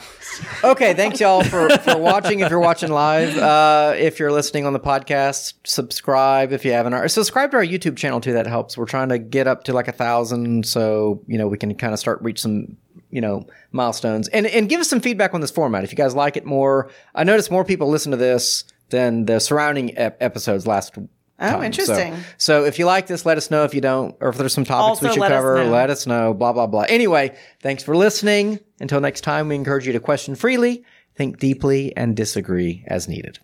Okay, 0.64 0.93
thanks 0.93 1.19
y'all 1.19 1.43
for, 1.43 1.69
for 1.80 1.97
watching. 1.97 2.39
If 2.41 2.49
you're 2.49 2.59
watching 2.59 2.91
live, 2.91 3.38
uh, 3.38 3.93
if 3.95 4.19
you're 4.19 4.31
listening 4.31 4.65
on 4.65 4.73
the 4.73 4.80
podcast, 4.80 5.53
subscribe 5.64 6.51
if 6.51 6.65
you 6.65 6.72
haven't. 6.72 6.93
Or 6.93 7.07
subscribe 7.07 7.51
to 7.51 7.57
our 7.57 7.65
YouTube 7.65 7.97
channel 7.97 8.22
too. 8.22 8.34
That 8.34 8.47
helps. 8.47 8.77
We're 8.77 8.85
trying 8.85 9.09
to 9.09 9.19
get 9.19 9.47
up 9.47 9.64
to 9.65 9.73
like 9.73 9.88
a 9.88 9.91
thousand, 9.91 10.65
so 10.65 11.22
you 11.27 11.38
know 11.38 11.47
we 11.47 11.57
can 11.57 11.73
kind 11.76 11.93
of 11.93 11.99
start 11.99 12.22
reach 12.22 12.41
some 12.41 12.77
you 13.09 13.22
know 13.22 13.45
milestones 13.72 14.27
and 14.30 14.45
and 14.47 14.69
give 14.69 14.81
us 14.81 14.89
some 14.89 14.99
feedback 14.99 15.34
on 15.34 15.41
this 15.41 15.51
format. 15.51 15.84
If 15.84 15.91
you 15.91 15.97
guys 15.97 16.15
like 16.15 16.38
it 16.38 16.45
more, 16.45 16.89
I 17.15 17.23
noticed 17.23 17.51
more 17.51 17.64
people 17.64 17.89
listen 17.89 18.11
to 18.11 18.18
this 18.18 18.64
than 18.89 19.26
the 19.26 19.39
surrounding 19.39 19.97
ep- 19.97 20.18
episodes 20.22 20.65
last. 20.65 20.97
Oh, 21.39 21.51
time. 21.51 21.64
interesting. 21.64 22.15
So, 22.15 22.23
so 22.38 22.65
if 22.65 22.80
you 22.80 22.85
like 22.85 23.07
this, 23.07 23.26
let 23.26 23.38
us 23.38 23.51
know. 23.51 23.64
If 23.64 23.76
you 23.76 23.81
don't, 23.81 24.15
or 24.19 24.30
if 24.30 24.38
there's 24.38 24.53
some 24.53 24.65
topics 24.65 25.01
we 25.01 25.09
should 25.09 25.19
let 25.19 25.31
cover, 25.31 25.64
know. 25.64 25.69
let 25.69 25.89
us 25.89 26.07
know. 26.07 26.34
Blah 26.34 26.53
blah 26.53 26.68
blah. 26.68 26.85
Anyway, 26.89 27.35
thanks 27.61 27.84
for 27.84 27.95
listening. 27.95 28.59
Until 28.80 29.01
next 29.01 29.22
time, 29.22 29.47
we 29.47 29.55
encourage 29.55 29.85
you 29.85 29.93
to 29.93 29.99
question 29.99 30.35
freely, 30.35 30.84
think 31.15 31.39
deeply, 31.39 31.95
and 31.95 32.15
disagree 32.15 32.84
as 32.88 33.07
needed. 33.07 33.39